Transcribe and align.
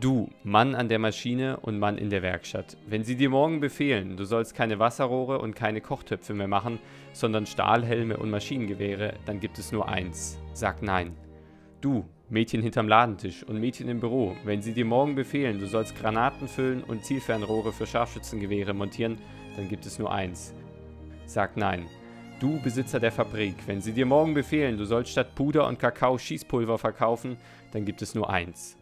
Du, 0.00 0.30
Mann 0.44 0.76
an 0.76 0.88
der 0.88 1.00
Maschine 1.00 1.56
und 1.56 1.80
Mann 1.80 1.98
in 1.98 2.08
der 2.08 2.22
Werkstatt, 2.22 2.76
wenn 2.86 3.02
sie 3.02 3.16
dir 3.16 3.30
morgen 3.30 3.58
befehlen, 3.58 4.16
du 4.16 4.24
sollst 4.24 4.54
keine 4.54 4.78
Wasserrohre 4.78 5.40
und 5.40 5.56
keine 5.56 5.80
Kochtöpfe 5.80 6.34
mehr 6.34 6.46
machen, 6.46 6.78
sondern 7.12 7.46
Stahlhelme 7.46 8.16
und 8.16 8.30
Maschinengewehre, 8.30 9.14
dann 9.26 9.40
gibt 9.40 9.58
es 9.58 9.72
nur 9.72 9.88
eins. 9.88 10.38
Sag 10.52 10.82
nein. 10.82 11.16
Du, 11.80 12.04
Mädchen 12.28 12.62
hinterm 12.62 12.86
Ladentisch 12.86 13.42
und 13.42 13.58
Mädchen 13.58 13.88
im 13.88 13.98
Büro, 13.98 14.36
wenn 14.44 14.62
sie 14.62 14.72
dir 14.72 14.84
morgen 14.84 15.16
befehlen, 15.16 15.58
du 15.58 15.66
sollst 15.66 15.96
Granaten 15.96 16.46
füllen 16.46 16.84
und 16.84 17.04
Zielfernrohre 17.04 17.72
für 17.72 17.86
Scharfschützengewehre 17.86 18.74
montieren, 18.74 19.18
dann 19.56 19.68
gibt 19.68 19.84
es 19.84 19.98
nur 19.98 20.12
eins. 20.12 20.54
Sag 21.26 21.56
nein. 21.56 21.86
Du 22.38 22.62
Besitzer 22.62 23.00
der 23.00 23.10
Fabrik, 23.10 23.56
wenn 23.66 23.80
sie 23.80 23.92
dir 23.92 24.06
morgen 24.06 24.34
befehlen, 24.34 24.76
du 24.76 24.84
sollst 24.84 25.10
statt 25.10 25.34
Puder 25.34 25.66
und 25.66 25.80
Kakao 25.80 26.18
Schießpulver 26.18 26.78
verkaufen, 26.78 27.36
dann 27.72 27.84
gibt 27.84 28.00
es 28.00 28.14
nur 28.14 28.30
eins. 28.30 28.76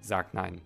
Sag 0.00 0.34
nein. 0.34 0.60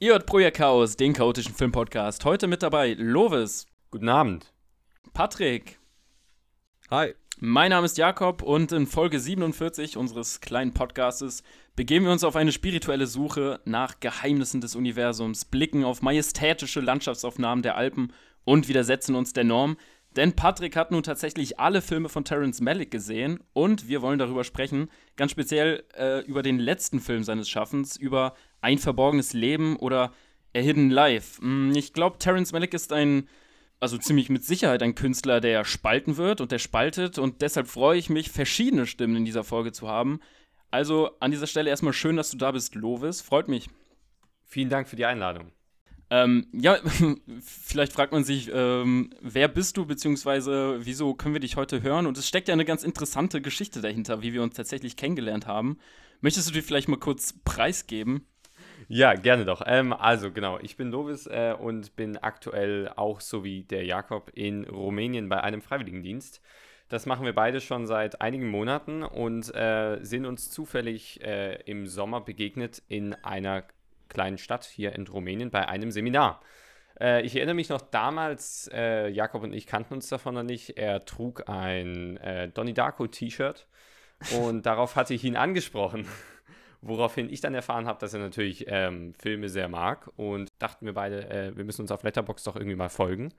Ihr 0.00 0.12
hört 0.12 0.26
Projekt 0.26 0.58
Chaos, 0.58 0.96
den 0.96 1.12
chaotischen 1.12 1.54
Filmpodcast. 1.54 2.24
Heute 2.24 2.46
mit 2.46 2.62
dabei 2.62 2.94
Lovis. 2.94 3.66
Guten 3.90 4.08
Abend. 4.08 4.52
Patrick. 5.12 5.80
Hi. 6.90 7.14
Mein 7.40 7.70
Name 7.70 7.86
ist 7.86 7.98
Jakob 7.98 8.42
und 8.42 8.70
in 8.70 8.86
Folge 8.86 9.18
47 9.18 9.96
unseres 9.96 10.40
kleinen 10.40 10.72
Podcastes 10.74 11.42
begeben 11.74 12.04
wir 12.04 12.12
uns 12.12 12.22
auf 12.24 12.36
eine 12.36 12.52
spirituelle 12.52 13.08
Suche 13.08 13.60
nach 13.64 13.98
Geheimnissen 13.98 14.60
des 14.60 14.76
Universums, 14.76 15.44
blicken 15.44 15.84
auf 15.84 16.02
majestätische 16.02 16.80
Landschaftsaufnahmen 16.80 17.62
der 17.62 17.76
Alpen 17.76 18.12
und 18.44 18.68
widersetzen 18.68 19.14
uns 19.14 19.32
der 19.32 19.44
Norm. 19.44 19.76
Denn 20.16 20.34
Patrick 20.34 20.74
hat 20.74 20.90
nun 20.90 21.02
tatsächlich 21.02 21.60
alle 21.60 21.82
Filme 21.82 22.08
von 22.08 22.24
Terrence 22.24 22.60
Malick 22.60 22.90
gesehen 22.90 23.40
und 23.52 23.88
wir 23.88 24.02
wollen 24.02 24.18
darüber 24.18 24.42
sprechen, 24.42 24.90
ganz 25.16 25.32
speziell 25.32 25.84
äh, 25.96 26.24
über 26.24 26.42
den 26.42 26.58
letzten 26.58 27.00
Film 27.00 27.22
seines 27.24 27.48
Schaffens, 27.48 27.96
über 27.96 28.34
Ein 28.60 28.78
verborgenes 28.78 29.32
Leben 29.32 29.76
oder 29.76 30.12
A 30.56 30.60
Hidden 30.60 30.90
Life. 30.90 31.40
Hm, 31.40 31.72
ich 31.76 31.92
glaube, 31.92 32.18
Terrence 32.18 32.52
Malick 32.52 32.74
ist 32.74 32.92
ein 32.92 33.28
also 33.80 33.96
ziemlich 33.96 34.28
mit 34.28 34.44
Sicherheit 34.44 34.82
ein 34.82 34.94
Künstler, 34.94 35.40
der 35.40 35.64
spalten 35.64 36.16
wird 36.16 36.40
und 36.40 36.50
der 36.50 36.58
spaltet. 36.58 37.18
Und 37.18 37.42
deshalb 37.42 37.68
freue 37.68 37.98
ich 37.98 38.10
mich, 38.10 38.30
verschiedene 38.30 38.86
Stimmen 38.86 39.16
in 39.16 39.24
dieser 39.24 39.44
Folge 39.44 39.72
zu 39.72 39.88
haben. 39.88 40.20
Also 40.70 41.10
an 41.20 41.30
dieser 41.30 41.46
Stelle 41.46 41.70
erstmal 41.70 41.92
schön, 41.92 42.16
dass 42.16 42.30
du 42.30 42.36
da 42.36 42.50
bist, 42.50 42.74
Lovis. 42.74 43.20
Freut 43.20 43.48
mich. 43.48 43.68
Vielen 44.44 44.68
Dank 44.68 44.88
für 44.88 44.96
die 44.96 45.06
Einladung. 45.06 45.52
Ähm, 46.10 46.46
ja, 46.52 46.78
vielleicht 47.40 47.92
fragt 47.92 48.12
man 48.12 48.24
sich, 48.24 48.50
ähm, 48.52 49.10
wer 49.20 49.48
bist 49.48 49.76
du, 49.76 49.86
beziehungsweise 49.86 50.78
wieso 50.80 51.14
können 51.14 51.34
wir 51.34 51.40
dich 51.40 51.56
heute 51.56 51.82
hören? 51.82 52.06
Und 52.06 52.16
es 52.16 52.26
steckt 52.26 52.48
ja 52.48 52.54
eine 52.54 52.64
ganz 52.64 52.82
interessante 52.82 53.40
Geschichte 53.42 53.80
dahinter, 53.80 54.22
wie 54.22 54.32
wir 54.32 54.42
uns 54.42 54.54
tatsächlich 54.56 54.96
kennengelernt 54.96 55.46
haben. 55.46 55.78
Möchtest 56.20 56.48
du 56.48 56.52
dir 56.52 56.62
vielleicht 56.62 56.88
mal 56.88 56.98
kurz 56.98 57.34
preisgeben? 57.44 58.26
Ja, 58.88 59.14
gerne 59.14 59.44
doch. 59.44 59.62
Ähm, 59.66 59.92
also 59.92 60.30
genau, 60.32 60.58
ich 60.60 60.76
bin 60.76 60.90
Lovis 60.90 61.26
äh, 61.26 61.54
und 61.58 61.94
bin 61.96 62.16
aktuell 62.16 62.90
auch 62.96 63.20
so 63.20 63.44
wie 63.44 63.64
der 63.64 63.84
Jakob 63.84 64.30
in 64.34 64.64
Rumänien 64.64 65.28
bei 65.28 65.42
einem 65.42 65.60
Freiwilligendienst. 65.60 66.40
Das 66.88 67.04
machen 67.04 67.26
wir 67.26 67.34
beide 67.34 67.60
schon 67.60 67.86
seit 67.86 68.22
einigen 68.22 68.48
Monaten 68.48 69.02
und 69.02 69.54
äh, 69.54 69.98
sind 70.00 70.24
uns 70.24 70.50
zufällig 70.50 71.22
äh, 71.22 71.60
im 71.66 71.86
Sommer 71.86 72.22
begegnet 72.22 72.82
in 72.88 73.12
einer 73.14 73.64
kleinen 74.08 74.38
Stadt 74.38 74.64
hier 74.64 74.94
in 74.94 75.06
Rumänien 75.06 75.50
bei 75.50 75.68
einem 75.68 75.90
Seminar. 75.90 76.40
Äh, 77.00 77.22
ich 77.22 77.36
erinnere 77.36 77.54
mich 77.54 77.68
noch 77.68 77.80
damals, 77.80 78.70
äh, 78.72 79.08
Jakob 79.08 79.42
und 79.42 79.52
ich 79.52 79.66
kannten 79.66 79.94
uns 79.94 80.08
davon 80.08 80.34
noch 80.34 80.42
nicht. 80.42 80.76
Er 80.76 81.04
trug 81.04 81.48
ein 81.48 82.16
äh, 82.18 82.48
Donnie 82.48 82.74
Darko 82.74 83.06
T-Shirt 83.06 83.66
und 84.38 84.66
darauf 84.66 84.96
hatte 84.96 85.14
ich 85.14 85.24
ihn 85.24 85.36
angesprochen. 85.36 86.06
Woraufhin 86.80 87.28
ich 87.28 87.40
dann 87.40 87.54
erfahren 87.54 87.86
habe, 87.86 87.98
dass 87.98 88.14
er 88.14 88.20
natürlich 88.20 88.66
ähm, 88.68 89.12
Filme 89.14 89.48
sehr 89.48 89.68
mag 89.68 90.10
und 90.16 90.48
dachten 90.60 90.86
wir 90.86 90.94
beide, 90.94 91.28
äh, 91.28 91.56
wir 91.56 91.64
müssen 91.64 91.82
uns 91.82 91.90
auf 91.90 92.04
Letterbox 92.04 92.44
doch 92.44 92.54
irgendwie 92.54 92.76
mal 92.76 92.88
folgen 92.88 93.34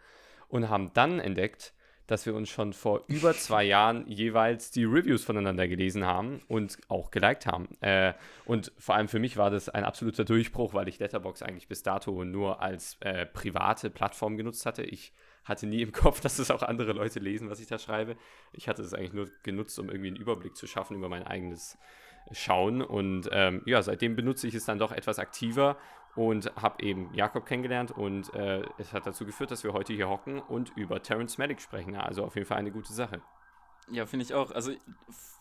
und 0.50 0.70
haben 0.70 0.92
dann 0.94 1.20
entdeckt, 1.20 1.74
dass 2.10 2.26
wir 2.26 2.34
uns 2.34 2.50
schon 2.50 2.74
vor 2.74 3.04
über 3.08 3.34
zwei 3.34 3.64
Jahren 3.64 4.08
jeweils 4.08 4.72
die 4.72 4.84
Reviews 4.84 5.24
voneinander 5.24 5.68
gelesen 5.68 6.06
haben 6.06 6.42
und 6.48 6.80
auch 6.88 7.12
geliked 7.12 7.46
haben. 7.46 7.70
Äh, 7.82 8.14
und 8.46 8.72
vor 8.80 8.96
allem 8.96 9.08
für 9.08 9.20
mich 9.20 9.38
war 9.38 9.52
das 9.52 9.70
ein 9.70 9.84
absoluter 9.84 10.26
Durchbruch, 10.26 10.74
weil 10.74 10.88
ich 10.88 10.98
Letterbox 10.98 11.44
eigentlich 11.44 11.68
bis 11.68 11.84
dato 11.84 12.26
nur 12.26 12.62
als 12.62 12.98
äh, 13.02 13.28
private 13.28 13.92
Plattform 13.92 14.38
genutzt 14.38 14.66
hatte. 14.66 14.82
Ich 14.82 15.14
hatte 15.46 15.68
nie 15.68 15.84
im 15.84 15.92
Kopf, 15.94 16.20
dass 16.20 16.40
es 16.40 16.50
auch 16.50 16.64
andere 16.64 16.94
Leute 16.94 17.20
lesen, 17.20 17.50
was 17.50 17.60
ich 17.60 17.68
da 17.68 17.78
schreibe. 17.78 18.18
Ich 18.54 18.68
hatte 18.68 18.82
es 18.82 18.96
eigentlich 18.96 19.14
nur 19.14 19.30
genutzt, 19.44 19.78
um 19.78 19.90
irgendwie 19.90 20.08
einen 20.08 20.18
Überblick 20.18 20.56
zu 20.56 20.66
schaffen 20.66 20.98
über 20.98 21.10
mein 21.10 21.28
eigenes 21.28 21.78
schauen. 22.32 22.82
Und 22.82 23.30
ähm, 23.32 23.62
ja, 23.66 23.84
seitdem 23.84 24.16
benutze 24.16 24.48
ich 24.48 24.56
es 24.56 24.66
dann 24.66 24.80
doch 24.80 24.92
etwas 24.92 25.20
aktiver 25.20 25.78
und 26.16 26.54
habe 26.56 26.84
eben 26.84 27.14
Jakob 27.14 27.46
kennengelernt 27.46 27.92
und 27.92 28.34
äh, 28.34 28.64
es 28.78 28.94
hat 28.94 29.06
dazu 29.06 29.26
geführt, 29.26 29.52
dass 29.52 29.64
wir 29.64 29.74
heute 29.74 29.94
hier 29.94 30.10
hocken 30.10 30.40
und 30.40 30.72
über 30.76 31.02
Terence 31.02 31.38
Malick 31.38 31.62
sprechen. 31.62 31.96
Also 31.96 32.24
auf 32.24 32.36
jeden 32.36 32.48
Fall 32.48 32.58
eine 32.58 32.72
gute 32.72 32.94
Sache. 32.94 33.22
Ja, 33.92 34.06
finde 34.06 34.26
ich 34.26 34.34
auch. 34.34 34.52
Also 34.52 34.72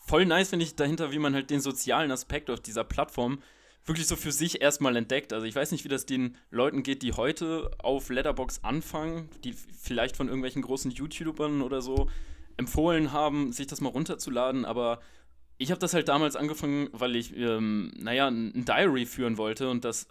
voll 0.05 0.25
nice 0.25 0.49
finde 0.49 0.65
ich 0.65 0.75
dahinter, 0.75 1.11
wie 1.11 1.19
man 1.19 1.33
halt 1.33 1.49
den 1.49 1.59
sozialen 1.59 2.11
Aspekt 2.11 2.49
auf 2.49 2.59
dieser 2.59 2.83
Plattform 2.83 3.41
wirklich 3.85 4.07
so 4.07 4.15
für 4.15 4.31
sich 4.31 4.61
erstmal 4.61 4.95
entdeckt. 4.95 5.33
Also 5.33 5.45
ich 5.45 5.55
weiß 5.55 5.71
nicht, 5.71 5.83
wie 5.83 5.89
das 5.89 6.05
den 6.05 6.37
Leuten 6.51 6.83
geht, 6.83 7.01
die 7.01 7.13
heute 7.13 7.71
auf 7.79 8.09
Letterbox 8.09 8.63
anfangen, 8.63 9.29
die 9.43 9.53
vielleicht 9.53 10.15
von 10.15 10.27
irgendwelchen 10.27 10.61
großen 10.61 10.91
YouTubern 10.91 11.61
oder 11.61 11.81
so 11.81 12.09
empfohlen 12.57 13.11
haben, 13.11 13.51
sich 13.51 13.67
das 13.67 13.81
mal 13.81 13.89
runterzuladen, 13.89 14.65
aber 14.65 14.99
ich 15.57 15.71
habe 15.71 15.79
das 15.79 15.93
halt 15.93 16.07
damals 16.07 16.35
angefangen, 16.35 16.89
weil 16.93 17.15
ich, 17.15 17.35
ähm, 17.35 17.91
naja, 17.97 18.27
ein 18.27 18.65
Diary 18.65 19.05
führen 19.05 19.37
wollte 19.37 19.69
und 19.69 19.83
das 19.83 20.07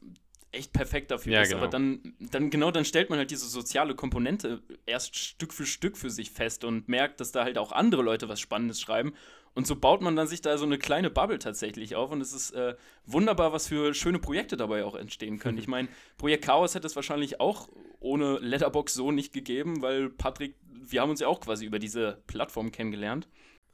echt 0.52 0.72
perfekt 0.72 1.10
dafür 1.10 1.32
Ja, 1.32 1.42
ist. 1.42 1.48
genau. 1.50 1.62
Aber 1.62 1.70
dann, 1.70 2.14
dann, 2.18 2.50
genau, 2.50 2.70
dann 2.70 2.84
stellt 2.84 3.10
man 3.10 3.18
halt 3.18 3.30
diese 3.30 3.46
soziale 3.46 3.94
Komponente 3.94 4.62
erst 4.86 5.16
Stück 5.16 5.52
für 5.52 5.66
Stück 5.66 5.96
für 5.96 6.10
sich 6.10 6.30
fest 6.30 6.64
und 6.64 6.88
merkt, 6.88 7.20
dass 7.20 7.32
da 7.32 7.44
halt 7.44 7.58
auch 7.58 7.72
andere 7.72 8.02
Leute 8.02 8.28
was 8.28 8.40
Spannendes 8.40 8.80
schreiben. 8.80 9.12
Und 9.54 9.66
so 9.66 9.74
baut 9.76 10.02
man 10.02 10.14
dann 10.14 10.28
sich 10.28 10.40
da 10.40 10.56
so 10.56 10.64
eine 10.64 10.78
kleine 10.78 11.10
Bubble 11.10 11.38
tatsächlich 11.38 11.96
auf 11.96 12.12
und 12.12 12.20
es 12.20 12.32
ist 12.32 12.52
äh, 12.52 12.76
wunderbar, 13.06 13.52
was 13.52 13.66
für 13.66 13.92
schöne 13.92 14.18
Projekte 14.20 14.56
dabei 14.56 14.84
auch 14.84 14.94
entstehen 14.94 15.38
können. 15.38 15.58
Ich 15.58 15.66
meine, 15.68 15.88
Projekt 16.16 16.44
Chaos 16.44 16.74
hätte 16.74 16.86
es 16.86 16.94
wahrscheinlich 16.96 17.40
auch 17.40 17.68
ohne 18.00 18.38
Letterbox 18.38 18.94
so 18.94 19.10
nicht 19.10 19.32
gegeben, 19.32 19.82
weil 19.82 20.10
Patrick, 20.10 20.54
wir 20.70 21.00
haben 21.00 21.10
uns 21.10 21.20
ja 21.20 21.26
auch 21.26 21.40
quasi 21.40 21.66
über 21.66 21.78
diese 21.78 22.22
Plattform 22.28 22.70
kennengelernt. 22.70 23.28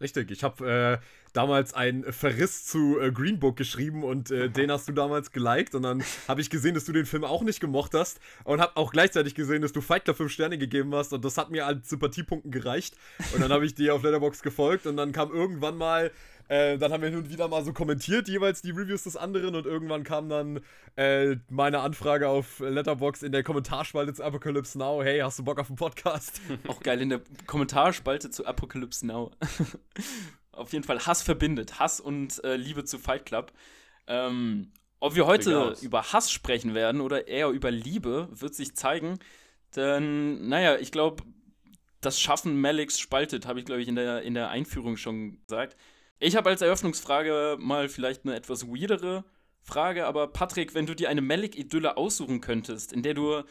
Richtig, 0.05 0.31
ich 0.31 0.45
habe 0.45 1.01
äh, 1.01 1.07
damals 1.33 1.73
einen 1.73 2.13
Verriss 2.13 2.67
zu 2.67 3.01
äh, 3.01 3.11
Green 3.11 3.39
Book 3.39 3.57
geschrieben 3.57 4.05
und 4.05 4.31
äh, 4.31 4.51
den 4.51 4.71
hast 4.71 4.87
du 4.87 4.93
damals 4.93 5.33
geliked 5.33 5.75
und 5.75 5.83
dann 5.83 6.05
habe 6.29 6.43
ich 6.43 6.51
gesehen, 6.51 6.75
dass 6.75 6.85
du 6.85 6.93
den 6.93 7.07
Film 7.07 7.25
auch 7.25 7.41
nicht 7.41 7.59
gemocht 7.59 7.95
hast 7.95 8.21
und 8.45 8.61
habe 8.61 8.77
auch 8.77 8.93
gleichzeitig 8.93 9.35
gesehen, 9.35 9.63
dass 9.63 9.73
du 9.73 9.81
Fight 9.81 10.05
Club 10.05 10.19
5 10.19 10.31
Sterne 10.31 10.59
gegeben 10.59 10.95
hast 10.95 11.15
und 11.15 11.25
das 11.25 11.39
hat 11.39 11.51
mir 11.51 11.65
an 11.65 11.81
Sympathiepunkten 11.83 12.51
gereicht 12.51 12.99
und 13.33 13.41
dann 13.41 13.51
habe 13.51 13.65
ich 13.65 13.75
dir 13.75 13.95
auf 13.95 14.03
Letterbox 14.03 14.43
gefolgt 14.43 14.87
und 14.87 14.99
dann 14.99 15.13
kam 15.13 15.33
irgendwann 15.33 15.79
mal 15.79 16.11
äh, 16.49 16.79
dann 16.79 16.93
haben 16.93 17.03
wir 17.03 17.09
hin 17.09 17.19
und 17.19 17.31
wieder 17.31 17.49
mal 17.49 17.65
so 17.65 17.73
kommentiert, 17.73 18.29
jeweils 18.29 18.63
die 18.63 18.71
Reviews 18.71 19.05
des 19.05 19.17
anderen 19.17 19.55
und 19.55 19.67
irgendwann 19.67 20.05
kam 20.05 20.29
dann 20.29 20.61
äh, 20.97 21.37
meine 21.49 21.81
Anfrage 21.81 22.29
auf 22.29 22.61
Letterbox 22.61 23.23
in 23.23 23.33
der 23.33 23.43
Kommentarspalte 23.43 24.15
zu 24.15 24.23
Apocalypse 24.23 24.79
Now. 24.79 25.03
Hey, 25.03 25.21
hast 25.21 25.39
du 25.39 25.45
Bock 25.45 25.59
auf 25.59 25.69
einen 25.69 25.77
Podcast? 25.77 26.41
Auch 26.69 26.81
geil 26.81 27.01
in 27.01 27.09
der 27.09 27.21
Kommentarspalte 27.47 28.31
zu 28.31 28.47
Apocalypse 28.47 29.07
Now. 29.07 29.31
auf 30.53 30.73
jeden 30.73 30.85
Fall 30.85 31.01
Hass 31.01 31.23
verbindet. 31.23 31.79
Hass 31.79 32.01
und 32.01 32.43
äh, 32.45 32.57
Liebe 32.57 32.85
zu 32.85 32.99
Fight 32.99 33.27
Club. 33.27 33.53
Ähm, 34.07 34.73
ob 35.01 35.15
wir 35.15 35.27
heute 35.27 35.75
über 35.83 36.13
Hass 36.13 36.31
sprechen 36.31 36.75
werden 36.75 37.01
oder 37.01 37.29
eher 37.29 37.51
über 37.51 37.71
Liebe, 37.71 38.29
wird 38.33 38.55
sich 38.55 38.75
zeigen. 38.75 39.19
Denn, 39.77 40.49
naja, 40.49 40.77
ich 40.77 40.93
glaube, 40.93 41.23
das 42.01 42.21
Schaffen 42.21 42.61
Malicks 42.61 42.99
spaltet, 42.99 43.47
habe 43.47 43.59
ich, 43.59 43.65
glaube 43.67 43.83
ich, 43.83 43.89
in 43.89 43.97
der, 43.97 44.23
in 44.23 44.35
der 44.35 44.51
Einführung 44.51 44.97
schon 44.97 45.41
gesagt. 45.47 45.77
Ich 46.19 46.37
habe 46.37 46.51
als 46.51 46.63
Eröffnungsfrage 46.63 47.57
mal 47.59 47.89
vielleicht 47.89 48.25
eine 48.25 48.35
etwas 48.35 48.67
weirdere 48.69 49.25
Frage, 49.63 50.07
aber 50.07 50.29
Patrick, 50.29 50.75
wenn 50.75 50.87
du 50.87 50.95
dir 50.95 51.09
eine 51.09 51.23
Malik-Idylle 51.23 51.97
aussuchen 51.97 52.41
könntest, 52.41 52.93
in 52.93 53.03
der 53.03 53.15
du 53.15 53.43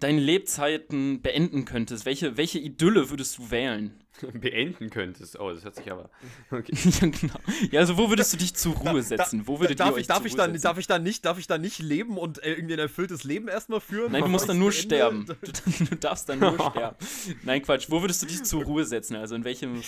deine 0.00 0.20
Lebzeiten 0.20 1.22
beenden 1.22 1.64
könntest, 1.64 2.04
welche, 2.04 2.36
welche 2.36 2.58
Idylle 2.58 3.10
würdest 3.10 3.38
du 3.38 3.50
wählen? 3.50 4.02
Beenden 4.32 4.90
könntest. 4.90 5.38
Oh, 5.38 5.52
das 5.52 5.64
hört 5.64 5.76
sich 5.76 5.90
aber. 5.90 6.10
Okay. 6.50 6.72
ja, 6.84 7.08
genau. 7.08 7.38
Ja, 7.70 7.80
also 7.80 7.98
wo 7.98 8.08
würdest 8.08 8.32
du 8.32 8.36
dich 8.36 8.54
zur 8.54 8.74
Ruhe 8.74 9.02
setzen? 9.02 9.46
Wo 9.46 9.60
würdet 9.60 9.80
darf, 9.80 9.90
ihr 9.90 9.94
euch 9.94 10.00
ich, 10.02 10.06
darf, 10.06 10.18
zur 10.18 10.26
ich 10.26 10.32
Ruhe 10.32 10.38
dann, 10.38 10.52
setzen? 10.52 10.62
darf, 10.62 10.78
ich 10.78 10.86
dann 10.86 11.02
nicht, 11.02 11.24
darf 11.24 11.38
ich 11.38 11.46
dann 11.46 11.60
nicht 11.60 11.78
leben 11.78 12.16
und 12.18 12.42
äh, 12.42 12.54
irgendwie 12.54 12.74
ein 12.74 12.80
erfülltes 12.80 13.24
Leben 13.24 13.48
erstmal 13.48 13.80
führen? 13.80 14.12
Nein, 14.12 14.22
du 14.22 14.28
musst 14.28 14.48
dann 14.48 14.58
nur 14.58 14.70
beende? 14.70 14.82
sterben. 14.82 15.26
Du, 15.40 15.84
du 15.84 15.96
darfst 15.96 16.28
dann 16.28 16.38
nur 16.38 16.54
sterben. 16.54 16.96
Nein, 17.42 17.62
Quatsch. 17.62 17.86
Wo 17.90 18.00
würdest 18.00 18.22
du 18.22 18.26
dich 18.26 18.42
zur 18.44 18.64
Ruhe 18.64 18.84
setzen? 18.84 19.16
Also 19.16 19.34
in 19.34 19.44
welchem 19.44 19.82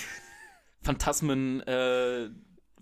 Phantasmen 0.83 1.61
äh, 1.63 2.31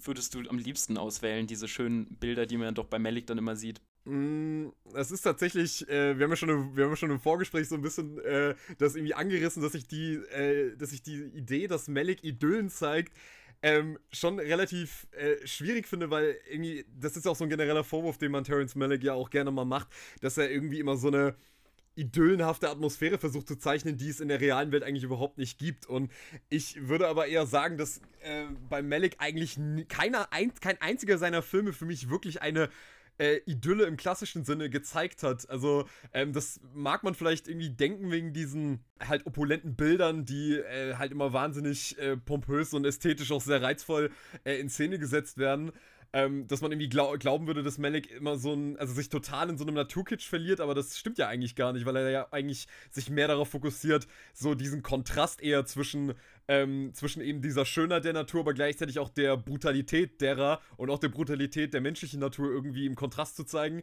würdest 0.01 0.35
du 0.35 0.41
am 0.49 0.59
liebsten 0.59 0.99
auswählen? 0.99 1.47
Diese 1.47 1.69
schönen 1.69 2.07
Bilder, 2.19 2.47
die 2.47 2.57
man 2.57 2.75
doch 2.75 2.87
bei 2.87 2.99
Malik 2.99 3.27
dann 3.27 3.39
immer 3.39 3.57
sieht. 3.57 3.81
Mm, 4.05 4.69
es 4.95 5.11
ist 5.11 5.23
tatsächlich, 5.23 5.89
äh, 5.89 6.17
wir, 6.17 6.25
haben 6.25 6.31
ja 6.31 6.37
schon, 6.37 6.77
wir 6.77 6.85
haben 6.85 6.91
ja 6.93 6.97
schon 6.97 7.11
im 7.11 7.19
Vorgespräch 7.19 7.69
so 7.69 7.75
ein 7.75 7.83
bisschen 7.83 8.19
äh, 8.21 8.55
das 8.79 8.95
irgendwie 8.95 9.15
angerissen, 9.15 9.63
dass 9.63 9.75
ich 9.75 9.89
die, 9.89 10.15
äh, 10.15 10.77
dass 10.77 10.93
ich 10.93 11.03
die 11.03 11.25
Idee, 11.35 11.67
dass 11.67 11.89
Malik 11.89 12.23
Idyllen 12.23 12.71
zeigt, 12.71 13.13
ähm, 13.63 13.99
schon 14.13 14.39
relativ 14.39 15.09
äh, 15.13 15.45
schwierig 15.45 15.89
finde, 15.89 16.11
weil 16.11 16.37
irgendwie, 16.49 16.85
das 16.95 17.17
ist 17.17 17.27
auch 17.27 17.35
so 17.35 17.45
ein 17.45 17.51
genereller 17.51 17.83
Vorwurf, 17.83 18.19
den 18.19 18.31
man 18.31 18.45
Terence 18.45 18.77
Malick 18.77 19.03
ja 19.03 19.15
auch 19.15 19.31
gerne 19.31 19.51
mal 19.51 19.65
macht, 19.65 19.89
dass 20.21 20.39
er 20.39 20.51
irgendwie 20.51 20.79
immer 20.79 20.97
so 20.97 21.09
eine 21.09 21.35
idyllenhafte 21.97 22.71
Atmosphäre 22.71 23.19
versucht 23.19 23.49
zu 23.49 23.57
zeichnen, 23.57 23.97
die 23.97 24.09
es 24.09 24.21
in 24.21 24.29
der 24.29 24.41
realen 24.41 24.73
Welt 24.73 24.83
eigentlich 24.83 25.05
überhaupt 25.05 25.39
nicht 25.39 25.59
gibt. 25.59 25.87
Und 25.87 26.13
ich 26.49 26.89
würde 26.89 27.09
aber 27.09 27.27
eher 27.27 27.47
sagen, 27.47 27.79
dass 27.79 27.99
äh, 28.23 28.45
bei 28.69 28.83
Malik 28.83 29.17
eigentlich 29.19 29.59
keiner, 29.89 30.33
ein, 30.33 30.53
kein 30.55 30.81
einziger 30.81 31.19
seiner 31.19 31.43
Filme 31.43 31.73
für 31.73 31.87
mich 31.87 32.11
wirklich 32.11 32.43
eine 32.43 32.69
äh, 33.19 33.41
Idylle 33.47 33.85
im 33.85 33.97
klassischen 33.97 34.45
Sinne 34.45 34.71
gezeigt 34.71 35.23
hat. 35.23 35.49
Also, 35.49 35.87
ähm, 36.13 36.33
das 36.33 36.61
mag 36.75 37.03
man 37.03 37.15
vielleicht 37.15 37.49
irgendwie 37.49 37.71
denken 37.71 38.11
wegen 38.11 38.33
diesen 38.33 38.85
halt 39.01 39.27
opulenten 39.27 39.75
Bildern, 39.75 40.25
die 40.25 40.55
äh, 40.55 40.95
halt 40.95 41.13
immer 41.13 41.33
wahnsinnig 41.33 41.99
äh, 41.99 42.17
pompös 42.17 42.75
und 42.75 42.85
ästhetisch 42.85 43.33
auch 43.33 43.41
sehr 43.41 43.63
reizvoll 43.63 44.11
äh, 44.45 44.59
in 44.61 44.69
Szene 44.69 44.99
gesetzt 44.99 45.39
werden. 45.39 45.73
Ähm, 46.17 46.49
dass 46.49 46.63
man 46.63 46.73
irgendwie 46.73 46.89
glaub, 46.89 47.21
glauben 47.21 47.47
würde, 47.47 47.63
dass 47.63 47.77
Malik 47.77 48.11
immer 48.11 48.39
so 48.39 48.55
ein, 48.55 48.79
also 48.79 48.95
sich 48.95 49.11
total 49.11 49.51
in 49.51 49.59
so 49.59 49.65
einem 49.65 49.75
Naturkitsch 49.75 50.27
verliert, 50.27 50.63
aber 50.63 50.75
das 50.75 50.97
stimmt 50.97 51.19
ja 51.19 51.29
eigentlich 51.29 51.57
gar 51.57 51.75
nicht, 51.75 51.85
weil 51.85 51.95
er 51.95 52.09
ja 52.09 52.29
eigentlich 52.31 52.69
sich 52.91 53.11
mehr 53.11 53.29
darauf 53.29 53.51
fokussiert, 53.51 54.09
so 54.33 54.55
diesen 54.55 54.83
Kontrast 54.83 55.43
eher 55.43 55.67
zwischen 55.67 56.15
ähm, 56.49 56.93
zwischen 56.95 57.23
eben 57.23 57.43
dieser 57.43 57.65
Schönheit 57.65 58.05
der 58.05 58.13
Natur, 58.13 58.41
aber 58.41 58.55
gleichzeitig 58.55 58.99
auch 58.99 59.09
der 59.09 59.37
Brutalität 59.37 60.21
derer 60.21 60.61
und 60.77 60.91
auch 60.91 60.99
der 60.99 61.09
Brutalität 61.09 61.75
der 61.75 61.81
menschlichen 61.81 62.21
Natur 62.21 62.51
irgendwie 62.51 62.87
im 62.87 62.95
Kontrast 62.95 63.37
zu 63.37 63.45
zeigen. 63.45 63.83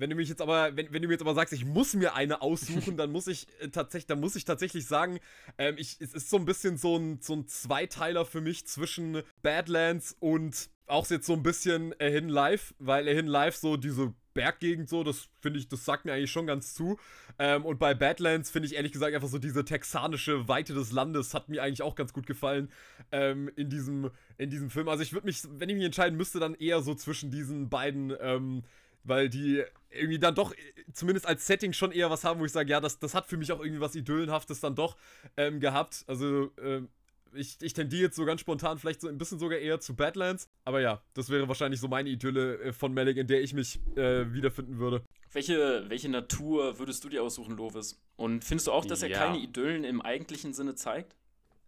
Wenn 0.00 0.10
du 0.10 0.16
mich 0.16 0.30
jetzt 0.30 0.40
aber, 0.40 0.76
wenn, 0.76 0.92
wenn 0.92 1.02
du 1.02 1.08
mir 1.08 1.14
jetzt 1.14 1.20
aber 1.20 1.34
sagst, 1.34 1.52
ich 1.52 1.64
muss 1.64 1.94
mir 1.94 2.14
eine 2.14 2.40
aussuchen, 2.40 2.96
dann 2.96 3.12
muss 3.12 3.26
ich 3.26 3.46
äh, 3.60 3.68
tatsächlich, 3.68 4.06
dann 4.06 4.20
muss 4.20 4.34
ich 4.34 4.46
tatsächlich 4.46 4.86
sagen, 4.86 5.20
ähm, 5.58 5.76
ich, 5.78 5.98
es 6.00 6.14
ist 6.14 6.30
so 6.30 6.38
ein 6.38 6.46
bisschen 6.46 6.78
so 6.78 6.96
ein, 6.96 7.18
so 7.20 7.34
ein 7.34 7.46
Zweiteiler 7.46 8.24
für 8.24 8.40
mich 8.40 8.66
zwischen 8.66 9.22
Badlands 9.42 10.16
und 10.18 10.70
auch 10.86 11.08
jetzt 11.10 11.26
so 11.26 11.34
ein 11.34 11.42
bisschen 11.42 11.94
A 12.00 12.06
Hidden 12.06 12.30
Life, 12.30 12.74
weil 12.78 13.06
A 13.08 13.12
Hidden 13.12 13.26
Life 13.26 13.58
so 13.58 13.76
diese 13.76 14.14
Berggegend 14.32 14.88
so, 14.88 15.04
das 15.04 15.28
finde 15.40 15.58
ich, 15.58 15.68
das 15.68 15.84
sagt 15.84 16.04
mir 16.04 16.14
eigentlich 16.14 16.30
schon 16.30 16.46
ganz 16.46 16.72
zu. 16.72 16.98
Ähm, 17.38 17.64
und 17.66 17.78
bei 17.78 17.94
Badlands 17.94 18.50
finde 18.50 18.68
ich 18.68 18.76
ehrlich 18.76 18.92
gesagt 18.92 19.14
einfach 19.14 19.28
so 19.28 19.38
diese 19.38 19.64
texanische 19.64 20.48
Weite 20.48 20.72
des 20.72 20.92
Landes 20.92 21.34
hat 21.34 21.48
mir 21.48 21.62
eigentlich 21.62 21.82
auch 21.82 21.94
ganz 21.94 22.12
gut 22.12 22.26
gefallen 22.26 22.70
ähm, 23.12 23.50
in, 23.56 23.68
diesem, 23.68 24.10
in 24.38 24.48
diesem 24.48 24.70
Film. 24.70 24.88
Also 24.88 25.02
ich 25.02 25.12
würde 25.12 25.26
mich, 25.26 25.42
wenn 25.50 25.68
ich 25.68 25.76
mich 25.76 25.84
entscheiden 25.84 26.16
müsste, 26.16 26.40
dann 26.40 26.54
eher 26.54 26.80
so 26.80 26.94
zwischen 26.94 27.30
diesen 27.30 27.68
beiden, 27.68 28.14
ähm, 28.20 28.62
weil 29.04 29.28
die 29.28 29.64
irgendwie 29.90 30.18
dann 30.18 30.34
doch 30.34 30.54
zumindest 30.92 31.26
als 31.26 31.46
Setting 31.46 31.72
schon 31.72 31.92
eher 31.92 32.10
was 32.10 32.24
haben, 32.24 32.40
wo 32.40 32.44
ich 32.44 32.52
sage, 32.52 32.70
ja, 32.70 32.80
das, 32.80 32.98
das 32.98 33.14
hat 33.14 33.26
für 33.26 33.36
mich 33.36 33.52
auch 33.52 33.60
irgendwie 33.60 33.80
was 33.80 33.94
Idyllenhaftes 33.94 34.60
dann 34.60 34.74
doch 34.74 34.96
ähm, 35.36 35.60
gehabt. 35.60 36.04
Also 36.06 36.50
ähm, 36.62 36.88
ich, 37.34 37.56
ich 37.60 37.72
tendiere 37.72 38.02
jetzt 38.02 38.16
so 38.16 38.24
ganz 38.24 38.40
spontan 38.40 38.78
vielleicht 38.78 39.00
so 39.00 39.08
ein 39.08 39.18
bisschen 39.18 39.38
sogar 39.38 39.58
eher 39.58 39.80
zu 39.80 39.94
Badlands. 39.94 40.48
Aber 40.64 40.80
ja, 40.80 41.02
das 41.14 41.30
wäre 41.30 41.48
wahrscheinlich 41.48 41.80
so 41.80 41.88
meine 41.88 42.08
Idylle 42.08 42.58
äh, 42.60 42.72
von 42.72 42.92
Malik, 42.94 43.16
in 43.16 43.26
der 43.26 43.42
ich 43.42 43.54
mich 43.54 43.80
äh, 43.96 44.32
wiederfinden 44.32 44.78
würde. 44.78 45.02
Welche, 45.32 45.84
welche 45.88 46.08
Natur 46.08 46.78
würdest 46.78 47.04
du 47.04 47.08
dir 47.08 47.22
aussuchen, 47.22 47.56
Lovis? 47.56 48.00
Und 48.16 48.44
findest 48.44 48.66
du 48.66 48.72
auch, 48.72 48.84
dass 48.84 49.02
er 49.02 49.10
keine 49.10 49.38
Idyllen 49.38 49.84
im 49.84 50.02
eigentlichen 50.02 50.52
Sinne 50.52 50.74
zeigt? 50.74 51.16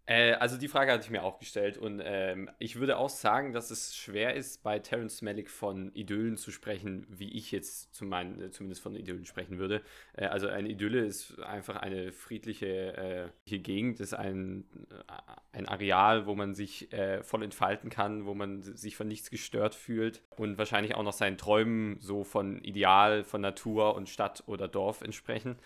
Äh, 0.07 0.33
also 0.33 0.57
die 0.57 0.69
Frage 0.69 0.91
hatte 0.91 1.05
ich 1.05 1.11
mir 1.11 1.23
auch 1.23 1.39
gestellt 1.39 1.79
und 1.79 2.03
ähm, 2.05 2.51
ich 2.59 2.77
würde 2.77 2.97
auch 2.99 3.09
sagen, 3.09 3.53
dass 3.53 3.71
es 3.71 3.95
schwer 3.95 4.35
ist, 4.35 4.65
bei 4.65 4.81
Terence 4.81 5.23
Malick 5.23 5.49
von 5.49 5.95
Idyllen 5.95 6.37
zu 6.37 6.51
sprechen, 6.51 7.07
wie 7.09 7.31
ich 7.31 7.53
jetzt 7.53 7.95
zum 7.95 8.09
mein, 8.09 8.41
äh, 8.41 8.51
zumindest 8.51 8.83
von 8.83 8.97
Idyllen 8.97 9.27
sprechen 9.27 9.59
würde. 9.59 9.81
Äh, 10.15 10.27
also 10.27 10.49
eine 10.49 10.69
Idylle 10.69 11.05
ist 11.05 11.39
einfach 11.41 11.77
eine 11.77 12.11
friedliche 12.11 13.33
äh, 13.47 13.59
Gegend, 13.59 14.01
ist 14.01 14.15
ein, 14.15 14.65
äh, 14.91 15.13
ein 15.53 15.69
Areal, 15.69 16.27
wo 16.27 16.35
man 16.35 16.55
sich 16.55 16.89
voll 17.23 17.43
entfalten 17.43 17.91
kann, 17.91 18.25
wo 18.25 18.35
man 18.35 18.63
sich 18.63 18.97
von 18.97 19.07
nichts 19.07 19.31
gestört 19.31 19.75
fühlt 19.75 20.23
und 20.37 20.59
wahrscheinlich 20.59 20.95
auch 20.95 21.03
noch 21.03 21.13
seinen 21.13 21.37
Träumen 21.37 21.99
so 22.01 22.25
von 22.25 22.63
Ideal, 22.65 23.25
von 23.25 23.41
Natur 23.41 23.95
und 23.95 24.09
Stadt 24.09 24.43
oder 24.47 24.69
Dorf 24.69 25.03
entsprechen 25.03 25.57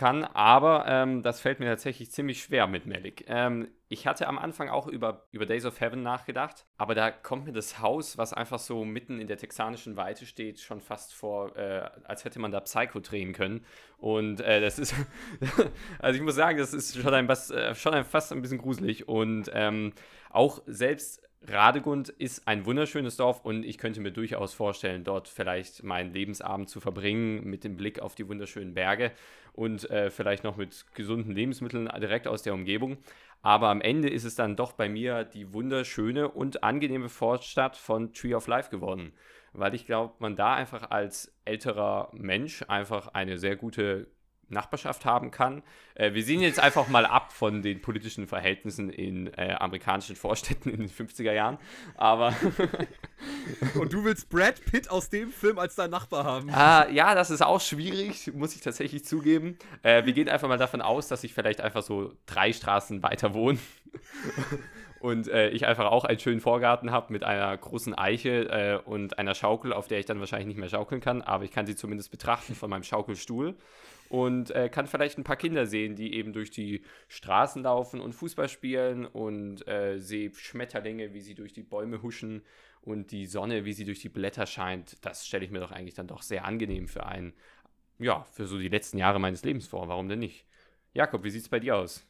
kann, 0.00 0.24
aber 0.24 0.86
ähm, 0.88 1.22
das 1.22 1.42
fällt 1.42 1.60
mir 1.60 1.66
tatsächlich 1.66 2.10
ziemlich 2.10 2.42
schwer 2.42 2.66
mit 2.66 2.86
Malik. 2.86 3.26
Ähm, 3.28 3.68
ich 3.88 4.06
hatte 4.06 4.28
am 4.28 4.38
Anfang 4.38 4.70
auch 4.70 4.86
über, 4.86 5.26
über 5.30 5.44
Days 5.44 5.66
of 5.66 5.78
Heaven 5.78 6.02
nachgedacht, 6.02 6.64
aber 6.78 6.94
da 6.94 7.10
kommt 7.10 7.44
mir 7.44 7.52
das 7.52 7.80
Haus, 7.80 8.16
was 8.16 8.32
einfach 8.32 8.58
so 8.58 8.86
mitten 8.86 9.20
in 9.20 9.26
der 9.26 9.36
texanischen 9.36 9.98
Weite 9.98 10.24
steht, 10.24 10.58
schon 10.58 10.80
fast 10.80 11.12
vor, 11.12 11.54
äh, 11.54 11.90
als 12.04 12.24
hätte 12.24 12.38
man 12.38 12.50
da 12.50 12.60
Psycho 12.60 13.00
drehen 13.00 13.34
können. 13.34 13.66
Und 13.98 14.40
äh, 14.40 14.62
das 14.62 14.78
ist, 14.78 14.94
also 15.98 16.16
ich 16.16 16.24
muss 16.24 16.34
sagen, 16.34 16.56
das 16.56 16.72
ist 16.72 16.96
schon 16.96 17.12
ein, 17.12 17.28
äh, 17.28 17.74
schon 17.74 17.92
ein, 17.92 18.06
fast 18.06 18.32
ein 18.32 18.40
bisschen 18.40 18.56
gruselig. 18.56 19.06
Und 19.06 19.50
ähm, 19.52 19.92
auch 20.30 20.62
selbst 20.64 21.29
Radegund 21.48 22.10
ist 22.10 22.46
ein 22.46 22.66
wunderschönes 22.66 23.16
Dorf 23.16 23.44
und 23.44 23.64
ich 23.64 23.78
könnte 23.78 24.00
mir 24.00 24.12
durchaus 24.12 24.52
vorstellen, 24.52 25.04
dort 25.04 25.26
vielleicht 25.26 25.82
meinen 25.82 26.12
Lebensabend 26.12 26.68
zu 26.68 26.80
verbringen 26.80 27.44
mit 27.44 27.64
dem 27.64 27.76
Blick 27.76 28.00
auf 28.00 28.14
die 28.14 28.28
wunderschönen 28.28 28.74
Berge 28.74 29.10
und 29.52 29.88
äh, 29.90 30.10
vielleicht 30.10 30.44
noch 30.44 30.56
mit 30.56 30.84
gesunden 30.94 31.32
Lebensmitteln 31.32 31.88
direkt 31.98 32.28
aus 32.28 32.42
der 32.42 32.52
Umgebung. 32.52 32.98
Aber 33.42 33.68
am 33.68 33.80
Ende 33.80 34.10
ist 34.10 34.24
es 34.24 34.34
dann 34.34 34.54
doch 34.54 34.72
bei 34.72 34.90
mir 34.90 35.24
die 35.24 35.52
wunderschöne 35.52 36.28
und 36.28 36.62
angenehme 36.62 37.08
Vorstadt 37.08 37.76
von 37.76 38.12
Tree 38.12 38.34
of 38.34 38.46
Life 38.46 38.70
geworden. 38.70 39.12
Weil 39.54 39.74
ich 39.74 39.86
glaube, 39.86 40.14
man 40.18 40.36
da 40.36 40.54
einfach 40.54 40.90
als 40.90 41.34
älterer 41.46 42.10
Mensch 42.12 42.62
einfach 42.68 43.08
eine 43.08 43.38
sehr 43.38 43.56
gute 43.56 44.08
Nachbarschaft 44.50 45.04
haben 45.04 45.30
kann. 45.30 45.62
Äh, 45.94 46.12
wir 46.14 46.22
sehen 46.22 46.40
jetzt 46.40 46.60
einfach 46.60 46.88
mal 46.88 47.06
ab 47.06 47.32
von 47.32 47.62
den 47.62 47.80
politischen 47.80 48.26
Verhältnissen 48.26 48.90
in 48.90 49.32
äh, 49.34 49.56
amerikanischen 49.58 50.16
Vorstädten 50.16 50.70
in 50.70 50.80
den 50.80 50.90
50er 50.90 51.32
Jahren. 51.32 51.58
Aber. 51.96 52.34
Und 53.74 53.92
du 53.92 54.04
willst 54.04 54.28
Brad 54.28 54.64
Pitt 54.64 54.90
aus 54.90 55.10
dem 55.10 55.30
Film 55.30 55.58
als 55.58 55.74
dein 55.74 55.90
Nachbar 55.90 56.24
haben? 56.24 56.48
Äh, 56.48 56.92
ja, 56.92 57.14
das 57.14 57.30
ist 57.30 57.42
auch 57.42 57.60
schwierig, 57.60 58.32
muss 58.34 58.54
ich 58.54 58.62
tatsächlich 58.62 59.04
zugeben. 59.04 59.58
Äh, 59.82 60.04
wir 60.04 60.12
gehen 60.12 60.28
einfach 60.28 60.48
mal 60.48 60.58
davon 60.58 60.80
aus, 60.80 61.08
dass 61.08 61.24
ich 61.24 61.34
vielleicht 61.34 61.60
einfach 61.60 61.82
so 61.82 62.12
drei 62.26 62.52
Straßen 62.52 63.02
weiter 63.02 63.34
wohne. 63.34 63.58
und 65.00 65.28
äh, 65.28 65.48
ich 65.48 65.66
einfach 65.66 65.86
auch 65.86 66.04
einen 66.04 66.18
schönen 66.18 66.40
Vorgarten 66.40 66.90
habe 66.90 67.12
mit 67.12 67.24
einer 67.24 67.56
großen 67.56 67.94
Eiche 67.94 68.48
äh, 68.50 68.88
und 68.88 69.18
einer 69.18 69.34
Schaukel, 69.34 69.72
auf 69.72 69.88
der 69.88 69.98
ich 69.98 70.06
dann 70.06 70.20
wahrscheinlich 70.20 70.48
nicht 70.48 70.58
mehr 70.58 70.68
schaukeln 70.68 71.00
kann, 71.00 71.22
aber 71.22 71.44
ich 71.44 71.50
kann 71.50 71.66
sie 71.66 71.74
zumindest 71.74 72.10
betrachten 72.10 72.54
von 72.54 72.70
meinem 72.70 72.84
Schaukelstuhl 72.84 73.56
und 74.10 74.50
äh, 74.50 74.68
kann 74.68 74.88
vielleicht 74.88 75.18
ein 75.18 75.24
paar 75.24 75.36
Kinder 75.36 75.66
sehen, 75.66 75.94
die 75.94 76.14
eben 76.14 76.32
durch 76.32 76.50
die 76.50 76.82
Straßen 77.06 77.62
laufen 77.62 78.00
und 78.00 78.12
Fußball 78.12 78.48
spielen 78.48 79.06
und 79.06 79.66
äh, 79.68 80.00
sehe 80.00 80.34
Schmetterlinge, 80.34 81.14
wie 81.14 81.20
sie 81.20 81.36
durch 81.36 81.52
die 81.52 81.62
Bäume 81.62 82.02
huschen 82.02 82.42
und 82.82 83.12
die 83.12 83.26
Sonne, 83.26 83.64
wie 83.64 83.72
sie 83.72 83.84
durch 83.84 84.00
die 84.00 84.08
Blätter 84.08 84.46
scheint. 84.46 84.96
Das 85.06 85.28
stelle 85.28 85.44
ich 85.44 85.52
mir 85.52 85.60
doch 85.60 85.70
eigentlich 85.70 85.94
dann 85.94 86.08
doch 86.08 86.22
sehr 86.22 86.44
angenehm 86.44 86.88
für 86.88 87.06
einen, 87.06 87.34
ja, 88.00 88.24
für 88.32 88.48
so 88.48 88.58
die 88.58 88.68
letzten 88.68 88.98
Jahre 88.98 89.20
meines 89.20 89.44
Lebens 89.44 89.68
vor. 89.68 89.86
Warum 89.86 90.08
denn 90.08 90.18
nicht? 90.18 90.44
Jakob, 90.92 91.22
wie 91.22 91.30
sieht 91.30 91.42
es 91.42 91.48
bei 91.48 91.60
dir 91.60 91.76
aus? 91.76 92.04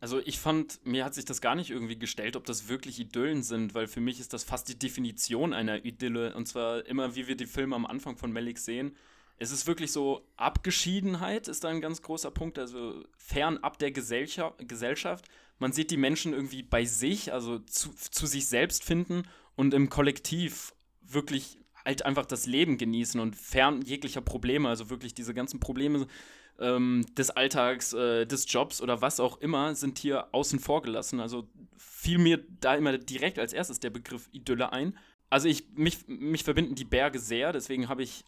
Also 0.00 0.18
ich 0.24 0.40
fand, 0.40 0.84
mir 0.84 1.04
hat 1.04 1.14
sich 1.14 1.26
das 1.26 1.40
gar 1.40 1.54
nicht 1.54 1.70
irgendwie 1.70 1.98
gestellt, 1.98 2.34
ob 2.34 2.44
das 2.44 2.68
wirklich 2.68 2.98
Idyllen 2.98 3.44
sind, 3.44 3.72
weil 3.74 3.86
für 3.86 4.00
mich 4.00 4.18
ist 4.18 4.32
das 4.32 4.42
fast 4.42 4.68
die 4.68 4.78
Definition 4.78 5.52
einer 5.52 5.84
Idylle. 5.84 6.34
Und 6.34 6.48
zwar 6.48 6.84
immer, 6.86 7.14
wie 7.14 7.28
wir 7.28 7.36
die 7.36 7.46
Filme 7.46 7.76
am 7.76 7.86
Anfang 7.86 8.16
von 8.16 8.32
Malik 8.32 8.58
sehen, 8.58 8.96
es 9.40 9.50
ist 9.50 9.66
wirklich 9.66 9.90
so, 9.90 10.22
Abgeschiedenheit 10.36 11.48
ist 11.48 11.64
da 11.64 11.68
ein 11.70 11.80
ganz 11.80 12.02
großer 12.02 12.30
Punkt, 12.30 12.58
also 12.58 13.02
fernab 13.16 13.78
der 13.78 13.90
Gesellschaft. 13.90 15.24
Man 15.58 15.72
sieht 15.72 15.90
die 15.90 15.96
Menschen 15.96 16.34
irgendwie 16.34 16.62
bei 16.62 16.84
sich, 16.84 17.32
also 17.32 17.58
zu, 17.58 17.88
zu 17.94 18.26
sich 18.26 18.46
selbst 18.46 18.84
finden 18.84 19.22
und 19.56 19.72
im 19.72 19.88
Kollektiv 19.88 20.74
wirklich 21.00 21.58
halt 21.86 22.04
einfach 22.04 22.26
das 22.26 22.44
Leben 22.46 22.76
genießen 22.76 23.18
und 23.18 23.34
fern 23.34 23.80
jeglicher 23.80 24.20
Probleme, 24.20 24.68
also 24.68 24.90
wirklich 24.90 25.14
diese 25.14 25.32
ganzen 25.32 25.58
Probleme 25.58 26.06
ähm, 26.58 27.06
des 27.16 27.30
Alltags, 27.30 27.94
äh, 27.94 28.26
des 28.26 28.44
Jobs 28.46 28.82
oder 28.82 29.00
was 29.00 29.20
auch 29.20 29.40
immer, 29.40 29.74
sind 29.74 29.98
hier 29.98 30.34
außen 30.34 30.58
vor 30.58 30.82
gelassen. 30.82 31.18
Also 31.18 31.48
fiel 31.78 32.18
mir 32.18 32.44
da 32.60 32.74
immer 32.74 32.98
direkt 32.98 33.38
als 33.38 33.54
erstes 33.54 33.80
der 33.80 33.88
Begriff 33.88 34.28
Idylle 34.32 34.74
ein. 34.74 34.98
Also 35.30 35.48
ich, 35.48 35.70
mich, 35.72 36.06
mich 36.08 36.44
verbinden 36.44 36.74
die 36.74 36.84
Berge 36.84 37.18
sehr, 37.18 37.54
deswegen 37.54 37.88
habe 37.88 38.02
ich 38.02 38.24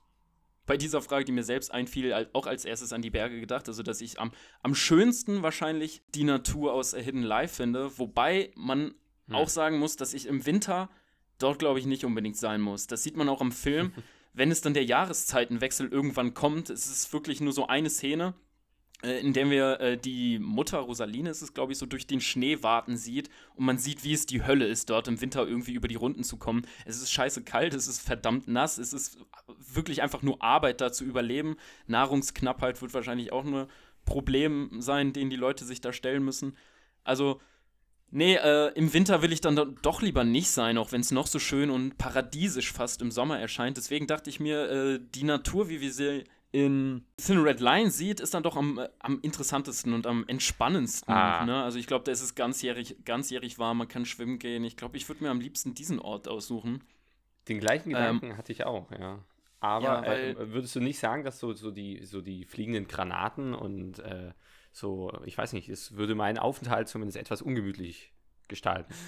bei 0.67 0.77
dieser 0.77 1.03
Frage, 1.03 1.25
die 1.25 1.33
mir 1.33 1.43
selbst 1.43 1.73
einfiel, 1.73 2.29
auch 2.33 2.47
als 2.47 2.65
erstes 2.65 2.93
an 2.93 3.03
die 3.03 3.11
Berge 3.11 3.41
gedacht. 3.41 3.69
Also, 3.69 3.83
dass 3.83 4.01
ich 4.01 4.21
am, 4.21 4.33
am 4.63 4.75
schönsten 4.75 5.43
wahrscheinlich 5.43 6.03
die 6.15 6.25
Natur 6.25 6.73
aus 6.73 6.95
A 6.95 6.99
Hidden 6.99 7.23
Life 7.23 7.57
finde. 7.57 7.99
Wobei 7.99 8.53
man 8.55 8.95
hm. 9.27 9.35
auch 9.35 9.49
sagen 9.49 9.79
muss, 9.79 9.97
dass 9.97 10.15
ich 10.15 10.27
im 10.27 10.47
Winter 10.47 10.89
dort, 11.39 11.59
glaube 11.59 11.79
ich, 11.79 11.87
nicht 11.87 12.05
unbedingt 12.05 12.37
sein 12.37 12.61
muss. 12.61 12.87
Das 12.87 13.03
sieht 13.03 13.17
man 13.17 13.29
auch 13.29 13.41
im 13.41 13.53
Film. 13.53 13.93
Wenn 14.35 14.51
es 14.51 14.63
dann 14.63 14.73
der 14.73 14.85
Jahreszeitenwechsel 14.85 15.89
irgendwann 15.89 16.33
kommt, 16.33 16.71
es 16.71 16.87
ist 16.87 17.13
wirklich 17.13 17.43
nur 17.43 17.53
so 17.53 17.67
eine 17.67 17.91
Szene, 17.91 18.35
in 19.03 19.33
dem 19.33 19.51
wir 19.51 19.81
äh, 19.81 19.99
die 19.99 20.39
Mutter 20.39 20.79
Rosaline, 20.79 21.31
ist 21.31 21.43
es 21.43 21.55
glaube 21.55 21.73
ich, 21.73 21.79
so 21.79 21.87
durch 21.87 22.07
den 22.07 22.21
Schnee 22.21 22.63
warten 22.63 22.97
sieht 22.97 23.31
und 23.57 23.65
man 23.65 23.79
sieht, 23.79 24.05
wie 24.05 24.13
es 24.13 24.27
die 24.27 24.45
Hölle 24.47 24.67
ist, 24.67 24.91
dort 24.91 25.09
im 25.09 25.21
Winter 25.21 25.47
irgendwie 25.47 25.73
über 25.73 25.89
die 25.89 25.97
Runden 25.97 26.23
zu 26.23 26.37
kommen. 26.37 26.67
Es 26.85 26.97
ist 26.97 27.11
scheiße 27.11 27.43
kalt, 27.43 27.75
es 27.75 27.89
ist 27.89 28.01
verdammt 28.01 28.47
nass, 28.47 28.79
es 28.79 28.93
ist 28.93 29.19
wirklich 29.59 30.03
einfach 30.03 30.23
nur 30.23 30.43
Arbeit 30.43 30.81
da 30.81 30.93
zu 30.93 31.05
überleben. 31.05 31.57
Nahrungsknappheit 31.89 32.81
wird 32.81 32.95
wahrscheinlich 32.95 33.33
auch 33.33 33.45
nur 33.45 33.69
Problem 34.05 34.71
sein, 34.79 35.13
den 35.13 35.31
die 35.31 35.37
Leute 35.37 35.65
sich 35.65 35.81
da 35.81 35.93
stellen 35.93 36.25
müssen. 36.25 36.57
Also, 37.05 37.41
nee, 38.11 38.37
äh, 38.37 38.73
im 38.75 38.93
Winter 38.93 39.23
will 39.23 39.33
ich 39.33 39.41
dann 39.41 39.77
doch 39.83 40.03
lieber 40.03 40.25
nicht 40.25 40.51
sein, 40.51 40.79
auch 40.79 40.93
wenn 40.93 41.01
es 41.01 41.11
noch 41.11 41.27
so 41.27 41.39
schön 41.39 41.71
und 41.71 41.99
paradiesisch 41.99 42.73
fast 42.73 43.03
im 43.03 43.11
Sommer 43.11 43.39
erscheint. 43.39 43.77
Deswegen 43.77 44.07
dachte 44.07 44.31
ich 44.31 44.41
mir, 44.41 44.71
äh, 44.71 45.01
die 45.15 45.25
Natur, 45.25 45.69
wie 45.69 45.81
wir 45.81 45.93
sie 45.93 46.25
in 46.53 47.07
Thin 47.17 47.39
Red 47.39 47.61
Line 47.61 47.91
sieht, 47.91 48.21
ist 48.21 48.35
dann 48.35 48.43
doch 48.43 48.57
am, 48.57 48.79
äh, 48.79 48.89
am 49.01 49.19
interessantesten 49.23 49.95
und 49.95 50.07
am 50.07 50.25
entspannendsten. 50.29 51.13
Ah. 51.13 51.45
Ne? 51.45 51.63
Also 51.63 51.79
ich 51.79 51.87
glaube, 51.87 52.05
da 52.05 52.13
ist 52.13 52.21
es 52.21 52.35
ganzjährig, 52.35 52.97
ganzjährig 53.05 53.59
warm, 53.59 53.79
man 53.79 53.89
kann 53.89 54.05
schwimmen 54.05 54.39
gehen. 54.39 54.63
Ich 54.63 54.77
glaube, 54.77 54.99
ich 54.99 55.09
würde 55.09 55.25
mir 55.25 55.31
am 55.31 55.41
liebsten 55.41 55.75
diesen 55.75 55.99
Ort 55.99 56.29
aussuchen. 56.29 56.85
Den 57.49 57.59
gleichen 57.59 57.91
Gedanken 57.91 58.31
ähm, 58.31 58.37
hatte 58.37 58.53
ich 58.53 58.65
auch, 58.65 58.91
ja. 58.93 59.19
Aber 59.61 60.07
ja, 60.07 60.15
äh, 60.15 60.53
würdest 60.53 60.77
du 60.77 60.81
nicht 60.81 60.99
sagen, 60.99 61.25
dass 61.25 61.39
so, 61.39 61.53
so, 61.55 61.71
die, 61.71 62.05
so 62.05 62.21
die 62.21 62.45
fliegenden 62.45 62.87
Granaten 62.87 63.55
und 63.55 64.01
äh, 64.01 64.33
so, 64.73 65.13
ich 65.25 65.39
weiß 65.39 65.55
nicht, 65.55 65.69
es 65.69 65.97
würde 65.97 66.15
meinen 66.15 66.39
Aufenthalt 66.39 66.89
zumindest 66.89 67.17
etwas 67.17 67.43
ungemütlich 67.43 68.13
gestalten? 68.49 68.93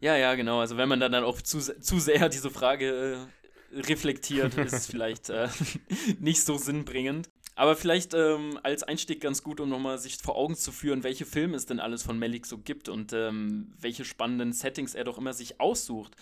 Ja, 0.00 0.16
ja, 0.16 0.36
genau. 0.36 0.60
Also 0.60 0.76
wenn 0.76 0.88
man 0.88 1.00
dann, 1.00 1.10
dann 1.10 1.24
auch 1.24 1.42
zu, 1.42 1.58
zu 1.58 1.98
sehr 1.98 2.28
diese 2.28 2.50
Frage 2.50 3.14
äh, 3.14 3.37
reflektiert, 3.72 4.56
ist 4.56 4.90
vielleicht 4.90 5.30
äh, 5.30 5.48
nicht 6.20 6.42
so 6.42 6.56
sinnbringend. 6.56 7.28
Aber 7.54 7.74
vielleicht 7.74 8.14
ähm, 8.14 8.58
als 8.62 8.84
Einstieg 8.84 9.20
ganz 9.20 9.42
gut, 9.42 9.58
um 9.58 9.68
nochmal 9.68 9.98
sich 9.98 10.18
vor 10.18 10.36
Augen 10.36 10.54
zu 10.54 10.70
führen, 10.70 11.02
welche 11.02 11.26
Filme 11.26 11.56
es 11.56 11.66
denn 11.66 11.80
alles 11.80 12.04
von 12.04 12.16
Malik 12.16 12.46
so 12.46 12.58
gibt 12.58 12.88
und 12.88 13.12
ähm, 13.12 13.72
welche 13.80 14.04
spannenden 14.04 14.52
Settings 14.52 14.94
er 14.94 15.02
doch 15.02 15.18
immer 15.18 15.32
sich 15.32 15.60
aussucht. 15.60 16.14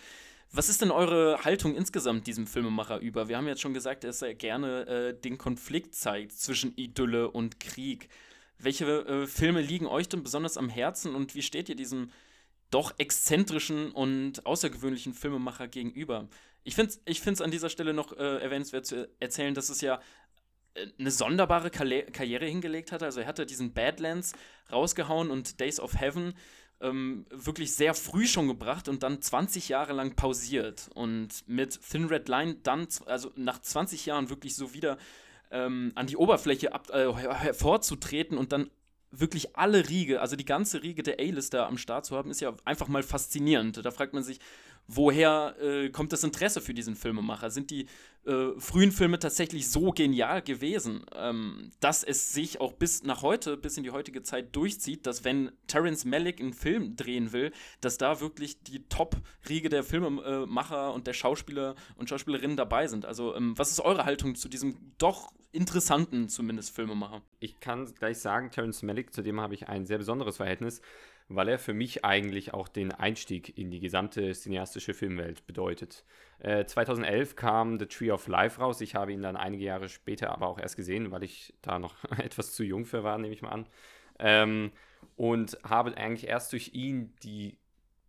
Was 0.50 0.70
ist 0.70 0.80
denn 0.80 0.90
eure 0.90 1.44
Haltung 1.44 1.74
insgesamt 1.74 2.26
diesem 2.26 2.46
Filmemacher 2.46 3.00
über? 3.00 3.28
Wir 3.28 3.36
haben 3.36 3.48
jetzt 3.48 3.60
schon 3.60 3.74
gesagt, 3.74 4.04
dass 4.04 4.22
er 4.22 4.34
gerne 4.34 4.86
äh, 4.86 5.20
den 5.20 5.36
Konflikt 5.36 5.94
zeigt 5.94 6.32
zwischen 6.32 6.72
Idylle 6.76 7.30
und 7.30 7.60
Krieg. 7.60 8.08
Welche 8.58 8.86
äh, 8.86 9.26
Filme 9.26 9.60
liegen 9.60 9.86
euch 9.86 10.08
denn 10.08 10.22
besonders 10.22 10.56
am 10.56 10.70
Herzen 10.70 11.14
und 11.14 11.34
wie 11.34 11.42
steht 11.42 11.68
ihr 11.68 11.76
diesem 11.76 12.10
doch 12.70 12.94
exzentrischen 12.96 13.90
und 13.92 14.46
außergewöhnlichen 14.46 15.12
Filmemacher 15.12 15.68
gegenüber? 15.68 16.28
Ich 16.66 16.74
finde 16.74 16.90
es 16.90 17.00
ich 17.04 17.20
find's 17.20 17.40
an 17.40 17.52
dieser 17.52 17.70
Stelle 17.70 17.94
noch 17.94 18.12
äh, 18.12 18.42
erwähnenswert 18.42 18.86
zu 18.86 19.08
erzählen, 19.20 19.54
dass 19.54 19.68
es 19.68 19.80
ja 19.80 20.00
äh, 20.74 20.88
eine 20.98 21.12
sonderbare 21.12 21.70
Karriere 21.70 22.44
hingelegt 22.44 22.90
hat. 22.90 23.04
Also 23.04 23.20
er 23.20 23.28
hatte 23.28 23.46
diesen 23.46 23.72
Badlands 23.72 24.32
rausgehauen 24.72 25.30
und 25.30 25.60
Days 25.60 25.78
of 25.78 25.94
Heaven 26.00 26.34
ähm, 26.80 27.24
wirklich 27.30 27.72
sehr 27.72 27.94
früh 27.94 28.26
schon 28.26 28.48
gebracht 28.48 28.88
und 28.88 29.04
dann 29.04 29.22
20 29.22 29.68
Jahre 29.68 29.92
lang 29.92 30.16
pausiert. 30.16 30.90
Und 30.92 31.28
mit 31.46 31.80
Thin 31.88 32.06
Red 32.06 32.28
Line 32.28 32.56
dann, 32.64 32.88
also 33.06 33.30
nach 33.36 33.60
20 33.60 34.04
Jahren 34.04 34.28
wirklich 34.28 34.56
so 34.56 34.74
wieder 34.74 34.98
ähm, 35.52 35.92
an 35.94 36.08
die 36.08 36.16
Oberfläche 36.16 36.72
ab, 36.72 36.90
äh, 36.90 37.12
hervorzutreten 37.14 38.36
und 38.36 38.50
dann 38.50 38.70
wirklich 39.12 39.56
alle 39.56 39.88
Riege, 39.88 40.20
also 40.20 40.34
die 40.34 40.44
ganze 40.44 40.82
Riege 40.82 41.04
der 41.04 41.20
A-Lister 41.20 41.68
am 41.68 41.78
Start 41.78 42.06
zu 42.06 42.16
haben, 42.16 42.30
ist 42.32 42.40
ja 42.40 42.54
einfach 42.64 42.88
mal 42.88 43.04
faszinierend. 43.04 43.84
Da 43.84 43.92
fragt 43.92 44.14
man 44.14 44.24
sich, 44.24 44.40
woher 44.88 45.56
äh, 45.60 45.90
kommt 45.90 46.12
das 46.12 46.24
Interesse 46.24 46.60
für 46.60 46.74
diesen 46.74 46.94
Filmemacher? 46.94 47.50
Sind 47.50 47.70
die 47.70 47.86
äh, 48.26 48.58
frühen 48.58 48.90
Filme 48.92 49.18
tatsächlich 49.18 49.70
so 49.70 49.92
genial 49.92 50.42
gewesen, 50.42 51.04
ähm, 51.14 51.70
dass 51.80 52.02
es 52.02 52.32
sich 52.32 52.60
auch 52.60 52.72
bis 52.72 53.04
nach 53.04 53.22
heute, 53.22 53.56
bis 53.56 53.76
in 53.76 53.84
die 53.84 53.92
heutige 53.92 54.22
Zeit 54.22 54.54
durchzieht, 54.54 55.06
dass 55.06 55.24
wenn 55.24 55.52
Terence 55.68 56.04
Malick 56.04 56.40
einen 56.40 56.52
Film 56.52 56.96
drehen 56.96 57.32
will, 57.32 57.52
dass 57.80 57.98
da 57.98 58.20
wirklich 58.20 58.62
die 58.62 58.88
Top-Riege 58.88 59.68
der 59.68 59.84
Filmemacher 59.84 60.92
und 60.92 61.06
der 61.06 61.12
Schauspieler 61.12 61.76
und 61.96 62.08
Schauspielerinnen 62.08 62.56
dabei 62.56 62.88
sind. 62.88 63.06
Also, 63.06 63.34
ähm, 63.34 63.56
was 63.56 63.70
ist 63.70 63.80
eure 63.80 64.04
Haltung 64.04 64.34
zu 64.34 64.48
diesem 64.48 64.76
doch 64.98 65.32
interessanten, 65.52 66.28
zumindest 66.28 66.74
Filmemacher? 66.74 67.22
Ich 67.38 67.60
kann 67.60 67.86
gleich 67.94 68.18
sagen, 68.18 68.50
Terence 68.50 68.82
Malick, 68.82 69.14
zu 69.14 69.22
dem 69.22 69.40
habe 69.40 69.54
ich 69.54 69.68
ein 69.68 69.86
sehr 69.86 69.98
besonderes 69.98 70.36
Verhältnis 70.36 70.80
weil 71.28 71.48
er 71.48 71.58
für 71.58 71.74
mich 71.74 72.04
eigentlich 72.04 72.54
auch 72.54 72.68
den 72.68 72.92
Einstieg 72.92 73.56
in 73.58 73.70
die 73.70 73.80
gesamte 73.80 74.32
cineastische 74.32 74.94
Filmwelt 74.94 75.46
bedeutet. 75.46 76.04
Äh, 76.38 76.66
2011 76.66 77.34
kam 77.34 77.78
The 77.78 77.86
Tree 77.86 78.10
of 78.10 78.28
Life 78.28 78.60
raus. 78.60 78.80
Ich 78.80 78.94
habe 78.94 79.12
ihn 79.12 79.22
dann 79.22 79.36
einige 79.36 79.64
Jahre 79.64 79.88
später 79.88 80.30
aber 80.30 80.46
auch 80.46 80.58
erst 80.58 80.76
gesehen, 80.76 81.10
weil 81.10 81.24
ich 81.24 81.54
da 81.62 81.78
noch 81.78 81.96
etwas 82.18 82.52
zu 82.52 82.62
jung 82.62 82.84
für 82.84 83.02
war, 83.02 83.18
nehme 83.18 83.34
ich 83.34 83.42
mal 83.42 83.50
an. 83.50 83.66
Ähm, 84.18 84.72
und 85.16 85.58
habe 85.64 85.96
eigentlich 85.96 86.28
erst 86.28 86.52
durch 86.52 86.74
ihn 86.74 87.14
die 87.22 87.58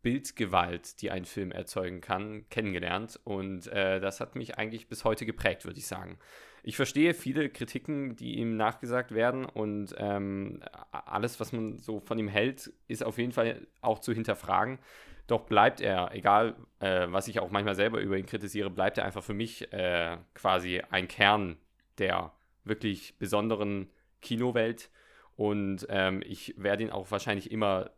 Bildgewalt, 0.03 1.01
die 1.01 1.09
ein 1.09 1.25
Film 1.25 1.51
erzeugen 1.51 2.01
kann, 2.01 2.47
kennengelernt. 2.49 3.19
Und 3.23 3.67
äh, 3.67 3.99
das 3.99 4.19
hat 4.19 4.35
mich 4.35 4.57
eigentlich 4.57 4.87
bis 4.87 5.03
heute 5.03 5.25
geprägt, 5.25 5.65
würde 5.65 5.79
ich 5.79 5.87
sagen. 5.87 6.19
Ich 6.67 6.75
verstehe 6.75 7.13
viele 7.13 7.47
Kritiken, 7.47 8.17
die 8.17 8.39
ihm 8.39 8.57
nachgesagt 8.57 9.13
werden 9.13 9.45
und 9.45 9.95
ähm, 9.99 10.59
alles, 10.91 11.39
was 11.39 11.53
man 11.53 11.79
so 11.79 12.01
von 12.01 12.19
ihm 12.19 12.27
hält, 12.27 12.73
ist 12.89 13.05
auf 13.05 13.17
jeden 13.17 13.31
Fall 13.31 13.65
auch 13.79 13.99
zu 13.99 14.11
hinterfragen. 14.11 14.77
Doch 15.27 15.45
bleibt 15.45 15.79
er, 15.79 16.13
egal 16.13 16.57
äh, 16.81 17.07
was 17.09 17.29
ich 17.29 17.39
auch 17.39 17.51
manchmal 17.51 17.75
selber 17.75 18.01
über 18.01 18.17
ihn 18.17 18.25
kritisiere, 18.25 18.69
bleibt 18.69 18.97
er 18.97 19.05
einfach 19.05 19.23
für 19.23 19.33
mich 19.33 19.71
äh, 19.71 20.17
quasi 20.33 20.81
ein 20.89 21.07
Kern 21.07 21.55
der 21.99 22.33
wirklich 22.65 23.17
besonderen 23.17 23.89
Kinowelt. 24.21 24.89
Und 25.37 25.87
ähm, 25.87 26.21
ich 26.25 26.53
werde 26.57 26.83
ihn 26.83 26.91
auch 26.91 27.11
wahrscheinlich 27.11 27.49
immer 27.49 27.91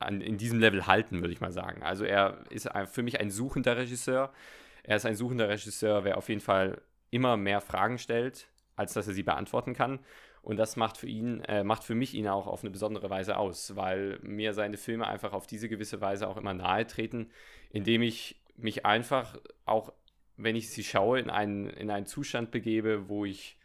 an, 0.00 0.20
in 0.20 0.36
diesem 0.36 0.60
Level 0.60 0.86
halten, 0.86 1.22
würde 1.22 1.32
ich 1.32 1.40
mal 1.40 1.52
sagen. 1.52 1.82
Also 1.82 2.04
er 2.04 2.44
ist 2.50 2.68
für 2.90 3.02
mich 3.02 3.20
ein 3.20 3.30
suchender 3.30 3.78
Regisseur. 3.78 4.34
Er 4.82 4.96
ist 4.96 5.06
ein 5.06 5.16
suchender 5.16 5.48
Regisseur, 5.48 6.04
wer 6.04 6.18
auf 6.18 6.28
jeden 6.28 6.42
Fall 6.42 6.82
immer 7.12 7.36
mehr 7.36 7.60
Fragen 7.60 7.98
stellt, 7.98 8.48
als 8.74 8.94
dass 8.94 9.06
er 9.06 9.14
sie 9.14 9.22
beantworten 9.22 9.74
kann. 9.74 10.00
Und 10.42 10.56
das 10.56 10.76
macht 10.76 10.96
für 10.96 11.06
ihn, 11.06 11.40
äh, 11.44 11.62
macht 11.62 11.84
für 11.84 11.94
mich 11.94 12.14
ihn 12.14 12.26
auch 12.26 12.48
auf 12.48 12.62
eine 12.62 12.70
besondere 12.70 13.08
Weise 13.10 13.36
aus, 13.36 13.76
weil 13.76 14.18
mir 14.22 14.54
seine 14.54 14.76
Filme 14.76 15.06
einfach 15.06 15.32
auf 15.32 15.46
diese 15.46 15.68
gewisse 15.68 16.00
Weise 16.00 16.26
auch 16.26 16.36
immer 16.36 16.52
nahe 16.52 16.84
treten, 16.86 17.30
indem 17.70 18.02
ich 18.02 18.40
mich 18.56 18.84
einfach 18.84 19.38
auch, 19.66 19.92
wenn 20.36 20.56
ich 20.56 20.70
sie 20.70 20.82
schaue, 20.82 21.20
in 21.20 21.30
einen, 21.30 21.68
in 21.70 21.90
einen 21.90 22.06
Zustand 22.06 22.50
begebe, 22.50 23.08
wo 23.08 23.24
ich 23.24 23.56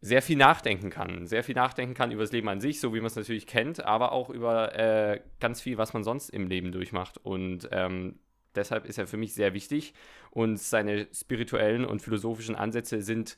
sehr 0.00 0.22
viel 0.22 0.36
nachdenken 0.36 0.90
kann. 0.90 1.26
Sehr 1.26 1.42
viel 1.42 1.54
nachdenken 1.54 1.94
kann 1.94 2.12
über 2.12 2.22
das 2.22 2.32
Leben 2.32 2.48
an 2.48 2.60
sich, 2.60 2.80
so 2.80 2.92
wie 2.92 2.98
man 2.98 3.06
es 3.06 3.16
natürlich 3.16 3.46
kennt, 3.46 3.84
aber 3.84 4.12
auch 4.12 4.30
über 4.30 4.76
äh, 4.78 5.20
ganz 5.40 5.60
viel, 5.60 5.78
was 5.78 5.92
man 5.92 6.04
sonst 6.04 6.28
im 6.28 6.46
Leben 6.46 6.72
durchmacht. 6.72 7.18
Und 7.18 7.68
ähm, 7.72 8.18
deshalb 8.54 8.86
ist 8.86 8.98
er 8.98 9.06
für 9.06 9.16
mich 9.16 9.34
sehr 9.34 9.54
wichtig. 9.54 9.94
Und 10.30 10.58
seine 10.58 11.08
spirituellen 11.12 11.84
und 11.84 12.02
philosophischen 12.02 12.54
Ansätze 12.54 13.02
sind 13.02 13.36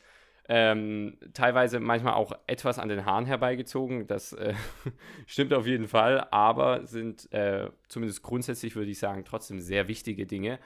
ähm, 0.48 1.16
teilweise 1.32 1.80
manchmal 1.80 2.14
auch 2.14 2.32
etwas 2.46 2.78
an 2.78 2.88
den 2.88 3.06
Haaren 3.06 3.24
herbeigezogen. 3.24 4.06
Das 4.06 4.32
äh, 4.34 4.54
stimmt 5.26 5.54
auf 5.54 5.66
jeden 5.66 5.88
Fall, 5.88 6.26
aber 6.30 6.86
sind 6.86 7.32
äh, 7.32 7.70
zumindest 7.88 8.22
grundsätzlich, 8.22 8.76
würde 8.76 8.90
ich 8.90 8.98
sagen, 8.98 9.24
trotzdem 9.24 9.60
sehr 9.60 9.88
wichtige 9.88 10.26
Dinge, 10.26 10.58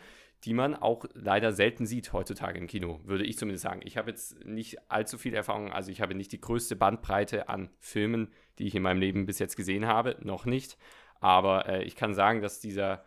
die 0.45 0.55
man 0.55 0.75
auch 0.75 1.05
leider 1.15 1.53
selten 1.53 1.87
sieht 1.87 2.13
heutzutage 2.13 2.59
im 2.59 2.67
Kino, 2.67 3.01
würde 3.05 3.25
ich 3.25 3.39
zumindest 3.39 3.65
sagen. 3.65 3.81
Ich 3.85 3.97
habe 3.97 4.11
jetzt 4.11 4.45
nicht 4.45 4.91
allzu 4.91 5.19
viel 5.19 5.35
Erfahrung, 5.35 5.73
also 5.73 5.91
ich 5.91 6.01
habe 6.01 6.15
nicht 6.15 6.33
die 6.33 6.41
größte 6.41 6.77
Bandbreite 6.77 7.49
an 7.49 7.71
Filmen, 7.79 8.33
die 8.59 8.67
ich 8.67 8.75
in 8.75 8.83
meinem 8.83 9.01
Leben 9.01 9.27
bis 9.27 9.39
jetzt 9.39 9.57
gesehen 9.57 9.87
habe, 9.87 10.17
noch 10.21 10.45
nicht. 10.45 10.77
Aber 11.21 11.69
äh, 11.69 11.85
ich 11.85 11.97
kann 11.97 12.15
sagen, 12.15 12.41
dass 12.41 12.61
dieser 12.61 13.05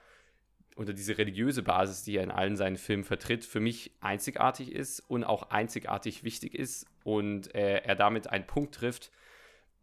oder 0.76 0.94
diese 0.94 1.18
religiöse 1.18 1.64
Basis, 1.64 2.04
die 2.04 2.18
er 2.18 2.24
in 2.24 2.32
allen 2.32 2.56
seinen 2.56 2.78
Filmen 2.78 3.04
vertritt, 3.04 3.46
für 3.46 3.60
mich 3.60 3.92
einzigartig 4.00 4.72
ist 4.72 5.00
und 5.02 5.24
auch 5.24 5.50
einzigartig 5.50 6.24
wichtig 6.24 6.56
ist 6.56 6.86
und 7.04 7.54
äh, 7.54 7.80
er 7.84 7.96
damit 7.96 8.28
einen 8.28 8.48
Punkt 8.48 8.76
trifft, 8.76 9.12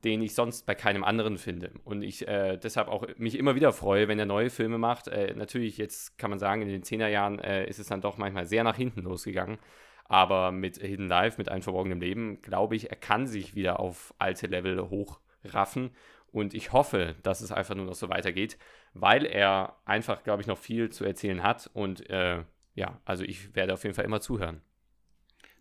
den 0.04 0.22
ich 0.22 0.34
sonst 0.34 0.64
bei 0.64 0.74
keinem 0.74 1.02
anderen 1.02 1.38
finde. 1.38 1.72
Und 1.84 2.02
ich 2.02 2.26
äh, 2.28 2.56
deshalb 2.56 2.88
auch 2.88 3.06
mich 3.16 3.36
immer 3.36 3.54
wieder 3.54 3.72
freue, 3.72 4.06
wenn 4.08 4.18
er 4.18 4.26
neue 4.26 4.50
Filme 4.50 4.78
macht. 4.78 5.08
Äh, 5.08 5.34
natürlich, 5.34 5.76
jetzt 5.76 6.18
kann 6.18 6.30
man 6.30 6.38
sagen, 6.38 6.62
in 6.62 6.68
den 6.68 6.84
10er 6.84 7.08
Jahren 7.08 7.38
äh, 7.40 7.66
ist 7.68 7.80
es 7.80 7.88
dann 7.88 8.00
doch 8.00 8.16
manchmal 8.16 8.46
sehr 8.46 8.64
nach 8.64 8.76
hinten 8.76 9.02
losgegangen. 9.02 9.58
Aber 10.04 10.52
mit 10.52 10.78
Hidden 10.78 11.08
Life, 11.08 11.36
mit 11.38 11.48
einem 11.50 11.62
verborgenen 11.62 12.00
Leben, 12.00 12.40
glaube 12.42 12.76
ich, 12.76 12.90
er 12.90 12.96
kann 12.96 13.26
sich 13.26 13.54
wieder 13.54 13.80
auf 13.80 14.14
alte 14.18 14.46
Level 14.46 14.88
hochraffen. 14.88 15.90
Und 16.30 16.54
ich 16.54 16.72
hoffe, 16.72 17.16
dass 17.22 17.40
es 17.40 17.52
einfach 17.52 17.74
nur 17.74 17.86
noch 17.86 17.94
so 17.94 18.08
weitergeht 18.08 18.56
weil 18.94 19.26
er 19.26 19.76
einfach, 19.84 20.22
glaube 20.22 20.42
ich, 20.42 20.48
noch 20.48 20.58
viel 20.58 20.90
zu 20.90 21.04
erzählen 21.04 21.42
hat. 21.42 21.70
Und 21.72 22.08
äh, 22.10 22.44
ja, 22.74 23.00
also 23.04 23.24
ich 23.24 23.54
werde 23.54 23.74
auf 23.74 23.82
jeden 23.82 23.94
Fall 23.94 24.04
immer 24.04 24.20
zuhören. 24.20 24.60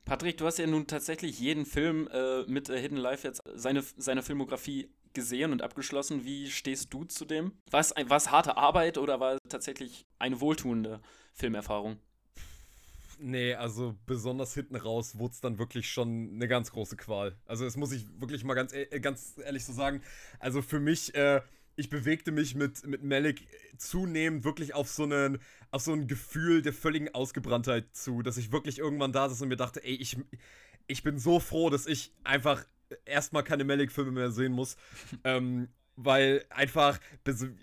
Patrick, 0.06 0.38
du 0.38 0.46
hast 0.46 0.58
ja 0.58 0.68
nun 0.68 0.88
tatsächlich 0.88 1.40
jeden 1.40 1.66
Film 1.66 2.08
äh, 2.14 2.44
mit 2.44 2.70
äh, 2.70 2.80
Hidden 2.80 2.98
Life 2.98 3.28
jetzt 3.28 3.44
seine, 3.56 3.82
seine 3.82 4.24
Filmografie 4.24 4.90
gesehen 5.14 5.52
und 5.52 5.62
abgeschlossen. 5.62 6.24
Wie 6.24 6.50
stehst 6.50 6.94
du 6.94 7.04
zu 7.04 7.26
dem? 7.26 7.52
War 7.72 7.82
es, 7.82 8.32
harte 8.32 8.56
Arbeit 8.56 8.98
oder 8.98 9.20
war 9.20 9.34
es 9.34 9.40
tatsächlich 9.50 10.06
eine 10.20 10.40
wohltuende 10.40 11.02
Filmerfahrung? 11.34 12.00
Nee, 13.20 13.56
also 13.56 13.96
besonders 14.06 14.54
hinten 14.54 14.76
raus 14.76 15.18
wurde 15.18 15.34
es 15.34 15.42
dann 15.42 15.58
wirklich 15.58 15.90
schon 15.90 16.30
eine 16.36 16.48
ganz 16.48 16.72
große 16.72 16.96
Qual. 16.98 17.36
Also 17.46 17.66
das 17.66 17.76
muss 17.76 17.92
ich 17.92 18.06
wirklich 18.22 18.44
mal 18.44 18.54
ganz, 18.54 18.74
e-, 18.74 19.00
ganz 19.00 19.34
ehrlich 19.44 19.66
so 19.66 19.74
sagen. 19.74 20.02
Also 20.40 20.62
für 20.62 20.80
mich, 20.80 21.16
äh, 21.16 21.42
ich 21.78 21.90
bewegte 21.90 22.32
mich 22.32 22.56
mit, 22.56 22.86
mit 22.86 23.04
Malik 23.04 23.48
zunehmend 23.78 24.44
wirklich 24.44 24.74
auf 24.74 24.90
so, 24.90 25.04
einen, 25.04 25.40
auf 25.72 25.84
so 25.84 25.94
ein 25.94 26.08
Gefühl 26.08 26.62
der 26.62 26.74
völligen 26.74 27.14
Ausgebranntheit 27.14 27.96
zu, 27.96 28.24
dass 28.24 28.38
ich 28.38 28.52
wirklich 28.52 28.80
irgendwann 28.80 29.14
da 29.14 29.30
saß 29.30 29.42
und 29.44 29.50
mir 29.50 29.58
dachte, 29.58 29.84
ey, 29.84 29.94
ich, 29.94 30.18
ich 30.88 31.04
bin 31.04 31.20
so 31.20 31.40
froh, 31.40 31.70
dass 31.70 31.86
ich 31.86 32.12
einfach 32.24 32.66
erstmal 33.06 33.44
keine 33.44 33.64
Malik-Filme 33.64 34.12
mehr 34.12 34.32
sehen 34.32 34.54
muss. 34.54 34.76
ähm, 35.24 35.70
weil 35.96 36.46
einfach, 36.50 37.00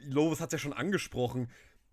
Lovis 0.08 0.40
hat 0.40 0.48
es 0.48 0.52
ja 0.52 0.58
schon 0.58 0.72
angesprochen, 0.72 1.50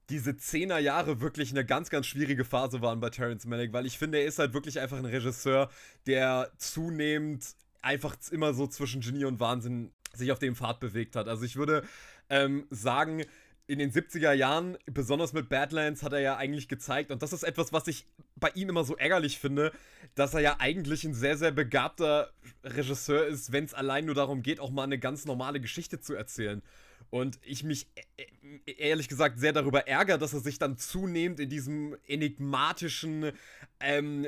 diese 0.10 0.38
Zehner-Jahre 0.38 1.22
wirklich 1.22 1.51
eine 1.51 1.66
ganz, 1.66 1.90
ganz 1.90 2.06
schwierige 2.06 2.44
Phase 2.44 2.82
waren 2.82 3.00
bei 3.00 3.10
Terrence 3.10 3.46
Malick, 3.46 3.74
weil 3.74 3.86
ich 3.86 3.98
finde, 3.98 4.20
er 4.20 4.25
ist 4.25 4.40
halt 4.40 4.54
wirklich 4.54 4.80
einfach 4.80 4.98
ein 4.98 5.06
Regisseur, 5.06 5.70
der 6.06 6.51
zunehmend 6.58 7.56
einfach 7.82 8.16
immer 8.32 8.54
so 8.54 8.68
zwischen 8.68 9.01
Genie 9.01 9.25
und 9.25 9.40
Wahnsinn 9.40 9.92
sich 10.13 10.32
auf 10.32 10.40
dem 10.40 10.56
Pfad 10.56 10.80
bewegt 10.80 11.16
hat. 11.16 11.28
Also 11.28 11.46
ich 11.46 11.56
würde 11.56 11.84
ähm, 12.32 12.66
sagen, 12.72 13.24
in 13.68 13.78
den 13.78 13.92
70er 13.92 14.34
Jahren, 14.34 14.78
besonders 14.86 15.34
mit 15.34 15.48
Badlands, 15.48 16.02
hat 16.02 16.14
er 16.14 16.20
ja 16.20 16.38
eigentlich 16.38 16.68
gezeigt, 16.68 17.12
und 17.12 17.22
das 17.22 17.32
ist 17.32 17.44
etwas, 17.44 17.72
was 17.72 17.88
ich 17.88 18.06
bei 18.36 18.50
ihm 18.56 18.70
immer 18.70 18.84
so 18.84 18.98
ärgerlich 18.98 19.38
finde, 19.38 19.72
dass 20.16 20.34
er 20.34 20.40
ja 20.40 20.56
eigentlich 20.60 21.04
ein 21.04 21.14
sehr, 21.14 21.38
sehr 21.38 21.52
begabter 21.52 22.34
Regisseur 22.64 23.28
ist, 23.28 23.52
wenn 23.52 23.66
es 23.66 23.74
allein 23.74 24.06
nur 24.06 24.16
darum 24.16 24.42
geht, 24.42 24.60
auch 24.60 24.72
mal 24.72 24.84
eine 24.84 24.98
ganz 24.98 25.26
normale 25.26 25.60
Geschichte 25.60 26.00
zu 26.00 26.14
erzählen. 26.14 26.62
Und 27.10 27.40
ich 27.44 27.64
mich 27.64 27.88
e-, 28.18 28.24
e-, 28.66 28.72
ehrlich 28.72 29.10
gesagt 29.10 29.40
sehr 29.40 29.54
darüber 29.54 29.88
ärgere, 29.88 30.18
dass 30.18 30.34
er 30.34 30.40
sich 30.40 30.58
dann 30.58 30.78
zunehmend 30.78 31.40
in 31.40 31.50
diesem 31.50 31.96
enigmatischen, 32.08 33.32
ähm, 33.80 34.26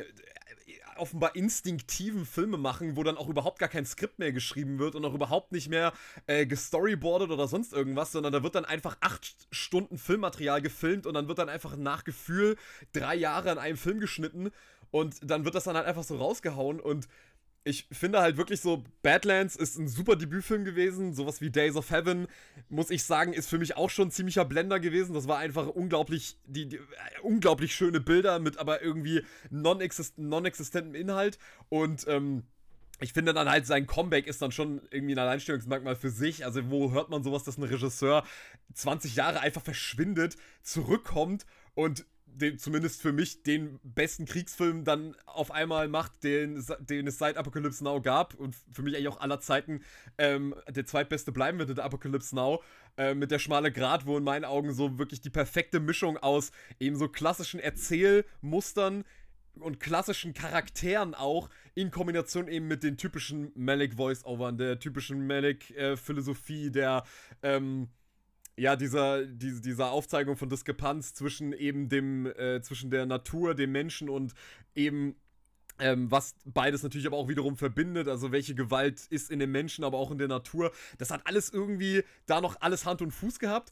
offenbar 0.97 1.35
instinktiven 1.35 2.25
Filme 2.25 2.57
machen, 2.57 2.95
wo 2.95 3.03
dann 3.03 3.17
auch 3.17 3.29
überhaupt 3.29 3.59
gar 3.59 3.69
kein 3.69 3.85
Skript 3.85 4.19
mehr 4.19 4.31
geschrieben 4.31 4.79
wird 4.79 4.95
und 4.95 5.05
auch 5.05 5.13
überhaupt 5.13 5.51
nicht 5.51 5.69
mehr 5.69 5.93
äh, 6.27 6.45
gestoryboardet 6.45 7.31
oder 7.31 7.47
sonst 7.47 7.73
irgendwas, 7.73 8.11
sondern 8.11 8.33
da 8.33 8.43
wird 8.43 8.55
dann 8.55 8.65
einfach 8.65 8.97
acht 9.01 9.35
Stunden 9.51 9.97
Filmmaterial 9.97 10.61
gefilmt 10.61 11.05
und 11.05 11.13
dann 11.13 11.27
wird 11.27 11.39
dann 11.39 11.49
einfach 11.49 11.75
nach 11.75 12.03
Gefühl 12.03 12.57
drei 12.91 13.15
Jahre 13.15 13.51
an 13.51 13.57
einem 13.57 13.77
Film 13.77 13.99
geschnitten 13.99 14.51
und 14.91 15.17
dann 15.23 15.43
wird 15.43 15.55
das 15.55 15.63
dann 15.63 15.75
halt 15.75 15.87
einfach 15.87 16.03
so 16.03 16.17
rausgehauen 16.17 16.79
und 16.79 17.07
ich 17.65 17.87
finde 17.91 18.19
halt 18.19 18.35
wirklich 18.35 18.59
so, 18.59 18.83
Badlands 19.01 19.55
ist 19.55 19.77
ein 19.77 19.87
super 19.87 20.15
Debütfilm 20.17 20.65
gewesen. 20.65 21.13
Sowas 21.13 21.39
wie 21.39 21.49
Days 21.49 21.75
of 21.75 21.91
Heaven, 21.91 22.27
muss 22.69 22.89
ich 22.89 23.05
sagen, 23.05 23.31
ist 23.31 23.49
für 23.49 23.57
mich 23.57 23.77
auch 23.77 23.89
schon 23.89 24.09
ein 24.09 24.11
ziemlicher 24.11 24.43
Blender 24.43 24.79
gewesen. 24.79 25.13
Das 25.13 25.27
war 25.27 25.37
einfach 25.37 25.67
unglaublich, 25.67 26.37
die, 26.45 26.67
die 26.67 26.77
äh, 26.77 26.81
unglaublich 27.21 27.73
schöne 27.73 28.01
Bilder 28.01 28.39
mit 28.39 28.57
aber 28.57 28.81
irgendwie 28.81 29.23
non-existentem 29.49 30.29
non 30.29 30.45
Inhalt. 30.95 31.39
Und 31.69 32.05
ähm, 32.07 32.43
ich 32.99 33.13
finde 33.13 33.33
dann 33.33 33.49
halt, 33.49 33.65
sein 33.65 33.87
Comeback 33.87 34.27
ist 34.27 34.41
dann 34.41 34.51
schon 34.51 34.81
irgendwie 34.91 35.15
ein 35.15 35.19
Alleinstellungsmerkmal 35.19 35.95
für 35.95 36.09
sich. 36.09 36.45
Also, 36.45 36.69
wo 36.69 36.91
hört 36.91 37.09
man 37.09 37.23
sowas, 37.23 37.43
dass 37.43 37.57
ein 37.57 37.63
Regisseur 37.63 38.25
20 38.73 39.15
Jahre 39.15 39.39
einfach 39.39 39.61
verschwindet, 39.61 40.35
zurückkommt 40.63 41.45
und 41.75 42.05
den, 42.35 42.57
zumindest 42.57 43.01
für 43.01 43.11
mich 43.11 43.43
den 43.43 43.79
besten 43.83 44.25
Kriegsfilm 44.25 44.83
dann 44.83 45.15
auf 45.25 45.51
einmal 45.51 45.87
macht, 45.87 46.23
den, 46.23 46.63
den 46.79 47.07
es 47.07 47.17
seit 47.17 47.37
Apocalypse 47.37 47.83
Now 47.83 48.01
gab 48.01 48.33
und 48.35 48.55
für 48.71 48.81
mich 48.81 48.95
eigentlich 48.95 49.07
auch 49.09 49.19
aller 49.19 49.39
Zeiten 49.39 49.81
ähm, 50.17 50.55
der 50.69 50.85
zweitbeste 50.85 51.31
bleiben 51.31 51.59
wird, 51.59 51.77
der 51.77 51.85
Apocalypse 51.85 52.35
Now, 52.35 52.63
äh, 52.97 53.13
mit 53.13 53.31
der 53.31 53.39
schmale 53.39 53.71
Grat, 53.71 54.05
wo 54.05 54.17
in 54.17 54.23
meinen 54.23 54.45
Augen 54.45 54.73
so 54.73 54.97
wirklich 54.97 55.21
die 55.21 55.29
perfekte 55.29 55.79
Mischung 55.79 56.17
aus 56.17 56.51
eben 56.79 56.95
so 56.95 57.07
klassischen 57.07 57.59
Erzählmustern 57.59 59.03
und 59.59 59.79
klassischen 59.79 60.33
Charakteren 60.33 61.13
auch 61.13 61.49
in 61.75 61.91
Kombination 61.91 62.47
eben 62.47 62.67
mit 62.67 62.83
den 62.83 62.97
typischen 62.97 63.51
Malik 63.55 63.95
Voice-Overn, 63.95 64.57
der 64.57 64.79
typischen 64.79 65.27
Malik 65.27 65.71
äh, 65.71 65.95
Philosophie, 65.95 66.71
der 66.71 67.03
ähm, 67.41 67.89
ja, 68.57 68.75
dieser, 68.75 69.25
die, 69.25 69.61
dieser 69.61 69.91
Aufzeigung 69.91 70.37
von 70.37 70.49
Diskrepanz 70.49 71.13
zwischen 71.13 71.53
eben 71.53 71.89
dem, 71.89 72.25
äh, 72.25 72.61
zwischen 72.61 72.91
der 72.91 73.05
Natur, 73.05 73.55
dem 73.55 73.71
Menschen 73.71 74.09
und 74.09 74.33
eben 74.75 75.15
ähm, 75.79 76.11
was 76.11 76.35
beides 76.45 76.83
natürlich 76.83 77.07
aber 77.07 77.17
auch 77.17 77.27
wiederum 77.27 77.57
verbindet, 77.57 78.07
also 78.07 78.31
welche 78.31 78.53
Gewalt 78.53 79.07
ist 79.09 79.31
in 79.31 79.39
den 79.39 79.51
Menschen, 79.51 79.83
aber 79.83 79.97
auch 79.97 80.11
in 80.11 80.17
der 80.17 80.27
Natur. 80.27 80.71
Das 80.99 81.09
hat 81.09 81.21
alles 81.25 81.49
irgendwie 81.49 82.03
da 82.27 82.41
noch 82.41 82.61
alles 82.61 82.85
Hand 82.85 83.01
und 83.01 83.11
Fuß 83.11 83.39
gehabt. 83.39 83.71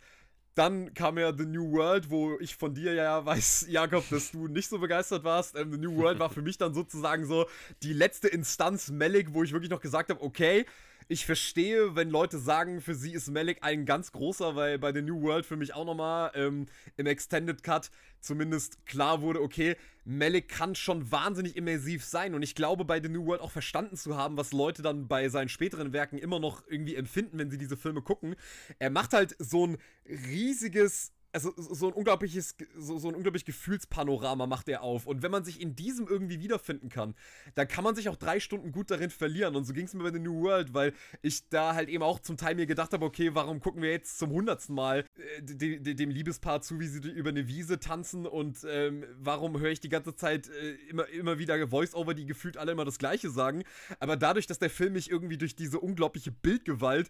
Dann 0.55 0.93
kam 0.93 1.17
ja 1.17 1.31
The 1.35 1.45
New 1.45 1.71
World, 1.71 2.09
wo 2.09 2.37
ich 2.39 2.55
von 2.55 2.73
dir 2.73 2.93
ja 2.93 3.25
weiß, 3.25 3.67
Jakob, 3.69 4.03
dass 4.09 4.31
du 4.31 4.47
nicht 4.47 4.67
so 4.67 4.79
begeistert 4.79 5.23
warst. 5.23 5.55
Ähm, 5.55 5.71
The 5.71 5.77
New 5.77 5.95
World 5.95 6.19
war 6.19 6.29
für 6.29 6.41
mich 6.41 6.57
dann 6.57 6.73
sozusagen 6.73 7.25
so 7.25 7.45
die 7.83 7.93
letzte 7.93 8.27
Instanz 8.27 8.89
Malik, 8.89 9.33
wo 9.33 9.43
ich 9.43 9.53
wirklich 9.53 9.71
noch 9.71 9.79
gesagt 9.79 10.09
habe, 10.09 10.21
okay, 10.21 10.65
ich 11.11 11.25
verstehe, 11.25 11.93
wenn 11.97 12.09
Leute 12.09 12.39
sagen, 12.39 12.79
für 12.79 12.95
sie 12.95 13.11
ist 13.11 13.29
Malik 13.29 13.57
ein 13.61 13.85
ganz 13.85 14.13
großer, 14.13 14.55
weil 14.55 14.79
bei 14.79 14.93
The 14.93 15.01
New 15.01 15.21
World 15.21 15.45
für 15.45 15.57
mich 15.57 15.73
auch 15.73 15.83
nochmal 15.83 16.31
ähm, 16.35 16.67
im 16.95 17.05
Extended 17.05 17.63
Cut 17.63 17.91
zumindest 18.21 18.85
klar 18.85 19.21
wurde, 19.21 19.41
okay, 19.41 19.75
Malik 20.05 20.47
kann 20.47 20.73
schon 20.73 21.11
wahnsinnig 21.11 21.57
immersiv 21.57 22.05
sein 22.05 22.33
und 22.33 22.43
ich 22.43 22.55
glaube 22.55 22.85
bei 22.85 23.01
The 23.01 23.09
New 23.09 23.25
World 23.25 23.41
auch 23.41 23.51
verstanden 23.51 23.97
zu 23.97 24.15
haben, 24.15 24.37
was 24.37 24.53
Leute 24.53 24.83
dann 24.83 25.09
bei 25.09 25.27
seinen 25.27 25.49
späteren 25.49 25.91
Werken 25.91 26.17
immer 26.17 26.39
noch 26.39 26.63
irgendwie 26.69 26.95
empfinden, 26.95 27.37
wenn 27.39 27.51
sie 27.51 27.57
diese 27.57 27.75
Filme 27.75 28.01
gucken. 28.01 28.35
Er 28.79 28.89
macht 28.89 29.11
halt 29.11 29.35
so 29.37 29.67
ein 29.67 29.77
riesiges 30.05 31.11
also 31.33 31.53
so 31.55 31.87
ein 31.87 31.93
unglaubliches, 31.93 32.55
so, 32.77 32.99
so 32.99 33.07
ein 33.07 33.15
unglaublich 33.15 33.45
Gefühlspanorama 33.45 34.47
macht 34.47 34.67
er 34.69 34.81
auf. 34.81 35.07
Und 35.07 35.21
wenn 35.21 35.31
man 35.31 35.43
sich 35.43 35.61
in 35.61 35.75
diesem 35.75 36.07
irgendwie 36.07 36.39
wiederfinden 36.39 36.89
kann, 36.89 37.15
dann 37.55 37.67
kann 37.67 37.83
man 37.83 37.95
sich 37.95 38.09
auch 38.09 38.15
drei 38.15 38.39
Stunden 38.39 38.71
gut 38.71 38.91
darin 38.91 39.09
verlieren. 39.09 39.55
Und 39.55 39.65
so 39.65 39.73
ging 39.73 39.85
es 39.85 39.93
mir 39.93 40.03
bei 40.03 40.11
The 40.11 40.19
New 40.19 40.41
World, 40.41 40.73
weil 40.73 40.93
ich 41.21 41.47
da 41.49 41.73
halt 41.75 41.89
eben 41.89 42.03
auch 42.03 42.19
zum 42.19 42.37
Teil 42.37 42.55
mir 42.55 42.65
gedacht 42.65 42.93
habe, 42.93 43.05
okay, 43.05 43.33
warum 43.33 43.59
gucken 43.59 43.81
wir 43.81 43.91
jetzt 43.91 44.19
zum 44.19 44.31
hundertsten 44.31 44.75
Mal 44.75 45.05
äh, 45.37 45.41
de, 45.41 45.79
de, 45.79 45.93
dem 45.93 46.09
Liebespaar 46.09 46.61
zu, 46.61 46.79
wie 46.79 46.87
sie 46.87 46.99
über 47.09 47.29
eine 47.29 47.47
Wiese 47.47 47.79
tanzen 47.79 48.25
und 48.25 48.65
ähm, 48.67 49.05
warum 49.17 49.59
höre 49.59 49.71
ich 49.71 49.79
die 49.79 49.89
ganze 49.89 50.15
Zeit 50.15 50.49
äh, 50.49 50.73
immer, 50.89 51.07
immer 51.09 51.39
wieder 51.39 51.67
Voice-Over, 51.67 52.13
die 52.13 52.25
gefühlt 52.25 52.57
alle 52.57 52.73
immer 52.73 52.85
das 52.85 52.97
Gleiche 52.97 53.29
sagen. 53.29 53.63
Aber 53.99 54.17
dadurch, 54.17 54.47
dass 54.47 54.59
der 54.59 54.69
Film 54.69 54.93
mich 54.93 55.09
irgendwie 55.09 55.37
durch 55.37 55.55
diese 55.55 55.79
unglaubliche 55.79 56.31
Bildgewalt 56.31 57.09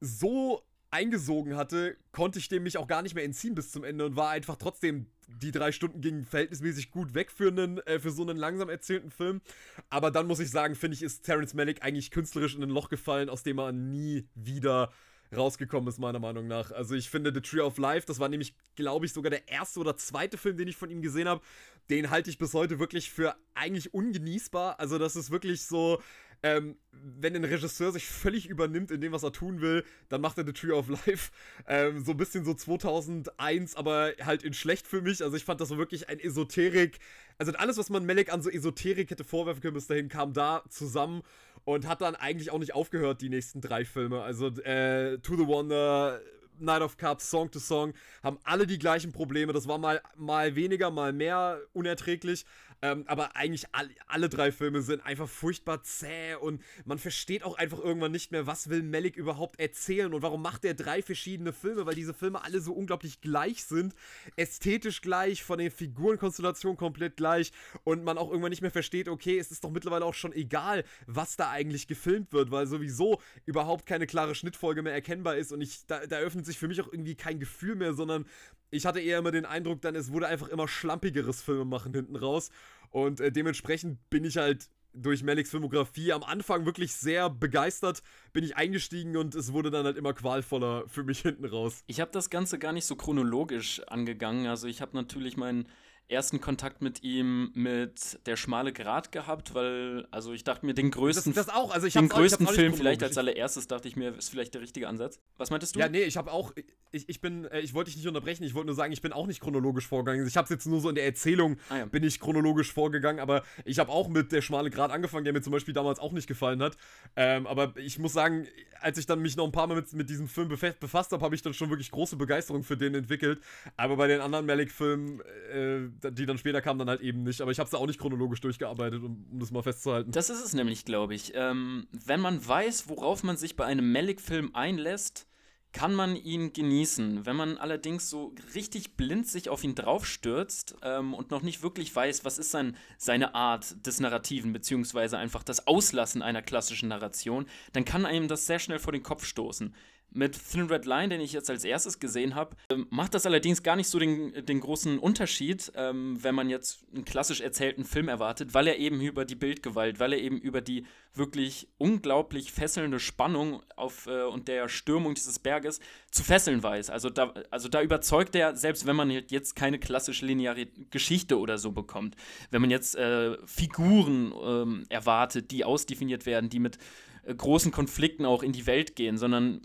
so 0.00 0.62
eingesogen 0.90 1.56
hatte, 1.56 1.96
konnte 2.12 2.38
ich 2.38 2.48
dem 2.48 2.64
mich 2.64 2.78
auch 2.78 2.88
gar 2.88 3.02
nicht 3.02 3.14
mehr 3.14 3.24
entziehen 3.24 3.54
bis 3.54 3.70
zum 3.70 3.84
Ende 3.84 4.04
und 4.04 4.16
war 4.16 4.30
einfach 4.30 4.56
trotzdem, 4.56 5.06
die 5.28 5.52
drei 5.52 5.72
Stunden 5.72 6.00
gingen 6.00 6.24
verhältnismäßig 6.24 6.90
gut 6.90 7.14
weg 7.14 7.30
für, 7.30 7.48
einen, 7.48 7.78
äh, 7.86 8.00
für 8.00 8.10
so 8.10 8.22
einen 8.22 8.36
langsam 8.36 8.68
erzählten 8.68 9.10
Film. 9.10 9.40
Aber 9.88 10.10
dann 10.10 10.26
muss 10.26 10.40
ich 10.40 10.50
sagen, 10.50 10.74
finde 10.74 10.96
ich, 10.96 11.02
ist 11.02 11.22
Terence 11.22 11.54
Malick 11.54 11.82
eigentlich 11.82 12.10
künstlerisch 12.10 12.56
in 12.56 12.62
ein 12.62 12.70
Loch 12.70 12.88
gefallen, 12.88 13.28
aus 13.28 13.42
dem 13.42 13.58
er 13.58 13.72
nie 13.72 14.26
wieder 14.34 14.92
rausgekommen 15.34 15.88
ist, 15.88 15.98
meiner 15.98 16.18
Meinung 16.18 16.48
nach. 16.48 16.72
Also 16.72 16.94
ich 16.94 17.08
finde 17.08 17.32
The 17.32 17.40
Tree 17.40 17.60
of 17.60 17.78
Life, 17.78 18.06
das 18.06 18.18
war 18.18 18.28
nämlich, 18.28 18.54
glaube 18.74 19.06
ich, 19.06 19.12
sogar 19.12 19.30
der 19.30 19.48
erste 19.48 19.80
oder 19.80 19.96
zweite 19.96 20.36
Film, 20.36 20.56
den 20.56 20.68
ich 20.68 20.76
von 20.76 20.90
ihm 20.90 21.02
gesehen 21.02 21.28
habe. 21.28 21.40
Den 21.88 22.10
halte 22.10 22.30
ich 22.30 22.38
bis 22.38 22.54
heute 22.54 22.78
wirklich 22.78 23.10
für 23.10 23.36
eigentlich 23.54 23.94
ungenießbar. 23.94 24.80
Also 24.80 24.98
das 24.98 25.16
ist 25.16 25.30
wirklich 25.30 25.62
so, 25.62 26.02
ähm, 26.42 26.76
wenn 26.92 27.36
ein 27.36 27.44
Regisseur 27.44 27.92
sich 27.92 28.06
völlig 28.06 28.48
übernimmt 28.48 28.90
in 28.90 29.00
dem, 29.00 29.12
was 29.12 29.22
er 29.22 29.32
tun 29.32 29.60
will, 29.60 29.84
dann 30.08 30.20
macht 30.20 30.38
er 30.38 30.46
The 30.46 30.52
Tree 30.52 30.72
of 30.72 30.88
Life. 30.88 31.30
Ähm, 31.66 32.04
so 32.04 32.12
ein 32.12 32.16
bisschen 32.16 32.44
so 32.44 32.54
2001, 32.54 33.76
aber 33.76 34.12
halt 34.24 34.42
in 34.42 34.54
schlecht 34.54 34.86
für 34.86 35.02
mich. 35.02 35.22
Also 35.22 35.36
ich 35.36 35.44
fand 35.44 35.60
das 35.60 35.68
so 35.68 35.78
wirklich 35.78 36.08
ein 36.08 36.18
Esoterik. 36.18 36.98
Also 37.38 37.52
alles, 37.52 37.78
was 37.78 37.90
man 37.90 38.04
Melek 38.04 38.32
an 38.32 38.42
so 38.42 38.50
Esoterik 38.50 39.10
hätte 39.10 39.24
vorwerfen 39.24 39.62
können 39.62 39.74
bis 39.74 39.86
dahin, 39.86 40.08
kam 40.08 40.32
da 40.32 40.62
zusammen 40.68 41.22
und 41.64 41.86
hat 41.86 42.00
dann 42.00 42.16
eigentlich 42.16 42.50
auch 42.50 42.58
nicht 42.58 42.74
aufgehört, 42.74 43.20
die 43.20 43.28
nächsten 43.28 43.60
drei 43.60 43.84
Filme. 43.84 44.22
Also 44.22 44.48
äh, 44.48 45.18
To 45.18 45.36
the 45.36 45.46
Wonder, 45.46 46.20
Night 46.58 46.82
of 46.82 46.96
Cups, 46.96 47.30
Song 47.30 47.50
to 47.50 47.58
Song, 47.58 47.94
haben 48.22 48.38
alle 48.44 48.66
die 48.66 48.78
gleichen 48.78 49.12
Probleme. 49.12 49.52
Das 49.52 49.66
war 49.68 49.78
mal, 49.78 50.00
mal 50.16 50.54
weniger, 50.56 50.90
mal 50.90 51.12
mehr 51.12 51.60
unerträglich. 51.72 52.44
Ähm, 52.82 53.04
aber 53.06 53.36
eigentlich 53.36 53.66
all, 53.72 53.90
alle 54.06 54.28
drei 54.28 54.52
Filme 54.52 54.80
sind 54.80 55.04
einfach 55.04 55.28
furchtbar 55.28 55.82
zäh 55.82 56.34
und 56.36 56.62
man 56.86 56.98
versteht 56.98 57.42
auch 57.42 57.58
einfach 57.58 57.78
irgendwann 57.78 58.12
nicht 58.12 58.32
mehr, 58.32 58.46
was 58.46 58.70
will 58.70 58.82
Malik 58.82 59.16
überhaupt 59.16 59.60
erzählen 59.60 60.14
und 60.14 60.22
warum 60.22 60.40
macht 60.40 60.64
er 60.64 60.74
drei 60.74 61.02
verschiedene 61.02 61.52
Filme, 61.52 61.84
weil 61.84 61.94
diese 61.94 62.14
Filme 62.14 62.42
alle 62.42 62.60
so 62.60 62.72
unglaublich 62.72 63.20
gleich 63.20 63.64
sind. 63.64 63.94
Ästhetisch 64.36 65.02
gleich, 65.02 65.42
von 65.42 65.58
den 65.58 65.70
Figurenkonstellationen 65.70 66.78
komplett 66.78 67.16
gleich 67.16 67.52
und 67.84 68.02
man 68.02 68.16
auch 68.16 68.30
irgendwann 68.30 68.50
nicht 68.50 68.62
mehr 68.62 68.70
versteht, 68.70 69.08
okay, 69.08 69.38
es 69.38 69.50
ist 69.50 69.62
doch 69.62 69.70
mittlerweile 69.70 70.06
auch 70.06 70.14
schon 70.14 70.32
egal, 70.32 70.84
was 71.06 71.36
da 71.36 71.50
eigentlich 71.50 71.86
gefilmt 71.86 72.32
wird, 72.32 72.50
weil 72.50 72.66
sowieso 72.66 73.20
überhaupt 73.44 73.84
keine 73.84 74.06
klare 74.06 74.34
Schnittfolge 74.34 74.82
mehr 74.82 74.94
erkennbar 74.94 75.36
ist 75.36 75.52
und 75.52 75.60
ich, 75.60 75.86
da, 75.86 76.06
da 76.06 76.16
öffnet 76.18 76.46
sich 76.46 76.58
für 76.58 76.68
mich 76.68 76.80
auch 76.80 76.90
irgendwie 76.90 77.14
kein 77.14 77.40
Gefühl 77.40 77.74
mehr, 77.74 77.92
sondern 77.92 78.24
ich 78.70 78.86
hatte 78.86 79.00
eher 79.00 79.18
immer 79.18 79.32
den 79.32 79.46
Eindruck, 79.46 79.80
dann 79.82 79.94
es 79.94 80.12
wurde 80.12 80.28
einfach 80.28 80.48
immer 80.48 80.68
schlampigeres 80.68 81.42
Filmemachen 81.42 81.92
hinten 81.92 82.16
raus. 82.16 82.50
Und 82.90 83.20
äh, 83.20 83.30
dementsprechend 83.30 83.98
bin 84.10 84.24
ich 84.24 84.36
halt 84.36 84.68
durch 84.92 85.22
Maliks 85.22 85.50
Filmografie 85.50 86.12
am 86.12 86.22
Anfang 86.22 86.66
wirklich 86.66 86.92
sehr 86.94 87.30
begeistert, 87.30 88.02
bin 88.32 88.42
ich 88.42 88.56
eingestiegen 88.56 89.16
und 89.16 89.34
es 89.34 89.52
wurde 89.52 89.70
dann 89.70 89.84
halt 89.84 89.96
immer 89.96 90.12
qualvoller 90.12 90.84
für 90.88 91.04
mich 91.04 91.20
hinten 91.20 91.44
raus. 91.44 91.84
Ich 91.86 92.00
habe 92.00 92.10
das 92.10 92.30
Ganze 92.30 92.58
gar 92.58 92.72
nicht 92.72 92.86
so 92.86 92.96
chronologisch 92.96 93.80
angegangen. 93.86 94.46
Also 94.46 94.66
ich 94.66 94.80
habe 94.80 94.96
natürlich 94.96 95.36
meinen 95.36 95.68
ersten 96.10 96.40
Kontakt 96.40 96.82
mit 96.82 97.02
ihm 97.02 97.50
mit 97.54 98.18
Der 98.26 98.36
schmale 98.36 98.72
Grat 98.72 99.12
gehabt, 99.12 99.54
weil, 99.54 100.06
also 100.10 100.32
ich 100.32 100.44
dachte 100.44 100.66
mir, 100.66 100.74
den 100.74 100.90
größten, 100.90 101.32
das, 101.34 101.46
das 101.46 101.54
auch, 101.54 101.70
also 101.72 101.86
ich 101.86 101.92
den 101.94 102.00
auch- 102.00 102.04
ich 102.04 102.10
größten 102.10 102.46
auch 102.46 102.50
nicht 102.50 102.58
Film 102.60 102.74
vielleicht 102.74 103.02
als 103.02 103.16
allererstes, 103.16 103.66
dachte 103.68 103.88
ich 103.88 103.96
mir, 103.96 104.16
ist 104.16 104.28
vielleicht 104.30 104.54
der 104.54 104.60
richtige 104.60 104.88
Ansatz. 104.88 105.20
Was 105.38 105.50
meintest 105.50 105.76
du? 105.76 105.80
Ja, 105.80 105.88
nee, 105.88 106.02
ich 106.02 106.16
habe 106.16 106.32
auch, 106.32 106.52
ich, 106.92 107.08
ich 107.08 107.20
bin, 107.20 107.44
äh, 107.46 107.60
ich 107.60 107.74
wollte 107.74 107.90
dich 107.90 107.96
nicht 107.96 108.08
unterbrechen, 108.08 108.42
ich 108.44 108.54
wollte 108.54 108.66
nur 108.66 108.74
sagen, 108.74 108.92
ich 108.92 109.00
bin 109.02 109.12
auch 109.12 109.26
nicht 109.26 109.40
chronologisch 109.40 109.86
vorgegangen. 109.86 110.26
Ich 110.26 110.36
habe 110.36 110.44
es 110.44 110.50
jetzt 110.50 110.66
nur 110.66 110.80
so 110.80 110.88
in 110.88 110.94
der 110.96 111.04
Erzählung, 111.04 111.58
Ah, 111.68 111.78
ja. 111.78 111.84
bin 111.86 112.02
ich 112.02 112.18
chronologisch 112.20 112.72
vorgegangen, 112.72 113.20
aber 113.20 113.42
ich 113.64 113.78
habe 113.78 113.90
auch 113.90 114.08
mit 114.08 114.32
der 114.32 114.42
schmale 114.42 114.70
Grat 114.70 114.90
angefangen, 114.90 115.24
der 115.24 115.32
mir 115.32 115.42
zum 115.42 115.52
Beispiel 115.52 115.74
damals 115.74 115.98
auch 116.00 116.12
nicht 116.12 116.26
gefallen 116.26 116.62
hat. 116.62 116.76
Ähm, 117.16 117.46
aber 117.46 117.74
ich 117.76 117.98
muss 117.98 118.12
sagen, 118.12 118.46
als 118.80 118.98
ich 118.98 119.06
dann 119.06 119.20
mich 119.20 119.36
noch 119.36 119.44
ein 119.44 119.52
paar 119.52 119.66
Mal 119.66 119.76
mit, 119.76 119.92
mit 119.92 120.10
diesem 120.10 120.26
Film 120.26 120.48
befa- 120.48 120.74
befasst 120.80 121.12
habe, 121.12 121.24
habe 121.24 121.34
ich 121.34 121.42
dann 121.42 121.54
schon 121.54 121.70
wirklich 121.70 121.90
große 121.90 122.16
Begeisterung 122.16 122.62
für 122.64 122.76
den 122.76 122.94
entwickelt. 122.94 123.40
Aber 123.76 123.96
bei 123.96 124.06
den 124.08 124.20
anderen 124.20 124.46
Malik-Filmen, 124.46 125.20
äh, 125.52 125.99
die 126.02 126.26
dann 126.26 126.38
später 126.38 126.60
kamen, 126.60 126.78
dann 126.78 126.88
halt 126.88 127.00
eben 127.00 127.22
nicht. 127.22 127.40
Aber 127.40 127.50
ich 127.50 127.58
habe 127.58 127.68
es 127.68 127.74
auch 127.74 127.86
nicht 127.86 128.00
chronologisch 128.00 128.40
durchgearbeitet, 128.40 129.02
um, 129.02 129.26
um 129.30 129.38
das 129.38 129.50
mal 129.50 129.62
festzuhalten. 129.62 130.12
Das 130.12 130.30
ist 130.30 130.44
es 130.44 130.54
nämlich, 130.54 130.84
glaube 130.84 131.14
ich. 131.14 131.32
Ähm, 131.34 131.86
wenn 131.92 132.20
man 132.20 132.46
weiß, 132.46 132.88
worauf 132.88 133.22
man 133.22 133.36
sich 133.36 133.56
bei 133.56 133.64
einem 133.64 133.92
Malik-Film 133.92 134.54
einlässt, 134.54 135.26
kann 135.72 135.94
man 135.94 136.16
ihn 136.16 136.52
genießen. 136.52 137.26
Wenn 137.26 137.36
man 137.36 137.56
allerdings 137.58 138.10
so 138.10 138.34
richtig 138.54 138.96
blind 138.96 139.28
sich 139.28 139.48
auf 139.48 139.62
ihn 139.62 139.74
draufstürzt 139.74 140.76
ähm, 140.82 141.14
und 141.14 141.30
noch 141.30 141.42
nicht 141.42 141.62
wirklich 141.62 141.94
weiß, 141.94 142.24
was 142.24 142.38
ist 142.38 142.50
sein, 142.50 142.76
seine 142.98 143.34
Art 143.34 143.86
des 143.86 144.00
Narrativen, 144.00 144.52
beziehungsweise 144.52 145.18
einfach 145.18 145.44
das 145.44 145.66
Auslassen 145.66 146.22
einer 146.22 146.42
klassischen 146.42 146.88
Narration, 146.88 147.46
dann 147.72 147.84
kann 147.84 148.04
einem 148.04 148.26
das 148.26 148.46
sehr 148.46 148.58
schnell 148.58 148.80
vor 148.80 148.92
den 148.92 149.02
Kopf 149.02 149.24
stoßen. 149.24 149.74
Mit 150.12 150.36
Thin 150.50 150.66
Red 150.66 150.86
Line, 150.86 151.08
den 151.08 151.20
ich 151.20 151.32
jetzt 151.32 151.50
als 151.50 151.64
erstes 151.64 151.98
gesehen 151.98 152.34
habe, 152.34 152.56
ähm, 152.70 152.86
macht 152.90 153.14
das 153.14 153.26
allerdings 153.26 153.62
gar 153.62 153.76
nicht 153.76 153.88
so 153.88 153.98
den, 153.98 154.44
den 154.44 154.60
großen 154.60 154.98
Unterschied, 154.98 155.70
ähm, 155.76 156.18
wenn 156.22 156.34
man 156.34 156.50
jetzt 156.50 156.84
einen 156.94 157.04
klassisch 157.04 157.40
erzählten 157.40 157.84
Film 157.84 158.08
erwartet, 158.08 158.54
weil 158.54 158.66
er 158.66 158.78
eben 158.78 159.00
über 159.00 159.24
die 159.24 159.34
Bildgewalt, 159.34 160.00
weil 160.00 160.12
er 160.12 160.18
eben 160.18 160.38
über 160.38 160.60
die 160.60 160.84
wirklich 161.14 161.68
unglaublich 161.78 162.52
fesselnde 162.52 163.00
Spannung 163.00 163.62
auf, 163.76 164.06
äh, 164.06 164.24
und 164.24 164.48
der 164.48 164.68
Stürmung 164.68 165.14
dieses 165.14 165.38
Berges 165.38 165.80
zu 166.10 166.22
fesseln 166.22 166.62
weiß. 166.62 166.90
Also 166.90 167.10
da, 167.10 167.34
also 167.50 167.68
da 167.68 167.82
überzeugt 167.82 168.34
er, 168.34 168.56
selbst 168.56 168.86
wenn 168.86 168.96
man 168.96 169.10
jetzt 169.10 169.56
keine 169.56 169.78
klassische 169.78 170.26
lineare 170.26 170.66
Geschichte 170.90 171.38
oder 171.38 171.58
so 171.58 171.72
bekommt, 171.72 172.16
wenn 172.50 172.60
man 172.60 172.70
jetzt 172.70 172.96
äh, 172.96 173.36
Figuren 173.46 174.32
ähm, 174.42 174.84
erwartet, 174.88 175.50
die 175.50 175.64
ausdefiniert 175.64 176.26
werden, 176.26 176.50
die 176.50 176.58
mit 176.58 176.78
äh, 177.24 177.34
großen 177.34 177.72
Konflikten 177.72 178.24
auch 178.24 178.42
in 178.42 178.52
die 178.52 178.66
Welt 178.66 178.96
gehen, 178.96 179.18
sondern 179.18 179.60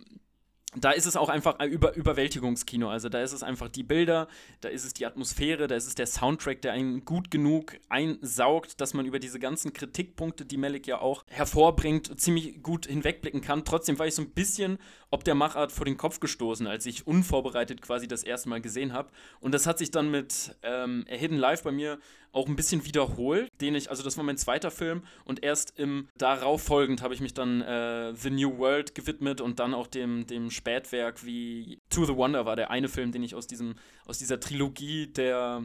da 0.78 0.92
ist 0.92 1.06
es 1.06 1.16
auch 1.16 1.30
einfach 1.30 1.60
ein 1.60 1.70
Über 1.70 1.96
Überwältigungskino. 1.96 2.90
Also 2.90 3.10
da 3.10 3.22
ist 3.22 3.32
es 3.32 3.44
einfach 3.44 3.70
die 3.70 3.84
Bilder, 3.84 4.28
da 4.62 4.70
ist 4.70 4.86
es 4.86 4.94
die 4.94 5.06
Atmosphäre, 5.06 5.68
da 5.68 5.76
ist 5.76 5.88
es 5.88 5.96
der 5.96 6.08
Soundtrack, 6.08 6.62
der 6.62 6.74
einen 6.74 7.06
gut 7.06 7.32
genug 7.32 7.78
einsaugt, 7.90 8.82
dass 8.82 8.94
man 8.94 9.06
über 9.06 9.20
diese 9.20 9.40
ganzen 9.40 9.74
Kritikpunkte, 9.74 10.46
die 10.46 10.58
Malik 10.58 10.88
ja 10.88 11.00
auch 11.00 11.24
hervorbringt, 11.28 12.20
ziemlich 12.20 12.62
gut 12.62 12.88
hinwegblicken 12.88 13.42
kann. 13.42 13.66
Trotzdem 13.66 13.98
war 14.00 14.08
ich 14.08 14.16
so 14.16 14.22
ein 14.22 14.32
bisschen 14.32 14.78
ob 15.10 15.24
der 15.24 15.36
Machart 15.36 15.72
vor 15.72 15.86
den 15.86 15.98
Kopf 15.98 16.20
gestoßen, 16.20 16.68
als 16.68 16.86
ich 16.86 17.08
unvorbereitet 17.08 17.82
quasi 17.82 18.08
das 18.08 18.24
erste 18.24 18.50
Mal 18.50 18.62
gesehen 18.62 18.94
habe. 18.94 19.10
Und 19.40 19.54
das 19.54 19.68
hat 19.68 19.78
sich 19.78 19.92
dann 19.92 20.12
mit 20.12 20.56
ähm, 20.64 21.06
A 21.10 21.16
Hidden 21.16 21.38
Life 21.38 21.64
bei 21.64 21.72
mir 21.72 22.00
auch 22.32 22.48
ein 22.48 22.56
bisschen 22.58 22.86
wiederholt, 22.86 23.50
den 23.62 23.76
ich, 23.76 23.90
also 23.90 24.04
das 24.04 24.18
war 24.18 24.24
mein 24.26 24.38
zweiter 24.38 24.70
Film 24.70 25.04
und 25.24 25.42
erst 25.42 25.80
im 25.80 26.10
darauf 26.18 26.62
folgend 26.62 27.02
habe 27.02 27.14
ich 27.14 27.22
mich 27.22 27.34
dann 27.34 27.62
äh, 27.62 28.14
The 28.14 28.30
New 28.30 28.58
World 28.58 28.94
gewidmet 28.94 29.40
und 29.40 29.60
dann 29.60 29.74
auch 29.74 29.88
dem, 29.88 30.28
dem 30.28 30.52
Spätwerk 30.52 31.26
wie 31.26 31.80
To 31.90 32.04
the 32.04 32.16
Wonder 32.16 32.46
war 32.46 32.58
der 32.58 32.72
eine 32.72 32.90
Film, 32.90 33.14
den 33.14 33.24
ich 33.24 33.36
aus 33.36 33.48
diesem, 33.48 33.76
aus 34.06 34.18
dieser 34.18 34.42
Trilogie 34.42 35.08
der 35.08 35.64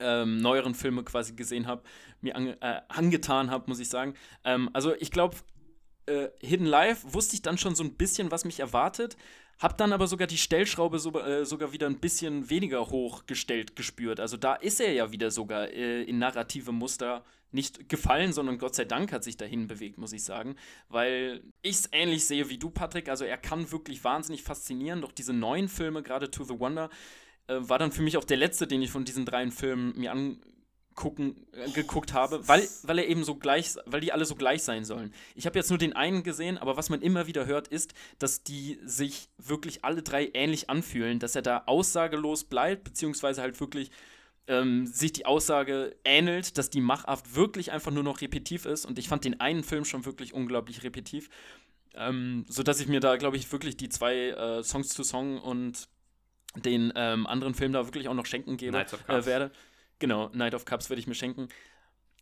ähm, 0.00 0.38
neueren 0.38 0.74
Filme 0.74 1.04
quasi 1.04 1.34
gesehen 1.34 1.66
habe, 1.66 1.82
mir 2.20 2.34
ange 2.36 2.60
äh, 2.60 2.80
angetan 2.88 3.50
habe, 3.50 3.64
muss 3.68 3.78
ich 3.78 3.88
sagen. 3.88 4.14
Ähm, 4.44 4.70
also 4.72 4.94
ich 4.98 5.10
glaube, 5.10 5.36
äh, 6.06 6.28
Hidden 6.40 6.66
Life 6.66 7.12
wusste 7.12 7.34
ich 7.34 7.42
dann 7.42 7.58
schon 7.58 7.74
so 7.74 7.84
ein 7.84 7.94
bisschen, 7.94 8.30
was 8.30 8.44
mich 8.44 8.60
erwartet. 8.60 9.16
Hab 9.58 9.78
dann 9.78 9.92
aber 9.92 10.08
sogar 10.08 10.26
die 10.26 10.38
Stellschraube 10.38 10.98
so, 10.98 11.12
äh, 11.20 11.44
sogar 11.44 11.72
wieder 11.72 11.86
ein 11.86 12.00
bisschen 12.00 12.50
weniger 12.50 12.90
hochgestellt 12.90 13.76
gespürt. 13.76 14.18
Also 14.18 14.36
da 14.36 14.54
ist 14.54 14.80
er 14.80 14.92
ja 14.92 15.12
wieder 15.12 15.30
sogar 15.30 15.68
äh, 15.68 16.02
in 16.02 16.18
narrative 16.18 16.72
Muster 16.72 17.24
nicht 17.52 17.88
gefallen, 17.88 18.32
sondern 18.32 18.58
Gott 18.58 18.74
sei 18.74 18.84
Dank 18.84 19.12
hat 19.12 19.22
sich 19.22 19.36
dahin 19.36 19.68
bewegt, 19.68 19.96
muss 19.96 20.12
ich 20.12 20.24
sagen. 20.24 20.56
Weil 20.88 21.40
ich 21.62 21.76
es 21.76 21.88
ähnlich 21.92 22.26
sehe 22.26 22.50
wie 22.50 22.58
du, 22.58 22.68
Patrick. 22.68 23.08
Also 23.08 23.24
er 23.24 23.38
kann 23.38 23.70
wirklich 23.70 24.02
wahnsinnig 24.02 24.42
faszinieren. 24.42 25.02
Doch 25.02 25.12
diese 25.12 25.32
neuen 25.32 25.68
Filme, 25.68 26.02
gerade 26.02 26.30
To 26.32 26.42
the 26.42 26.58
Wonder, 26.58 26.90
äh, 27.46 27.56
war 27.60 27.78
dann 27.78 27.92
für 27.92 28.02
mich 28.02 28.16
auch 28.16 28.24
der 28.24 28.38
letzte, 28.38 28.66
den 28.66 28.82
ich 28.82 28.90
von 28.90 29.04
diesen 29.04 29.24
dreien 29.24 29.52
Filmen 29.52 29.96
mir 29.96 30.10
angucken, 30.94 31.46
äh, 31.52 31.70
geguckt 31.70 32.12
habe, 32.12 32.46
weil, 32.48 32.66
weil 32.82 32.98
er 32.98 33.08
eben 33.08 33.24
so 33.24 33.34
gleich, 33.34 33.74
weil 33.86 34.00
die 34.00 34.12
alle 34.12 34.24
so 34.24 34.34
gleich 34.34 34.62
sein 34.62 34.84
sollen. 34.84 35.12
Ich 35.34 35.46
habe 35.46 35.58
jetzt 35.58 35.70
nur 35.70 35.78
den 35.78 35.94
einen 35.94 36.22
gesehen, 36.22 36.58
aber 36.58 36.76
was 36.76 36.90
man 36.90 37.02
immer 37.02 37.26
wieder 37.26 37.46
hört, 37.46 37.68
ist, 37.68 37.94
dass 38.18 38.42
die 38.42 38.78
sich 38.84 39.28
wirklich 39.38 39.84
alle 39.84 40.02
drei 40.02 40.30
ähnlich 40.34 40.70
anfühlen, 40.70 41.18
dass 41.18 41.34
er 41.34 41.42
da 41.42 41.64
aussagelos 41.66 42.44
bleibt, 42.44 42.84
beziehungsweise 42.84 43.42
halt 43.42 43.58
wirklich 43.60 43.90
ähm, 44.46 44.86
sich 44.86 45.12
die 45.12 45.26
Aussage 45.26 45.96
ähnelt, 46.04 46.58
dass 46.58 46.70
die 46.70 46.80
Machart 46.80 47.34
wirklich 47.34 47.72
einfach 47.72 47.90
nur 47.90 48.02
noch 48.02 48.20
repetitiv 48.20 48.66
ist. 48.66 48.84
Und 48.84 48.98
ich 48.98 49.08
fand 49.08 49.24
den 49.24 49.40
einen 49.40 49.64
Film 49.64 49.84
schon 49.84 50.04
wirklich 50.04 50.34
unglaublich 50.34 50.82
repetitiv. 50.84 51.30
Ähm, 51.96 52.44
sodass 52.48 52.80
ich 52.80 52.88
mir 52.88 52.98
da, 52.98 53.16
glaube 53.16 53.36
ich, 53.36 53.50
wirklich 53.52 53.76
die 53.76 53.88
zwei 53.88 54.30
äh, 54.30 54.62
Songs 54.64 54.94
to 54.94 55.04
Song 55.04 55.38
und 55.38 55.88
den 56.56 56.92
ähm, 56.96 57.26
anderen 57.26 57.54
Film 57.54 57.72
da 57.72 57.86
wirklich 57.86 58.08
auch 58.08 58.14
noch 58.14 58.26
schenken 58.26 58.56
gebe, 58.56 58.78
äh, 58.78 59.26
werde. 59.26 59.52
Genau, 60.04 60.28
Night 60.34 60.52
of 60.52 60.66
Cups 60.66 60.90
werde 60.90 61.00
ich 61.00 61.06
mir 61.06 61.14
schenken. 61.14 61.48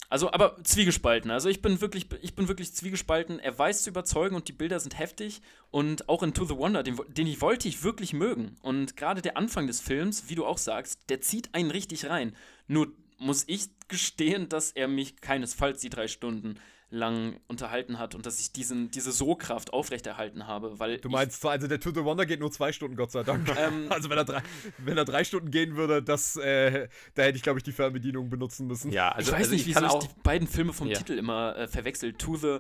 Also, 0.09 0.31
aber 0.31 0.63
zwiegespalten. 0.63 1.33
Also 1.33 1.49
ich 1.49 1.63
bin 1.63 1.81
wirklich, 1.81 2.07
ich 2.23 2.37
bin 2.37 2.47
wirklich 2.47 2.73
zwiegespalten. 2.73 3.41
Er 3.41 3.59
weiß 3.59 3.83
zu 3.83 3.91
überzeugen 3.91 4.37
und 4.37 4.47
die 4.47 4.53
Bilder 4.53 4.79
sind 4.79 5.01
heftig. 5.01 5.43
Und 5.73 6.09
auch 6.09 6.23
in 6.23 6.33
To 6.33 6.45
the 6.45 6.57
Wonder, 6.57 6.85
den, 6.85 7.01
den 7.09 7.27
ich 7.27 7.41
wollte 7.41 7.67
ich 7.67 7.83
wirklich 7.83 8.13
mögen. 8.13 8.55
Und 8.63 8.97
gerade 8.97 9.21
der 9.21 9.37
Anfang 9.37 9.67
des 9.67 9.81
Films, 9.81 10.29
wie 10.29 10.37
du 10.37 10.47
auch 10.47 10.59
sagst, 10.59 11.11
der 11.11 11.23
zieht 11.23 11.57
einen 11.57 11.73
richtig 11.73 12.09
rein. 12.09 12.37
Nur 12.69 12.93
muss 13.19 13.43
ich 13.49 13.71
gestehen, 13.89 14.49
dass 14.49 14.71
er 14.71 14.87
mich 14.87 15.21
keinesfalls 15.21 15.81
die 15.81 15.91
drei 15.91 16.07
Stunden 16.07 16.61
lang 16.93 17.41
unterhalten 17.49 17.99
hat 17.99 18.15
und 18.15 18.27
dass 18.27 18.39
ich 18.39 18.53
diesen, 18.53 18.91
diese 18.91 19.13
So-Kraft 19.13 19.73
aufrechterhalten 19.73 20.47
habe, 20.47 20.79
weil 20.79 20.99
Du 20.99 21.09
meinst 21.09 21.41
zwar, 21.41 21.53
also 21.53 21.67
der 21.67 21.81
To 21.81 21.91
the 21.91 22.05
Wonder 22.05 22.27
geht 22.27 22.39
nur 22.39 22.53
zwei 22.53 22.71
Stunden, 22.71 22.97
Gott 22.97 23.11
sei 23.13 23.23
Dank. 23.23 23.49
Ähm, 23.59 23.87
also 23.89 24.11
wenn 24.11 24.19
er 24.19 24.25
drei, 24.27 24.43
wenn 24.77 24.99
er 24.99 25.07
drei 25.07 25.25
Stunden 25.25 25.51
gehen 25.51 25.75
würde, 25.77 26.03
das, 26.03 26.37
äh, 26.37 26.89
da 27.15 27.23
hätte 27.23 27.37
ich, 27.37 27.43
glaube 27.43 27.59
ich, 27.59 27.63
die 27.63 27.73
Fernbedienung 27.73 28.29
benutzen 28.29 28.67
müssen. 28.67 28.93
Ja, 28.93 29.09
also 29.11 29.31
ich 29.31 29.33
weiß 29.33 29.41
also 29.45 29.53
nicht, 29.53 29.63
ich 29.63 29.75
wieso 29.75 29.87
ich 29.87 29.91
auch, 29.91 30.03
die 30.07 30.21
beiden 30.23 30.47
Filme 30.47 30.73
vom 30.75 30.87
Ja. 30.89 30.99
Titel 30.99 31.15
immer 31.15 31.57
äh, 31.57 31.67
verwechsel. 31.67 32.13
To 32.13 32.37
the 32.37 32.59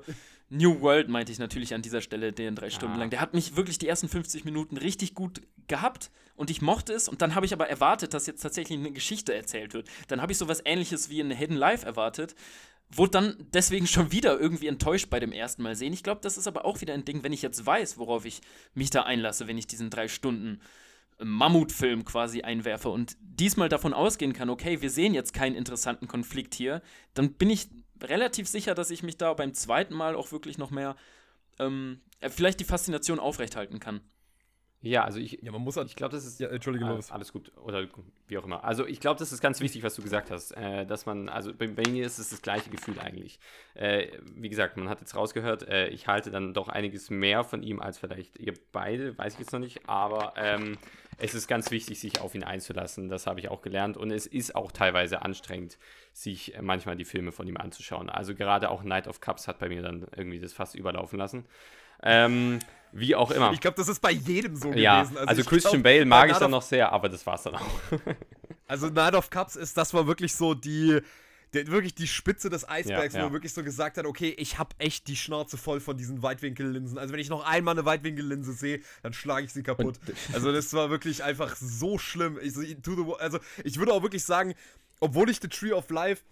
New 0.49 0.81
World 0.81 1.09
meinte 1.11 1.31
ich 1.31 1.39
natürlich 1.39 1.75
an 1.75 1.83
dieser 1.83 2.01
Stelle, 2.01 2.33
den 2.33 2.55
drei 2.55 2.71
Stunden 2.71 2.97
Ah. 2.97 3.01
lang. 3.01 3.11
Der 3.11 3.21
hat 3.21 3.35
mich 3.35 3.57
wirklich 3.57 3.79
die 3.79 3.89
ersten 3.89 4.09
50 4.09 4.45
Minuten 4.47 4.77
richtig 4.79 5.15
gut 5.15 5.43
gehabt 5.69 6.11
und 6.37 6.51
ich 6.51 6.61
mochte 6.63 6.93
es. 6.95 7.09
Und 7.09 7.23
dann 7.23 7.35
habe 7.35 7.47
ich 7.47 7.53
aber 7.53 7.69
erwartet, 7.69 8.13
dass 8.15 8.27
jetzt 8.27 8.41
tatsächlich 8.43 8.79
eine 8.79 8.93
Geschichte 8.93 9.35
erzählt 9.35 9.75
wird. 9.75 9.89
Dann 10.09 10.21
habe 10.23 10.33
ich 10.33 10.39
sowas 10.39 10.61
ähnliches 10.65 11.09
wie 11.11 11.21
in 11.21 11.31
Hidden 11.31 11.57
Life 11.57 11.87
erwartet. 11.87 12.35
Wurde 12.95 13.13
dann 13.13 13.47
deswegen 13.55 13.87
schon 13.87 14.13
wieder 14.13 14.39
irgendwie 14.39 14.67
enttäuscht 14.67 15.09
bei 15.09 15.19
dem 15.19 15.33
ersten 15.33 15.63
Mal 15.63 15.77
sehen. 15.77 15.93
Ich 15.93 16.03
glaube, 16.03 16.21
das 16.21 16.37
ist 16.37 16.47
aber 16.47 16.65
auch 16.65 16.81
wieder 16.81 16.95
ein 16.95 17.05
Ding, 17.05 17.23
wenn 17.23 17.33
ich 17.33 17.43
jetzt 17.43 17.65
weiß, 17.65 17.99
worauf 17.99 18.25
ich 18.25 18.41
mich 18.75 18.91
da 18.91 19.03
einlasse, 19.03 19.47
wenn 19.47 19.57
ich 19.57 19.67
diesen 19.67 19.89
drei 19.89 20.09
Stunden 20.09 20.61
Mammutfilm 21.23 22.05
quasi 22.05 22.43
einwerfe 22.43 22.89
und 22.89 23.17
diesmal 23.21 23.69
davon 23.69 23.95
ausgehen 23.95 24.33
kann, 24.33 24.51
okay, 24.51 24.83
wir 24.83 24.91
sehen 24.91 25.15
jetzt 25.15 25.33
keinen 25.33 25.55
interessanten 25.55 26.09
Konflikt 26.09 26.55
hier, 26.55 26.83
dann 27.15 27.33
bin 27.35 27.51
ich 27.51 27.69
relativ 28.03 28.49
sicher, 28.49 28.75
dass 28.75 28.91
ich 28.91 29.03
mich 29.03 29.17
da 29.17 29.33
beim 29.35 29.55
zweiten 29.55 29.95
Mal 29.95 30.17
auch 30.17 30.33
wirklich 30.33 30.59
noch 30.59 30.71
mehr 30.71 30.97
ähm, 31.59 32.01
äh, 32.21 32.29
vielleicht 32.29 32.61
die 32.61 32.65
Faszination 32.65 33.21
aufrechthalten 33.21 33.79
kann. 33.79 34.01
Ja, 34.83 35.05
also 35.05 35.19
ich, 35.21 35.39
Ja, 35.43 35.53
man 35.53 35.63
muss 35.63 35.77
halt. 35.77 35.89
ich 35.89 35.97
glaube, 35.97 36.13
das 36.13 36.27
ist 36.27 36.41
Ja, 36.41 36.49
Entschuldige, 36.49 36.85
Lovis. 36.85 37.11
Alles 37.11 37.33
gut. 37.33 37.53
Oder 37.57 37.87
wie 38.27 38.37
auch 38.37 38.45
immer. 38.45 38.65
Also 38.65 38.87
ich 38.87 39.01
glaube, 39.01 39.19
das 39.19 39.33
ist 39.33 39.41
ganz 39.41 39.61
wichtig, 39.61 39.83
was 39.83 39.95
du 39.95 40.03
gesagt 40.03 40.31
hast. 40.31 40.53
Äh, 40.53 40.85
dass 40.87 41.07
man, 41.07 41.29
also 41.29 41.55
bei, 41.55 41.69
bei 41.69 41.89
mir 41.89 42.05
ist 42.05 42.19
es 42.19 42.31
das 42.31 42.43
gleiche 42.43 42.69
Gefühl 42.69 42.99
eigentlich. 42.99 43.39
Äh, 43.75 44.09
wie 44.35 44.49
gesagt, 44.49 44.77
man 44.77 44.89
hat 44.89 45.01
jetzt 45.01 45.15
rausgehört, 45.15 45.69
äh, 45.69 45.89
ich 45.89 46.09
halte 46.09 46.31
dann 46.31 46.53
doch 46.53 46.69
einiges 46.69 47.11
mehr 47.11 47.45
von 47.45 47.63
ihm 47.63 47.81
als 47.81 47.99
vielleicht 47.99 48.39
ihr 48.39 48.55
beide, 48.73 49.17
weiß 49.17 49.35
ich 49.35 49.39
jetzt 49.39 49.53
noch 49.53 49.61
nicht. 49.61 49.89
Aber 49.89 50.35
ähm, 50.37 50.77
es 51.19 51.35
ist 51.35 51.47
ganz 51.47 51.71
wichtig, 51.71 52.01
sich 52.01 52.21
auf 52.21 52.35
ihn 52.35 52.43
einzulassen. 52.43 53.09
Das 53.09 53.29
habe 53.29 53.39
ich 53.39 53.49
auch 53.49 53.63
gelernt. 53.63 53.97
Und 53.97 54.11
es 54.11 54.27
ist 54.27 54.57
auch 54.57 54.73
teilweise 54.73 55.23
anstrengend, 55.23 55.79
sich 56.13 56.57
äh, 56.57 56.63
manchmal 56.63 56.97
die 56.97 57.05
Filme 57.05 57.31
von 57.31 57.47
ihm 57.47 57.57
anzuschauen. 57.57 58.11
Also 58.11 58.35
gerade 58.35 58.71
auch 58.71 58.83
Night 58.83 59.07
of 59.07 59.21
Cups 59.21 59.47
hat 59.47 59.61
bei 59.61 59.69
mir 59.69 59.83
dann 59.83 60.07
irgendwie 60.17 60.41
das 60.41 60.53
fast 60.53 60.75
überlaufen 60.75 61.19
lassen. 61.19 61.47
Ähm, 62.03 62.59
wie 62.93 63.15
auch 63.15 63.31
immer. 63.31 63.53
Ich 63.53 63.61
glaube, 63.61 63.77
das 63.77 63.89
ist 63.89 64.01
bei 64.01 64.11
jedem 64.13 64.57
so 64.57 64.73
Ja, 64.73 65.03
gewesen. 65.03 65.19
also, 65.19 65.41
ich 65.41 65.47
Christian 65.47 65.83
glaub, 65.83 65.85
Bale 65.85 66.05
mag 66.05 66.31
ich 66.31 66.37
dann 66.37 66.51
noch 66.51 66.63
sehr, 66.63 66.93
aber 66.93 67.09
das 67.09 67.27
war's 67.27 67.43
dann 67.45 67.57
auch. 67.57 67.67
Also 68.69 68.89
Night 68.89 69.15
of 69.15 69.29
Cups 69.29 69.57
ist, 69.57 69.77
das 69.77 69.93
war 69.93 70.07
wirklich 70.07 70.35
so 70.35 70.55
die, 70.55 70.99
der, 71.53 71.67
wirklich 71.67 71.95
die 71.95 72.07
Spitze 72.07 72.49
des 72.49 72.67
Eisbergs, 72.67 73.13
Ja, 73.13 73.21
wo 73.21 73.25
ja. 73.25 73.29
er 73.29 73.33
wirklich 73.35 73.53
so 73.53 73.63
gesagt 73.63 73.99
hat, 73.99 74.07
okay, 74.07 74.35
ich 74.39 74.59
habe 74.59 74.71
echt 74.79 75.09
die 75.09 75.17
Schnauze 75.17 75.59
voll 75.59 75.81
von 75.81 75.99
diesen 75.99 76.23
Weitwinkellinsen. 76.23 76.97
Also 76.97 77.13
wenn 77.13 77.21
ich 77.21 77.29
noch 77.29 77.45
einmal 77.45 77.75
eine 77.75 77.85
Weitwinkellinse 77.85 78.55
sehe, 78.55 78.81
dann 79.03 79.13
schlage 79.13 79.45
ich 79.45 79.53
sie 79.53 79.63
kaputt. 79.63 79.97
also 80.33 80.53
das 80.53 80.73
war 80.73 80.89
wirklich 80.89 81.23
einfach 81.23 81.55
so 81.57 81.99
schlimm. 81.99 82.39
Ich, 82.41 82.55
so, 82.55 82.63
to 82.63 82.95
the, 82.97 83.13
also 83.23 83.39
ich 83.63 83.79
würde 83.79 83.93
auch 83.93 84.03
wirklich 84.03 84.25
sagen, 84.25 84.55
obwohl 85.01 85.29
ich 85.29 85.41
The 85.43 85.49
Tree 85.49 85.73
of 85.73 85.91
Life 85.91 86.23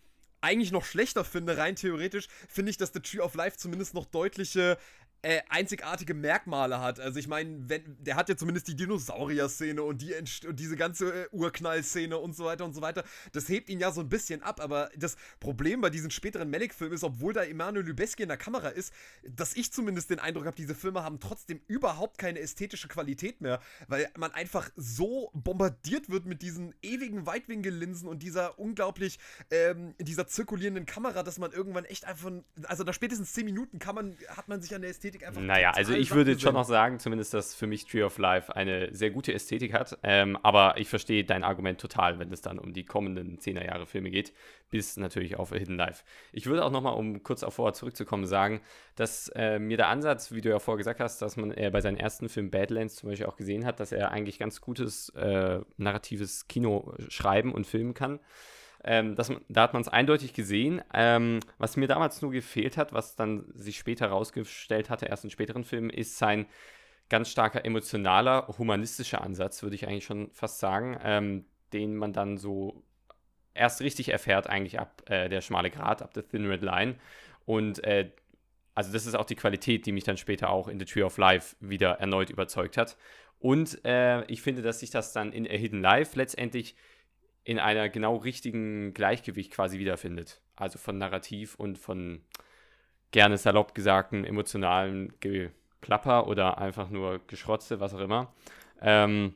eigentlich 0.40 0.72
noch 0.72 0.86
schlechter 0.86 1.24
finde, 1.24 1.58
rein 1.58 1.76
theoretisch, 1.76 2.28
finde 2.48 2.70
ich, 2.70 2.78
dass 2.78 2.92
The 2.94 3.00
Tree 3.00 3.20
of 3.20 3.34
Life 3.34 3.58
zumindest 3.58 3.92
noch 3.92 4.06
deutliche 4.06 4.78
äh, 5.22 5.40
einzigartige 5.48 6.14
Merkmale 6.14 6.80
hat. 6.80 6.98
Also 7.00 7.18
ich 7.18 7.28
meine, 7.28 7.60
der 7.66 8.16
hat 8.16 8.28
ja 8.28 8.36
zumindest 8.36 8.68
die 8.68 8.76
Dinosaurier-Szene 8.76 9.82
und, 9.82 10.02
die, 10.02 10.14
und 10.46 10.58
diese 10.58 10.76
ganze 10.76 11.24
äh, 11.24 11.28
Urknall-Szene 11.32 12.16
und 12.16 12.34
so 12.34 12.44
weiter 12.44 12.64
und 12.64 12.74
so 12.74 12.80
weiter. 12.80 13.04
Das 13.32 13.48
hebt 13.48 13.68
ihn 13.68 13.80
ja 13.80 13.92
so 13.92 14.00
ein 14.00 14.08
bisschen 14.08 14.42
ab, 14.42 14.60
aber 14.60 14.90
das 14.96 15.16
Problem 15.38 15.80
bei 15.80 15.90
diesen 15.90 16.10
späteren 16.10 16.50
Malik-Filmen 16.50 16.94
ist, 16.94 17.04
obwohl 17.04 17.32
da 17.32 17.44
Emanuel 17.44 17.86
Lubezki 17.86 18.22
in 18.22 18.28
der 18.28 18.38
Kamera 18.38 18.68
ist, 18.68 18.92
dass 19.22 19.54
ich 19.54 19.72
zumindest 19.72 20.10
den 20.10 20.18
Eindruck 20.18 20.46
habe, 20.46 20.56
diese 20.56 20.74
Filme 20.74 21.02
haben 21.02 21.20
trotzdem 21.20 21.60
überhaupt 21.66 22.18
keine 22.18 22.40
ästhetische 22.40 22.88
Qualität 22.88 23.40
mehr, 23.40 23.60
weil 23.88 24.10
man 24.16 24.32
einfach 24.32 24.70
so 24.76 25.30
bombardiert 25.34 26.08
wird 26.08 26.26
mit 26.26 26.42
diesen 26.42 26.74
ewigen 26.82 27.26
Weitwinkellinsen 27.26 28.08
und 28.08 28.22
dieser 28.22 28.58
unglaublich, 28.58 29.18
ähm, 29.50 29.94
dieser 29.98 30.26
zirkulierenden 30.26 30.86
Kamera, 30.86 31.22
dass 31.22 31.38
man 31.38 31.52
irgendwann 31.52 31.84
echt 31.84 32.04
einfach, 32.04 32.30
also 32.64 32.84
nach 32.84 32.94
spätestens 32.94 33.32
10 33.32 33.44
Minuten 33.44 33.78
kann 33.78 33.94
man, 33.94 34.16
hat 34.28 34.48
man 34.48 34.62
sich 34.62 34.74
an 34.74 34.80
der 34.80 34.90
Ästhetik 34.90 35.09
Ästhetik 35.10 35.26
einfach. 35.26 35.40
Naja, 35.40 35.72
also 35.72 35.92
ich 35.92 36.12
würde 36.12 36.38
schon 36.38 36.54
noch 36.54 36.64
sagen, 36.64 36.98
zumindest, 36.98 37.34
dass 37.34 37.54
für 37.54 37.66
mich 37.66 37.86
Tree 37.86 38.02
of 38.02 38.18
Life 38.18 38.54
eine 38.54 38.94
sehr 38.94 39.10
gute 39.10 39.32
Ästhetik 39.34 39.72
hat. 39.72 39.98
Ähm, 40.02 40.36
aber 40.42 40.78
ich 40.78 40.88
verstehe 40.88 41.24
dein 41.24 41.44
Argument 41.44 41.80
total, 41.80 42.18
wenn 42.18 42.32
es 42.32 42.40
dann 42.40 42.58
um 42.58 42.72
die 42.72 42.84
kommenden 42.84 43.38
10er 43.38 43.64
Jahre 43.64 43.86
Filme 43.86 44.10
geht, 44.10 44.32
bis 44.70 44.96
natürlich 44.96 45.36
auf 45.36 45.52
A 45.52 45.56
Hidden 45.56 45.76
Life. 45.76 46.04
Ich 46.32 46.46
würde 46.46 46.64
auch 46.64 46.70
nochmal, 46.70 46.94
um 46.94 47.22
kurz 47.22 47.42
auf 47.42 47.54
vorher 47.54 47.74
zurückzukommen, 47.74 48.26
sagen, 48.26 48.60
dass 48.96 49.28
äh, 49.34 49.58
mir 49.58 49.76
der 49.76 49.88
Ansatz, 49.88 50.32
wie 50.32 50.40
du 50.40 50.48
ja 50.48 50.58
vorher 50.58 50.78
gesagt 50.78 51.00
hast, 51.00 51.20
dass 51.20 51.36
man 51.36 51.50
äh, 51.52 51.70
bei 51.72 51.80
seinem 51.80 51.96
ersten 51.96 52.28
Film 52.28 52.50
Badlands 52.50 52.96
zum 52.96 53.10
Beispiel 53.10 53.26
auch 53.26 53.36
gesehen 53.36 53.66
hat, 53.66 53.80
dass 53.80 53.92
er 53.92 54.12
eigentlich 54.12 54.38
ganz 54.38 54.60
gutes 54.60 55.10
äh, 55.10 55.60
narratives 55.76 56.46
Kino 56.46 56.94
schreiben 57.08 57.52
und 57.52 57.66
filmen 57.66 57.94
kann. 57.94 58.20
Ähm, 58.84 59.14
das, 59.14 59.32
da 59.48 59.62
hat 59.62 59.72
man 59.72 59.82
es 59.82 59.88
eindeutig 59.88 60.32
gesehen. 60.32 60.82
Ähm, 60.94 61.40
was 61.58 61.76
mir 61.76 61.88
damals 61.88 62.22
nur 62.22 62.30
gefehlt 62.30 62.76
hat, 62.76 62.92
was 62.92 63.16
dann 63.16 63.44
sich 63.54 63.78
später 63.78 64.08
herausgestellt 64.08 64.90
hatte, 64.90 65.06
erst 65.06 65.24
in 65.24 65.30
späteren 65.30 65.64
Filmen, 65.64 65.90
ist 65.90 66.18
sein 66.18 66.46
ganz 67.08 67.30
starker 67.30 67.64
emotionaler, 67.64 68.46
humanistischer 68.56 69.20
Ansatz, 69.20 69.62
würde 69.62 69.74
ich 69.74 69.86
eigentlich 69.86 70.04
schon 70.04 70.30
fast 70.32 70.60
sagen, 70.60 70.98
ähm, 71.02 71.44
den 71.72 71.96
man 71.96 72.12
dann 72.12 72.38
so 72.38 72.82
erst 73.52 73.80
richtig 73.80 74.10
erfährt, 74.10 74.46
eigentlich 74.48 74.78
ab 74.78 75.02
äh, 75.06 75.28
der 75.28 75.40
schmale 75.40 75.70
Grat, 75.70 76.02
ab 76.02 76.14
der 76.14 76.26
Thin 76.26 76.46
Red 76.46 76.62
Line. 76.62 76.96
Und 77.44 77.82
äh, 77.84 78.10
also 78.74 78.92
das 78.92 79.06
ist 79.06 79.14
auch 79.14 79.26
die 79.26 79.34
Qualität, 79.34 79.86
die 79.86 79.92
mich 79.92 80.04
dann 80.04 80.16
später 80.16 80.50
auch 80.50 80.68
in 80.68 80.78
The 80.78 80.84
Tree 80.84 81.02
of 81.02 81.18
Life 81.18 81.56
wieder 81.60 81.94
erneut 81.94 82.30
überzeugt 82.30 82.76
hat. 82.76 82.96
Und 83.40 83.84
äh, 83.84 84.24
ich 84.26 84.40
finde, 84.42 84.62
dass 84.62 84.80
sich 84.80 84.90
das 84.90 85.12
dann 85.12 85.32
in 85.32 85.46
A 85.46 85.50
Hidden 85.50 85.80
Life 85.80 86.16
letztendlich 86.16 86.76
in 87.44 87.58
einer 87.58 87.88
genau 87.88 88.16
richtigen 88.16 88.94
Gleichgewicht 88.94 89.52
quasi 89.52 89.78
wiederfindet. 89.78 90.40
Also 90.56 90.78
von 90.78 90.98
Narrativ 90.98 91.54
und 91.54 91.78
von 91.78 92.22
gerne 93.12 93.38
salopp 93.38 93.74
gesagten 93.74 94.24
emotionalen 94.24 95.12
Geklapper 95.20 96.26
oder 96.26 96.58
einfach 96.58 96.90
nur 96.90 97.20
Geschrotze, 97.26 97.80
was 97.80 97.94
auch 97.94 98.00
immer. 98.00 98.32
Ähm, 98.80 99.34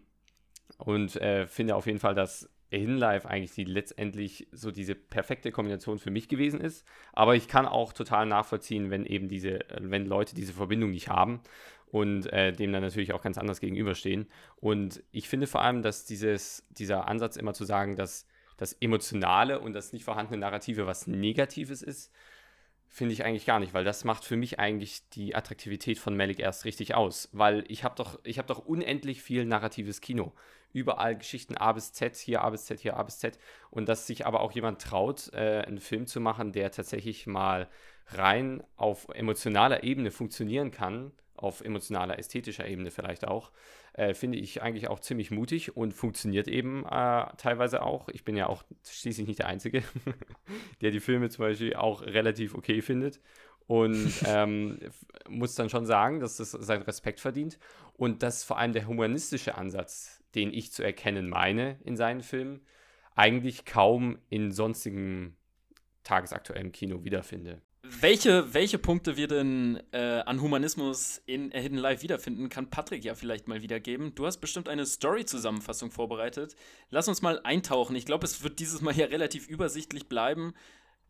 und 0.79 1.17
äh, 1.17 1.47
finde 1.47 1.77
auf 1.77 1.87
jeden 1.87 1.99
Fall, 1.99 2.15
dass 2.15 2.51
In 2.71 2.99
Life 2.99 3.29
eigentlich 3.29 3.53
die 3.53 3.65
letztendlich 3.65 4.49
so 4.53 4.71
diese 4.71 4.95
perfekte 4.95 5.53
Kombination 5.53 5.99
für 5.99 6.11
mich 6.11 6.29
gewesen 6.29 6.61
ist. 6.61 6.85
Aber 7.13 7.37
ich 7.37 7.49
kann 7.49 7.67
auch 7.67 7.93
total 7.93 8.27
nachvollziehen, 8.27 8.91
wenn 8.91 9.07
eben 9.07 9.29
diese, 9.29 9.61
wenn 9.79 10.07
Leute 10.07 10.35
diese 10.35 10.53
Verbindung 10.53 10.91
nicht 10.91 11.09
haben 11.09 11.41
und 11.95 12.27
äh, 12.33 12.53
dem 12.53 12.73
dann 12.73 12.83
natürlich 12.83 13.13
auch 13.13 13.23
ganz 13.23 13.39
anders 13.39 13.61
gegenüberstehen. 13.61 14.27
Und 14.57 15.05
ich 15.13 15.29
finde 15.29 15.47
vor 15.47 15.63
allem, 15.63 15.81
dass 15.81 16.05
dieses, 16.05 16.67
dieser 16.71 17.07
Ansatz 17.07 17.37
immer 17.37 17.55
zu 17.55 17.65
sagen, 17.65 17.95
dass 17.95 18.27
das 18.57 18.73
Emotionale 18.73 19.61
und 19.61 19.75
das 19.75 19.93
nicht 19.93 20.05
vorhandene 20.05 20.39
Narrative 20.39 20.89
was 20.89 21.07
Negatives 21.07 21.83
ist, 21.83 22.13
finde 22.89 23.13
ich 23.13 23.25
eigentlich 23.25 23.47
gar 23.47 23.61
nicht, 23.61 23.75
weil 23.75 23.85
das 23.85 24.03
macht 24.03 24.25
für 24.25 24.37
mich 24.37 24.59
eigentlich 24.59 25.09
die 25.11 25.37
Attraktivität 25.37 26.01
von 26.01 26.17
Malik 26.17 26.41
erst 26.41 26.65
richtig 26.65 26.97
aus, 26.97 27.29
weil 27.31 27.65
ich 27.69 27.85
habe 27.85 27.95
doch, 27.95 28.19
ich 28.25 28.39
doch 28.39 28.67
unendlich 28.67 29.23
viel 29.23 29.45
narratives 29.45 30.01
Kino. 30.01 30.33
Überall 30.73 31.17
Geschichten 31.17 31.57
A 31.57 31.71
bis 31.71 31.93
Z, 31.93 32.17
hier 32.17 32.43
A 32.43 32.51
bis 32.51 32.65
Z, 32.65 32.81
hier 32.81 32.97
A 32.97 33.05
bis 33.05 33.21
Z. 33.21 33.39
Und 33.71 33.89
dass 33.89 34.09
sich 34.09 34.27
aber 34.27 34.41
auch 34.41 34.51
jemand 34.51 34.83
traut, 34.83 35.33
äh, 35.33 35.61
einen 35.61 35.79
Film 35.79 36.09
zu 36.09 36.21
machen, 36.21 36.51
der 36.51 36.73
tatsächlich 36.73 37.29
mal 37.29 37.69
rein 38.09 38.65
auf 38.75 39.07
emotionaler 39.11 39.85
Ebene 39.85 40.11
funktionieren 40.11 40.73
kann, 40.73 41.13
auf 41.37 41.61
emotionaler, 41.61 42.19
ästhetischer 42.19 42.67
Ebene 42.67 42.91
vielleicht 42.91 43.27
auch, 43.27 43.51
äh, 43.95 44.15
finde 44.15 44.39
ich 44.39 44.63
eigentlich 44.63 44.89
auch 44.89 45.01
ziemlich 45.01 45.31
mutig 45.31 45.77
und 45.77 45.93
funktioniert 45.93 46.49
eben 46.49 46.85
äh, 46.85 47.27
teilweise 47.37 47.83
auch. 47.83 48.09
Ich 48.09 48.25
bin 48.25 48.37
ja 48.37 48.47
auch 48.47 48.65
schließlich 48.85 49.27
nicht 49.27 49.41
der 49.41 49.49
Einzige, 49.49 49.83
der 50.81 50.91
die 50.91 51.01
Filme 51.01 51.29
zum 51.31 51.45
Beispiel 51.45 51.75
auch 51.75 52.03
relativ 52.03 52.55
okay 52.55 52.83
findet 52.83 53.21
und 53.67 54.13
ähm, 54.27 54.79
muss 55.29 55.55
dann 55.55 55.71
schon 55.71 55.87
sagen, 55.87 56.21
dass 56.21 56.37
das 56.37 56.53
seinen 56.53 56.83
Respekt 56.83 57.21
verdient 57.21 57.59
und 57.95 58.23
dass 58.23 58.45
vor 58.45 58.59
allem 58.59 58.73
der 58.73 58.87
humanistische 58.87 59.57
Ansatz, 59.57 60.23
den 60.35 60.53
ich 60.53 60.73
zu 60.73 60.83
erkennen 60.83 61.29
meine 61.29 61.79
in 61.85 61.97
seinen 61.97 62.23
Filmen, 62.23 62.61
eigentlich 63.15 63.65
kaum 63.65 64.19
in 64.29 64.51
sonstigen 64.51 65.37
tagesaktuellem 66.03 66.73
Kino 66.73 67.05
wiederfinde. 67.05 67.61
Welche, 67.87 68.55
welche 68.55 68.79
Punkte 68.79 69.19
wir 69.19 69.29
denn 69.29 69.79
äh, 69.93 69.99
an 69.99 70.41
Humanismus 70.41 71.21
in 71.27 71.51
Hidden 71.51 71.77
Life 71.77 72.03
wiederfinden, 72.03 72.49
kann 72.49 72.71
Patrick 72.71 73.05
ja 73.05 73.15
vielleicht 73.15 73.47
mal 73.47 73.61
wiedergeben. 73.61 74.15
Du 74.15 74.25
hast 74.25 74.39
bestimmt 74.39 74.71
eine 74.71 74.87
Story-Zusammenfassung 74.87 75.91
vorbereitet. 75.91 76.57
Lass 76.89 77.09
uns 77.09 77.21
mal 77.21 77.41
eintauchen. 77.45 77.95
Ich 77.95 78.07
glaube, 78.07 78.25
es 78.25 78.43
wird 78.43 78.59
dieses 78.59 78.81
Mal 78.81 78.97
ja 78.97 79.05
relativ 79.05 79.49
übersichtlich 79.49 80.09
bleiben 80.09 80.55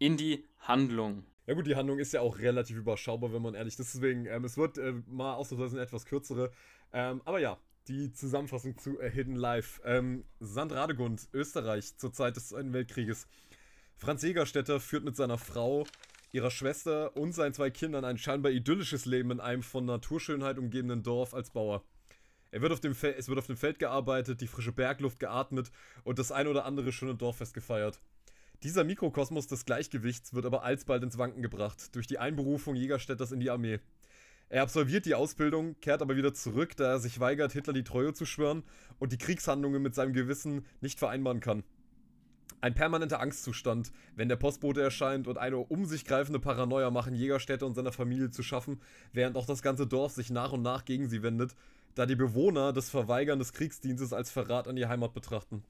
in 0.00 0.16
die 0.16 0.48
Handlung. 0.58 1.24
Ja 1.46 1.54
gut, 1.54 1.68
die 1.68 1.76
Handlung 1.76 2.00
ist 2.00 2.12
ja 2.12 2.22
auch 2.22 2.38
relativ 2.38 2.76
überschaubar, 2.76 3.32
wenn 3.32 3.42
man 3.42 3.54
ehrlich 3.54 3.78
ist. 3.78 3.94
Deswegen, 3.94 4.26
ähm, 4.26 4.44
es 4.44 4.56
wird 4.56 4.76
äh, 4.76 4.94
mal 5.06 5.34
ausnahmsweise 5.34 5.76
eine 5.76 5.84
etwas 5.84 6.06
kürzere. 6.06 6.50
Ähm, 6.92 7.22
aber 7.24 7.38
ja, 7.38 7.56
die 7.86 8.10
Zusammenfassung 8.10 8.76
zu 8.78 9.00
A 9.00 9.04
Hidden 9.04 9.36
Life. 9.36 9.80
Ähm, 9.84 10.24
Sand 10.40 10.72
Radegund, 10.72 11.28
Österreich, 11.32 11.96
zur 11.98 12.12
Zeit 12.12 12.34
des 12.34 12.48
Zweiten 12.48 12.72
Weltkrieges. 12.72 13.28
Franz 13.96 14.22
Jägerstätter 14.22 14.80
führt 14.80 15.04
mit 15.04 15.14
seiner 15.14 15.38
Frau 15.38 15.86
ihrer 16.34 16.50
Schwester 16.50 17.16
und 17.16 17.32
seinen 17.32 17.54
zwei 17.54 17.70
Kindern 17.70 18.04
ein 18.04 18.18
scheinbar 18.18 18.50
idyllisches 18.50 19.06
Leben 19.06 19.30
in 19.30 19.40
einem 19.40 19.62
von 19.62 19.84
Naturschönheit 19.84 20.58
umgebenen 20.58 21.04
Dorf 21.04 21.32
als 21.32 21.50
Bauer. 21.50 21.84
Er 22.50 22.60
wird 22.60 22.72
auf 22.72 22.80
dem 22.80 22.92
es 22.92 23.28
wird 23.28 23.38
auf 23.38 23.46
dem 23.46 23.56
Feld 23.56 23.78
gearbeitet, 23.78 24.40
die 24.40 24.48
frische 24.48 24.72
Bergluft 24.72 25.20
geatmet 25.20 25.70
und 26.02 26.18
das 26.18 26.32
ein 26.32 26.48
oder 26.48 26.64
andere 26.64 26.90
schöne 26.90 27.14
Dorffest 27.14 27.54
gefeiert. 27.54 28.00
Dieser 28.64 28.82
Mikrokosmos 28.82 29.46
des 29.46 29.64
Gleichgewichts 29.64 30.34
wird 30.34 30.44
aber 30.44 30.64
alsbald 30.64 31.04
ins 31.04 31.18
Wanken 31.18 31.40
gebracht 31.40 31.94
durch 31.94 32.08
die 32.08 32.18
Einberufung 32.18 32.74
Jägerstädters 32.74 33.30
in 33.30 33.38
die 33.38 33.50
Armee. 33.50 33.78
Er 34.48 34.62
absolviert 34.62 35.06
die 35.06 35.14
Ausbildung, 35.14 35.78
kehrt 35.80 36.02
aber 36.02 36.16
wieder 36.16 36.34
zurück, 36.34 36.76
da 36.76 36.92
er 36.92 36.98
sich 36.98 37.20
weigert, 37.20 37.52
Hitler 37.52 37.72
die 37.72 37.84
Treue 37.84 38.12
zu 38.12 38.26
schwören 38.26 38.64
und 38.98 39.12
die 39.12 39.18
Kriegshandlungen 39.18 39.82
mit 39.82 39.94
seinem 39.94 40.12
Gewissen 40.12 40.66
nicht 40.80 40.98
vereinbaren 40.98 41.40
kann. 41.40 41.62
Ein 42.64 42.74
permanenter 42.74 43.20
Angstzustand, 43.20 43.92
wenn 44.16 44.30
der 44.30 44.36
Postbote 44.36 44.80
erscheint 44.80 45.28
und 45.28 45.36
eine 45.36 45.58
um 45.58 45.84
sich 45.84 46.06
greifende 46.06 46.40
Paranoia 46.40 46.90
machen 46.90 47.14
Jägerstädte 47.14 47.66
und 47.66 47.74
seiner 47.74 47.92
Familie 47.92 48.30
zu 48.30 48.42
schaffen, 48.42 48.80
während 49.12 49.36
auch 49.36 49.44
das 49.44 49.60
ganze 49.60 49.86
Dorf 49.86 50.12
sich 50.12 50.30
nach 50.30 50.50
und 50.50 50.62
nach 50.62 50.86
gegen 50.86 51.10
sie 51.10 51.22
wendet, 51.22 51.54
da 51.94 52.06
die 52.06 52.16
Bewohner 52.16 52.72
das 52.72 52.88
Verweigern 52.88 53.38
des 53.38 53.52
Kriegsdienstes 53.52 54.14
als 54.14 54.30
Verrat 54.30 54.66
an 54.66 54.76
die 54.76 54.86
Heimat 54.86 55.12
betrachten. 55.12 55.62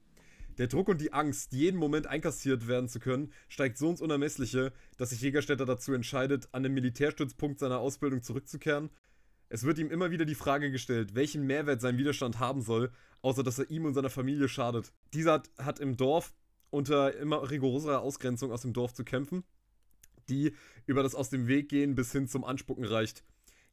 Der 0.57 0.67
Druck 0.67 0.87
und 0.87 1.01
die 1.01 1.11
Angst, 1.11 1.51
jeden 1.51 1.77
Moment 1.77 2.07
einkassiert 2.07 2.65
werden 2.65 2.87
zu 2.87 3.01
können, 3.01 3.33
steigt 3.49 3.77
so 3.77 3.89
ins 3.89 3.99
Unermessliche, 3.99 4.71
dass 4.97 5.09
sich 5.09 5.19
Jägerstädter 5.19 5.65
dazu 5.65 5.91
entscheidet, 5.91 6.47
an 6.53 6.63
den 6.63 6.73
Militärstützpunkt 6.73 7.59
seiner 7.59 7.79
Ausbildung 7.79 8.23
zurückzukehren. 8.23 8.89
Es 9.49 9.63
wird 9.63 9.79
ihm 9.79 9.91
immer 9.91 10.11
wieder 10.11 10.23
die 10.23 10.33
Frage 10.33 10.71
gestellt, 10.71 11.13
welchen 11.13 11.45
Mehrwert 11.45 11.81
sein 11.81 11.97
Widerstand 11.97 12.39
haben 12.39 12.61
soll, 12.61 12.89
außer 13.21 13.43
dass 13.43 13.59
er 13.59 13.69
ihm 13.69 13.83
und 13.83 13.95
seiner 13.95 14.09
Familie 14.09 14.47
schadet. 14.47 14.93
Dieser 15.13 15.43
hat 15.57 15.81
im 15.81 15.97
Dorf 15.97 16.33
unter 16.69 17.15
immer 17.15 17.49
rigoroserer 17.49 18.01
Ausgrenzung 18.01 18.51
aus 18.51 18.61
dem 18.61 18.73
Dorf 18.73 18.93
zu 18.93 19.03
kämpfen, 19.03 19.43
die 20.29 20.53
über 20.85 21.03
das 21.03 21.15
Aus 21.15 21.29
dem 21.29 21.47
Weg 21.47 21.69
gehen 21.69 21.95
bis 21.95 22.11
hin 22.11 22.27
zum 22.27 22.43
Anspucken 22.43 22.85
reicht. 22.85 23.23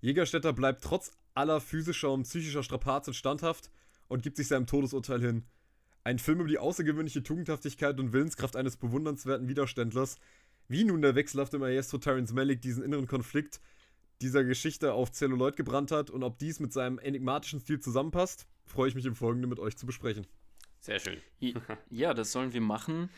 Jägerstätter 0.01 0.53
bleibt 0.53 0.83
trotz 0.83 1.13
aller 1.35 1.61
physischer 1.61 2.11
und 2.11 2.25
psychischer 2.25 2.63
Strapazen 2.63 3.15
standhaft 3.15 3.71
und 4.09 4.23
gibt 4.23 4.37
sich 4.37 4.49
seinem 4.49 4.67
Todesurteil 4.67 5.21
hin. 5.21 5.45
Ein 6.05 6.19
Film 6.19 6.41
über 6.41 6.49
die 6.49 6.59
außergewöhnliche 6.59 7.23
Tugendhaftigkeit 7.23 8.01
und 8.01 8.13
Willenskraft 8.13 8.57
eines 8.57 8.77
bewundernswerten 8.77 9.49
Widerständlers, 9.49 10.17
wie 10.69 10.85
nun 10.85 11.03
der 11.03 11.15
wechselhafte 11.15 11.59
Maestro 11.59 11.99
Terence 11.99 12.33
Malick 12.33 12.61
diesen 12.61 12.83
inneren 12.83 13.07
Konflikt 13.07 13.61
dieser 14.21 14.45
Geschichte 14.45 14.93
auf 14.93 15.13
Celluloid 15.13 15.57
gebrannt 15.57 15.91
hat 15.91 16.11
und 16.11 16.23
ob 16.23 16.39
dies 16.39 16.61
mit 16.61 16.73
seinem 16.73 16.99
enigmatischen 16.99 17.61
Stil 17.61 17.81
zusammenpasst, 17.81 18.47
freue 18.65 18.89
ich 18.89 18.95
mich 18.95 19.05
im 19.05 19.15
Folgenden 19.15 19.51
mit 19.51 19.59
euch 19.59 19.77
zu 19.77 19.87
besprechen. 19.87 20.27
Sehr 20.83 20.99
schön. 20.99 21.21
Ja, 21.90 22.12
das 22.12 22.33
sollen 22.33 22.53
wir 22.53 22.61
machen. 22.61 23.09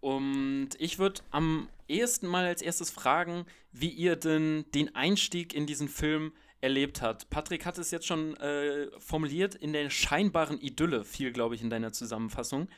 Und 0.00 0.68
ich 0.78 0.98
würde 0.98 1.22
am 1.30 1.70
ehesten 1.88 2.26
mal 2.26 2.44
als 2.44 2.60
erstes 2.60 2.90
fragen, 2.90 3.46
wie 3.72 3.88
ihr 3.88 4.14
denn 4.14 4.66
den 4.74 4.94
Einstieg 4.94 5.54
in 5.54 5.66
diesen 5.66 5.88
Film 5.88 6.32
erlebt 6.60 7.00
habt. 7.00 7.30
Patrick 7.30 7.64
hat 7.64 7.78
es 7.78 7.90
jetzt 7.90 8.06
schon 8.06 8.36
äh, 8.36 8.88
formuliert, 8.98 9.54
in 9.54 9.72
der 9.72 9.88
scheinbaren 9.88 10.60
Idylle, 10.60 11.04
viel, 11.04 11.32
glaube 11.32 11.54
ich, 11.54 11.62
in 11.62 11.70
deiner 11.70 11.92
Zusammenfassung. 11.92 12.68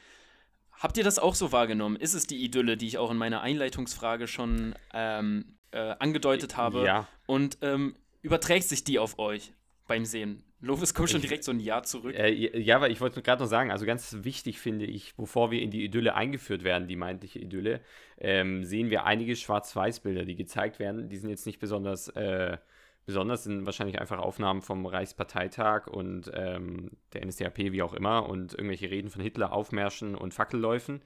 Habt 0.70 0.96
ihr 0.96 1.04
das 1.04 1.18
auch 1.18 1.34
so 1.34 1.50
wahrgenommen? 1.50 1.96
Ist 1.96 2.14
es 2.14 2.28
die 2.28 2.44
Idylle, 2.44 2.76
die 2.76 2.86
ich 2.86 2.98
auch 2.98 3.10
in 3.10 3.16
meiner 3.16 3.40
Einleitungsfrage 3.40 4.28
schon 4.28 4.76
ähm, 4.94 5.56
äh, 5.72 5.96
angedeutet 5.98 6.56
habe? 6.56 6.84
Ja. 6.84 7.08
Und 7.26 7.58
ähm, 7.62 7.96
überträgt 8.22 8.68
sich 8.68 8.84
die 8.84 9.00
auf 9.00 9.18
euch 9.18 9.52
beim 9.88 10.04
Sehen? 10.04 10.44
Lovis 10.60 10.92
kommt 10.92 11.10
schon 11.10 11.20
direkt 11.20 11.44
so 11.44 11.52
ein 11.52 11.60
Jahr 11.60 11.82
zurück. 11.84 12.14
Äh, 12.14 12.32
ja, 12.32 12.80
weil 12.80 12.90
ich 12.90 13.00
wollte 13.00 13.22
gerade 13.22 13.42
noch 13.42 13.48
sagen, 13.48 13.70
also 13.70 13.86
ganz 13.86 14.16
wichtig 14.22 14.58
finde 14.58 14.86
ich, 14.86 15.14
bevor 15.16 15.50
wir 15.50 15.62
in 15.62 15.70
die 15.70 15.84
Idylle 15.84 16.14
eingeführt 16.14 16.64
werden, 16.64 16.88
die 16.88 16.96
meintliche 16.96 17.38
Idylle, 17.38 17.80
ähm, 18.18 18.64
sehen 18.64 18.90
wir 18.90 19.04
einige 19.04 19.36
Schwarz-Weiß-Bilder, 19.36 20.24
die 20.24 20.34
gezeigt 20.34 20.78
werden. 20.78 21.08
Die 21.08 21.16
sind 21.16 21.30
jetzt 21.30 21.46
nicht 21.46 21.60
besonders, 21.60 22.08
äh, 22.08 22.58
besonders, 23.06 23.44
sind 23.44 23.66
wahrscheinlich 23.66 24.00
einfach 24.00 24.18
Aufnahmen 24.18 24.60
vom 24.60 24.84
Reichsparteitag 24.84 25.86
und 25.86 26.30
ähm, 26.34 26.90
der 27.12 27.24
NSDAP, 27.24 27.58
wie 27.58 27.82
auch 27.82 27.94
immer, 27.94 28.28
und 28.28 28.52
irgendwelche 28.52 28.90
Reden 28.90 29.10
von 29.10 29.22
Hitler, 29.22 29.52
Aufmärschen 29.52 30.16
und 30.16 30.34
Fackelläufen. 30.34 31.02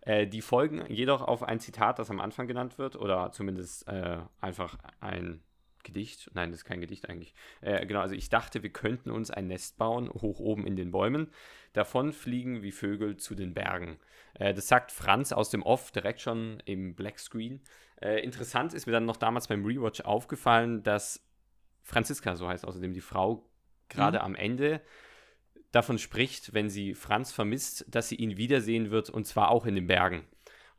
Äh, 0.00 0.26
die 0.26 0.40
folgen 0.40 0.82
jedoch 0.88 1.20
auf 1.20 1.42
ein 1.42 1.60
Zitat, 1.60 1.98
das 1.98 2.10
am 2.10 2.20
Anfang 2.20 2.46
genannt 2.46 2.78
wird, 2.78 2.96
oder 2.96 3.32
zumindest 3.32 3.86
äh, 3.86 4.18
einfach 4.40 4.78
ein 5.00 5.42
Gedicht. 5.84 6.30
Nein, 6.34 6.50
das 6.50 6.60
ist 6.60 6.64
kein 6.64 6.80
Gedicht 6.80 7.08
eigentlich. 7.08 7.34
Äh, 7.60 7.86
genau, 7.86 8.00
also 8.00 8.14
ich 8.14 8.28
dachte, 8.28 8.62
wir 8.62 8.70
könnten 8.70 9.10
uns 9.10 9.30
ein 9.30 9.46
Nest 9.46 9.78
bauen, 9.78 10.10
hoch 10.10 10.40
oben 10.40 10.66
in 10.66 10.76
den 10.76 10.90
Bäumen. 10.90 11.28
Davon 11.72 12.12
fliegen 12.12 12.62
wie 12.62 12.72
Vögel 12.72 13.16
zu 13.16 13.34
den 13.34 13.54
Bergen. 13.54 13.98
Äh, 14.34 14.54
das 14.54 14.68
sagt 14.68 14.90
Franz 14.90 15.32
aus 15.32 15.50
dem 15.50 15.62
Off 15.62 15.92
direkt 15.92 16.20
schon 16.20 16.60
im 16.64 16.94
Black 16.94 17.18
Screen. 17.18 17.60
Äh, 18.00 18.20
interessant 18.24 18.74
ist 18.74 18.86
mir 18.86 18.92
dann 18.92 19.06
noch 19.06 19.16
damals 19.16 19.48
beim 19.48 19.64
Rewatch 19.64 20.00
aufgefallen, 20.00 20.82
dass 20.82 21.24
Franziska, 21.82 22.34
so 22.34 22.48
heißt 22.48 22.66
außerdem 22.66 22.92
die 22.92 23.00
Frau, 23.00 23.48
gerade 23.88 24.18
mhm. 24.18 24.24
am 24.24 24.34
Ende 24.34 24.80
davon 25.70 25.98
spricht, 25.98 26.54
wenn 26.54 26.70
sie 26.70 26.94
Franz 26.94 27.32
vermisst, 27.32 27.84
dass 27.88 28.08
sie 28.08 28.16
ihn 28.16 28.36
wiedersehen 28.36 28.90
wird 28.90 29.10
und 29.10 29.26
zwar 29.26 29.50
auch 29.50 29.66
in 29.66 29.74
den 29.74 29.86
Bergen. 29.86 30.24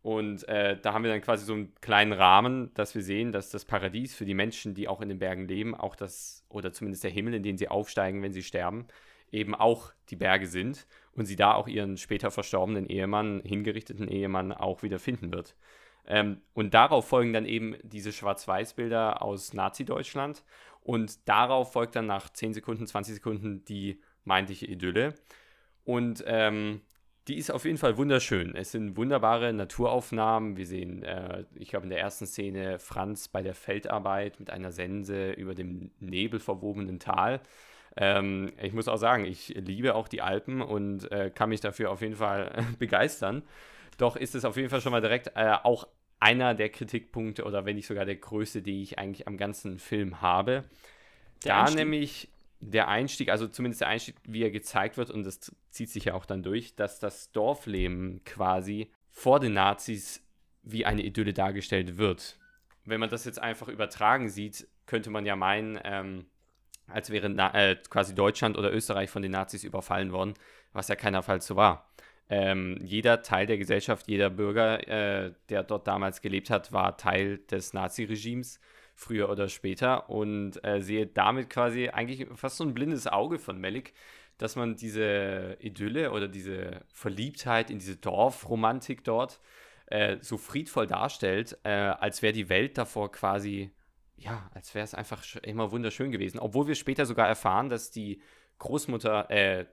Und 0.06 0.48
äh, 0.48 0.80
da 0.80 0.94
haben 0.94 1.04
wir 1.04 1.10
dann 1.10 1.22
quasi 1.22 1.46
so 1.46 1.54
einen 1.54 1.74
kleinen 1.82 2.14
Rahmen, 2.14 2.72
dass 2.76 2.94
wir 2.94 3.02
sehen, 3.02 3.32
dass 3.32 3.50
das 3.50 3.66
Paradies 3.66 4.14
für 4.14 4.24
die 4.24 4.36
Menschen, 4.36 4.76
die 4.76 4.88
auch 4.88 5.02
in 5.02 5.10
den 5.10 5.18
Bergen 5.18 5.48
leben, 5.48 5.74
auch 5.74 5.96
das, 5.96 6.46
oder 6.48 6.72
zumindest 6.72 7.04
der 7.04 7.10
Himmel, 7.10 7.34
in 7.34 7.42
den 7.42 7.58
sie 7.58 7.70
aufsteigen, 7.70 8.22
wenn 8.22 8.32
sie 8.32 8.44
sterben, 8.44 8.86
eben 9.32 9.56
auch 9.56 9.94
die 10.10 10.16
Berge 10.16 10.46
sind 10.46 10.86
und 11.14 11.26
sie 11.26 11.36
da 11.36 11.56
auch 11.56 11.68
ihren 11.68 11.98
später 11.98 12.30
verstorbenen 12.30 12.86
Ehemann, 12.86 13.42
hingerichteten 13.44 14.08
Ehemann 14.08 14.52
auch 14.52 14.84
wieder 14.84 15.00
finden 15.00 15.34
wird. 15.34 15.56
Ähm, 16.06 16.44
und 16.54 16.76
darauf 16.76 17.08
folgen 17.08 17.34
dann 17.34 17.48
eben 17.48 17.76
diese 17.82 18.12
Schwarz-Weiß-Bilder 18.12 19.24
aus 19.24 19.54
Nazi-Deutschland 19.54 20.44
und 20.82 21.28
darauf 21.28 21.72
folgt 21.72 21.96
dann 21.96 22.06
nach 22.06 22.30
10 22.30 22.54
Sekunden, 22.54 22.86
20 22.86 23.16
Sekunden 23.16 23.66
die 23.66 24.00
meintliche 24.24 24.68
Idylle. 24.68 25.16
Und 25.84 26.24
ähm, 26.28 26.82
die 27.28 27.38
ist 27.38 27.50
auf 27.52 27.66
jeden 27.66 27.78
Fall 27.78 27.98
wunderschön. 27.98 28.56
Es 28.56 28.72
sind 28.72 28.98
wunderbare 28.98 29.52
Naturaufnahmen. 29.52 30.58
Wir 30.58 30.68
sehen, 30.68 31.04
äh, 31.04 31.46
ich 31.56 31.70
glaube, 31.70 31.86
in 31.86 31.90
der 31.90 32.00
ersten 32.00 32.28
Szene 32.28 32.78
Franz 32.78 33.28
bei 33.28 33.42
der 33.42 33.56
Feldarbeit 33.56 34.40
mit 34.40 34.52
einer 34.52 34.72
Sense 34.72 35.32
über 35.32 35.56
dem 35.56 35.92
nebelverwobenen 36.00 37.00
Tal. 37.00 37.42
Ähm, 37.98 38.52
ich 38.62 38.74
muss 38.74 38.88
auch 38.88 38.98
sagen, 38.98 39.26
ich 39.26 39.50
liebe 39.50 39.96
auch 39.96 40.08
die 40.08 40.22
Alpen 40.22 40.62
und 40.62 41.12
äh, 41.12 41.32
kann 41.34 41.50
mich 41.50 41.62
dafür 41.62 41.92
auf 41.92 42.02
jeden 42.02 42.16
Fall 42.16 42.52
begeistern. 42.80 43.44
Doch 43.98 44.18
ist 44.18 44.36
es 44.36 44.46
auf 44.46 44.58
jeden 44.58 44.70
Fall 44.70 44.82
schon 44.82 44.92
mal 44.92 45.02
direkt 45.02 45.32
äh, 45.36 45.56
auch 45.64 45.88
einer 46.20 46.54
der 46.54 46.70
Kritikpunkte 46.70 47.44
oder 47.44 47.66
wenn 47.66 47.76
nicht 47.76 47.88
sogar 47.88 48.06
der 48.06 48.16
größte, 48.16 48.62
die 48.62 48.84
ich 48.84 49.00
eigentlich 49.00 49.28
am 49.28 49.38
ganzen 49.38 49.80
Film 49.80 50.22
habe. 50.22 50.64
Der 51.44 51.56
da 51.56 51.62
Einstieg. 51.62 51.80
nämlich 51.80 52.30
der 52.72 52.88
Einstieg, 52.88 53.30
also 53.30 53.48
zumindest 53.48 53.82
der 53.82 53.90
Einstieg, 53.90 54.16
wie 54.28 54.44
er 54.44 54.52
gezeigt 54.52 54.98
wird, 54.98 55.12
und 55.12 55.24
das 55.24 55.52
zieht 55.70 55.90
sich 55.90 56.06
ja 56.06 56.14
auch 56.14 56.26
dann 56.26 56.44
durch, 56.44 56.76
dass 56.76 57.00
das 57.00 57.32
Dorfleben 57.32 58.22
quasi 58.24 58.90
vor 59.12 59.40
den 59.40 59.54
Nazis 59.54 60.24
wie 60.64 60.86
eine 60.86 61.04
Idylle 61.04 61.34
dargestellt 61.34 61.98
wird. 61.98 62.38
Wenn 62.84 63.00
man 63.00 63.10
das 63.10 63.26
jetzt 63.26 63.40
einfach 63.40 63.68
übertragen 63.68 64.30
sieht, 64.30 64.68
könnte 64.86 65.10
man 65.10 65.26
ja 65.26 65.36
meinen, 65.36 65.80
ähm, 65.84 66.26
als 66.88 67.10
wäre 67.10 67.28
äh, 67.54 67.76
quasi 67.90 68.14
Deutschland 68.14 68.58
oder 68.58 68.74
Österreich 68.74 69.10
von 69.10 69.22
den 69.22 69.32
Nazis 69.32 69.64
überfallen 69.64 70.12
worden, 70.12 70.34
was 70.74 70.88
ja 70.88 70.96
keinerfalls 70.96 71.48
so 71.48 71.56
war. 71.56 71.92
Ähm, 72.28 72.80
jeder 72.82 73.22
Teil 73.22 73.46
der 73.46 73.58
Gesellschaft, 73.58 74.08
jeder 74.08 74.32
Bürger, 74.32 74.88
äh, 74.88 75.34
der 75.50 75.64
dort 75.64 75.88
damals 75.88 76.22
gelebt 76.22 76.50
hat, 76.50 76.72
war 76.72 76.98
Teil 76.98 77.38
des 77.38 77.74
Naziregimes 77.74 78.60
früher 78.96 79.30
oder 79.30 79.50
später 79.50 80.10
und 80.10 80.64
äh, 80.64 80.82
sehe 80.82 81.06
damit 81.06 81.50
quasi 81.50 81.90
eigentlich 81.90 82.28
fast 82.36 82.58
so 82.58 82.64
ein 82.64 82.74
blindes 82.74 83.08
Auge 83.08 83.38
von 83.38 83.60
Melik, 83.60 83.94
dass 84.38 84.56
man 84.56 84.76
diese 84.76 85.58
Idylle 85.60 86.12
oder 86.12 86.28
diese 86.28 86.82
Verliebtheit 86.94 87.70
in 87.70 87.80
diese 87.80 87.98
Dorfromantik 87.98 89.04
dort 89.04 89.40
äh, 89.88 90.18
so 90.22 90.38
friedvoll 90.38 90.88
darstellt, 90.88 91.58
äh, 91.64 91.70
als 91.70 92.22
wäre 92.22 92.34
die 92.34 92.50
Welt 92.50 92.78
davor 92.78 93.12
quasi, 93.12 93.72
ja, 94.16 94.50
als 94.54 94.74
wäre 94.74 94.86
es 94.86 94.94
einfach 94.94 95.24
immer 95.44 95.72
wunderschön 95.72 96.12
gewesen. 96.12 96.40
Obwohl 96.40 96.68
wir 96.68 96.76
später 96.76 97.06
sogar 97.06 97.28
erfahren, 97.28 97.70
dass 97.70 97.92
die 97.92 98.22
Großmutter, 98.60 99.30
äh, 99.30 99.66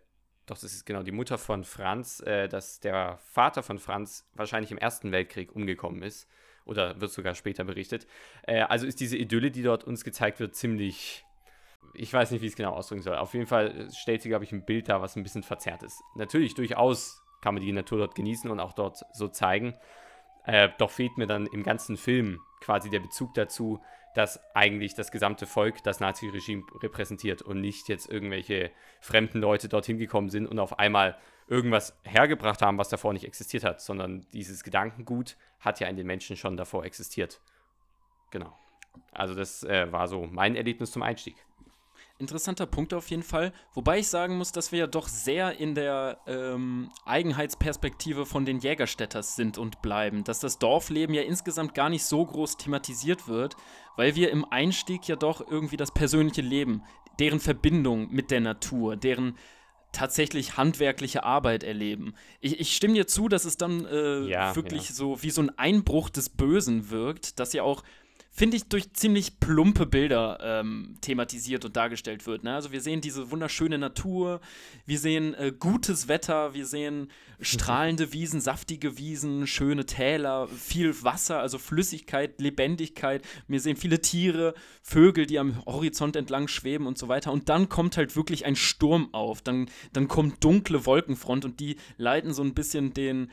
doch 0.46 0.58
das 0.58 0.64
ist 0.64 0.85
genau 0.85 1.04
die 1.04 1.12
Mutter 1.12 1.38
von 1.38 1.62
Franz, 1.62 2.20
äh, 2.20 2.48
dass 2.48 2.80
der 2.80 3.18
Vater 3.18 3.62
von 3.62 3.78
Franz 3.78 4.28
wahrscheinlich 4.35 4.72
im 4.72 4.78
Ersten 4.78 5.12
Weltkrieg 5.12 5.54
umgekommen 5.54 6.02
ist 6.02 6.28
oder 6.64 7.01
wird 7.01 7.11
sogar 7.11 7.35
später 7.35 7.64
berichtet. 7.64 8.07
Äh, 8.46 8.62
also 8.62 8.87
ist 8.87 9.01
diese 9.01 9.16
Idylle, 9.16 9.51
die 9.51 9.62
dort 9.62 9.85
uns 9.85 10.05
gezeigt 10.05 10.40
wird, 10.40 10.55
ziemlich. 10.55 11.25
Ich 11.94 12.12
weiß 12.12 12.31
nicht, 12.31 12.40
wie 12.40 12.46
ich 12.46 12.53
es 12.53 12.57
genau 12.57 12.72
ausdrücken 12.72 13.03
soll. 13.03 13.16
Auf 13.16 13.35
jeden 13.35 13.46
Fall 13.46 13.88
stellt 13.92 14.22
sie, 14.22 14.29
glaube 14.29 14.44
ich, 14.44 14.53
ein 14.53 14.64
Bild 14.64 14.88
dar, 14.88 15.03
was 15.03 15.16
ein 15.16 15.22
bisschen 15.22 15.42
verzerrt 15.42 15.83
ist. 15.83 16.01
Natürlich, 16.14 16.55
durchaus 16.55 17.22
kann 17.42 17.55
man 17.55 17.62
die 17.62 17.72
Natur 17.72 17.98
dort 17.98 18.14
genießen 18.14 18.51
und 18.51 18.61
auch 18.61 18.72
dort 18.72 19.03
so 19.12 19.29
zeigen. 19.29 19.75
Äh, 20.44 20.70
doch 20.79 20.90
fehlt 20.90 21.18
mir 21.18 21.27
dann 21.27 21.46
im 21.46 21.62
ganzen 21.62 21.96
Film 21.96 22.40
quasi 22.61 22.88
der 22.88 23.01
Bezug 23.01 23.35
dazu, 23.35 23.81
dass 24.14 24.40
eigentlich 24.55 24.94
das 24.94 25.11
gesamte 25.11 25.46
Volk 25.46 25.83
das 25.83 26.01
Nazi-Regime 26.01 26.64
repräsentiert 26.83 27.42
und 27.42 27.61
nicht 27.61 27.88
jetzt 27.88 28.11
irgendwelche 28.11 28.70
fremden 29.01 29.40
Leute 29.40 29.68
dorthin 29.68 29.98
gekommen 29.98 30.31
sind 30.31 30.46
und 30.46 30.59
auf 30.59 30.79
einmal 30.79 31.16
irgendwas 31.46 31.98
hergebracht 32.05 32.62
haben, 32.62 32.78
was 32.78 32.88
davor 32.88 33.12
nicht 33.12 33.24
existiert 33.24 33.64
hat, 33.64 33.81
sondern 33.81 34.26
dieses 34.33 34.64
Gedankengut 34.64 35.37
hat 35.61 35.81
ja 35.81 35.88
in 35.88 35.96
den 35.96 36.07
Menschen 36.07 36.37
schon 36.37 36.57
davor 36.57 36.85
existiert. 36.85 37.40
Genau. 38.31 38.57
Also 39.12 39.35
das 39.35 39.62
äh, 39.64 39.90
war 39.90 40.09
so 40.09 40.26
mein 40.26 40.57
Erlebnis 40.57 40.90
zum 40.90 41.02
Einstieg. 41.02 41.37
Interessanter 42.18 42.66
Punkt 42.66 42.94
auf 42.94 43.11
jeden 43.11 43.22
Fall. 43.22 43.52
Wobei 43.72 43.98
ich 43.98 44.09
sagen 44.09 44.37
muss, 44.37 44.52
dass 44.52 44.70
wir 44.70 44.81
ja 44.81 44.87
doch 44.87 45.09
sehr 45.09 45.59
in 45.59 45.74
der 45.74 46.18
ähm, 46.26 46.90
Eigenheitsperspektive 47.05 48.26
von 48.26 48.44
den 48.44 48.61
Jägerstädters 48.61 49.35
sind 49.35 49.59
und 49.59 49.83
bleiben. 49.83 50.22
Dass 50.22 50.38
das 50.38 50.59
Dorfleben 50.59 51.14
ja 51.14 51.22
insgesamt 51.22 51.74
gar 51.74 51.88
nicht 51.88 52.05
so 52.05 52.24
groß 52.24 52.59
thematisiert 52.59 53.26
wird, 53.28 53.57
weil 53.96 54.14
wir 54.14 54.31
im 54.31 54.44
Einstieg 54.44 55.09
ja 55.09 55.16
doch 55.16 55.46
irgendwie 55.46 55.76
das 55.76 55.90
persönliche 55.90 56.42
Leben, 56.42 56.85
deren 57.18 57.40
Verbindung 57.40 58.09
mit 58.12 58.31
der 58.31 58.40
Natur, 58.40 58.96
deren 58.96 59.37
tatsächlich 59.92 60.57
handwerkliche 60.57 61.22
Arbeit 61.22 61.62
erleben. 61.62 62.14
Ich, 62.40 62.59
ich 62.59 62.74
stimme 62.74 62.94
dir 62.94 63.07
zu, 63.07 63.28
dass 63.28 63.44
es 63.44 63.57
dann 63.57 63.85
äh, 63.85 64.20
ja, 64.22 64.57
wirklich 64.57 64.88
ja. 64.88 64.94
so 64.94 65.22
wie 65.22 65.31
so 65.31 65.42
ein 65.42 65.57
Einbruch 65.59 66.11
des 66.11 66.31
Bösen 66.31 66.90
wirkt, 66.90 67.38
dass 67.38 67.52
ja 67.52 67.62
auch 67.62 67.83
finde 68.35 68.57
ich, 68.57 68.64
durch 68.64 68.95
ziemlich 68.95 69.40
plumpe 69.40 69.85
Bilder 69.85 70.38
ähm, 70.42 70.97
thematisiert 71.03 71.66
und 71.66 71.77
dargestellt 71.77 72.27
wird. 72.27 72.45
Ne? 72.45 72.55
Also 72.55 72.73
wir 72.73 72.81
sehen 72.81 73.03
diese 73.03 73.31
wunderschöne 73.31 73.77
Natur, 73.77 74.40
wir 74.87 74.99
sehen 74.99 75.35
äh, 75.35 75.53
gutes 75.57 76.09
Wetter, 76.09 76.55
wir 76.55 76.64
sehen 76.64 77.11
strahlende 77.42 78.14
Wiesen, 78.14 78.40
saftige 78.40 78.97
Wiesen, 78.97 79.47
schöne 79.47 79.85
Täler, 79.85 80.49
viel 80.49 81.03
Wasser, 81.03 81.40
also 81.40 81.59
Flüssigkeit, 81.59 82.40
Lebendigkeit. 82.40 83.23
Wir 83.49 83.61
sehen 83.61 83.77
viele 83.77 84.01
Tiere, 84.01 84.55
Vögel, 84.81 85.27
die 85.27 85.38
am 85.38 85.62
Horizont 85.66 86.16
entlang 86.16 86.49
schweben 86.49 86.87
und 86.87 86.97
so 86.97 87.09
weiter. 87.09 87.33
Und 87.33 87.51
dann 87.51 87.68
kommt 87.68 87.99
halt 87.99 88.16
wirklich 88.16 88.47
ein 88.47 88.57
Sturm 88.57 89.12
auf. 89.12 89.42
Dann, 89.42 89.68
dann 89.92 90.09
kommt 90.09 90.42
dunkle 90.42 90.87
Wolkenfront 90.87 91.45
und 91.45 91.61
die 91.61 91.77
leiten 91.99 92.33
so 92.33 92.42
ein 92.42 92.55
bisschen 92.55 92.95
den 92.95 93.31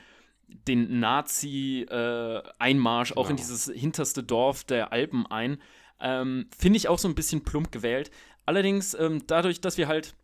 den 0.67 0.99
Nazi-Einmarsch 0.99 3.11
äh, 3.11 3.15
auch 3.15 3.29
in 3.29 3.35
genau. 3.35 3.47
dieses 3.47 3.71
hinterste 3.73 4.23
Dorf 4.23 4.63
der 4.63 4.91
Alpen 4.91 5.27
ein. 5.27 5.59
Ähm, 5.99 6.47
Finde 6.57 6.77
ich 6.77 6.87
auch 6.87 6.99
so 6.99 7.07
ein 7.07 7.15
bisschen 7.15 7.43
plump 7.43 7.71
gewählt. 7.71 8.11
Allerdings, 8.45 8.93
ähm, 8.93 9.23
dadurch, 9.27 9.61
dass 9.61 9.77
wir 9.77 9.87
halt 9.87 10.15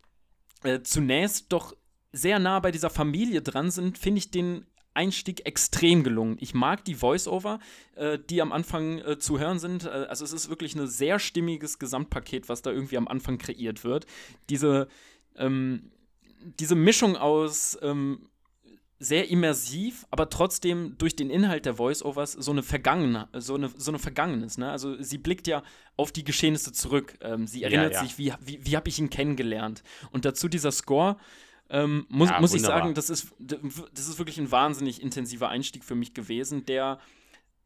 äh, 0.64 0.80
zunächst 0.82 1.52
doch 1.52 1.76
sehr 2.12 2.38
nah 2.38 2.60
bei 2.60 2.70
dieser 2.70 2.90
Familie 2.90 3.42
dran 3.42 3.70
sind, 3.70 3.98
finde 3.98 4.18
ich 4.18 4.30
den 4.30 4.66
Einstieg 4.94 5.46
extrem 5.46 6.02
gelungen. 6.02 6.38
Ich 6.40 6.54
mag 6.54 6.84
die 6.84 6.94
Voice-Over, 6.94 7.60
äh, 7.94 8.18
die 8.18 8.40
am 8.40 8.52
Anfang 8.52 8.98
äh, 8.98 9.18
zu 9.18 9.38
hören 9.38 9.58
sind. 9.58 9.84
Äh, 9.84 10.06
also 10.08 10.24
es 10.24 10.32
ist 10.32 10.48
wirklich 10.48 10.74
ein 10.74 10.86
sehr 10.86 11.18
stimmiges 11.18 11.78
Gesamtpaket, 11.78 12.48
was 12.48 12.62
da 12.62 12.70
irgendwie 12.70 12.96
am 12.96 13.06
Anfang 13.06 13.38
kreiert 13.38 13.84
wird. 13.84 14.06
Diese, 14.48 14.88
ähm, 15.36 15.90
diese 16.40 16.74
Mischung 16.74 17.16
aus 17.16 17.78
ähm, 17.82 18.30
sehr 18.98 19.28
immersiv, 19.28 20.06
aber 20.10 20.30
trotzdem 20.30 20.96
durch 20.96 21.16
den 21.16 21.28
Inhalt 21.28 21.66
der 21.66 21.74
Voice-Overs 21.74 22.32
so 22.32 22.50
eine 22.50 22.62
Vergangene, 22.62 23.28
so 23.34 23.54
eine, 23.54 23.70
so 23.76 23.90
eine 23.90 23.98
Vergangenes. 23.98 24.56
Ne? 24.56 24.70
Also 24.70 25.00
sie 25.02 25.18
blickt 25.18 25.46
ja 25.46 25.62
auf 25.96 26.12
die 26.12 26.24
Geschehnisse 26.24 26.72
zurück. 26.72 27.14
Ähm, 27.20 27.46
sie 27.46 27.62
erinnert 27.62 27.92
ja, 27.92 28.02
ja. 28.02 28.04
sich, 28.06 28.18
wie, 28.18 28.32
wie, 28.40 28.64
wie 28.64 28.76
habe 28.76 28.88
ich 28.88 28.98
ihn 28.98 29.10
kennengelernt. 29.10 29.82
Und 30.12 30.24
dazu 30.24 30.48
dieser 30.48 30.72
Score, 30.72 31.16
ähm, 31.68 32.06
muss, 32.08 32.30
ja, 32.30 32.40
muss 32.40 32.54
ich 32.54 32.62
sagen, 32.62 32.94
das 32.94 33.10
ist, 33.10 33.34
das 33.38 34.08
ist 34.08 34.18
wirklich 34.18 34.38
ein 34.38 34.50
wahnsinnig 34.50 35.02
intensiver 35.02 35.48
Einstieg 35.48 35.84
für 35.84 35.96
mich 35.96 36.14
gewesen, 36.14 36.64
der 36.64 36.98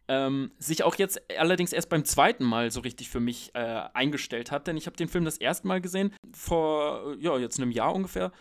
ähm, 0.08 0.50
sich 0.58 0.82
auch 0.82 0.96
jetzt 0.96 1.22
allerdings 1.38 1.72
erst 1.72 1.88
beim 1.88 2.04
zweiten 2.04 2.44
Mal 2.44 2.72
so 2.72 2.80
richtig 2.80 3.10
für 3.10 3.20
mich 3.20 3.54
äh, 3.54 3.82
eingestellt 3.94 4.50
hat, 4.50 4.66
denn 4.66 4.76
ich 4.76 4.86
habe 4.86 4.96
den 4.96 5.08
Film 5.08 5.24
das 5.24 5.36
erste 5.36 5.68
Mal 5.68 5.80
gesehen, 5.80 6.12
vor 6.32 7.14
ja, 7.20 7.38
jetzt 7.38 7.60
einem 7.60 7.70
Jahr 7.70 7.94
ungefähr. 7.94 8.32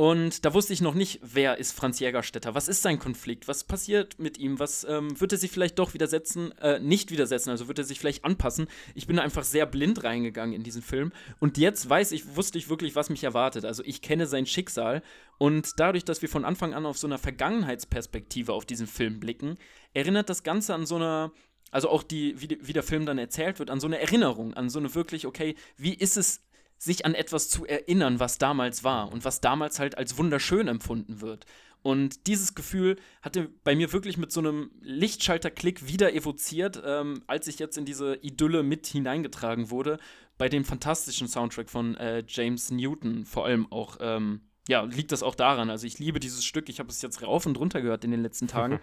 Und 0.00 0.44
da 0.44 0.54
wusste 0.54 0.72
ich 0.72 0.80
noch 0.80 0.94
nicht, 0.94 1.18
wer 1.24 1.58
ist 1.58 1.72
Franz 1.72 1.98
Jägerstätter, 1.98 2.54
was 2.54 2.68
ist 2.68 2.82
sein 2.82 3.00
Konflikt, 3.00 3.48
was 3.48 3.64
passiert 3.64 4.20
mit 4.20 4.38
ihm, 4.38 4.60
was 4.60 4.84
ähm, 4.84 5.20
wird 5.20 5.32
er 5.32 5.38
sich 5.38 5.50
vielleicht 5.50 5.76
doch 5.80 5.92
widersetzen, 5.92 6.52
äh, 6.58 6.78
nicht 6.78 7.10
widersetzen, 7.10 7.50
also 7.50 7.66
wird 7.66 7.80
er 7.80 7.84
sich 7.84 7.98
vielleicht 7.98 8.24
anpassen. 8.24 8.68
Ich 8.94 9.08
bin 9.08 9.18
einfach 9.18 9.42
sehr 9.42 9.66
blind 9.66 10.04
reingegangen 10.04 10.54
in 10.54 10.62
diesen 10.62 10.82
Film. 10.82 11.10
Und 11.40 11.58
jetzt 11.58 11.90
weiß 11.90 12.12
ich, 12.12 12.36
wusste 12.36 12.58
ich 12.58 12.68
wirklich, 12.68 12.94
was 12.94 13.10
mich 13.10 13.24
erwartet. 13.24 13.64
Also 13.64 13.82
ich 13.84 14.00
kenne 14.00 14.28
sein 14.28 14.46
Schicksal. 14.46 15.02
Und 15.36 15.80
dadurch, 15.80 16.04
dass 16.04 16.22
wir 16.22 16.28
von 16.28 16.44
Anfang 16.44 16.74
an 16.74 16.86
auf 16.86 16.96
so 16.96 17.08
einer 17.08 17.18
Vergangenheitsperspektive 17.18 18.52
auf 18.52 18.66
diesen 18.66 18.86
Film 18.86 19.18
blicken, 19.18 19.56
erinnert 19.94 20.30
das 20.30 20.44
Ganze 20.44 20.74
an 20.74 20.86
so 20.86 20.94
einer 20.94 21.32
also 21.70 21.90
auch 21.90 22.02
die, 22.02 22.40
wie, 22.40 22.56
wie 22.62 22.72
der 22.72 22.82
Film 22.82 23.04
dann 23.04 23.18
erzählt 23.18 23.58
wird, 23.58 23.68
an 23.68 23.80
so 23.80 23.86
eine 23.86 23.98
Erinnerung, 24.00 24.54
an 24.54 24.70
so 24.70 24.78
eine 24.78 24.94
wirklich, 24.94 25.26
okay, 25.26 25.54
wie 25.76 25.92
ist 25.92 26.16
es 26.16 26.40
sich 26.78 27.04
an 27.04 27.14
etwas 27.14 27.48
zu 27.48 27.66
erinnern, 27.66 28.20
was 28.20 28.38
damals 28.38 28.84
war 28.84 29.12
und 29.12 29.24
was 29.24 29.40
damals 29.40 29.78
halt 29.78 29.98
als 29.98 30.16
wunderschön 30.16 30.68
empfunden 30.68 31.20
wird. 31.20 31.44
Und 31.82 32.26
dieses 32.26 32.54
Gefühl 32.54 32.96
hatte 33.22 33.50
bei 33.62 33.76
mir 33.76 33.92
wirklich 33.92 34.16
mit 34.16 34.32
so 34.32 34.40
einem 34.40 34.70
Lichtschalterklick 34.80 35.86
wieder 35.86 36.12
evoziert, 36.12 36.82
ähm, 36.84 37.22
als 37.26 37.46
ich 37.46 37.58
jetzt 37.58 37.78
in 37.78 37.84
diese 37.84 38.16
Idylle 38.16 38.62
mit 38.62 38.86
hineingetragen 38.86 39.70
wurde, 39.70 39.98
bei 40.38 40.48
dem 40.48 40.64
fantastischen 40.64 41.28
Soundtrack 41.28 41.70
von 41.70 41.96
äh, 41.96 42.24
James 42.26 42.70
Newton 42.70 43.24
vor 43.24 43.44
allem 43.44 43.70
auch. 43.70 43.98
Ähm, 44.00 44.42
ja, 44.68 44.82
liegt 44.82 45.12
das 45.12 45.22
auch 45.22 45.34
daran. 45.34 45.70
Also 45.70 45.86
ich 45.86 45.98
liebe 45.98 46.20
dieses 46.20 46.44
Stück. 46.44 46.68
Ich 46.68 46.78
habe 46.78 46.90
es 46.90 47.00
jetzt 47.00 47.22
rauf 47.22 47.46
und 47.46 47.58
runter 47.58 47.80
gehört 47.80 48.04
in 48.04 48.10
den 48.10 48.22
letzten 48.22 48.48
Tagen. 48.48 48.80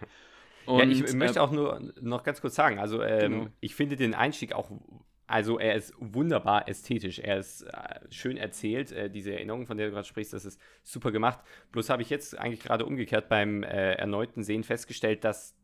Und, 0.65 0.79
ja, 0.79 0.87
ich 0.87 1.13
möchte 1.13 1.39
äh, 1.39 1.41
auch 1.41 1.51
nur 1.51 1.93
noch 2.01 2.23
ganz 2.23 2.41
kurz 2.41 2.55
sagen, 2.55 2.79
also 2.79 3.03
ähm, 3.03 3.31
genau. 3.31 3.47
ich 3.59 3.75
finde 3.75 3.95
den 3.95 4.15
Einstieg 4.15 4.53
auch 4.53 4.71
also 5.27 5.57
er 5.57 5.75
ist 5.75 5.93
wunderbar 5.97 6.67
ästhetisch, 6.69 7.19
er 7.19 7.39
ist 7.39 7.63
äh, 7.63 7.99
schön 8.11 8.37
erzählt, 8.37 8.91
äh, 8.91 9.09
diese 9.09 9.33
Erinnerung, 9.33 9.65
von 9.65 9.77
der 9.77 9.87
du 9.87 9.93
gerade 9.93 10.07
sprichst, 10.07 10.33
das 10.33 10.45
ist 10.45 10.59
super 10.83 11.11
gemacht. 11.11 11.39
Bloß 11.71 11.89
habe 11.89 12.01
ich 12.01 12.09
jetzt 12.09 12.37
eigentlich 12.37 12.61
gerade 12.61 12.85
umgekehrt 12.85 13.27
beim 13.27 13.63
äh, 13.63 13.93
erneuten 13.93 14.43
Sehen 14.43 14.63
festgestellt, 14.63 15.23
dass 15.23 15.55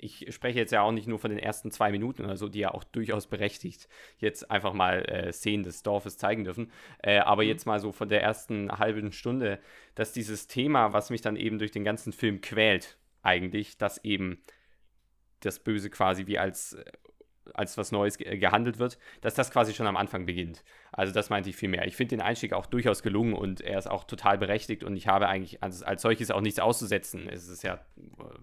ich 0.00 0.32
spreche 0.32 0.60
jetzt 0.60 0.70
ja 0.70 0.82
auch 0.82 0.92
nicht 0.92 1.08
nur 1.08 1.18
von 1.18 1.30
den 1.30 1.40
ersten 1.40 1.70
zwei 1.72 1.90
Minuten 1.90 2.24
oder 2.24 2.36
so, 2.36 2.48
die 2.48 2.60
ja 2.60 2.72
auch 2.72 2.84
durchaus 2.84 3.26
berechtigt 3.26 3.88
jetzt 4.18 4.50
einfach 4.50 4.72
mal 4.72 5.04
äh, 5.06 5.32
Szenen 5.32 5.64
des 5.64 5.82
Dorfes 5.82 6.16
zeigen 6.16 6.44
dürfen, 6.44 6.70
äh, 7.02 7.18
aber 7.18 7.42
mhm. 7.42 7.48
jetzt 7.48 7.66
mal 7.66 7.80
so 7.80 7.90
von 7.92 8.08
der 8.08 8.22
ersten 8.22 8.70
halben 8.78 9.12
Stunde, 9.12 9.58
dass 9.96 10.12
dieses 10.12 10.46
Thema, 10.46 10.92
was 10.92 11.10
mich 11.10 11.20
dann 11.20 11.36
eben 11.36 11.58
durch 11.58 11.72
den 11.72 11.84
ganzen 11.84 12.12
Film 12.12 12.40
quält, 12.40 12.96
eigentlich, 13.22 13.76
dass 13.76 14.02
eben 14.04 14.40
das 15.40 15.58
Böse 15.58 15.90
quasi 15.90 16.26
wie 16.26 16.38
als 16.38 16.74
äh, 16.74 16.84
als 17.54 17.78
was 17.78 17.92
Neues 17.92 18.18
ge 18.18 18.36
gehandelt 18.36 18.78
wird, 18.78 18.98
dass 19.20 19.34
das 19.34 19.50
quasi 19.50 19.74
schon 19.74 19.86
am 19.86 19.96
Anfang 19.96 20.26
beginnt. 20.26 20.64
Also 20.92 21.12
das 21.12 21.30
meinte 21.30 21.50
ich 21.50 21.56
viel 21.56 21.68
mehr. 21.68 21.86
Ich 21.86 21.96
finde 21.96 22.16
den 22.16 22.22
Einstieg 22.22 22.52
auch 22.52 22.66
durchaus 22.66 23.02
gelungen 23.02 23.34
und 23.34 23.60
er 23.60 23.78
ist 23.78 23.88
auch 23.88 24.04
total 24.04 24.38
berechtigt 24.38 24.84
und 24.84 24.96
ich 24.96 25.08
habe 25.08 25.28
eigentlich 25.28 25.62
als, 25.62 25.82
als 25.82 26.02
solches 26.02 26.30
auch 26.30 26.40
nichts 26.40 26.60
auszusetzen. 26.60 27.28
Es 27.28 27.48
ist 27.48 27.62
ja, 27.62 27.80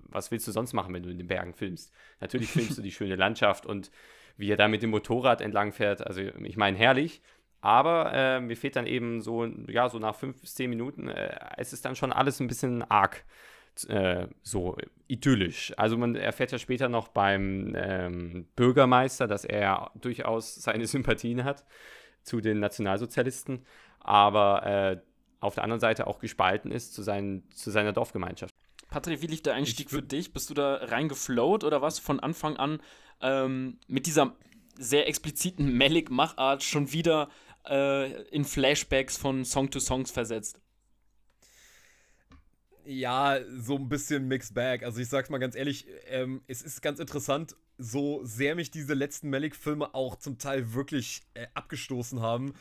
was 0.09 0.31
willst 0.31 0.47
du 0.47 0.51
sonst 0.51 0.73
machen, 0.73 0.93
wenn 0.93 1.03
du 1.03 1.09
in 1.09 1.17
den 1.17 1.27
Bergen 1.27 1.53
filmst? 1.53 1.93
Natürlich 2.19 2.49
filmst 2.49 2.77
du 2.77 2.81
die 2.81 2.91
schöne 2.93 3.15
Landschaft 3.15 3.65
und 3.65 3.91
wie 4.37 4.51
er 4.51 4.57
da 4.57 4.67
mit 4.67 4.83
dem 4.83 4.89
Motorrad 4.89 5.41
entlang 5.41 5.71
fährt. 5.71 6.05
Also 6.05 6.21
ich 6.21 6.57
meine, 6.57 6.77
herrlich. 6.77 7.21
Aber 7.61 8.13
äh, 8.13 8.41
mir 8.41 8.55
fehlt 8.55 8.75
dann 8.75 8.85
eben 8.85 9.21
so, 9.21 9.45
ja, 9.67 9.89
so 9.89 9.97
nach 9.97 10.15
fünf 10.15 10.39
bis 10.39 10.53
zehn 10.53 10.69
Minuten, 10.69 11.07
äh, 11.07 11.35
es 11.57 11.73
ist 11.73 11.83
dann 11.83 11.95
schon 11.95 12.13
alles 12.13 12.39
ein 12.39 12.47
bisschen 12.47 12.83
arg 12.83 13.25
äh, 13.83 14.27
so 14.41 14.77
idyllisch. 15.07 15.73
Also 15.77 15.97
man 15.97 16.15
erfährt 16.15 16.51
ja 16.51 16.57
später 16.57 16.89
noch 16.89 17.09
beim 17.09 17.73
ähm, 17.75 18.47
Bürgermeister, 18.55 19.27
dass 19.27 19.45
er 19.45 19.91
durchaus 19.95 20.55
seine 20.55 20.87
Sympathien 20.87 21.43
hat 21.43 21.65
zu 22.23 22.41
den 22.41 22.59
Nationalsozialisten, 22.59 23.65
aber 23.99 24.65
äh, 24.65 25.01
auf 25.39 25.55
der 25.55 25.63
anderen 25.63 25.79
Seite 25.79 26.07
auch 26.07 26.19
gespalten 26.19 26.71
ist 26.71 26.93
zu, 26.93 27.03
seinen, 27.03 27.49
zu 27.51 27.69
seiner 27.69 27.93
Dorfgemeinschaft. 27.93 28.53
Patrick, 28.89 29.21
wie 29.21 29.27
lief 29.27 29.43
der 29.43 29.53
Einstieg 29.53 29.89
für 29.89 30.01
dich? 30.01 30.33
Bist 30.33 30.49
du 30.49 30.53
da 30.53 30.75
reingeflowt 30.75 31.63
oder 31.63 31.81
was 31.81 31.99
von 31.99 32.19
Anfang 32.19 32.57
an 32.57 32.81
ähm, 33.21 33.77
mit 33.87 34.05
dieser 34.05 34.35
sehr 34.77 35.07
expliziten 35.07 35.77
Malik-Machart 35.77 36.63
schon 36.63 36.91
wieder 36.91 37.29
äh, 37.67 38.11
in 38.29 38.45
Flashbacks 38.45 39.17
von 39.17 39.45
Song 39.45 39.69
to 39.69 39.79
Songs 39.79 40.11
versetzt? 40.11 40.59
Ja, 42.85 43.39
so 43.57 43.75
ein 43.77 43.89
bisschen 43.89 44.27
Mixed 44.27 44.53
Bag. 44.53 44.83
Also 44.83 44.99
ich 45.01 45.09
sag's 45.09 45.29
mal 45.29 45.39
ganz 45.39 45.55
ehrlich, 45.55 45.87
ähm, 46.07 46.41
es 46.47 46.61
ist 46.61 46.83
ganz 46.83 46.99
interessant, 46.99 47.55
so 47.79 48.23
sehr 48.23 48.55
mich 48.55 48.69
diese 48.69 48.93
letzten 48.93 49.29
Malik-Filme 49.31 49.95
auch 49.95 50.17
zum 50.17 50.37
Teil 50.37 50.73
wirklich 50.73 51.23
äh, 51.33 51.47
abgestoßen 51.55 52.21
haben, 52.21 52.53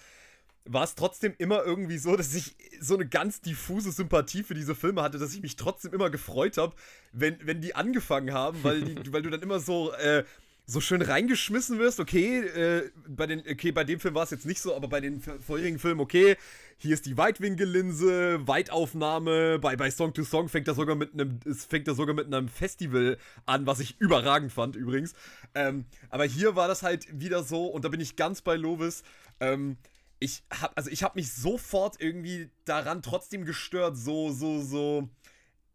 war 0.65 0.85
es 0.85 0.95
trotzdem 0.95 1.35
immer 1.37 1.63
irgendwie 1.63 1.99
so, 1.99 2.17
dass 2.17 2.35
ich 2.35 2.57
so 2.81 2.95
eine 2.95 3.07
ganz 3.07 3.43
diffuse 3.43 3.93
Sympathie 3.93 4.43
für 4.43 4.55
diese 4.55 4.75
Filme 4.75 5.03
hatte, 5.03 5.19
dass 5.19 5.35
ich 5.35 5.43
mich 5.43 5.57
trotzdem 5.57 5.93
immer 5.93 6.09
gefreut 6.09 6.57
habe, 6.57 6.75
wenn, 7.13 7.37
wenn 7.47 7.61
die 7.61 7.75
angefangen 7.75 8.33
haben, 8.33 8.65
weil, 8.65 8.83
die, 8.83 8.97
weil 9.13 9.23
du 9.23 9.29
dann 9.29 9.43
immer 9.43 9.61
so 9.61 9.93
äh, 9.93 10.25
so 10.67 10.81
schön 10.81 11.03
reingeschmissen 11.03 11.79
wirst, 11.79 12.01
okay, 12.01 12.39
äh, 12.39 12.91
bei 13.07 13.27
den, 13.27 13.41
okay, 13.41 13.71
bei 13.71 13.85
dem 13.85 14.01
Film 14.01 14.15
war 14.15 14.25
es 14.25 14.31
jetzt 14.31 14.47
nicht 14.47 14.61
so, 14.61 14.75
aber 14.75 14.89
bei 14.89 15.01
den 15.01 15.21
vorherigen 15.21 15.79
Filmen, 15.79 16.01
okay, 16.01 16.37
hier 16.79 16.95
ist 16.95 17.05
die 17.05 17.19
Weitwinkellinse, 17.19 18.47
Weitaufnahme, 18.47 19.59
bei, 19.59 19.77
bei 19.77 19.91
Song 19.91 20.15
to 20.15 20.25
Song 20.25 20.49
fängt 20.49 20.67
er 20.67 20.75
sogar 20.75 20.97
mit 20.97 21.13
einem, 21.13 21.39
es 21.45 21.67
fängt 21.67 21.87
er 21.87 21.95
sogar 21.95 22.15
mit 22.15 22.27
einem 22.27 22.49
Festival 22.49 23.19
an, 23.45 23.67
was 23.67 23.81
ich 23.81 24.01
überragend 24.01 24.53
fand 24.53 24.75
übrigens. 24.75 25.15
Ähm, 25.55 25.85
aber 26.09 26.25
hier 26.25 26.57
war 26.57 26.67
das 26.67 26.83
halt 26.83 27.07
wieder 27.11 27.43
so, 27.43 27.67
und 27.67 27.85
da 27.85 27.91
bin 27.91 28.01
ich 28.01 28.17
ganz 28.17 28.41
bei 28.41 28.57
Lovis, 28.57 29.03
ähm, 29.41 29.77
ich 30.19 30.43
hab, 30.51 30.77
also 30.77 30.89
ich 30.89 31.03
habe 31.03 31.19
mich 31.19 31.33
sofort 31.33 32.01
irgendwie 32.01 32.49
daran 32.65 33.03
trotzdem 33.03 33.45
gestört, 33.45 33.99
so, 33.99 34.33
so, 34.33 34.63
so, 34.63 35.11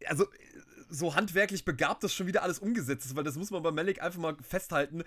also 0.06 0.26
so 0.90 1.14
handwerklich 1.14 1.64
begabt 1.64 2.04
das 2.04 2.14
schon 2.14 2.26
wieder 2.26 2.42
alles 2.42 2.58
umgesetzt 2.58 3.06
ist, 3.06 3.16
weil 3.16 3.24
das 3.24 3.36
muss 3.36 3.50
man 3.50 3.62
bei 3.62 3.70
Malik 3.70 4.02
einfach 4.02 4.20
mal 4.20 4.36
festhalten, 4.42 5.02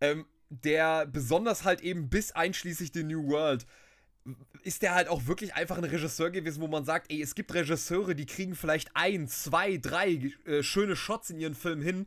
ähm, 0.00 0.26
der 0.48 1.06
besonders 1.06 1.64
halt 1.64 1.80
eben 1.80 2.08
bis 2.08 2.32
einschließlich 2.32 2.90
The 2.92 3.04
New 3.04 3.28
World 3.28 3.66
ist 4.62 4.82
der 4.82 4.94
halt 4.94 5.08
auch 5.08 5.26
wirklich 5.26 5.54
einfach 5.54 5.78
ein 5.78 5.84
Regisseur 5.84 6.30
gewesen, 6.30 6.60
wo 6.60 6.66
man 6.66 6.84
sagt, 6.84 7.10
ey, 7.10 7.22
es 7.22 7.34
gibt 7.34 7.54
Regisseure, 7.54 8.14
die 8.14 8.26
kriegen 8.26 8.56
vielleicht 8.56 8.90
ein, 8.94 9.28
zwei, 9.28 9.76
drei 9.76 10.32
äh, 10.44 10.62
schöne 10.62 10.96
Shots 10.96 11.30
in 11.30 11.38
ihren 11.38 11.54
Filmen 11.54 11.82
hin. 11.82 12.06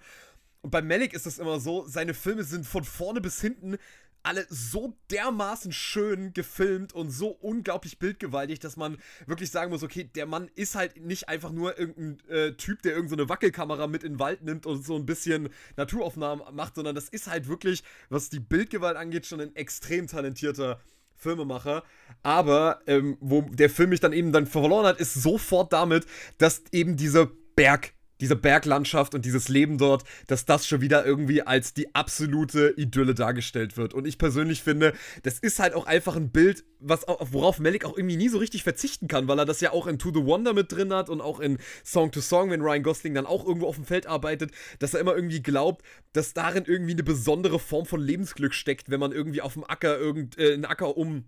Und 0.61 0.71
bei 0.71 0.81
Malik 0.81 1.13
ist 1.13 1.25
es 1.25 1.39
immer 1.39 1.59
so, 1.59 1.87
seine 1.87 2.13
Filme 2.13 2.43
sind 2.43 2.65
von 2.65 2.83
vorne 2.83 3.21
bis 3.21 3.39
hinten 3.39 3.77
alle 4.23 4.45
so 4.49 4.97
dermaßen 5.11 5.71
schön 5.71 6.33
gefilmt 6.33 6.93
und 6.93 7.09
so 7.09 7.29
unglaublich 7.29 7.99
bildgewaltig, 7.99 8.59
dass 8.59 8.77
man 8.77 8.97
wirklich 9.25 9.51
sagen 9.51 9.71
muss, 9.71 9.83
okay, 9.83 10.03
der 10.03 10.25
Mann 10.25 10.49
ist 10.55 10.75
halt 10.75 11.03
nicht 11.03 11.29
einfach 11.29 11.51
nur 11.51 11.77
irgendein 11.79 12.19
äh, 12.29 12.53
Typ, 12.53 12.81
der 12.81 12.93
irgendeine 12.93 13.23
so 13.23 13.29
Wackelkamera 13.29 13.87
mit 13.87 14.03
in 14.03 14.13
den 14.13 14.19
Wald 14.19 14.43
nimmt 14.43 14.65
und 14.65 14.85
so 14.85 14.95
ein 14.95 15.05
bisschen 15.05 15.49
Naturaufnahmen 15.77 16.43
macht, 16.55 16.75
sondern 16.75 16.95
das 16.95 17.09
ist 17.09 17.27
halt 17.27 17.47
wirklich, 17.47 17.83
was 18.09 18.29
die 18.29 18.39
Bildgewalt 18.39 18.97
angeht, 18.97 19.25
schon 19.25 19.41
ein 19.41 19.55
extrem 19.55 20.07
talentierter 20.07 20.79
Filmemacher. 21.15 21.83
Aber 22.23 22.81
ähm, 22.87 23.17
wo 23.19 23.41
der 23.41 23.69
Film 23.69 23.89
mich 23.89 23.99
dann 23.99 24.13
eben 24.13 24.31
dann 24.31 24.47
verloren 24.47 24.85
hat, 24.85 24.99
ist 24.99 25.13
sofort 25.13 25.73
damit, 25.73 26.05
dass 26.37 26.63
eben 26.71 26.97
diese 26.97 27.31
Berg 27.55 27.93
diese 28.21 28.35
Berglandschaft 28.35 29.15
und 29.15 29.25
dieses 29.25 29.49
Leben 29.49 29.77
dort, 29.77 30.03
dass 30.27 30.45
das 30.45 30.67
schon 30.67 30.81
wieder 30.81 31.05
irgendwie 31.05 31.41
als 31.41 31.73
die 31.73 31.93
absolute 31.95 32.73
Idylle 32.77 33.15
dargestellt 33.15 33.77
wird. 33.77 33.93
Und 33.93 34.07
ich 34.07 34.17
persönlich 34.17 34.63
finde, 34.63 34.93
das 35.23 35.39
ist 35.39 35.59
halt 35.59 35.73
auch 35.73 35.85
einfach 35.85 36.15
ein 36.15 36.31
Bild, 36.31 36.63
was, 36.79 37.05
worauf 37.07 37.59
Malik 37.59 37.85
auch 37.85 37.97
irgendwie 37.97 38.17
nie 38.17 38.29
so 38.29 38.37
richtig 38.37 38.63
verzichten 38.63 39.07
kann, 39.07 39.27
weil 39.27 39.39
er 39.39 39.45
das 39.45 39.61
ja 39.61 39.71
auch 39.71 39.87
in 39.87 39.99
To 39.99 40.11
the 40.13 40.25
Wonder 40.25 40.53
mit 40.53 40.71
drin 40.71 40.93
hat 40.93 41.09
und 41.09 41.21
auch 41.21 41.39
in 41.39 41.57
Song 41.83 42.11
to 42.11 42.21
Song, 42.21 42.49
wenn 42.51 42.61
Ryan 42.61 42.83
Gosling 42.83 43.13
dann 43.13 43.25
auch 43.25 43.45
irgendwo 43.45 43.67
auf 43.67 43.75
dem 43.75 43.85
Feld 43.85 44.07
arbeitet, 44.07 44.51
dass 44.79 44.93
er 44.93 44.99
immer 44.99 45.15
irgendwie 45.15 45.41
glaubt, 45.41 45.83
dass 46.13 46.33
darin 46.33 46.65
irgendwie 46.65 46.93
eine 46.93 47.03
besondere 47.03 47.59
Form 47.59 47.85
von 47.85 48.01
Lebensglück 48.01 48.53
steckt, 48.53 48.89
wenn 48.89 48.99
man 48.99 49.11
irgendwie 49.11 49.41
auf 49.41 49.53
dem 49.53 49.63
Acker 49.63 49.97
irgend, 49.97 50.37
äh, 50.37 50.59
Acker 50.63 50.97
um 50.97 51.25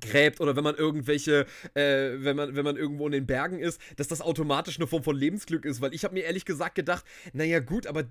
gräbt 0.00 0.40
oder 0.40 0.56
wenn 0.56 0.64
man 0.64 0.74
irgendwelche, 0.74 1.46
äh, 1.74 2.12
wenn 2.16 2.36
man, 2.36 2.56
wenn 2.56 2.64
man 2.64 2.76
irgendwo 2.76 3.06
in 3.06 3.12
den 3.12 3.26
Bergen 3.26 3.58
ist, 3.58 3.80
dass 3.96 4.08
das 4.08 4.20
automatisch 4.20 4.78
eine 4.78 4.86
Form 4.86 5.02
von 5.02 5.16
Lebensglück 5.16 5.64
ist, 5.64 5.80
weil 5.80 5.94
ich 5.94 6.04
habe 6.04 6.14
mir 6.14 6.24
ehrlich 6.24 6.44
gesagt 6.44 6.74
gedacht, 6.74 7.04
naja 7.32 7.60
gut, 7.60 7.86
aber 7.86 8.04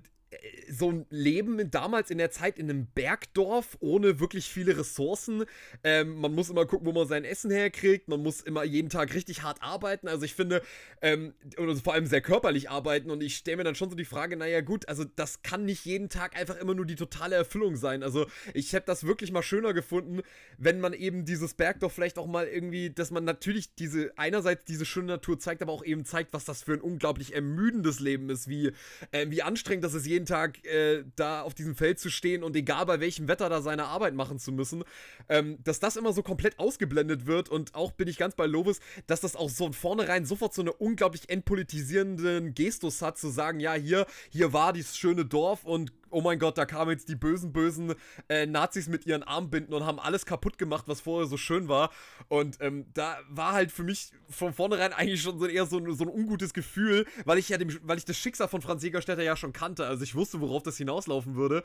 so 0.70 0.90
ein 0.90 1.06
Leben 1.10 1.70
damals 1.70 2.10
in 2.10 2.18
der 2.18 2.30
Zeit 2.30 2.58
in 2.58 2.70
einem 2.70 2.86
Bergdorf 2.86 3.76
ohne 3.80 4.20
wirklich 4.20 4.48
viele 4.48 4.76
Ressourcen. 4.76 5.44
Ähm, 5.82 6.16
man 6.16 6.34
muss 6.34 6.50
immer 6.50 6.66
gucken, 6.66 6.86
wo 6.86 6.92
man 6.92 7.06
sein 7.06 7.24
Essen 7.24 7.50
herkriegt. 7.50 8.08
Man 8.08 8.22
muss 8.22 8.40
immer 8.40 8.64
jeden 8.64 8.88
Tag 8.88 9.14
richtig 9.14 9.42
hart 9.42 9.62
arbeiten. 9.62 10.08
Also 10.08 10.24
ich 10.24 10.34
finde, 10.34 10.62
ähm, 11.02 11.34
und 11.56 11.82
vor 11.82 11.94
allem 11.94 12.06
sehr 12.06 12.20
körperlich 12.20 12.70
arbeiten. 12.70 13.10
Und 13.10 13.22
ich 13.22 13.36
stelle 13.36 13.58
mir 13.58 13.64
dann 13.64 13.74
schon 13.74 13.90
so 13.90 13.96
die 13.96 14.04
Frage, 14.04 14.36
naja 14.36 14.60
gut, 14.60 14.88
also 14.88 15.04
das 15.04 15.42
kann 15.42 15.64
nicht 15.64 15.84
jeden 15.84 16.08
Tag 16.08 16.36
einfach 16.36 16.56
immer 16.56 16.74
nur 16.74 16.86
die 16.86 16.96
totale 16.96 17.36
Erfüllung 17.36 17.76
sein. 17.76 18.02
Also 18.02 18.26
ich 18.52 18.72
hätte 18.72 18.86
das 18.86 19.04
wirklich 19.04 19.32
mal 19.32 19.42
schöner 19.42 19.74
gefunden, 19.74 20.22
wenn 20.58 20.80
man 20.80 20.92
eben 20.92 21.24
dieses 21.24 21.54
Bergdorf 21.54 21.92
vielleicht 21.92 22.18
auch 22.18 22.26
mal 22.26 22.46
irgendwie, 22.46 22.90
dass 22.90 23.10
man 23.10 23.24
natürlich 23.24 23.74
diese, 23.74 24.12
einerseits 24.16 24.64
diese 24.64 24.84
schöne 24.84 25.08
Natur 25.08 25.38
zeigt, 25.38 25.62
aber 25.62 25.72
auch 25.72 25.84
eben 25.84 26.04
zeigt, 26.04 26.32
was 26.32 26.44
das 26.44 26.62
für 26.62 26.72
ein 26.72 26.80
unglaublich 26.80 27.34
ermüdendes 27.34 28.00
Leben 28.00 28.30
ist, 28.30 28.48
wie, 28.48 28.72
äh, 29.10 29.26
wie 29.28 29.42
anstrengend 29.42 29.84
das 29.84 29.94
ist, 29.94 30.06
jeden 30.06 30.23
Tag 30.26 30.64
äh, 30.64 31.04
da 31.16 31.42
auf 31.42 31.54
diesem 31.54 31.74
Feld 31.74 31.98
zu 31.98 32.10
stehen 32.10 32.44
und 32.44 32.54
egal 32.54 32.86
bei 32.86 33.00
welchem 33.00 33.26
Wetter 33.26 33.48
da 33.48 33.60
seine 33.60 33.86
Arbeit 33.86 34.14
machen 34.14 34.38
zu 34.38 34.52
müssen, 34.52 34.84
ähm, 35.28 35.58
dass 35.64 35.80
das 35.80 35.96
immer 35.96 36.12
so 36.12 36.22
komplett 36.22 36.58
ausgeblendet 36.60 37.26
wird 37.26 37.48
und 37.48 37.74
auch 37.74 37.90
bin 37.92 38.06
ich 38.06 38.18
ganz 38.18 38.36
bei 38.36 38.46
Lovis, 38.46 38.80
dass 39.06 39.20
das 39.20 39.34
auch 39.34 39.50
so 39.50 39.64
von 39.64 39.72
vornherein 39.72 40.26
sofort 40.26 40.52
so 40.52 40.60
eine 40.60 40.72
unglaublich 40.72 41.30
entpolitisierenden 41.30 42.54
Gestus 42.54 43.00
hat, 43.00 43.16
zu 43.16 43.30
sagen, 43.30 43.60
ja, 43.60 43.74
hier, 43.74 44.06
hier 44.30 44.52
war 44.52 44.72
dieses 44.72 44.98
schöne 44.98 45.24
Dorf 45.24 45.64
und 45.64 45.92
oh 46.14 46.20
mein 46.20 46.38
Gott, 46.38 46.56
da 46.56 46.64
kamen 46.64 46.92
jetzt 46.92 47.08
die 47.08 47.16
bösen, 47.16 47.52
bösen 47.52 47.94
äh, 48.28 48.46
Nazis 48.46 48.88
mit 48.88 49.04
ihren 49.04 49.24
Armbinden 49.24 49.74
und 49.74 49.84
haben 49.84 49.98
alles 49.98 50.24
kaputt 50.24 50.58
gemacht, 50.58 50.84
was 50.86 51.00
vorher 51.00 51.26
so 51.26 51.36
schön 51.36 51.68
war. 51.68 51.90
Und 52.28 52.58
ähm, 52.60 52.86
da 52.94 53.18
war 53.28 53.52
halt 53.52 53.72
für 53.72 53.82
mich 53.82 54.12
von 54.30 54.52
vornherein 54.52 54.92
eigentlich 54.92 55.22
schon 55.22 55.38
so 55.38 55.46
eher 55.46 55.66
so 55.66 55.78
ein, 55.78 55.92
so 55.92 56.04
ein 56.04 56.10
ungutes 56.10 56.54
Gefühl, 56.54 57.04
weil 57.24 57.38
ich 57.38 57.48
ja 57.48 57.58
dem, 57.58 57.76
weil 57.82 57.98
ich 57.98 58.04
das 58.04 58.16
Schicksal 58.16 58.48
von 58.48 58.62
Franz 58.62 58.84
Jägerstätter 58.84 59.22
ja 59.22 59.36
schon 59.36 59.52
kannte. 59.52 59.86
Also 59.86 60.04
ich 60.04 60.14
wusste, 60.14 60.40
worauf 60.40 60.62
das 60.62 60.76
hinauslaufen 60.76 61.34
würde. 61.34 61.64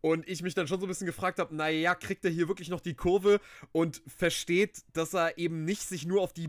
Und 0.00 0.26
ich 0.26 0.42
mich 0.42 0.54
dann 0.54 0.66
schon 0.66 0.80
so 0.80 0.86
ein 0.86 0.88
bisschen 0.88 1.06
gefragt 1.06 1.38
habe, 1.38 1.54
naja, 1.54 1.94
kriegt 1.94 2.24
er 2.24 2.30
hier 2.30 2.48
wirklich 2.48 2.70
noch 2.70 2.80
die 2.80 2.94
Kurve 2.94 3.38
und 3.72 4.00
versteht, 4.06 4.82
dass 4.94 5.14
er 5.14 5.36
eben 5.36 5.64
nicht 5.64 5.82
sich 5.82 6.06
nur 6.06 6.22
auf 6.22 6.32
die 6.32 6.48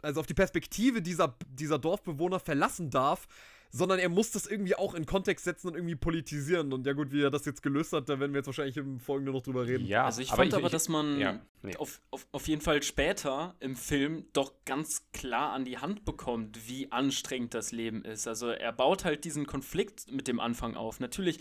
also 0.00 0.20
auf 0.20 0.26
die 0.26 0.34
Perspektive 0.34 1.02
dieser, 1.02 1.36
dieser 1.48 1.76
Dorfbewohner 1.76 2.38
verlassen 2.38 2.88
darf, 2.88 3.26
sondern 3.70 3.98
er 3.98 4.08
muss 4.08 4.30
das 4.30 4.46
irgendwie 4.46 4.74
auch 4.74 4.94
in 4.94 5.06
Kontext 5.06 5.44
setzen 5.44 5.68
und 5.68 5.74
irgendwie 5.74 5.96
politisieren. 5.96 6.72
Und 6.72 6.86
ja 6.86 6.92
gut, 6.92 7.12
wie 7.12 7.22
er 7.22 7.30
das 7.30 7.44
jetzt 7.44 7.62
gelöst 7.62 7.92
hat, 7.92 8.08
da 8.08 8.18
werden 8.18 8.32
wir 8.32 8.38
jetzt 8.38 8.46
wahrscheinlich 8.46 8.76
im 8.76 8.98
Folgenden 8.98 9.34
noch 9.34 9.42
drüber 9.42 9.66
reden. 9.66 9.86
Ja, 9.86 10.04
also 10.04 10.22
ich 10.22 10.28
aber 10.28 10.38
fand 10.38 10.52
ich, 10.52 10.58
aber, 10.58 10.70
dass 10.70 10.88
man 10.88 11.18
ja, 11.18 11.40
nee. 11.62 11.76
auf, 11.76 12.00
auf, 12.10 12.26
auf 12.32 12.48
jeden 12.48 12.62
Fall 12.62 12.82
später 12.82 13.54
im 13.60 13.76
Film 13.76 14.24
doch 14.32 14.52
ganz 14.64 15.10
klar 15.12 15.52
an 15.52 15.64
die 15.64 15.78
Hand 15.78 16.04
bekommt, 16.04 16.68
wie 16.68 16.90
anstrengend 16.90 17.54
das 17.54 17.72
Leben 17.72 18.04
ist. 18.04 18.26
Also 18.26 18.48
er 18.48 18.72
baut 18.72 19.04
halt 19.04 19.24
diesen 19.24 19.46
Konflikt 19.46 20.10
mit 20.10 20.28
dem 20.28 20.40
Anfang 20.40 20.74
auf. 20.74 21.00
Natürlich 21.00 21.38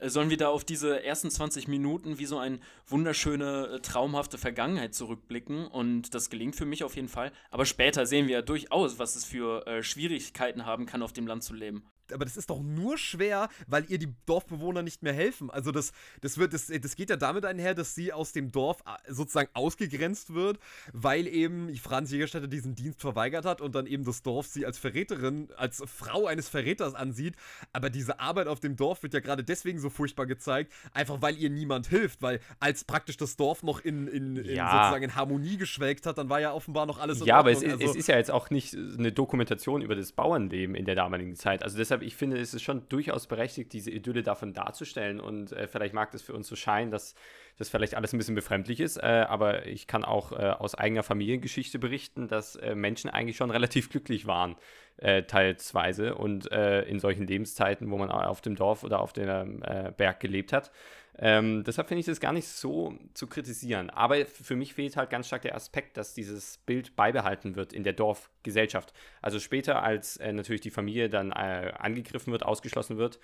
sollen 0.00 0.30
wir 0.30 0.36
da 0.36 0.48
auf 0.48 0.64
diese 0.64 1.02
ersten 1.02 1.30
20 1.30 1.68
Minuten 1.68 2.18
wie 2.18 2.26
so 2.26 2.38
eine 2.38 2.58
wunderschöne, 2.86 3.68
äh, 3.74 3.80
traumhafte 3.80 4.38
Vergangenheit 4.38 4.94
zurückblicken. 4.94 5.66
Und 5.66 6.14
das 6.14 6.30
gelingt 6.30 6.56
für 6.56 6.66
mich 6.66 6.84
auf 6.84 6.96
jeden 6.96 7.08
Fall. 7.08 7.32
Aber 7.50 7.64
später 7.64 8.06
sehen 8.06 8.26
wir 8.26 8.34
ja 8.34 8.42
durchaus, 8.42 8.98
was 8.98 9.16
es 9.16 9.24
für 9.24 9.66
äh, 9.66 9.82
Schwierigkeiten 9.82 10.66
haben 10.66 10.86
kann, 10.86 11.02
auf 11.02 11.12
dem 11.12 11.26
Land 11.26 11.44
zu 11.44 11.54
leben 11.54 11.84
aber 12.12 12.24
das 12.24 12.36
ist 12.36 12.50
doch 12.50 12.60
nur 12.62 12.98
schwer, 12.98 13.48
weil 13.66 13.84
ihr 13.90 13.98
die 13.98 14.12
Dorfbewohner 14.26 14.82
nicht 14.82 15.02
mehr 15.02 15.12
helfen. 15.12 15.50
Also 15.50 15.72
das, 15.72 15.92
das 16.20 16.38
wird, 16.38 16.52
das, 16.52 16.66
das 16.66 16.96
geht 16.96 17.10
ja 17.10 17.16
damit 17.16 17.44
einher, 17.44 17.74
dass 17.74 17.94
sie 17.94 18.12
aus 18.12 18.32
dem 18.32 18.52
Dorf 18.52 18.82
äh, 18.86 19.12
sozusagen 19.12 19.48
ausgegrenzt 19.54 20.34
wird, 20.34 20.58
weil 20.92 21.26
eben 21.26 21.74
Franz 21.76 22.10
Jägerstätter 22.10 22.48
diesen 22.48 22.74
Dienst 22.74 23.00
verweigert 23.00 23.44
hat 23.44 23.60
und 23.60 23.74
dann 23.74 23.86
eben 23.86 24.04
das 24.04 24.22
Dorf 24.22 24.46
sie 24.46 24.66
als 24.66 24.78
Verräterin, 24.78 25.48
als 25.56 25.82
Frau 25.86 26.26
eines 26.26 26.48
Verräters 26.48 26.94
ansieht. 26.94 27.34
Aber 27.72 27.90
diese 27.90 28.20
Arbeit 28.20 28.48
auf 28.48 28.60
dem 28.60 28.76
Dorf 28.76 29.02
wird 29.02 29.14
ja 29.14 29.20
gerade 29.20 29.44
deswegen 29.44 29.78
so 29.78 29.90
furchtbar 29.90 30.26
gezeigt, 30.26 30.72
einfach 30.92 31.22
weil 31.22 31.36
ihr 31.36 31.50
niemand 31.50 31.86
hilft, 31.88 32.22
weil 32.22 32.40
als 32.60 32.84
praktisch 32.84 33.16
das 33.16 33.36
Dorf 33.36 33.62
noch 33.62 33.80
in, 33.80 34.06
in, 34.06 34.36
in 34.36 34.54
ja. 34.56 34.70
sozusagen 34.70 35.04
in 35.04 35.14
Harmonie 35.14 35.56
geschwelgt 35.56 36.06
hat, 36.06 36.18
dann 36.18 36.28
war 36.28 36.40
ja 36.40 36.52
offenbar 36.52 36.86
noch 36.86 36.98
alles 36.98 37.20
in 37.20 37.26
Ja, 37.26 37.38
Ordnung. 37.38 37.56
aber 37.56 37.66
es, 37.66 37.72
also, 37.72 37.90
es 37.90 37.96
ist 37.96 38.08
ja 38.08 38.16
jetzt 38.16 38.30
auch 38.30 38.50
nicht 38.50 38.74
eine 38.74 39.12
Dokumentation 39.12 39.82
über 39.82 39.94
das 39.94 40.12
Bauernleben 40.12 40.74
in 40.74 40.84
der 40.84 40.94
damaligen 40.94 41.36
Zeit. 41.36 41.62
Also 41.62 41.76
deshalb 41.76 41.95
deshalb, 41.96 42.02
ich 42.02 42.16
finde, 42.16 42.38
es 42.38 42.54
ist 42.54 42.62
schon 42.62 42.88
durchaus 42.88 43.26
berechtigt, 43.26 43.72
diese 43.72 43.90
Idylle 43.90 44.22
davon 44.22 44.52
darzustellen. 44.52 45.20
Und 45.20 45.52
äh, 45.52 45.66
vielleicht 45.66 45.94
mag 45.94 46.10
das 46.10 46.22
für 46.22 46.34
uns 46.34 46.48
so 46.48 46.56
scheinen, 46.56 46.90
dass 46.90 47.14
das 47.58 47.68
vielleicht 47.68 47.94
alles 47.94 48.12
ein 48.12 48.18
bisschen 48.18 48.34
befremdlich 48.34 48.80
ist. 48.80 48.98
Äh, 48.98 49.26
aber 49.28 49.66
ich 49.66 49.86
kann 49.86 50.04
auch 50.04 50.32
äh, 50.32 50.36
aus 50.36 50.74
eigener 50.74 51.02
Familiengeschichte 51.02 51.78
berichten, 51.78 52.28
dass 52.28 52.56
äh, 52.56 52.74
Menschen 52.74 53.10
eigentlich 53.10 53.36
schon 53.36 53.50
relativ 53.50 53.90
glücklich 53.90 54.26
waren, 54.26 54.56
äh, 54.98 55.22
teilsweise. 55.22 56.14
Und 56.14 56.50
äh, 56.52 56.82
in 56.82 56.98
solchen 57.00 57.26
Lebenszeiten, 57.26 57.90
wo 57.90 57.98
man 57.98 58.10
auf 58.10 58.40
dem 58.40 58.56
Dorf 58.56 58.84
oder 58.84 59.00
auf 59.00 59.12
dem 59.12 59.62
Berg 59.96 60.20
gelebt 60.20 60.52
hat. 60.52 60.70
Ähm, 61.18 61.64
deshalb 61.64 61.88
finde 61.88 62.00
ich 62.00 62.06
das 62.06 62.20
gar 62.20 62.32
nicht 62.32 62.46
so 62.46 62.94
zu 63.14 63.26
kritisieren. 63.26 63.88
Aber 63.88 64.26
für 64.26 64.54
mich 64.54 64.74
fehlt 64.74 64.96
halt 64.96 65.08
ganz 65.08 65.26
stark 65.26 65.42
der 65.42 65.54
Aspekt, 65.54 65.96
dass 65.96 66.12
dieses 66.12 66.58
Bild 66.58 66.94
beibehalten 66.94 67.56
wird 67.56 67.72
in 67.72 67.84
der 67.84 67.94
Dorfgesellschaft. 67.94 68.92
Also 69.22 69.40
später, 69.40 69.82
als 69.82 70.18
äh, 70.18 70.32
natürlich 70.32 70.60
die 70.60 70.70
Familie 70.70 71.08
dann 71.08 71.32
äh, 71.32 71.72
angegriffen 71.78 72.32
wird, 72.32 72.44
ausgeschlossen 72.44 72.98
wird, 72.98 73.18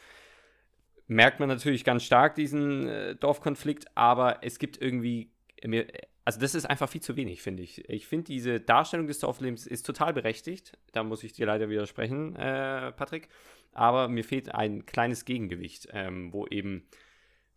merkt 1.07 1.39
man 1.39 1.49
natürlich 1.49 1.85
ganz 1.85 2.03
stark 2.05 2.35
diesen 2.35 2.89
äh, 2.89 3.15
Dorfkonflikt, 3.17 3.87
aber 3.95 4.39
es 4.43 4.59
gibt 4.59 4.81
irgendwie. 4.81 5.31
Mir, 5.65 5.87
also 6.25 6.41
das 6.41 6.55
ist 6.55 6.67
einfach 6.67 6.89
viel 6.89 7.03
zu 7.03 7.17
wenig, 7.17 7.43
finde 7.43 7.65
ich. 7.65 7.89
Ich 7.89 8.07
finde, 8.07 8.25
diese 8.25 8.61
Darstellung 8.61 9.09
des 9.09 9.19
Dorflebens 9.19 9.67
ist 9.67 9.85
total 9.85 10.13
berechtigt. 10.13 10.79
Da 10.93 11.03
muss 11.03 11.25
ich 11.25 11.33
dir 11.33 11.47
leider 11.47 11.69
widersprechen, 11.69 12.37
äh, 12.37 12.93
Patrick. 12.93 13.29
Aber 13.73 14.09
mir 14.09 14.23
fehlt 14.23 14.55
ein 14.55 14.87
kleines 14.87 15.25
Gegengewicht, 15.25 15.89
ähm, 15.93 16.33
wo 16.33 16.47
eben 16.47 16.87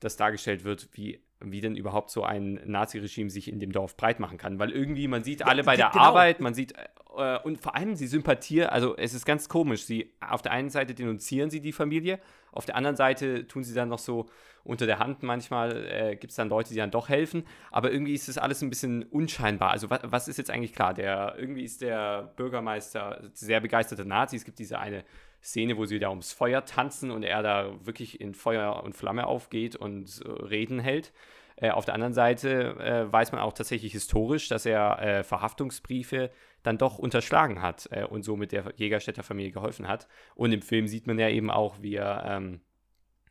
das 0.06 0.16
dargestellt 0.16 0.64
wird, 0.64 0.88
wie, 0.94 1.20
wie 1.40 1.62
denn 1.62 1.76
überhaupt 1.76 2.10
so 2.10 2.24
ein 2.24 2.62
Naziregime 2.66 3.30
sich 3.30 3.52
in 3.52 3.60
dem 3.60 3.72
Dorf 3.72 3.98
breit 3.98 4.20
machen 4.20 4.38
kann. 4.38 4.60
Weil 4.60 4.72
irgendwie, 4.72 5.08
man 5.08 5.24
sieht 5.24 5.46
alle 5.46 5.64
bei 5.64 5.76
der 5.76 5.90
genau. 5.90 6.04
Arbeit, 6.04 6.40
man 6.40 6.54
sieht, 6.54 6.74
äh, 7.18 7.40
und 7.40 7.60
vor 7.60 7.76
allem 7.76 7.96
sie 7.96 8.08
sympathieren, 8.08 8.70
also 8.70 8.96
es 8.96 9.14
ist 9.14 9.26
ganz 9.26 9.50
komisch, 9.50 9.84
sie 9.84 10.14
auf 10.22 10.42
der 10.42 10.52
einen 10.52 10.70
Seite 10.70 10.94
denunzieren 10.94 11.50
sie 11.50 11.60
die 11.60 11.74
Familie, 11.74 12.20
auf 12.52 12.66
der 12.66 12.76
anderen 12.76 12.96
Seite 12.96 13.48
tun 13.48 13.64
sie 13.64 13.74
dann 13.74 13.90
noch 13.90 14.00
so 14.00 14.28
unter 14.64 14.86
der 14.86 15.00
Hand, 15.00 15.22
manchmal 15.22 15.86
äh, 15.86 16.16
gibt 16.16 16.32
es 16.32 16.38
dann 16.38 16.50
Leute, 16.50 16.70
die 16.70 16.78
dann 16.78 16.90
doch 16.90 17.10
helfen, 17.10 17.44
aber 17.72 17.92
irgendwie 17.92 18.14
ist 18.14 18.28
das 18.28 18.38
alles 18.38 18.62
ein 18.62 18.70
bisschen 18.70 19.04
unscheinbar. 19.04 19.72
Also 19.72 19.90
was, 19.90 20.00
was 20.04 20.28
ist 20.28 20.38
jetzt 20.38 20.50
eigentlich 20.50 20.74
klar? 20.74 20.94
Der, 20.94 21.36
irgendwie 21.38 21.64
ist 21.64 21.82
der 21.82 22.34
Bürgermeister 22.36 23.30
sehr 23.34 23.60
begeisterter 23.60 24.06
Nazi, 24.06 24.38
es 24.38 24.46
gibt 24.46 24.58
diese 24.58 24.80
eine 24.80 25.04
Szene, 25.46 25.78
wo 25.78 25.86
sie 25.86 26.00
da 26.00 26.10
ums 26.10 26.34
Feuer 26.34 26.66
tanzen 26.66 27.12
und 27.12 27.24
er 27.24 27.44
da 27.44 27.86
wirklich 27.86 28.20
in 28.20 28.34
Feuer 28.34 28.84
und 28.84 28.96
Flamme 28.96 29.28
aufgeht 29.28 29.76
und 29.76 30.22
äh, 30.26 30.30
Reden 30.30 30.80
hält. 30.80 31.14
Äh, 31.56 31.70
auf 31.70 31.86
der 31.86 31.94
anderen 31.94 32.14
Seite 32.14 32.76
äh, 32.80 33.12
weiß 33.12 33.32
man 33.32 33.42
auch 33.42 33.54
tatsächlich 33.54 33.92
historisch, 33.92 34.50
dass 34.50 34.66
er 34.66 35.00
äh, 35.02 35.24
Verhaftungsbriefe 35.24 36.32
dann 36.64 36.80
doch 36.80 36.98
unterschlagen 36.98 37.62
hat 37.62 37.88
äh, 37.92 38.06
und 38.06 38.24
somit 38.24 38.52
der 38.52 38.74
Jägerstädter 38.76 39.22
Familie 39.22 39.52
geholfen 39.52 39.88
hat. 39.88 40.08
Und 40.34 40.52
im 40.52 40.64
Film 40.64 40.88
sieht 40.88 41.06
man 41.06 41.20
ja 41.20 41.30
eben 41.30 41.52
auch, 41.52 41.82
wie 41.82 41.96
er 41.96 42.26
ähm, 42.28 42.62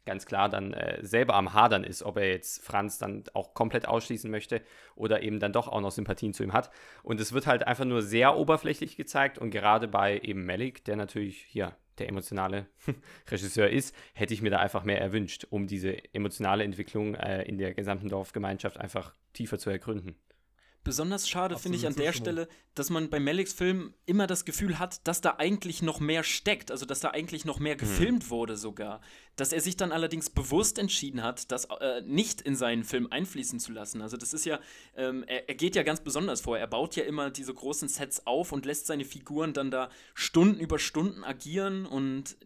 ganz 0.05 0.26
klar 0.26 0.48
dann 0.48 0.72
äh, 0.72 1.05
selber 1.05 1.34
am 1.34 1.52
Hadern 1.52 1.84
ist, 1.84 2.02
ob 2.02 2.16
er 2.16 2.28
jetzt 2.28 2.62
Franz 2.62 2.98
dann 2.98 3.24
auch 3.34 3.55
komplett 3.55 3.88
ausschließen 3.88 4.30
möchte 4.30 4.62
oder 4.94 5.22
eben 5.22 5.40
dann 5.40 5.52
doch 5.52 5.68
auch 5.68 5.80
noch 5.80 5.90
Sympathien 5.90 6.32
zu 6.32 6.42
ihm 6.42 6.52
hat. 6.52 6.70
Und 7.02 7.20
es 7.20 7.32
wird 7.32 7.46
halt 7.46 7.66
einfach 7.66 7.84
nur 7.84 8.02
sehr 8.02 8.36
oberflächlich 8.36 8.96
gezeigt 8.96 9.38
und 9.38 9.50
gerade 9.50 9.88
bei 9.88 10.18
eben 10.20 10.44
Malik, 10.44 10.84
der 10.84 10.96
natürlich 10.96 11.42
hier 11.48 11.76
der 11.98 12.09
emotionale 12.09 12.66
Regisseur 13.30 13.70
ist, 13.70 13.94
hätte 14.14 14.34
ich 14.34 14.42
mir 14.42 14.50
da 14.50 14.59
einfach 14.59 14.84
mehr 14.84 15.00
erwünscht, 15.00 15.46
um 15.50 15.66
diese 15.66 15.96
emotionale 16.12 16.64
Entwicklung 16.64 17.14
äh, 17.14 17.42
in 17.42 17.59
der 17.59 17.74
gesamten 17.74 18.09
Dorfgemeinschaft 18.09 18.78
einfach 18.78 19.14
tiefer 19.32 19.59
zu 19.59 19.70
ergründen. 19.70 20.16
Besonders 20.85 21.28
schade 21.28 21.59
finde 21.59 21.78
ich 21.78 21.87
an 21.87 21.95
der 21.95 22.12
Stelle, 22.12 22.47
dass 22.74 22.91
man 22.91 23.09
bei 23.09 23.18
Maliks 23.18 23.55
Film 23.55 23.95
immer 24.05 24.26
das 24.26 24.45
Gefühl 24.45 24.78
hat, 24.78 25.07
dass 25.07 25.22
da 25.22 25.37
eigentlich 25.39 25.80
noch 25.80 25.99
mehr 25.99 26.22
steckt, 26.22 26.70
also 26.70 26.85
dass 26.85 27.01
da 27.01 27.11
eigentlich 27.11 27.47
noch 27.47 27.59
mehr 27.59 27.72
hm. 27.72 27.78
gefilmt 27.78 28.22
hm. 28.24 28.30
wurde 28.30 28.57
sogar. 28.57 29.01
Dass 29.37 29.53
er 29.53 29.61
sich 29.61 29.76
dann 29.76 29.93
allerdings 29.93 30.30
bewusst 30.30 30.78
entschieden 30.78 31.22
hat, 31.22 31.51
das 31.51 31.64
äh, 31.80 32.03
nicht 32.03 32.41
in 32.43 32.55
seinen 32.55 32.85
Film 32.85 33.09
einfließen 33.11 33.59
zu 33.59 33.72
lassen. 33.72 34.03
Also 34.03 34.16
das 34.16 34.35
ist 34.35 34.45
ja, 34.45 34.61
ähm, 34.95 35.24
er, 35.26 35.49
er, 35.49 35.55
geht 35.55 35.74
ja 35.74 35.82
ganz 35.82 36.01
besonders 36.01 36.41
vor. 36.43 36.59
Er 36.59 36.66
baut 36.66 36.95
ja 36.97 37.05
immer 37.05 37.30
diese 37.30 37.55
großen 37.55 37.89
Sets 37.89 38.26
auf 38.26 38.53
und 38.53 38.66
lässt 38.66 38.87
seine 38.87 39.05
Figuren 39.05 39.53
dann 39.53 39.70
da 39.70 39.89
Stunden 40.14 40.61
über 40.61 40.78
Stunden 40.78 41.24
agieren 41.24 41.87
und 41.87 42.37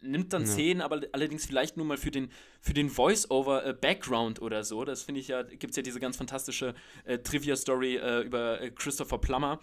nimmt 0.00 0.32
dann 0.32 0.42
ja. 0.42 0.48
Szenen, 0.48 0.82
aber 0.82 1.00
allerdings 1.12 1.46
vielleicht 1.46 1.76
nur 1.76 1.86
mal 1.86 1.96
für 1.96 2.10
den, 2.10 2.30
für 2.60 2.74
den 2.74 2.90
Voice-Over-Background 2.90 4.38
äh, 4.38 4.42
oder 4.42 4.64
so. 4.64 4.84
Das 4.84 5.02
finde 5.02 5.20
ich 5.20 5.28
ja, 5.28 5.42
gibt 5.42 5.70
es 5.70 5.76
ja 5.76 5.82
diese 5.82 6.00
ganz 6.00 6.16
fantastische 6.16 6.74
äh, 7.04 7.18
Trivia-Story 7.18 7.83
äh, 7.86 8.20
über 8.22 8.60
äh, 8.60 8.70
Christopher 8.70 9.18
Plummer 9.18 9.60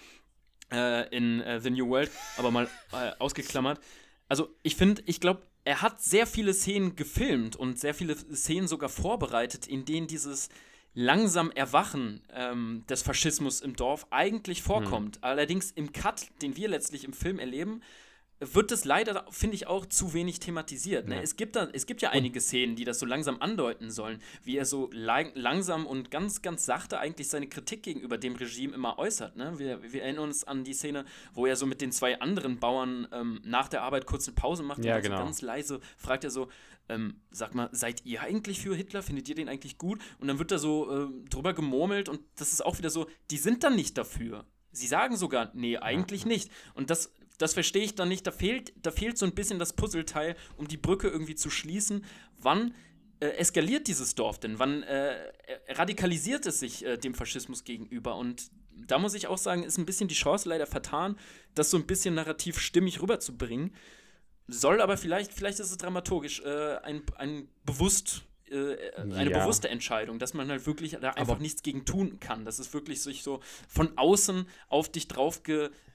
äh, 0.71 1.07
in 1.15 1.41
äh, 1.41 1.59
The 1.59 1.69
New 1.69 1.89
World, 1.89 2.11
aber 2.37 2.51
mal 2.51 2.69
ausgeklammert. 3.19 3.79
Also 4.27 4.49
ich 4.63 4.75
finde, 4.75 5.03
ich 5.05 5.19
glaube, 5.19 5.41
er 5.63 5.81
hat 5.81 6.01
sehr 6.01 6.25
viele 6.25 6.53
Szenen 6.53 6.95
gefilmt 6.95 7.55
und 7.55 7.79
sehr 7.79 7.93
viele 7.93 8.15
Szenen 8.15 8.67
sogar 8.67 8.89
vorbereitet, 8.89 9.67
in 9.67 9.85
denen 9.85 10.07
dieses 10.07 10.49
langsam 10.93 11.51
Erwachen 11.51 12.21
ähm, 12.33 12.83
des 12.89 13.01
Faschismus 13.01 13.61
im 13.61 13.75
Dorf 13.75 14.07
eigentlich 14.09 14.61
vorkommt. 14.61 15.17
Mhm. 15.17 15.23
Allerdings 15.23 15.71
im 15.71 15.91
Cut, 15.91 16.27
den 16.41 16.57
wir 16.57 16.67
letztlich 16.67 17.03
im 17.03 17.13
Film 17.13 17.39
erleben, 17.39 17.81
wird 18.41 18.71
das 18.71 18.85
leider, 18.85 19.25
finde 19.29 19.55
ich, 19.55 19.67
auch 19.67 19.85
zu 19.85 20.13
wenig 20.13 20.39
thematisiert. 20.39 21.07
Ne? 21.07 21.15
Ja. 21.15 21.21
Es, 21.21 21.35
gibt 21.35 21.55
da, 21.55 21.69
es 21.71 21.85
gibt 21.85 22.01
ja 22.01 22.09
einige 22.09 22.41
Szenen, 22.41 22.75
die 22.75 22.83
das 22.83 22.99
so 22.99 23.05
langsam 23.05 23.39
andeuten 23.39 23.91
sollen, 23.91 24.19
wie 24.43 24.57
er 24.57 24.65
so 24.65 24.89
lang, 24.91 25.31
langsam 25.35 25.85
und 25.85 26.09
ganz, 26.09 26.41
ganz 26.41 26.65
sachte 26.65 26.99
eigentlich 26.99 27.29
seine 27.29 27.47
Kritik 27.47 27.83
gegenüber 27.83 28.17
dem 28.17 28.35
Regime 28.35 28.73
immer 28.73 28.97
äußert. 28.97 29.35
Ne? 29.35 29.59
Wir, 29.59 29.81
wir 29.93 30.01
erinnern 30.01 30.23
uns 30.23 30.43
an 30.43 30.63
die 30.63 30.73
Szene, 30.73 31.05
wo 31.33 31.45
er 31.45 31.55
so 31.55 31.67
mit 31.67 31.81
den 31.81 31.91
zwei 31.91 32.19
anderen 32.19 32.59
Bauern 32.59 33.07
ähm, 33.11 33.41
nach 33.43 33.67
der 33.67 33.83
Arbeit 33.83 34.07
kurz 34.07 34.27
eine 34.27 34.35
Pause 34.35 34.63
macht 34.63 34.83
Ja, 34.83 34.95
und 34.95 35.03
genau. 35.03 35.17
so 35.17 35.23
ganz 35.23 35.41
leise 35.41 35.79
fragt 35.97 36.23
er 36.23 36.31
so, 36.31 36.49
ähm, 36.89 37.21
sag 37.29 37.53
mal, 37.53 37.69
seid 37.71 38.05
ihr 38.05 38.21
eigentlich 38.21 38.59
für 38.59 38.75
Hitler? 38.75 39.03
Findet 39.03 39.29
ihr 39.29 39.35
den 39.35 39.49
eigentlich 39.49 39.77
gut? 39.77 39.99
Und 40.19 40.27
dann 40.27 40.39
wird 40.39 40.51
da 40.51 40.57
so 40.57 40.91
ähm, 40.91 41.25
drüber 41.29 41.53
gemurmelt 41.53 42.09
und 42.09 42.21
das 42.37 42.51
ist 42.51 42.65
auch 42.65 42.79
wieder 42.79 42.89
so, 42.89 43.07
die 43.29 43.37
sind 43.37 43.63
dann 43.63 43.75
nicht 43.75 43.97
dafür. 43.99 44.45
Sie 44.73 44.87
sagen 44.87 45.15
sogar, 45.17 45.51
nee, 45.53 45.77
eigentlich 45.77 46.25
nicht. 46.25 46.49
Und 46.73 46.89
das, 46.89 47.13
das 47.37 47.53
verstehe 47.53 47.83
ich 47.83 47.95
dann 47.95 48.09
nicht. 48.09 48.25
Da 48.27 48.31
fehlt, 48.31 48.73
da 48.81 48.91
fehlt 48.91 49.17
so 49.17 49.25
ein 49.25 49.33
bisschen 49.33 49.59
das 49.59 49.73
Puzzleteil, 49.73 50.35
um 50.57 50.67
die 50.67 50.77
Brücke 50.77 51.07
irgendwie 51.07 51.35
zu 51.35 51.49
schließen. 51.49 52.05
Wann 52.37 52.73
äh, 53.19 53.27
eskaliert 53.37 53.87
dieses 53.87 54.15
Dorf 54.15 54.39
denn? 54.39 54.59
Wann 54.59 54.83
äh, 54.83 55.15
radikalisiert 55.69 56.45
es 56.45 56.59
sich 56.59 56.85
äh, 56.85 56.97
dem 56.97 57.13
Faschismus 57.15 57.63
gegenüber? 57.63 58.15
Und 58.15 58.49
da 58.87 58.99
muss 58.99 59.13
ich 59.13 59.27
auch 59.27 59.37
sagen, 59.37 59.63
ist 59.63 59.77
ein 59.77 59.85
bisschen 59.85 60.07
die 60.07 60.15
Chance 60.15 60.49
leider 60.49 60.65
vertan, 60.67 61.17
das 61.55 61.69
so 61.71 61.77
ein 61.77 61.85
bisschen 61.87 62.13
narrativ 62.15 62.59
stimmig 62.59 63.01
rüberzubringen. 63.01 63.75
Soll 64.47 64.81
aber 64.81 64.97
vielleicht, 64.97 65.33
vielleicht 65.33 65.59
ist 65.59 65.71
es 65.71 65.77
dramaturgisch 65.77 66.41
äh, 66.41 66.77
ein, 66.83 67.03
ein 67.17 67.47
bewusst 67.63 68.23
äh, 68.49 68.75
eine 68.97 69.31
Ja. 69.31 69.39
bewusste 69.39 69.69
Entscheidung, 69.69 70.19
dass 70.19 70.33
man 70.33 70.49
halt 70.49 70.65
wirklich 70.65 70.97
da 70.99 71.11
einfach 71.11 71.35
Aber- 71.35 71.41
nichts 71.41 71.63
gegen 71.63 71.85
tun 71.85 72.19
kann. 72.19 72.43
Dass 72.43 72.59
es 72.59 72.73
wirklich 72.73 73.01
sich 73.01 73.23
so 73.23 73.39
von 73.69 73.97
außen 73.97 74.45
auf 74.67 74.89
dich 74.91 75.07
drauf 75.07 75.43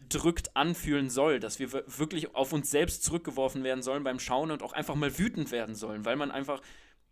gedrückt 0.08 0.56
anfühlen 0.56 1.10
soll, 1.10 1.40
dass 1.40 1.58
wir 1.58 1.72
wir- 1.72 1.84
wirklich 1.86 2.34
auf 2.34 2.52
uns 2.52 2.70
selbst 2.70 3.02
zurückgeworfen 3.04 3.64
werden 3.64 3.82
sollen 3.82 4.04
beim 4.04 4.18
Schauen 4.18 4.50
und 4.50 4.62
auch 4.62 4.72
einfach 4.72 4.94
mal 4.94 5.18
wütend 5.18 5.50
werden 5.50 5.74
sollen, 5.74 6.04
weil 6.04 6.16
man 6.16 6.30
einfach 6.30 6.60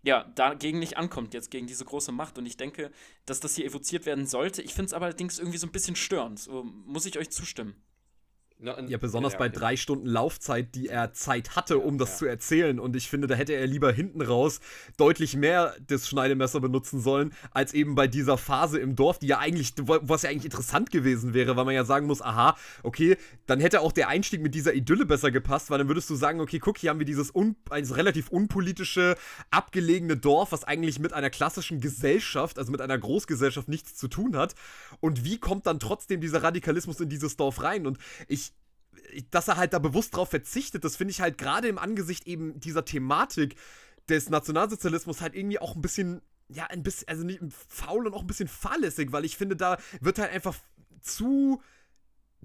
ja, 0.03 0.25
dagegen 0.35 0.79
nicht 0.81 0.99
ankommt, 0.99 1.33
jetzt 1.33 1.51
gegen 1.51 1.67
diese 1.67 1.85
große 1.87 2.13
Macht. 2.13 2.37
Und 2.37 2.45
ich 2.45 2.59
denke, 2.59 2.91
dass 3.25 3.41
das 3.41 3.57
hier 3.57 3.65
evoziert 3.65 4.05
werden 4.05 4.27
sollte. 4.27 4.61
Ich 4.61 4.75
finde 4.75 4.89
es 4.89 4.93
allerdings 4.93 5.39
irgendwie 5.39 5.57
so 5.57 5.67
ein 5.67 5.73
bisschen 5.73 5.97
störend. 5.97 6.39
So, 6.39 6.63
muss 6.63 7.07
ich 7.07 7.19
euch 7.19 7.31
zustimmen. 7.31 7.75
Ja, 8.61 8.99
besonders 8.99 9.37
bei 9.37 9.49
okay. 9.49 9.59
drei 9.59 9.77
Stunden 9.77 10.07
Laufzeit, 10.07 10.75
die 10.75 10.89
er 10.89 11.13
Zeit 11.13 11.55
hatte, 11.55 11.79
um 11.79 11.99
das 11.99 12.13
Ja. 12.13 12.17
zu 12.17 12.27
erzählen. 12.27 12.79
Und 12.79 12.97
ich 12.97 13.11
finde, 13.11 13.27
da 13.27 13.35
hätte 13.35 13.53
er 13.53 13.67
lieber 13.67 13.93
hinten 13.93 14.23
raus 14.23 14.61
deutlich 14.97 15.37
mehr 15.37 15.75
das 15.87 16.09
Schneidemesser 16.09 16.61
benutzen 16.61 17.01
sollen, 17.01 17.35
als 17.51 17.75
eben 17.75 17.95
bei 17.95 18.07
dieser 18.07 18.39
Phase 18.39 18.79
im 18.79 18.97
Dorf, 18.97 19.19
die 19.19 19.27
ja 19.27 19.39
eigentlich, 19.39 19.75
was 19.77 20.23
ja 20.23 20.31
eigentlich 20.31 20.47
interessant 20.47 20.91
gewesen 20.91 21.35
wäre, 21.35 21.57
weil 21.57 21.67
man 21.67 21.75
ja 21.75 21.85
sagen 21.85 22.07
muss, 22.07 22.23
aha, 22.23 22.57
okay, 22.83 23.17
dann 23.47 23.61
hätte 23.61 23.81
auch 23.81 23.93
der 23.93 24.09
Einstieg 24.09 24.41
mit 24.41 24.55
dieser 24.55 24.73
Idylle 24.73 25.05
besser 25.05 25.31
gepasst, 25.31 25.71
weil 25.71 25.79
dann 25.79 25.89
würdest 25.89 26.09
du 26.09 26.15
sagen, 26.15 26.41
okay, 26.41 26.59
guck, 26.59 26.79
hier 26.79 26.91
haben 26.91 27.01
wir 27.01 27.07
dieses 27.07 27.35
un, 27.35 27.57
relativ 27.71 28.31
unpolitische, 28.31 29.17
abgelegene 29.51 30.17
Dorf, 30.17 30.53
was 30.53 30.65
eigentlich 30.65 30.99
mit 31.01 31.13
einer 31.13 31.29
klassischen 31.29 31.81
Gesellschaft, 31.81 32.59
also 32.59 32.73
mit 32.73 32.81
einer 32.81 32.99
Großgesellschaft 32.99 33.69
nichts 33.69 33.97
zu 33.97 34.09
tun 34.09 34.37
hat. 34.37 34.55
Und 35.01 35.25
wie 35.25 35.39
kommt 35.39 35.67
dann 35.67 35.81
trotzdem 35.81 36.23
dieser 36.23 36.43
Radikalismus 36.43 37.01
in 37.01 37.11
dieses 37.11 37.37
Dorf 37.37 37.63
rein? 37.63 37.87
Und 37.87 37.99
ich 38.27 38.54
dass 39.31 39.49
er 39.49 39.57
halt 39.57 39.73
da 39.73 39.79
bewusst 39.79 40.17
drauf 40.17 40.31
verzichtet, 40.31 40.85
das 40.85 40.97
finde 40.97 41.13
ich 41.13 41.21
halt 41.21 41.39
gerade 41.39 41.69
im 41.69 41.79
Angesicht 41.79 42.27
eben 42.27 42.59
dieser 42.61 42.85
Thematik 42.85 43.57
des 44.09 44.29
Nationalsozialismus 44.29 45.21
halt 45.21 45.35
irgendwie 45.35 45.59
auch 45.59 45.75
ein 45.75 45.83
bisschen, 45.83 46.23
ja, 46.49 46.67
ein 46.67 46.83
bisschen, 46.83 47.09
also 47.09 47.25
nicht 47.25 47.41
faul 47.69 48.07
und 48.07 48.15
auch 48.15 48.23
ein 48.23 48.27
bisschen 48.27 48.49
fahrlässig, 48.49 49.13
weil 49.13 49.25
ich 49.25 49.37
finde, 49.37 49.57
da 49.57 49.79
wird 50.01 50.19
halt 50.19 50.33
einfach 50.33 50.55
zu. 51.01 51.63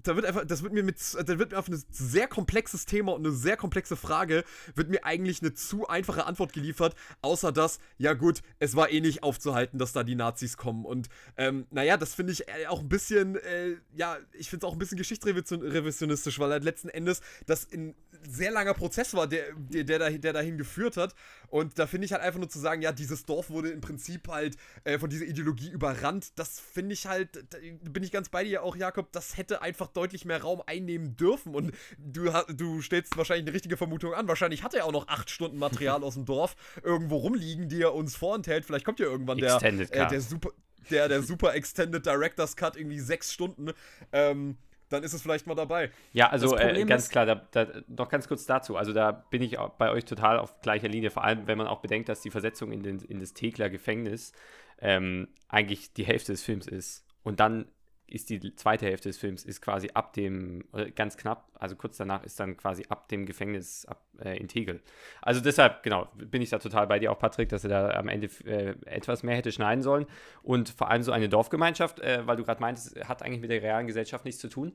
Da 0.02 0.16
wird 0.16 0.26
einfach, 0.26 0.44
das 0.44 0.62
wird 0.62 0.72
mir 0.72 0.82
mit, 0.82 0.96
da 1.14 1.38
wird 1.38 1.52
mir 1.52 1.58
auf 1.58 1.68
ein 1.68 1.82
sehr 1.90 2.28
komplexes 2.28 2.86
Thema 2.86 3.12
und 3.12 3.26
eine 3.26 3.34
sehr 3.34 3.56
komplexe 3.56 3.96
Frage, 3.96 4.44
wird 4.74 4.90
mir 4.90 5.04
eigentlich 5.04 5.42
eine 5.42 5.54
zu 5.54 5.88
einfache 5.88 6.26
Antwort 6.26 6.52
geliefert, 6.52 6.94
außer 7.22 7.52
dass, 7.52 7.78
ja 7.98 8.14
gut, 8.14 8.42
es 8.58 8.76
war 8.76 8.90
eh 8.90 9.00
nicht 9.00 9.22
aufzuhalten, 9.22 9.78
dass 9.78 9.92
da 9.92 10.04
die 10.04 10.14
Nazis 10.14 10.56
kommen. 10.56 10.84
Und 10.84 11.08
ähm, 11.36 11.66
naja, 11.70 11.96
das 11.96 12.14
finde 12.14 12.32
ich 12.32 12.48
äh, 12.48 12.66
auch 12.68 12.80
ein 12.80 12.88
bisschen, 12.88 13.36
äh, 13.36 13.76
ja, 13.94 14.18
ich 14.32 14.50
finde 14.50 14.66
es 14.66 14.68
auch 14.70 14.74
ein 14.74 14.78
bisschen 14.78 14.98
geschichtsrevisionistisch, 14.98 16.38
weil 16.38 16.50
halt 16.50 16.64
letzten 16.64 16.88
Endes 16.88 17.20
das 17.46 17.66
ein 17.72 17.94
sehr 18.28 18.50
langer 18.50 18.74
Prozess 18.74 19.14
war, 19.14 19.26
der, 19.26 19.44
der, 19.56 19.84
der, 19.84 19.98
da- 19.98 20.10
der 20.10 20.32
dahin 20.32 20.58
geführt 20.58 20.96
hat. 20.96 21.14
Und 21.48 21.78
da 21.78 21.86
finde 21.86 22.04
ich 22.04 22.12
halt 22.12 22.22
einfach 22.22 22.38
nur 22.38 22.48
zu 22.48 22.58
sagen, 22.58 22.82
ja, 22.82 22.92
dieses 22.92 23.24
Dorf 23.24 23.50
wurde 23.50 23.70
im 23.70 23.80
Prinzip 23.80 24.28
halt 24.28 24.56
äh, 24.84 24.98
von 24.98 25.10
dieser 25.10 25.24
Ideologie 25.24 25.70
überrannt. 25.70 26.38
Das 26.38 26.60
finde 26.60 26.92
ich 26.92 27.06
halt, 27.06 27.44
da 27.50 27.58
bin 27.90 28.02
ich 28.02 28.12
ganz 28.12 28.28
bei 28.28 28.44
dir 28.44 28.62
auch, 28.62 28.76
Jakob, 28.76 29.10
das 29.12 29.36
hätte 29.36 29.62
einfach 29.62 29.88
deutlich 29.88 30.24
mehr 30.24 30.42
Raum 30.42 30.62
einnehmen 30.66 31.16
dürfen. 31.16 31.54
Und 31.54 31.72
du, 31.98 32.30
du 32.54 32.82
stellst 32.82 33.16
wahrscheinlich 33.16 33.46
eine 33.46 33.54
richtige 33.54 33.76
Vermutung 33.76 34.14
an. 34.14 34.28
Wahrscheinlich 34.28 34.62
hat 34.62 34.74
er 34.74 34.84
auch 34.84 34.92
noch 34.92 35.08
acht 35.08 35.30
Stunden 35.30 35.58
Material 35.58 36.02
aus 36.04 36.14
dem 36.14 36.24
Dorf 36.24 36.56
irgendwo 36.82 37.16
rumliegen, 37.16 37.68
die 37.68 37.82
er 37.82 37.94
uns 37.94 38.14
vorenthält. 38.16 38.64
Vielleicht 38.64 38.84
kommt 38.84 39.00
ja 39.00 39.06
irgendwann 39.06 39.38
der, 39.38 39.56
äh, 39.90 40.08
der 40.10 40.20
super, 40.20 40.50
der, 40.90 41.08
der 41.08 41.22
super 41.22 41.54
Extended 41.54 42.04
Director's 42.06 42.56
Cut, 42.56 42.76
irgendwie 42.76 43.00
sechs 43.00 43.32
Stunden. 43.32 43.72
Ähm, 44.12 44.56
dann 44.90 45.02
ist 45.02 45.14
es 45.14 45.22
vielleicht 45.22 45.46
mal 45.46 45.54
dabei. 45.54 45.90
Ja, 46.12 46.28
also 46.28 46.56
äh, 46.56 46.84
ganz 46.84 47.08
klar, 47.08 47.24
da, 47.24 47.36
da, 47.52 47.66
noch 47.86 48.08
ganz 48.08 48.28
kurz 48.28 48.44
dazu. 48.44 48.76
Also 48.76 48.92
da 48.92 49.12
bin 49.12 49.40
ich 49.40 49.56
bei 49.78 49.90
euch 49.90 50.04
total 50.04 50.38
auf 50.38 50.60
gleicher 50.60 50.88
Linie, 50.88 51.10
vor 51.10 51.24
allem 51.24 51.46
wenn 51.46 51.56
man 51.56 51.68
auch 51.68 51.80
bedenkt, 51.80 52.08
dass 52.08 52.20
die 52.20 52.30
Versetzung 52.30 52.72
in, 52.72 52.82
den, 52.82 52.98
in 52.98 53.20
das 53.20 53.32
Tegler 53.32 53.70
Gefängnis 53.70 54.32
ähm, 54.80 55.28
eigentlich 55.48 55.94
die 55.94 56.04
Hälfte 56.04 56.32
des 56.32 56.42
Films 56.42 56.66
ist. 56.66 57.06
Und 57.22 57.40
dann 57.40 57.66
ist 58.10 58.28
die 58.28 58.54
zweite 58.56 58.86
Hälfte 58.86 59.08
des 59.08 59.16
Films 59.18 59.44
ist 59.44 59.62
quasi 59.62 59.90
ab 59.94 60.12
dem, 60.12 60.64
oder 60.72 60.90
ganz 60.90 61.16
knapp, 61.16 61.48
also 61.54 61.76
kurz 61.76 61.96
danach 61.96 62.24
ist 62.24 62.38
dann 62.40 62.56
quasi 62.56 62.84
ab 62.88 63.08
dem 63.08 63.24
Gefängnis 63.24 63.86
ab, 63.86 64.02
äh, 64.22 64.36
in 64.36 64.48
Tegel. 64.48 64.82
Also 65.22 65.40
deshalb, 65.40 65.82
genau, 65.82 66.08
bin 66.16 66.42
ich 66.42 66.50
da 66.50 66.58
total 66.58 66.86
bei 66.86 66.98
dir 66.98 67.12
auch, 67.12 67.18
Patrick, 67.18 67.48
dass 67.48 67.64
er 67.64 67.70
da 67.70 67.90
am 67.90 68.08
Ende 68.08 68.28
äh, 68.44 68.74
etwas 68.84 69.22
mehr 69.22 69.36
hätte 69.36 69.52
schneiden 69.52 69.82
sollen. 69.82 70.06
Und 70.42 70.70
vor 70.70 70.90
allem 70.90 71.02
so 71.02 71.12
eine 71.12 71.28
Dorfgemeinschaft, 71.28 72.00
äh, 72.00 72.26
weil 72.26 72.36
du 72.36 72.44
gerade 72.44 72.60
meintest, 72.60 72.96
hat 73.08 73.22
eigentlich 73.22 73.40
mit 73.40 73.50
der 73.50 73.62
realen 73.62 73.86
Gesellschaft 73.86 74.24
nichts 74.24 74.40
zu 74.40 74.48
tun 74.48 74.72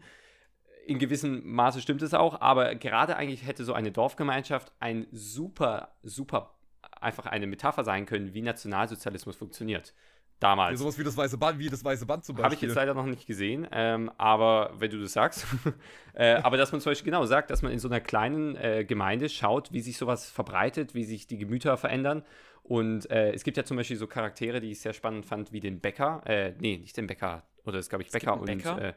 in 0.86 1.00
gewissem 1.00 1.42
Maße 1.44 1.82
stimmt 1.82 2.02
es 2.04 2.14
auch, 2.14 2.42
aber 2.42 2.76
gerade 2.76 3.16
eigentlich 3.16 3.46
hätte 3.46 3.64
so 3.64 3.74
eine 3.74 3.92
Dorfgemeinschaft 3.92 4.72
ein 4.80 5.08
super, 5.12 5.96
super, 6.04 6.54
einfach 7.02 7.26
eine 7.26 7.48
Metapher 7.48 7.84
sein 7.84 8.06
können, 8.06 8.34
wie 8.34 8.42
Nationalsozialismus 8.42 9.36
funktioniert. 9.36 9.94
Damals. 10.40 10.80
Sowas 10.80 11.00
wie 11.00 11.04
das 11.04 11.16
weiße 11.16 11.38
Band, 11.38 11.60
wie 11.60 11.70
das 11.70 11.84
weiße 11.84 12.06
Band 12.06 12.26
zum 12.26 12.36
Beispiel. 12.36 12.46
Habe 12.46 12.56
ich 12.56 12.62
jetzt 12.62 12.76
leider 12.76 12.94
noch 12.94 13.06
nicht 13.06 13.26
gesehen, 13.26 13.68
ähm, 13.72 14.12
aber 14.18 14.74
wenn 14.78 14.92
du 14.92 15.00
das 15.02 15.14
sagst. 15.14 15.46
äh, 16.14 16.34
aber 16.36 16.58
dass 16.58 16.72
man 16.72 16.82
zum 16.82 16.92
Beispiel 16.92 17.12
genau 17.12 17.26
sagt, 17.26 17.50
dass 17.52 17.62
man 17.62 17.72
in 17.72 17.80
so 17.80 17.88
einer 17.88 18.02
kleinen 18.02 18.56
äh, 18.58 18.84
Gemeinde 18.86 19.30
schaut, 19.30 19.72
wie 19.72 19.80
sich 19.80 19.98
sowas 19.98 20.30
verbreitet, 20.30 20.94
wie 20.94 21.06
sich 21.06 21.26
die 21.28 21.38
Gemüter 21.38 21.78
verändern. 21.78 22.24
Und 22.64 23.10
äh, 23.12 23.32
es 23.32 23.44
gibt 23.44 23.58
ja 23.58 23.64
zum 23.64 23.78
Beispiel 23.78 23.96
so 23.96 24.08
Charaktere, 24.08 24.60
die 24.60 24.72
ich 24.72 24.82
sehr 24.82 24.94
spannend 24.94 25.26
fand, 25.26 25.52
wie 25.54 25.60
den 25.62 25.80
Bäcker. 25.80 26.22
Äh, 26.26 26.54
nee, 26.60 26.78
nicht 26.78 26.98
den 26.98 27.08
Bäcker. 27.08 27.44
Oder 27.64 27.80
es 27.80 27.90
glaube 27.90 28.04
ich 28.04 28.12
Bäcker 28.12 28.34
einen 28.34 28.42
und 28.42 28.48
Bäcker? 28.48 28.82
Äh, 28.82 28.94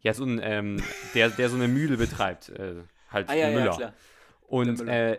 ja, 0.00 0.14
so 0.14 0.24
ein, 0.24 0.40
ähm, 0.42 0.82
der, 1.14 1.28
der 1.28 1.50
so 1.50 1.56
eine 1.56 1.68
Mühle 1.68 1.98
betreibt. 1.98 2.48
Äh, 2.48 2.76
halt 3.10 3.28
Ah, 3.28 3.34
ja, 3.34 3.50
Müller. 3.50 3.64
ja, 3.66 3.76
klar. 3.76 3.92
Und 4.46 4.78
Müller. 4.78 5.12
äh, 5.12 5.18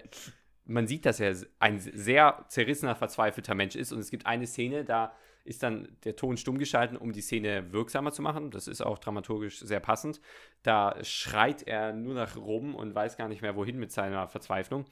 man 0.66 0.88
sieht, 0.88 1.06
dass 1.06 1.20
er 1.20 1.36
ein 1.60 1.80
sehr 1.80 2.46
zerrissener, 2.48 2.96
verzweifelter 2.96 3.54
Mensch 3.54 3.76
ist. 3.76 3.92
Und 3.92 4.00
es 4.00 4.10
gibt 4.10 4.26
eine 4.26 4.48
Szene, 4.48 4.86
da 4.86 5.14
ist 5.44 5.64
dann 5.64 5.98
der 6.04 6.16
Ton 6.16 6.38
stumm 6.38 6.58
geschalten, 6.58 6.98
um 6.98 7.12
die 7.12 7.22
Szene 7.22 7.72
wirksamer 7.72 8.12
zu 8.12 8.22
machen. 8.22 8.52
Das 8.52 8.68
ist 8.68 8.82
auch 8.82 9.00
dramaturgisch 9.00 9.60
sehr 9.60 9.80
passend. 9.80 10.22
Da 10.64 10.96
schreit 11.04 11.64
er 11.64 11.94
nur 11.94 12.14
nach 12.14 12.38
rum 12.38 12.76
und 12.76 12.94
weiß 12.94 13.18
gar 13.18 13.28
nicht 13.28 13.42
mehr, 13.42 13.56
wohin 13.56 13.80
mit 13.80 13.92
seiner 13.92 14.28
Verzweiflung. 14.28 14.86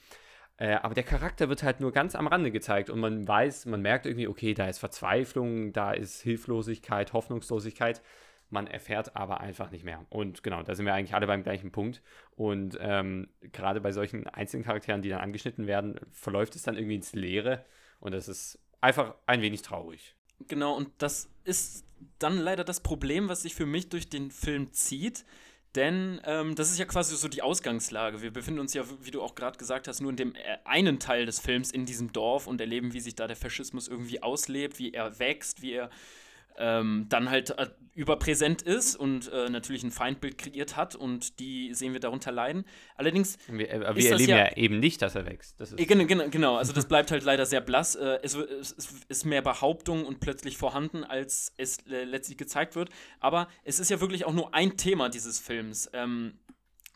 Äh, 0.57 0.73
aber 0.73 0.93
der 0.93 1.03
Charakter 1.03 1.47
wird 1.47 1.63
halt 1.63 1.79
nur 1.79 1.91
ganz 1.93 2.15
am 2.15 2.27
Rande 2.27 2.51
gezeigt 2.51 2.89
und 2.89 2.99
man 2.99 3.27
weiß, 3.27 3.65
man 3.67 3.81
merkt 3.81 4.05
irgendwie, 4.05 4.27
okay, 4.27 4.53
da 4.53 4.67
ist 4.67 4.79
Verzweiflung, 4.79 5.71
da 5.71 5.93
ist 5.93 6.21
Hilflosigkeit, 6.21 7.13
Hoffnungslosigkeit. 7.13 8.01
Man 8.49 8.67
erfährt 8.67 9.15
aber 9.15 9.41
einfach 9.41 9.71
nicht 9.71 9.85
mehr. 9.85 10.05
Und 10.09 10.43
genau, 10.43 10.63
da 10.63 10.73
sind 10.75 10.85
wir 10.85 10.93
eigentlich 10.93 11.13
alle 11.13 11.27
beim 11.27 11.43
gleichen 11.43 11.71
Punkt. 11.71 12.01
Und 12.35 12.77
ähm, 12.81 13.29
gerade 13.41 13.79
bei 13.79 13.91
solchen 13.91 14.27
einzelnen 14.27 14.65
Charakteren, 14.65 15.01
die 15.01 15.09
dann 15.09 15.21
angeschnitten 15.21 15.67
werden, 15.67 15.99
verläuft 16.11 16.55
es 16.55 16.63
dann 16.63 16.75
irgendwie 16.75 16.95
ins 16.95 17.13
Leere. 17.13 17.63
Und 17.99 18.13
das 18.13 18.27
ist 18.27 18.59
einfach 18.81 19.15
ein 19.27 19.41
wenig 19.41 19.61
traurig. 19.61 20.15
Genau, 20.47 20.75
und 20.75 20.89
das 20.97 21.29
ist 21.43 21.85
dann 22.17 22.37
leider 22.37 22.63
das 22.63 22.81
Problem, 22.81 23.29
was 23.29 23.41
sich 23.41 23.55
für 23.55 23.65
mich 23.65 23.89
durch 23.89 24.09
den 24.09 24.31
Film 24.31 24.71
zieht. 24.71 25.25
Denn 25.75 26.19
ähm, 26.25 26.55
das 26.55 26.71
ist 26.71 26.79
ja 26.79 26.85
quasi 26.85 27.15
so 27.15 27.27
die 27.27 27.43
Ausgangslage. 27.43 28.23
Wir 28.23 28.31
befinden 28.31 28.59
uns 28.59 28.73
ja, 28.73 28.83
wie 29.01 29.11
du 29.11 29.21
auch 29.21 29.35
gerade 29.35 29.57
gesagt 29.57 29.87
hast, 29.87 30.01
nur 30.01 30.09
in 30.09 30.17
dem 30.17 30.35
äh, 30.35 30.57
einen 30.65 30.99
Teil 30.99 31.27
des 31.27 31.39
Films 31.39 31.69
in 31.69 31.85
diesem 31.85 32.11
Dorf 32.11 32.47
und 32.47 32.59
erleben, 32.59 32.93
wie 32.93 32.99
sich 32.99 33.13
da 33.13 33.27
der 33.27 33.35
Faschismus 33.35 33.87
irgendwie 33.87 34.23
auslebt, 34.23 34.79
wie 34.79 34.93
er 34.93 35.19
wächst, 35.19 35.61
wie 35.61 35.73
er 35.73 35.91
ähm, 36.59 37.05
dann 37.09 37.29
halt 37.29 37.51
äh, 37.57 37.67
überpräsent 37.95 38.61
ist 38.61 38.95
und 38.95 39.29
äh, 39.31 39.49
natürlich 39.49 39.83
ein 39.83 39.91
Feindbild 39.91 40.37
kreiert 40.37 40.75
hat 40.77 40.95
und 40.95 41.39
die 41.39 41.73
sehen 41.73 41.93
wir 41.93 41.99
darunter 41.99 42.31
leiden. 42.31 42.65
Allerdings 42.95 43.37
Wir, 43.47 43.69
äh, 43.69 43.89
Ist 43.89 43.95
wir 44.05 44.11
erleben 44.11 44.29
ja- 44.29 44.37
ja, 44.45 44.55
eben 44.57 44.79
nicht, 44.79 45.01
dass 45.01 45.15
er 45.15 45.25
wächst. 45.25 45.59
Äh, 45.59 45.85
Genau, 45.85 46.05
genau, 46.05 46.29
genau, 46.29 46.55
also 46.57 46.71
das 46.71 46.87
bleibt 46.87 47.11
halt 47.11 47.23
leider 47.23 47.45
sehr 47.45 47.61
blass. 47.61 47.95
Äh, 47.95 48.19
es 48.23 48.35
es 48.35 48.75
ist 49.09 49.25
mehr 49.25 49.41
Behauptung 49.41 50.05
und 50.05 50.19
plötzlich 50.19 50.57
vorhanden, 50.57 51.03
als 51.03 51.53
es 51.57 51.79
äh, 51.87 52.03
letztlich 52.03 52.37
gezeigt 52.37 52.75
wird. 52.75 52.89
Aber 53.19 53.47
es 53.63 53.79
ist 53.79 53.89
ja 53.89 53.99
wirklich 53.99 54.25
auch 54.25 54.33
nur 54.33 54.53
ein 54.53 54.77
Thema 54.77 55.09
dieses 55.09 55.39
Films. 55.39 55.89
Ähm, 55.93 56.33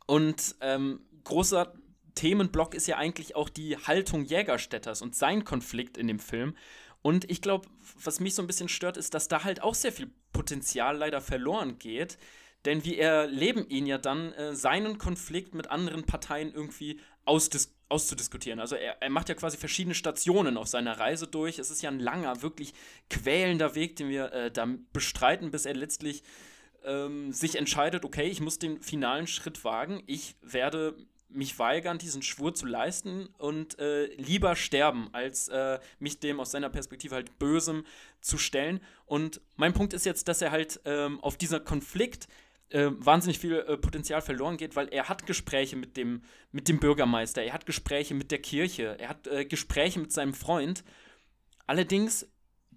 und 0.06 0.56
ähm, 0.62 1.02
großer 1.24 1.74
Themenblock 2.16 2.76
ist 2.76 2.88
ja 2.88 2.98
eigentlich 2.98 3.36
auch 3.36 3.50
die 3.50 3.76
Haltung 3.78 4.24
Jägerstädters 4.26 5.02
und 5.02 5.16
sein 5.16 5.44
Konflikt 5.46 5.98
in 5.98 6.08
dem 6.08 6.20
Film. 6.20 6.56
Und 7.04 7.30
ich 7.30 7.42
glaube, 7.42 7.68
was 8.02 8.20
mich 8.20 8.34
so 8.34 8.42
ein 8.42 8.48
bisschen 8.48 8.70
stört, 8.70 8.98
ist, 8.98 9.14
dass 9.14 9.28
da 9.28 9.44
halt 9.44 9.62
auch 9.62 9.76
sehr 9.76 9.92
viel 9.92 10.10
Potenzial 10.32 10.98
leider 10.98 11.22
verloren 11.22 11.78
geht. 11.78 12.18
Denn 12.66 12.84
wir 12.86 12.98
erleben 12.98 13.68
ihn 13.70 13.86
ja 13.86 13.98
dann, 13.98 14.32
äh, 14.34 14.56
seinen 14.56 14.98
Konflikt 14.98 15.54
mit 15.54 15.70
anderen 15.70 16.06
Parteien 16.06 16.52
irgendwie 16.52 17.00
ausdis 17.26 17.76
auszudiskutieren. 17.90 18.60
Also 18.60 18.76
er, 18.76 19.02
er 19.02 19.10
macht 19.12 19.30
ja 19.30 19.36
quasi 19.36 19.56
verschiedene 19.56 19.94
Stationen 19.94 20.58
auf 20.58 20.68
seiner 20.68 20.98
Reise 21.00 21.28
durch. 21.28 21.60
Es 21.60 21.70
ist 21.70 21.84
ja 21.84 21.92
ein 21.92 22.00
langer, 22.00 22.42
wirklich 22.42 22.74
quälender 23.10 23.76
Weg, 23.76 23.98
den 23.98 24.10
wir 24.10 24.34
äh, 24.34 24.50
da 24.50 24.68
bestreiten, 24.92 25.52
bis 25.52 25.68
er 25.68 25.76
letztlich 25.76 26.24
ähm, 26.84 27.32
sich 27.32 27.56
entscheidet, 27.56 28.04
okay, 28.04 28.28
ich 28.28 28.42
muss 28.42 28.58
den 28.58 28.82
finalen 28.82 29.28
Schritt 29.28 29.64
wagen. 29.64 30.02
Ich 30.08 30.36
werde 30.42 30.96
mich 31.34 31.58
weigern, 31.60 31.98
diesen 31.98 32.22
Schwur 32.22 32.54
zu 32.54 32.66
leisten 32.66 33.28
und 33.38 33.80
äh, 33.80 34.06
lieber 34.16 34.56
sterben, 34.56 35.10
als 35.12 35.50
äh, 35.50 35.80
mich 36.00 36.20
dem 36.20 36.40
aus 36.40 36.52
seiner 36.52 36.70
Perspektive 36.70 37.16
halt 37.16 37.40
Bösem 37.40 37.86
zu 38.22 38.38
stellen. 38.38 38.80
Und 39.06 39.42
mein 39.56 39.74
Punkt 39.74 39.94
ist 39.94 40.06
jetzt, 40.06 40.28
dass 40.28 40.42
er 40.42 40.52
halt 40.52 40.80
ähm, 40.86 41.20
auf 41.22 41.38
dieser 41.38 41.60
Konflikt 41.60 42.28
äh, 42.70 42.90
wahnsinnig 42.98 43.40
viel 43.40 43.54
äh, 43.54 43.78
Potenzial 43.78 44.22
verloren 44.22 44.58
geht, 44.58 44.76
weil 44.76 44.88
er 44.90 45.10
hat 45.10 45.26
Gespräche 45.26 45.76
mit 45.76 45.96
dem, 45.96 46.24
mit 46.52 46.68
dem 46.68 46.80
Bürgermeister, 46.80 47.44
er 47.44 47.54
hat 47.54 47.66
Gespräche 47.66 48.14
mit 48.14 48.32
der 48.32 48.40
Kirche, 48.40 48.98
er 49.00 49.10
hat 49.10 49.28
äh, 49.28 49.46
Gespräche 49.46 50.00
mit 50.00 50.12
seinem 50.12 50.34
Freund. 50.34 50.84
Allerdings 51.68 52.28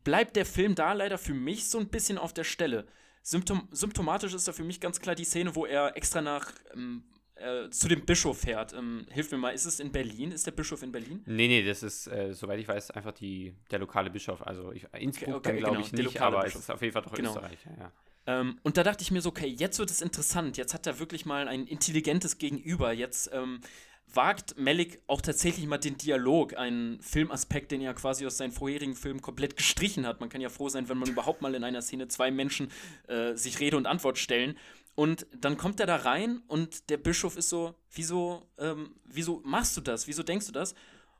bleibt 0.04 0.36
der 0.36 0.46
Film 0.46 0.74
da 0.74 0.92
leider 0.92 1.18
für 1.18 1.34
mich 1.34 1.68
so 1.68 1.78
ein 1.78 1.88
bisschen 1.88 2.18
auf 2.18 2.32
der 2.32 2.44
Stelle. 2.44 2.86
Symptom 3.22 3.66
symptomatisch 3.72 4.34
ist 4.34 4.46
da 4.46 4.52
für 4.52 4.62
mich 4.62 4.80
ganz 4.80 5.00
klar 5.00 5.16
die 5.16 5.24
Szene, 5.24 5.56
wo 5.56 5.66
er 5.66 5.96
extra 5.96 6.20
nach 6.20 6.52
ähm, 6.74 7.02
äh, 7.36 7.68
zu 7.70 7.88
dem 7.88 8.04
Bischof 8.04 8.38
fährt. 8.38 8.72
Ähm, 8.72 9.06
hilf 9.10 9.30
mir 9.30 9.38
mal, 9.38 9.50
ist 9.50 9.66
es 9.66 9.80
in 9.80 9.92
Berlin? 9.92 10.32
Ist 10.32 10.46
der 10.46 10.52
Bischof 10.52 10.82
in 10.82 10.92
Berlin? 10.92 11.22
Nee, 11.26 11.48
nee, 11.48 11.62
das 11.64 11.82
ist, 11.82 12.06
äh, 12.06 12.32
soweit 12.32 12.58
ich 12.60 12.68
weiß, 12.68 12.90
einfach 12.92 13.12
die, 13.12 13.54
der 13.70 13.78
lokale 13.78 14.10
Bischof. 14.10 14.46
Also 14.46 14.72
ich, 14.72 14.86
Innsbruck 14.98 15.36
okay, 15.36 15.50
okay, 15.50 15.58
glaube 15.58 15.76
genau, 15.76 15.86
ich 15.86 15.92
nicht, 15.92 16.20
aber 16.20 16.42
Bischof. 16.42 16.60
es 16.60 16.64
ist 16.64 16.70
auf 16.70 16.80
jeden 16.80 16.92
Fall 16.92 17.02
doch 17.02 17.12
genau. 17.12 17.30
Österreich. 17.30 17.58
Ja, 17.78 17.92
Ähm, 18.26 18.58
und 18.62 18.76
da 18.76 18.82
dachte 18.82 19.02
ich 19.02 19.10
mir 19.10 19.20
so, 19.20 19.28
okay, 19.28 19.46
jetzt 19.46 19.78
wird 19.78 19.90
es 19.90 20.00
interessant. 20.00 20.56
Jetzt 20.56 20.72
hat 20.74 20.86
er 20.86 20.98
wirklich 20.98 21.26
mal 21.26 21.46
ein 21.46 21.66
intelligentes 21.66 22.38
Gegenüber. 22.38 22.92
Jetzt 22.92 23.30
ähm, 23.32 23.60
wagt 24.12 24.58
Malik 24.58 25.02
auch 25.06 25.20
tatsächlich 25.20 25.66
mal 25.66 25.78
den 25.78 25.96
Dialog, 25.98 26.56
einen 26.56 27.00
Filmaspekt, 27.00 27.72
den 27.72 27.80
er 27.80 27.94
quasi 27.94 28.26
aus 28.26 28.36
seinen 28.36 28.52
vorherigen 28.52 28.94
Filmen 28.94 29.20
komplett 29.20 29.56
gestrichen 29.56 30.06
hat. 30.06 30.20
Man 30.20 30.28
kann 30.28 30.40
ja 30.40 30.48
froh 30.48 30.68
sein, 30.68 30.88
wenn 30.88 30.98
man 30.98 31.08
überhaupt 31.08 31.42
mal 31.42 31.54
in 31.54 31.64
einer 31.64 31.82
Szene 31.82 32.08
zwei 32.08 32.30
Menschen 32.30 32.70
äh, 33.08 33.34
sich 33.34 33.60
Rede 33.60 33.76
und 33.76 33.86
Antwort 33.86 34.18
stellen. 34.18 34.56
Und 34.96 35.26
dann 35.38 35.58
kommt 35.58 35.78
er 35.78 35.86
da 35.86 35.96
rein 35.96 36.42
und 36.48 36.88
der 36.88 36.96
Bischof 36.96 37.36
ist 37.36 37.50
so, 37.50 37.74
wieso, 37.92 38.48
ähm, 38.58 38.94
wieso 39.04 39.42
machst 39.44 39.76
du 39.76 39.82
das? 39.82 40.08
Wieso 40.08 40.22
denkst 40.22 40.46
du 40.46 40.52
das? 40.52 40.74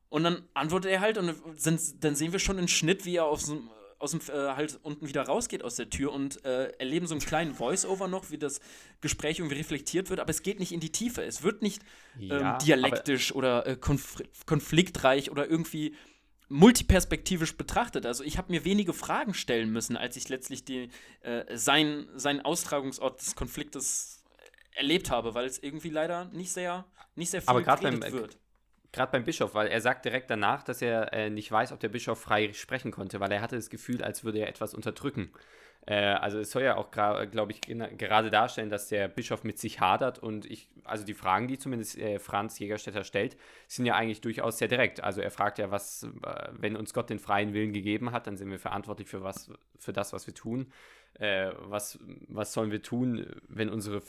Und 0.09 0.25
dann 0.25 0.43
antwortet 0.55 0.91
er 0.91 1.01
halt 1.01 1.19
und 1.19 1.35
sind, 1.61 2.03
dann 2.03 2.15
sehen 2.15 2.33
wir 2.33 2.39
schon 2.39 2.57
einen 2.57 2.69
Schnitt, 2.69 3.05
wie 3.05 3.17
er 3.17 3.27
aus 3.27 3.47
dem, 3.47 3.69
aus 3.99 4.13
dem 4.13 4.21
äh, 4.29 4.55
halt 4.55 4.81
unten 4.83 5.07
wieder 5.07 5.25
rausgeht 5.25 5.63
aus 5.63 5.77
der 5.77 5.91
Tür 5.91 6.13
und 6.13 6.43
äh, 6.47 6.69
erleben 6.79 7.07
so 7.07 7.15
einen 7.15 7.21
kleinen 7.21 7.55
Voice-Over 7.55 8.09
noch, 8.09 8.31
wie 8.31 8.39
das 8.39 8.61
Gespräch 9.03 9.41
irgendwie 9.41 9.57
reflektiert 9.57 10.09
wird, 10.09 10.21
aber 10.21 10.31
es 10.31 10.43
geht 10.43 10.59
nicht 10.59 10.73
in 10.73 10.81
die 10.81 10.91
Tiefe. 10.91 11.23
Es 11.23 11.43
wird 11.43 11.61
nicht 11.61 11.83
ähm, 12.19 12.31
ja, 12.31 12.57
dialektisch 12.57 13.35
oder 13.35 13.67
äh, 13.67 13.77
konf 13.77 14.23
konfliktreich 14.47 15.31
oder 15.31 15.51
irgendwie 15.51 15.95
multiperspektivisch 16.49 17.57
betrachtet. 17.57 18.07
Also 18.07 18.23
ich 18.23 18.39
habe 18.39 18.53
mir 18.53 18.65
wenige 18.65 18.93
Fragen 18.93 19.35
stellen 19.35 19.71
müssen, 19.73 19.97
als 19.97 20.17
ich 20.17 20.29
letztlich 20.29 20.65
die, 20.65 20.91
äh, 21.23 21.57
sein, 21.57 22.07
seinen 22.15 22.41
Austragungsort 22.41 23.21
des 23.21 23.35
Konfliktes 23.35 24.25
erlebt 24.75 25.11
habe, 25.11 25.35
weil 25.35 25.47
es 25.47 25.63
irgendwie 25.63 25.91
leider 25.91 26.27
nicht 26.27 26.53
sehr, 26.53 26.85
nicht 27.15 27.31
sehr 27.31 27.43
viel 27.43 27.49
Aber 27.49 27.63
geredet 27.63 28.01
beim, 28.01 28.13
wird. 28.13 28.39
Gerade 28.93 29.13
beim 29.13 29.25
Bischof, 29.25 29.55
weil 29.55 29.69
er 29.69 29.81
sagt 29.81 30.05
direkt 30.05 30.31
danach, 30.31 30.63
dass 30.63 30.83
er 30.83 31.13
äh, 31.13 31.31
nicht 31.31 31.51
weiß, 31.51 31.73
ob 31.73 31.81
der 31.81 31.89
Bischof 31.89 32.21
frei 32.21 32.53
sprechen 32.53 32.93
konnte, 32.93 33.19
weil 33.21 33.33
er 33.33 33.41
hatte 33.41 33.57
das 33.57 33.71
Gefühl, 33.71 34.03
als 34.03 34.23
würde 34.23 34.39
er 34.39 34.49
etwas 34.49 34.75
unterdrücken. 34.75 35.33
Äh, 35.87 35.95
also 35.95 36.39
es 36.39 36.51
soll 36.51 36.63
ja 36.63 36.77
auch, 36.77 36.91
glaube 36.91 37.53
ich, 37.53 37.61
gerade 37.63 38.31
darstellen, 38.31 38.71
dass 38.71 38.89
der 38.89 39.09
Bischof 39.09 39.45
mit 39.45 39.59
sich 39.59 39.81
hadert 39.81 40.19
und 40.19 40.45
ich, 40.45 40.69
also 40.85 41.05
die 41.05 41.15
Fragen, 41.15 41.49
die 41.49 41.59
zumindest 41.59 41.97
äh, 41.97 42.19
Franz 42.19 42.59
Jägerstätter 42.59 43.05
stellt, 43.05 43.37
sind 43.69 43.87
ja 43.87 43.95
eigentlich 43.95 44.21
durchaus 44.21 44.59
sehr 44.59 44.69
direkt. 44.69 45.03
Also 45.03 45.21
er 45.21 45.31
fragt 45.31 45.59
ja, 45.59 45.71
was, 45.71 46.03
äh, 46.03 46.49
wenn 46.53 46.77
uns 46.77 46.93
Gott 46.93 47.09
den 47.09 47.19
freien 47.19 47.55
Willen 47.55 47.73
gegeben 47.73 48.13
hat, 48.13 48.27
dann 48.27 48.37
sind 48.37 48.51
wir 48.51 48.59
verantwortlich 48.59 49.09
für 49.09 49.23
was, 49.23 49.51
für 49.79 49.93
das, 49.93 50.13
was 50.13 50.27
wir 50.27 50.35
tun 50.35 50.73
äh, 51.19 51.51
was, 51.59 51.99
was 52.29 52.53
sollen 52.53 52.71
wir 52.71 52.83
tun, 52.83 53.27
wenn 53.49 53.69
unsere, 53.69 54.03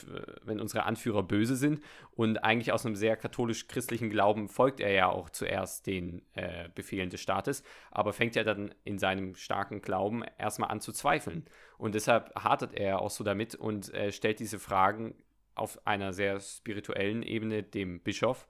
wenn 0.43 0.60
unsere 0.60 0.84
Anführer 0.84 1.24
böse 1.24 1.55
sind. 1.55 1.82
Und 2.12 2.43
eigentlich 2.43 2.72
aus 2.72 2.86
einem 2.86 2.95
sehr 2.95 3.16
katholisch-christlichen 3.16 4.10
Glauben 4.10 4.49
folgt 4.49 4.80
er 4.80 4.91
ja 4.91 5.10
auch 5.10 5.30
zuerst 5.30 5.88
den 5.88 6.22
äh, 6.34 6.70
Befehlen 6.76 7.10
des 7.10 7.22
Staates, 7.22 7.64
aber 7.91 8.14
fängt 8.14 8.36
ja 8.36 8.43
dann 8.43 8.74
in 8.84 8.97
seinem 8.97 9.36
starken 9.36 9.82
Glauben 9.82 10.24
erstmal 10.38 10.70
an 10.70 10.82
zu 10.82 10.91
zweifeln. 10.91 11.45
Und 11.78 11.95
deshalb 11.95 12.34
hartet 12.36 12.74
er 12.74 13.01
auch 13.01 13.12
so 13.12 13.24
damit 13.24 13.55
und 13.55 13.93
äh, 13.93 14.12
stellt 14.12 14.39
diese 14.39 14.60
Fragen 14.60 15.16
auf 15.55 15.80
einer 15.88 16.14
sehr 16.14 16.39
spirituellen 16.39 17.24
Ebene 17.24 17.64
dem 17.64 18.01
Bischof. 18.01 18.47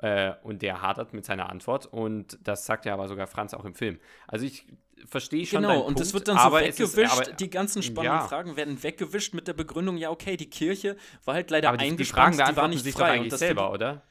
Äh, 0.00 0.32
und 0.42 0.62
der 0.62 0.80
hadert 0.80 1.12
mit 1.12 1.24
seiner 1.24 1.50
Antwort. 1.50 1.86
Und 1.86 2.38
das 2.42 2.66
sagt 2.66 2.84
ja 2.84 2.94
aber 2.94 3.08
sogar 3.08 3.26
Franz 3.26 3.54
auch 3.54 3.64
im 3.64 3.74
Film. 3.74 3.98
Also 4.26 4.46
ich 4.46 4.66
verstehe 5.06 5.44
schon. 5.46 5.62
Genau, 5.62 5.80
und 5.80 5.98
es 6.00 6.14
wird 6.14 6.28
dann 6.28 6.38
so 6.38 6.52
weggewischt. 6.52 7.12
Ist, 7.12 7.28
aber, 7.28 7.32
die 7.32 7.50
ganzen 7.50 7.82
spannenden 7.82 8.20
ja. 8.20 8.26
Fragen 8.28 8.56
werden 8.56 8.82
weggewischt 8.82 9.34
mit 9.34 9.48
der 9.48 9.54
Begründung, 9.54 9.96
ja, 9.96 10.10
okay, 10.10 10.36
die 10.36 10.48
Kirche 10.48 10.96
war 11.24 11.34
halt 11.34 11.50
leider 11.50 11.68
aber 11.68 11.78
die, 11.78 11.86
eingespannt, 11.86 12.34
die, 12.34 12.38
Fragen 12.38 12.54
die 12.54 12.56
war 12.56 12.68
nicht 12.68 12.84
sich 12.84 12.94
frei. 12.94 13.08
Doch 13.08 13.14
eigentlich 13.14 13.34
selber, 13.34 13.72
oder? 13.72 14.02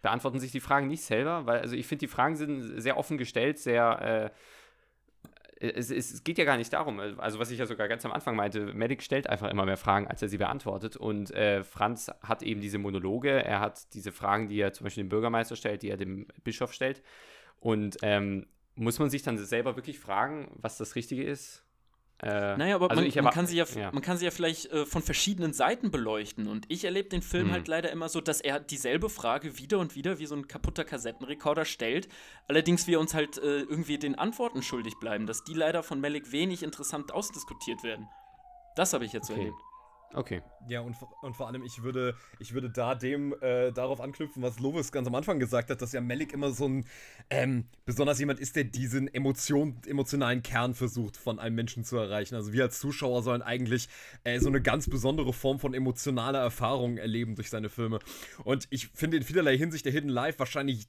Beantworten 0.00 0.40
sich 0.40 0.52
die 0.52 0.60
Fragen 0.60 0.88
nicht 0.88 1.02
selber? 1.02 1.46
Weil, 1.46 1.60
also 1.60 1.76
ich 1.76 1.86
finde, 1.86 2.00
die 2.00 2.08
Fragen 2.08 2.36
sind 2.36 2.80
sehr 2.80 2.96
offen 2.96 3.18
gestellt, 3.18 3.58
sehr. 3.58 4.30
Äh, 4.32 4.36
es, 5.62 5.90
es, 5.90 6.24
geht 6.24 6.38
ja 6.38 6.44
gar 6.44 6.56
nicht 6.56 6.72
darum, 6.72 6.98
also 7.18 7.38
was 7.38 7.50
ich 7.50 7.58
ja 7.58 7.66
sogar 7.66 7.86
ganz 7.86 8.04
am 8.04 8.12
Anfang 8.12 8.34
meinte, 8.34 8.74
Medic 8.74 9.02
stellt 9.02 9.28
einfach 9.28 9.48
immer 9.48 9.64
mehr 9.64 9.76
Fragen, 9.76 10.08
als 10.08 10.20
er 10.20 10.28
sie 10.28 10.38
beantwortet. 10.38 10.96
Und 10.96 11.30
äh, 11.32 11.62
Franz 11.62 12.10
hat 12.22 12.42
eben 12.42 12.60
diese 12.60 12.78
Monologe, 12.78 13.30
er 13.30 13.60
hat 13.60 13.94
diese 13.94 14.10
Fragen, 14.10 14.48
die 14.48 14.60
er 14.60 14.72
zum 14.72 14.84
Beispiel 14.84 15.04
dem 15.04 15.08
Bürgermeister 15.08 15.54
stellt, 15.54 15.82
die 15.82 15.90
er 15.90 15.96
dem 15.96 16.26
Bischof 16.42 16.72
stellt. 16.72 17.02
Und 17.60 17.96
ähm, 18.02 18.46
muss 18.74 18.98
man 18.98 19.08
sich 19.08 19.22
dann 19.22 19.38
selber 19.38 19.76
wirklich 19.76 20.00
fragen, 20.00 20.50
was 20.56 20.78
das 20.78 20.96
Richtige 20.96 21.22
ist? 21.22 21.61
Äh, 22.22 22.56
naja, 22.56 22.76
aber, 22.76 22.88
also 22.90 23.02
man, 23.02 23.24
man, 23.24 23.32
kann 23.32 23.46
sich 23.46 23.56
ja, 23.56 23.64
ja, 23.74 23.90
man 23.90 24.00
kann 24.00 24.16
sie 24.16 24.24
ja 24.24 24.30
vielleicht 24.30 24.66
äh, 24.66 24.86
von 24.86 25.02
verschiedenen 25.02 25.52
Seiten 25.52 25.90
beleuchten. 25.90 26.46
Und 26.46 26.66
ich 26.68 26.84
erlebe 26.84 27.08
den 27.08 27.20
Film 27.20 27.46
hm. 27.46 27.52
halt 27.52 27.68
leider 27.68 27.90
immer 27.90 28.08
so, 28.08 28.20
dass 28.20 28.40
er 28.40 28.60
dieselbe 28.60 29.10
Frage 29.10 29.58
wieder 29.58 29.80
und 29.80 29.96
wieder 29.96 30.20
wie 30.20 30.26
so 30.26 30.36
ein 30.36 30.46
kaputter 30.46 30.84
Kassettenrekorder 30.84 31.64
stellt. 31.64 32.08
Allerdings 32.46 32.86
wir 32.86 33.00
uns 33.00 33.14
halt 33.14 33.38
äh, 33.38 33.62
irgendwie 33.62 33.98
den 33.98 34.14
Antworten 34.14 34.62
schuldig 34.62 34.94
bleiben, 35.00 35.26
dass 35.26 35.42
die 35.42 35.54
leider 35.54 35.82
von 35.82 36.00
Malik 36.00 36.30
wenig 36.30 36.62
interessant 36.62 37.12
ausdiskutiert 37.12 37.82
werden. 37.82 38.08
Das 38.76 38.92
habe 38.92 39.04
ich 39.04 39.12
jetzt 39.12 39.26
so 39.26 39.32
okay. 39.32 39.42
erlebt. 39.42 39.71
Okay. 40.14 40.42
Ja, 40.68 40.80
und, 40.80 40.96
und 41.22 41.34
vor 41.34 41.48
allem, 41.48 41.62
ich 41.64 41.82
würde, 41.82 42.14
ich 42.38 42.54
würde 42.54 42.70
da 42.70 42.94
dem 42.94 43.34
äh, 43.40 43.72
darauf 43.72 44.00
anknüpfen, 44.00 44.42
was 44.42 44.58
Lovis 44.60 44.92
ganz 44.92 45.08
am 45.08 45.14
Anfang 45.14 45.38
gesagt 45.38 45.70
hat, 45.70 45.80
dass 45.80 45.92
ja 45.92 46.00
Melik 46.00 46.32
immer 46.32 46.50
so 46.50 46.68
ein 46.68 46.86
ähm, 47.30 47.64
besonders 47.84 48.18
jemand 48.18 48.38
ist, 48.38 48.56
der 48.56 48.64
diesen 48.64 49.12
Emotion, 49.12 49.78
emotionalen 49.86 50.42
Kern 50.42 50.74
versucht, 50.74 51.16
von 51.16 51.38
einem 51.38 51.56
Menschen 51.56 51.84
zu 51.84 51.96
erreichen. 51.96 52.34
Also 52.34 52.52
wir 52.52 52.64
als 52.64 52.78
Zuschauer 52.78 53.22
sollen 53.22 53.42
eigentlich 53.42 53.88
äh, 54.24 54.38
so 54.38 54.48
eine 54.48 54.60
ganz 54.60 54.88
besondere 54.88 55.32
Form 55.32 55.58
von 55.58 55.74
emotionaler 55.74 56.40
Erfahrung 56.40 56.98
erleben 56.98 57.34
durch 57.34 57.50
seine 57.50 57.68
Filme. 57.68 57.98
Und 58.44 58.66
ich 58.70 58.88
finde 58.88 59.16
in 59.16 59.22
vielerlei 59.22 59.56
Hinsicht 59.56 59.84
der 59.84 59.92
Hidden 59.92 60.10
Life 60.10 60.38
wahrscheinlich 60.38 60.86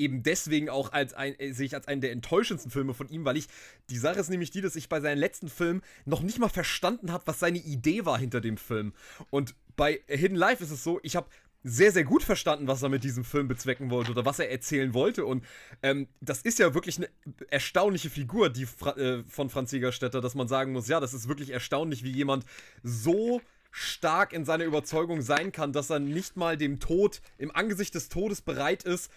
eben 0.00 0.22
deswegen 0.22 0.68
auch 0.68 0.92
als 0.92 1.14
ein, 1.14 1.38
äh, 1.38 1.52
sehe 1.52 1.66
ich 1.66 1.74
als 1.74 1.86
einen 1.86 2.00
der 2.00 2.12
enttäuschendsten 2.12 2.72
Filme 2.72 2.94
von 2.94 3.08
ihm, 3.08 3.24
weil 3.24 3.36
ich, 3.36 3.46
die 3.90 3.98
Sache 3.98 4.18
ist 4.18 4.30
nämlich 4.30 4.50
die, 4.50 4.60
dass 4.60 4.74
ich 4.76 4.88
bei 4.88 5.00
seinen 5.00 5.18
letzten 5.18 5.48
Filmen 5.48 5.82
noch 6.04 6.22
nicht 6.22 6.38
mal 6.38 6.48
verstanden 6.48 7.12
habe, 7.12 7.26
was 7.26 7.38
seine 7.38 7.58
Idee 7.58 8.04
war 8.04 8.18
hinter 8.18 8.40
dem 8.40 8.56
Film. 8.56 8.92
Und 9.30 9.54
bei 9.76 10.00
Hidden 10.08 10.36
Life 10.36 10.64
ist 10.64 10.70
es 10.70 10.82
so, 10.82 10.98
ich 11.02 11.16
habe 11.16 11.28
sehr, 11.62 11.92
sehr 11.92 12.04
gut 12.04 12.22
verstanden, 12.22 12.66
was 12.66 12.82
er 12.82 12.88
mit 12.88 13.04
diesem 13.04 13.22
Film 13.22 13.46
bezwecken 13.46 13.90
wollte 13.90 14.12
oder 14.12 14.24
was 14.24 14.38
er 14.38 14.50
erzählen 14.50 14.94
wollte. 14.94 15.26
Und 15.26 15.44
ähm, 15.82 16.08
das 16.20 16.40
ist 16.40 16.58
ja 16.58 16.72
wirklich 16.74 16.96
eine 16.96 17.08
erstaunliche 17.50 18.08
Figur, 18.08 18.48
die 18.48 18.64
Fra 18.64 18.96
äh, 18.96 19.22
von 19.28 19.50
Franz 19.50 19.70
Jägerstätter, 19.72 20.22
dass 20.22 20.34
man 20.34 20.48
sagen 20.48 20.72
muss, 20.72 20.88
ja, 20.88 21.00
das 21.00 21.12
ist 21.12 21.28
wirklich 21.28 21.50
erstaunlich, 21.50 22.02
wie 22.02 22.12
jemand 22.12 22.46
so 22.82 23.42
stark 23.70 24.32
in 24.32 24.44
seiner 24.44 24.64
Überzeugung 24.64 25.22
sein 25.22 25.52
kann, 25.52 25.72
dass 25.72 25.90
er 25.90 26.00
nicht 26.00 26.36
mal 26.36 26.56
dem 26.56 26.80
Tod, 26.80 27.20
im 27.38 27.54
Angesicht 27.54 27.94
des 27.94 28.08
Todes 28.08 28.42
bereit 28.42 28.82
ist, 28.82 29.12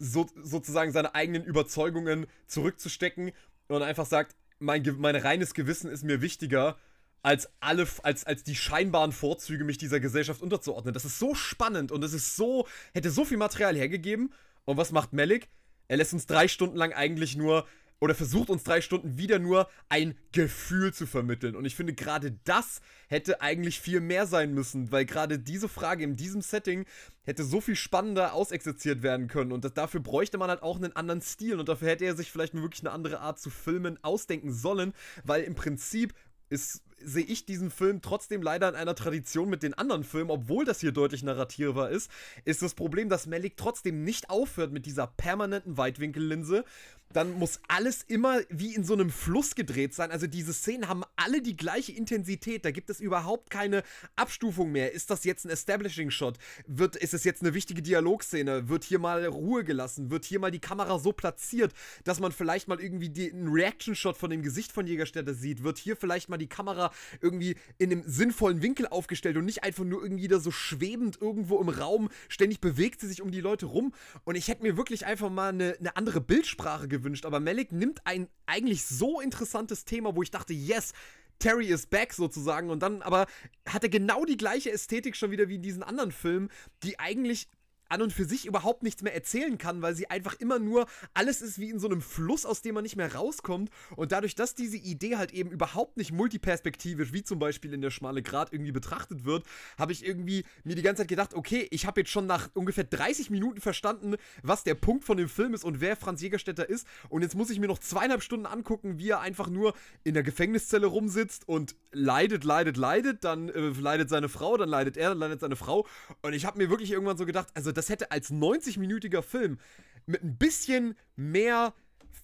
so, 0.00 0.26
sozusagen 0.42 0.90
seine 0.90 1.14
eigenen 1.14 1.44
Überzeugungen 1.44 2.26
zurückzustecken 2.46 3.30
und 3.68 3.82
einfach 3.82 4.06
sagt, 4.06 4.34
mein, 4.58 4.82
mein 4.98 5.14
reines 5.14 5.54
Gewissen 5.54 5.90
ist 5.90 6.02
mir 6.02 6.20
wichtiger 6.20 6.76
als 7.22 7.50
alle, 7.60 7.86
als, 8.02 8.24
als 8.24 8.42
die 8.42 8.56
scheinbaren 8.56 9.12
Vorzüge, 9.12 9.62
mich 9.64 9.78
dieser 9.78 10.00
Gesellschaft 10.00 10.42
unterzuordnen. 10.42 10.94
Das 10.94 11.04
ist 11.04 11.18
so 11.18 11.34
spannend 11.34 11.92
und 11.92 12.02
es 12.02 12.14
ist 12.14 12.34
so, 12.34 12.66
hätte 12.94 13.10
so 13.10 13.24
viel 13.24 13.36
Material 13.36 13.76
hergegeben. 13.76 14.32
Und 14.64 14.78
was 14.78 14.90
macht 14.90 15.12
Melik? 15.12 15.48
Er 15.88 15.98
lässt 15.98 16.12
uns 16.14 16.26
drei 16.26 16.48
Stunden 16.48 16.76
lang 16.76 16.92
eigentlich 16.92 17.36
nur 17.36 17.66
oder 18.00 18.14
versucht 18.14 18.50
uns 18.50 18.64
drei 18.64 18.80
Stunden 18.80 19.18
wieder 19.18 19.38
nur 19.38 19.68
ein 19.88 20.16
Gefühl 20.32 20.92
zu 20.92 21.06
vermitteln. 21.06 21.54
Und 21.54 21.66
ich 21.66 21.76
finde, 21.76 21.92
gerade 21.92 22.32
das 22.44 22.80
hätte 23.08 23.42
eigentlich 23.42 23.80
viel 23.80 24.00
mehr 24.00 24.26
sein 24.26 24.54
müssen, 24.54 24.90
weil 24.90 25.04
gerade 25.04 25.38
diese 25.38 25.68
Frage 25.68 26.02
in 26.02 26.16
diesem 26.16 26.40
Setting 26.40 26.86
hätte 27.22 27.44
so 27.44 27.60
viel 27.60 27.76
spannender 27.76 28.32
ausexerziert 28.32 29.02
werden 29.02 29.28
können. 29.28 29.52
Und 29.52 29.76
dafür 29.76 30.00
bräuchte 30.00 30.38
man 30.38 30.48
halt 30.48 30.62
auch 30.62 30.76
einen 30.76 30.96
anderen 30.96 31.20
Stil. 31.20 31.60
Und 31.60 31.68
dafür 31.68 31.88
hätte 31.88 32.06
er 32.06 32.16
sich 32.16 32.32
vielleicht 32.32 32.54
wirklich 32.54 32.82
eine 32.82 32.92
andere 32.92 33.20
Art 33.20 33.38
zu 33.38 33.50
filmen 33.50 34.02
ausdenken 34.02 34.52
sollen, 34.52 34.94
weil 35.24 35.42
im 35.42 35.54
Prinzip 35.54 36.14
ist 36.48 36.82
sehe 37.02 37.24
ich 37.24 37.46
diesen 37.46 37.70
Film 37.70 38.02
trotzdem 38.02 38.42
leider 38.42 38.68
in 38.68 38.74
einer 38.74 38.94
Tradition 38.94 39.48
mit 39.48 39.62
den 39.62 39.74
anderen 39.74 40.04
Filmen, 40.04 40.30
obwohl 40.30 40.64
das 40.64 40.80
hier 40.80 40.92
deutlich 40.92 41.22
narrativer 41.22 41.90
ist, 41.90 42.10
ist 42.44 42.62
das 42.62 42.74
Problem, 42.74 43.08
dass 43.08 43.26
Malik 43.26 43.56
trotzdem 43.56 44.04
nicht 44.04 44.30
aufhört 44.30 44.72
mit 44.72 44.86
dieser 44.86 45.06
permanenten 45.06 45.76
Weitwinkellinse 45.76 46.64
dann 47.12 47.32
muss 47.32 47.60
alles 47.68 48.02
immer 48.02 48.40
wie 48.50 48.74
in 48.74 48.84
so 48.84 48.92
einem 48.92 49.10
Fluss 49.10 49.54
gedreht 49.54 49.94
sein. 49.94 50.10
Also 50.10 50.26
diese 50.26 50.52
Szenen 50.52 50.88
haben 50.88 51.02
alle 51.16 51.42
die 51.42 51.56
gleiche 51.56 51.92
Intensität. 51.92 52.64
Da 52.64 52.70
gibt 52.70 52.88
es 52.88 53.00
überhaupt 53.00 53.50
keine 53.50 53.82
Abstufung 54.16 54.70
mehr. 54.70 54.92
Ist 54.92 55.10
das 55.10 55.24
jetzt 55.24 55.44
ein 55.44 55.50
Establishing 55.50 56.10
Shot? 56.10 56.38
Wird, 56.66 56.96
ist 56.96 57.14
es 57.14 57.24
jetzt 57.24 57.42
eine 57.42 57.54
wichtige 57.54 57.82
Dialogszene? 57.82 58.68
Wird 58.68 58.84
hier 58.84 59.00
mal 59.00 59.24
Ruhe 59.26 59.64
gelassen? 59.64 60.10
Wird 60.10 60.24
hier 60.24 60.38
mal 60.38 60.52
die 60.52 60.60
Kamera 60.60 60.98
so 60.98 61.12
platziert, 61.12 61.74
dass 62.04 62.20
man 62.20 62.32
vielleicht 62.32 62.68
mal 62.68 62.80
irgendwie 62.80 63.10
die, 63.10 63.32
einen 63.32 63.48
Reaction 63.48 63.96
Shot 63.96 64.16
von 64.16 64.30
dem 64.30 64.42
Gesicht 64.42 64.70
von 64.70 64.86
Jägerstätte 64.86 65.34
sieht? 65.34 65.64
Wird 65.64 65.78
hier 65.78 65.96
vielleicht 65.96 66.28
mal 66.28 66.38
die 66.38 66.48
Kamera 66.48 66.89
irgendwie 67.20 67.56
in 67.78 67.90
einem 67.90 68.02
sinnvollen 68.06 68.62
Winkel 68.62 68.86
aufgestellt 68.86 69.36
und 69.36 69.46
nicht 69.46 69.64
einfach 69.64 69.84
nur 69.84 70.02
irgendwie 70.02 70.28
da 70.28 70.40
so 70.40 70.50
schwebend 70.50 71.20
irgendwo 71.20 71.58
im 71.60 71.70
Raum? 71.70 72.10
Ständig 72.28 72.60
bewegt 72.60 73.00
sie 73.00 73.08
sich 73.08 73.22
um 73.22 73.30
die 73.30 73.40
Leute 73.40 73.66
rum. 73.66 73.94
Und 74.24 74.34
ich 74.34 74.48
hätte 74.48 74.62
mir 74.62 74.76
wirklich 74.76 75.06
einfach 75.06 75.30
mal 75.30 75.48
eine, 75.48 75.76
eine 75.78 75.96
andere 75.96 76.20
Bildsprache 76.20 76.86
gewünscht 76.86 77.24
aber 77.30 77.38
Malik 77.38 77.70
nimmt 77.70 78.06
ein 78.06 78.28
eigentlich 78.46 78.84
so 78.84 79.20
interessantes 79.20 79.84
Thema, 79.84 80.16
wo 80.16 80.22
ich 80.22 80.32
dachte, 80.32 80.52
yes, 80.52 80.92
Terry 81.38 81.66
is 81.66 81.86
back 81.86 82.12
sozusagen 82.12 82.70
und 82.70 82.80
dann 82.82 83.02
aber 83.02 83.26
hat 83.66 83.84
er 83.84 83.88
genau 83.88 84.24
die 84.24 84.36
gleiche 84.36 84.70
Ästhetik 84.70 85.16
schon 85.16 85.30
wieder 85.30 85.48
wie 85.48 85.54
in 85.54 85.62
diesen 85.62 85.82
anderen 85.82 86.10
Filmen, 86.10 86.50
die 86.82 86.98
eigentlich 86.98 87.48
an 87.90 88.02
und 88.02 88.12
für 88.12 88.24
sich 88.24 88.46
überhaupt 88.46 88.82
nichts 88.82 89.02
mehr 89.02 89.14
erzählen 89.14 89.58
kann, 89.58 89.82
weil 89.82 89.94
sie 89.94 90.08
einfach 90.08 90.34
immer 90.38 90.58
nur, 90.58 90.86
alles 91.14 91.42
ist 91.42 91.58
wie 91.58 91.70
in 91.70 91.78
so 91.78 91.88
einem 91.88 92.00
Fluss, 92.00 92.46
aus 92.46 92.62
dem 92.62 92.74
man 92.74 92.82
nicht 92.82 92.96
mehr 92.96 93.14
rauskommt. 93.14 93.70
Und 93.96 94.12
dadurch, 94.12 94.34
dass 94.34 94.54
diese 94.54 94.76
Idee 94.76 95.16
halt 95.16 95.32
eben 95.32 95.50
überhaupt 95.50 95.96
nicht 95.96 96.12
multiperspektivisch, 96.12 97.12
wie 97.12 97.22
zum 97.22 97.38
Beispiel 97.38 97.74
in 97.74 97.80
der 97.80 97.90
Schmale 97.90 98.22
Grat 98.22 98.52
irgendwie 98.52 98.72
betrachtet 98.72 99.24
wird, 99.24 99.44
habe 99.78 99.92
ich 99.92 100.04
irgendwie 100.04 100.44
mir 100.64 100.76
die 100.76 100.82
ganze 100.82 101.02
Zeit 101.02 101.08
gedacht, 101.08 101.34
okay, 101.34 101.66
ich 101.70 101.86
habe 101.86 102.00
jetzt 102.00 102.10
schon 102.10 102.26
nach 102.26 102.48
ungefähr 102.54 102.84
30 102.84 103.30
Minuten 103.30 103.60
verstanden, 103.60 104.14
was 104.42 104.64
der 104.64 104.74
Punkt 104.74 105.04
von 105.04 105.16
dem 105.16 105.28
Film 105.28 105.54
ist 105.54 105.64
und 105.64 105.80
wer 105.80 105.96
Franz 105.96 106.22
Jägerstätter 106.22 106.68
ist. 106.68 106.86
Und 107.08 107.22
jetzt 107.22 107.34
muss 107.34 107.50
ich 107.50 107.58
mir 107.58 107.66
noch 107.66 107.78
zweieinhalb 107.78 108.22
Stunden 108.22 108.46
angucken, 108.46 108.98
wie 108.98 109.10
er 109.10 109.20
einfach 109.20 109.48
nur 109.48 109.74
in 110.04 110.14
der 110.14 110.22
Gefängniszelle 110.22 110.86
rumsitzt 110.86 111.48
und 111.48 111.74
leidet, 111.92 112.44
leidet, 112.44 112.76
leidet. 112.76 113.24
Dann 113.24 113.48
äh, 113.48 113.68
leidet 113.70 114.10
seine 114.10 114.28
Frau, 114.28 114.56
dann 114.56 114.68
leidet 114.68 114.96
er, 114.96 115.10
dann 115.10 115.18
leidet 115.18 115.40
seine 115.40 115.56
Frau. 115.56 115.86
Und 116.22 116.34
ich 116.34 116.44
habe 116.44 116.58
mir 116.58 116.70
wirklich 116.70 116.92
irgendwann 116.92 117.16
so 117.16 117.26
gedacht, 117.26 117.48
also 117.54 117.72
das 117.72 117.79
das 117.80 117.88
hätte 117.88 118.10
als 118.10 118.30
90-minütiger 118.30 119.22
Film 119.22 119.58
mit 120.04 120.22
ein 120.22 120.36
bisschen 120.36 120.96
mehr 121.16 121.72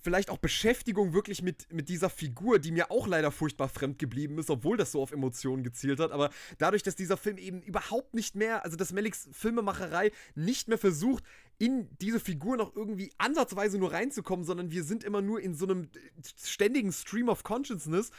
vielleicht 0.02 0.28
auch 0.28 0.36
Beschäftigung 0.36 1.14
wirklich 1.14 1.42
mit, 1.42 1.72
mit 1.72 1.88
dieser 1.88 2.10
Figur, 2.10 2.58
die 2.58 2.72
mir 2.72 2.90
auch 2.90 3.06
leider 3.06 3.32
furchtbar 3.32 3.70
fremd 3.70 3.98
geblieben 3.98 4.38
ist, 4.38 4.50
obwohl 4.50 4.76
das 4.76 4.92
so 4.92 5.00
auf 5.00 5.12
Emotionen 5.12 5.64
gezielt 5.64 5.98
hat. 5.98 6.12
Aber 6.12 6.28
dadurch, 6.58 6.82
dass 6.82 6.94
dieser 6.94 7.16
Film 7.16 7.38
eben 7.38 7.62
überhaupt 7.62 8.12
nicht 8.12 8.36
mehr, 8.36 8.64
also 8.64 8.76
dass 8.76 8.92
Meliks 8.92 9.28
Filmemacherei 9.32 10.12
nicht 10.34 10.68
mehr 10.68 10.78
versucht, 10.78 11.24
in 11.58 11.88
diese 12.02 12.20
Figur 12.20 12.58
noch 12.58 12.76
irgendwie 12.76 13.10
ansatzweise 13.16 13.78
nur 13.78 13.92
reinzukommen, 13.92 14.44
sondern 14.44 14.70
wir 14.70 14.84
sind 14.84 15.04
immer 15.04 15.22
nur 15.22 15.40
in 15.40 15.54
so 15.54 15.64
einem 15.64 15.88
ständigen 16.36 16.92
Stream 16.92 17.30
of 17.30 17.42
Consciousness, 17.42 18.10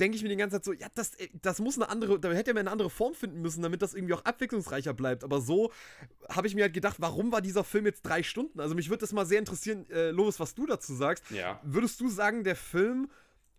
denke 0.00 0.16
ich 0.16 0.22
mir 0.22 0.28
die 0.28 0.36
ganze 0.36 0.56
Zeit 0.56 0.64
so, 0.64 0.72
ja, 0.72 0.88
das, 0.94 1.14
äh, 1.16 1.28
das 1.40 1.60
muss 1.60 1.76
eine 1.76 1.88
andere, 1.88 2.18
da 2.18 2.32
hätte 2.32 2.54
man 2.54 2.60
eine 2.60 2.70
andere 2.70 2.90
Form 2.90 3.14
finden 3.14 3.40
müssen, 3.42 3.62
damit 3.62 3.82
das 3.82 3.94
irgendwie 3.94 4.14
auch 4.14 4.24
abwechslungsreicher 4.24 4.94
bleibt. 4.94 5.24
Aber 5.24 5.40
so 5.40 5.70
habe 6.28 6.46
ich 6.46 6.54
mir 6.54 6.62
halt 6.62 6.74
gedacht, 6.74 6.96
warum 6.98 7.32
war 7.32 7.40
dieser 7.42 7.64
Film 7.64 7.86
jetzt 7.86 8.02
drei 8.02 8.22
Stunden? 8.22 8.60
Also 8.60 8.74
mich 8.74 8.88
würde 8.88 9.00
das 9.00 9.12
mal 9.12 9.26
sehr 9.26 9.38
interessieren, 9.38 9.88
äh, 9.90 10.10
Lovis, 10.10 10.40
was 10.40 10.54
du 10.54 10.66
dazu 10.66 10.94
sagst. 10.94 11.30
Ja. 11.30 11.60
Würdest 11.62 12.00
du 12.00 12.08
sagen, 12.08 12.44
der 12.44 12.56
Film 12.56 13.10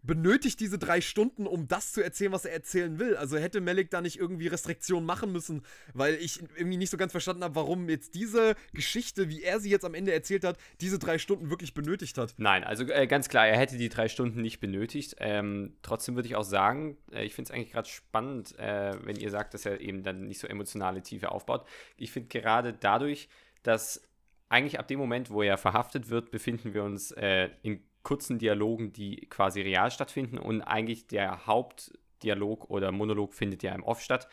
benötigt 0.04 0.60
diese 0.60 0.80
drei 0.80 1.02
Stunden, 1.02 1.46
um 1.46 1.68
das 1.68 1.94
zu 1.94 2.04
erzählen, 2.04 2.32
was 2.32 2.46
er 2.46 2.54
erzählen 2.54 3.00
will. 3.00 3.16
Also 3.16 3.38
hätte 3.38 3.62
Malik 3.62 3.90
da 3.92 4.02
nicht 4.02 4.18
irgendwie 4.18 4.48
Restriktionen 4.48 5.06
machen 5.06 5.32
müssen, 5.32 5.64
weil 5.94 6.16
ich 6.16 6.42
irgendwie 6.56 6.78
nicht 6.78 6.90
so 6.90 6.98
ganz 6.98 7.12
verstanden 7.12 7.44
habe, 7.44 7.56
warum 7.56 7.88
jetzt 7.90 8.16
diese 8.16 8.56
Geschichte, 8.74 9.30
wie 9.30 9.44
er 9.44 9.60
sie 9.60 9.70
jetzt 9.70 9.86
am 9.86 9.94
Ende 9.94 10.14
erzählt 10.14 10.44
hat, 10.44 10.58
diese 10.80 11.00
drei 11.00 11.18
Stunden 11.18 11.50
wirklich 11.50 11.74
benötigt 11.74 12.18
hat. 12.18 12.34
Nein, 12.38 12.64
also 12.64 12.84
äh, 12.86 13.08
ganz 13.08 13.30
klar, 13.30 13.48
er 13.48 13.58
hätte 13.58 13.78
die 13.78 13.90
drei 13.90 14.08
Stunden 14.08 14.42
nicht 14.42 14.60
benötigt. 14.60 15.16
Ähm, 15.20 15.76
trotzdem 15.82 16.16
würde 16.16 16.28
ich 16.28 16.36
auch 16.36 16.44
sagen, 16.44 16.98
äh, 17.12 17.24
ich 17.24 17.36
finde 17.36 17.50
es 17.50 17.56
eigentlich 17.56 17.72
gerade 17.72 17.90
spannend, 17.90 18.58
äh, 18.58 18.94
wenn 19.04 19.18
ihr 19.18 19.30
sagt, 19.30 19.54
dass 19.54 19.66
er 19.66 19.80
eben 19.82 20.04
dann 20.04 20.28
nicht 20.28 20.40
so 20.40 20.48
emotionale 20.48 21.02
Tiefe 21.04 21.32
aufbaut. 21.32 21.66
Ich 21.98 22.12
finde 22.12 22.30
gerade 22.30 22.74
dadurch, 22.74 23.30
dass 23.64 24.02
eigentlich 24.50 24.80
ab 24.80 24.88
dem 24.88 25.00
Moment, 25.00 25.30
wo 25.30 25.44
er 25.44 25.58
verhaftet 25.58 26.10
wird, 26.10 26.32
befinden 26.32 26.74
wir 26.74 26.84
uns 26.84 27.12
äh, 27.12 27.50
in 27.62 27.82
kurzen 28.04 28.40
Dialogen, 28.40 28.94
die 28.94 29.28
quasi 29.30 29.62
real 29.62 29.92
stattfinden 29.92 30.38
und 30.38 30.62
eigentlich 30.62 31.08
der 31.08 31.46
Hauptdialog 31.46 32.70
oder 32.70 32.92
Monolog 32.92 33.34
findet 33.34 33.64
ja 33.64 33.74
im 33.74 33.84
Off 33.84 34.02
statt. 34.02 34.28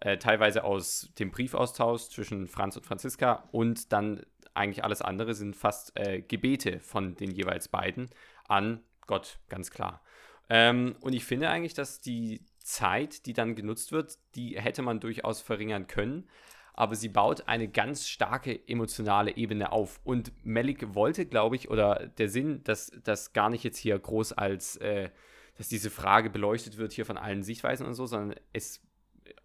Äh, 0.00 0.18
teilweise 0.18 0.64
aus 0.64 1.12
dem 1.18 1.30
Briefaustausch 1.30 2.08
zwischen 2.08 2.48
Franz 2.48 2.76
und 2.76 2.84
Franziska 2.84 3.48
und 3.52 3.92
dann 3.92 4.22
eigentlich 4.54 4.84
alles 4.84 5.00
andere 5.00 5.34
sind 5.34 5.56
fast 5.56 5.98
äh, 5.98 6.20
Gebete 6.20 6.80
von 6.80 7.14
den 7.14 7.30
jeweils 7.30 7.68
beiden 7.68 8.10
an 8.48 8.82
Gott, 9.06 9.38
ganz 9.48 9.70
klar. 9.70 10.02
Ähm, 10.48 10.96
und 11.00 11.12
ich 11.12 11.24
finde 11.24 11.48
eigentlich, 11.48 11.74
dass 11.74 12.00
die 12.00 12.44
Zeit, 12.58 13.26
die 13.26 13.32
dann 13.32 13.54
genutzt 13.54 13.92
wird, 13.92 14.18
die 14.34 14.60
hätte 14.60 14.82
man 14.82 15.00
durchaus 15.00 15.40
verringern 15.40 15.86
können 15.86 16.28
aber 16.74 16.96
sie 16.96 17.08
baut 17.08 17.48
eine 17.48 17.68
ganz 17.68 18.08
starke 18.08 18.66
emotionale 18.66 19.36
Ebene 19.36 19.72
auf. 19.72 20.00
Und 20.04 20.32
Melik 20.44 20.94
wollte, 20.94 21.26
glaube 21.26 21.56
ich, 21.56 21.70
oder 21.70 22.06
der 22.18 22.28
Sinn, 22.28 22.62
dass 22.64 22.90
das 23.04 23.32
gar 23.32 23.50
nicht 23.50 23.64
jetzt 23.64 23.78
hier 23.78 23.98
groß 23.98 24.32
als, 24.32 24.76
äh, 24.76 25.10
dass 25.58 25.68
diese 25.68 25.90
Frage 25.90 26.30
beleuchtet 26.30 26.78
wird 26.78 26.92
hier 26.92 27.04
von 27.04 27.18
allen 27.18 27.42
Sichtweisen 27.42 27.86
und 27.86 27.94
so, 27.94 28.06
sondern 28.06 28.38
es 28.52 28.80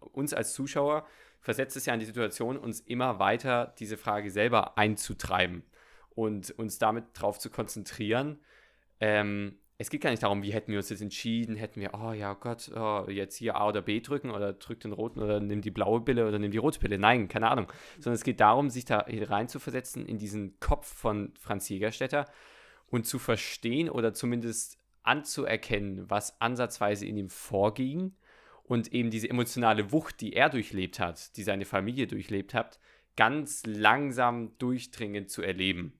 uns 0.00 0.32
als 0.32 0.54
Zuschauer 0.54 1.06
versetzt 1.40 1.76
es 1.76 1.86
ja 1.86 1.94
in 1.94 2.00
die 2.00 2.06
Situation, 2.06 2.56
uns 2.56 2.80
immer 2.80 3.18
weiter 3.18 3.74
diese 3.78 3.96
Frage 3.96 4.30
selber 4.30 4.76
einzutreiben 4.76 5.62
und 6.10 6.50
uns 6.52 6.78
damit 6.78 7.04
darauf 7.14 7.38
zu 7.38 7.50
konzentrieren, 7.50 8.40
ähm, 9.00 9.58
es 9.80 9.90
geht 9.90 10.00
gar 10.00 10.10
nicht 10.10 10.24
darum, 10.24 10.42
wie 10.42 10.52
hätten 10.52 10.72
wir 10.72 10.78
uns 10.78 10.90
jetzt 10.90 11.02
entschieden, 11.02 11.54
hätten 11.54 11.80
wir, 11.80 11.94
oh 11.94 12.12
ja 12.12 12.34
Gott, 12.34 12.68
oh, 12.74 13.04
jetzt 13.08 13.36
hier 13.36 13.54
A 13.54 13.68
oder 13.68 13.80
B 13.80 14.00
drücken 14.00 14.32
oder 14.32 14.52
drück 14.52 14.80
den 14.80 14.92
roten 14.92 15.20
oder 15.20 15.38
nimm 15.38 15.60
die 15.60 15.70
blaue 15.70 16.00
Pille 16.00 16.26
oder 16.26 16.40
nimm 16.40 16.50
die 16.50 16.58
rote 16.58 16.80
Pille. 16.80 16.98
Nein, 16.98 17.28
keine 17.28 17.48
Ahnung. 17.48 17.72
Sondern 17.94 18.14
es 18.14 18.24
geht 18.24 18.40
darum, 18.40 18.70
sich 18.70 18.84
da 18.84 19.06
rein 19.06 19.48
zu 19.48 19.60
versetzen 19.60 20.04
in 20.04 20.18
diesen 20.18 20.58
Kopf 20.58 20.92
von 20.92 21.32
Franz 21.38 21.68
Jägerstätter 21.68 22.26
und 22.88 23.06
zu 23.06 23.20
verstehen 23.20 23.88
oder 23.88 24.12
zumindest 24.12 24.78
anzuerkennen, 25.04 26.10
was 26.10 26.40
ansatzweise 26.40 27.06
in 27.06 27.16
ihm 27.16 27.30
vorging 27.30 28.16
und 28.64 28.92
eben 28.92 29.10
diese 29.10 29.30
emotionale 29.30 29.92
Wucht, 29.92 30.20
die 30.20 30.32
er 30.32 30.50
durchlebt 30.50 30.98
hat, 30.98 31.36
die 31.36 31.44
seine 31.44 31.64
Familie 31.64 32.08
durchlebt 32.08 32.52
hat, 32.52 32.80
ganz 33.16 33.62
langsam 33.64 34.58
durchdringend 34.58 35.30
zu 35.30 35.42
erleben. 35.42 35.97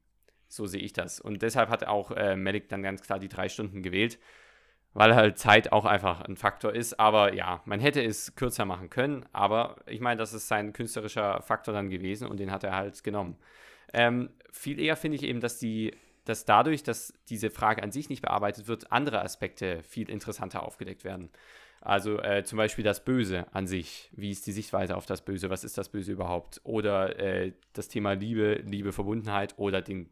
So 0.48 0.66
sehe 0.66 0.80
ich 0.80 0.92
das. 0.92 1.20
Und 1.20 1.42
deshalb 1.42 1.68
hat 1.68 1.84
auch 1.84 2.10
äh, 2.10 2.36
Malik 2.36 2.68
dann 2.68 2.82
ganz 2.82 3.02
klar 3.02 3.18
die 3.18 3.28
drei 3.28 3.48
Stunden 3.48 3.82
gewählt, 3.82 4.18
weil 4.94 5.14
halt 5.14 5.38
Zeit 5.38 5.72
auch 5.72 5.84
einfach 5.84 6.22
ein 6.22 6.36
Faktor 6.36 6.74
ist. 6.74 6.98
Aber 6.98 7.34
ja, 7.34 7.62
man 7.66 7.80
hätte 7.80 8.02
es 8.02 8.34
kürzer 8.34 8.64
machen 8.64 8.90
können. 8.90 9.26
Aber 9.32 9.76
ich 9.86 10.00
meine, 10.00 10.18
das 10.18 10.32
ist 10.32 10.48
sein 10.48 10.72
künstlerischer 10.72 11.42
Faktor 11.42 11.74
dann 11.74 11.90
gewesen 11.90 12.26
und 12.26 12.40
den 12.40 12.50
hat 12.50 12.64
er 12.64 12.74
halt 12.74 13.04
genommen. 13.04 13.36
Ähm, 13.92 14.30
viel 14.50 14.80
eher 14.80 14.96
finde 14.96 15.16
ich 15.16 15.22
eben, 15.22 15.40
dass 15.40 15.58
die 15.58 15.94
dass 16.28 16.44
dadurch, 16.44 16.82
dass 16.82 17.14
diese 17.30 17.48
Frage 17.48 17.82
an 17.82 17.90
sich 17.90 18.10
nicht 18.10 18.20
bearbeitet 18.20 18.68
wird, 18.68 18.92
andere 18.92 19.22
Aspekte 19.22 19.82
viel 19.82 20.10
interessanter 20.10 20.62
aufgedeckt 20.62 21.02
werden. 21.02 21.30
Also 21.80 22.18
äh, 22.20 22.44
zum 22.44 22.58
Beispiel 22.58 22.84
das 22.84 23.02
Böse 23.02 23.46
an 23.52 23.66
sich. 23.66 24.10
Wie 24.12 24.30
ist 24.30 24.46
die 24.46 24.52
Sichtweise 24.52 24.96
auf 24.96 25.06
das 25.06 25.24
Böse? 25.24 25.48
Was 25.48 25.64
ist 25.64 25.78
das 25.78 25.88
Böse 25.88 26.12
überhaupt? 26.12 26.60
Oder 26.64 27.18
äh, 27.18 27.52
das 27.72 27.88
Thema 27.88 28.12
Liebe, 28.12 28.56
Liebe, 28.66 28.92
Verbundenheit 28.92 29.54
oder 29.56 29.80
den 29.80 30.10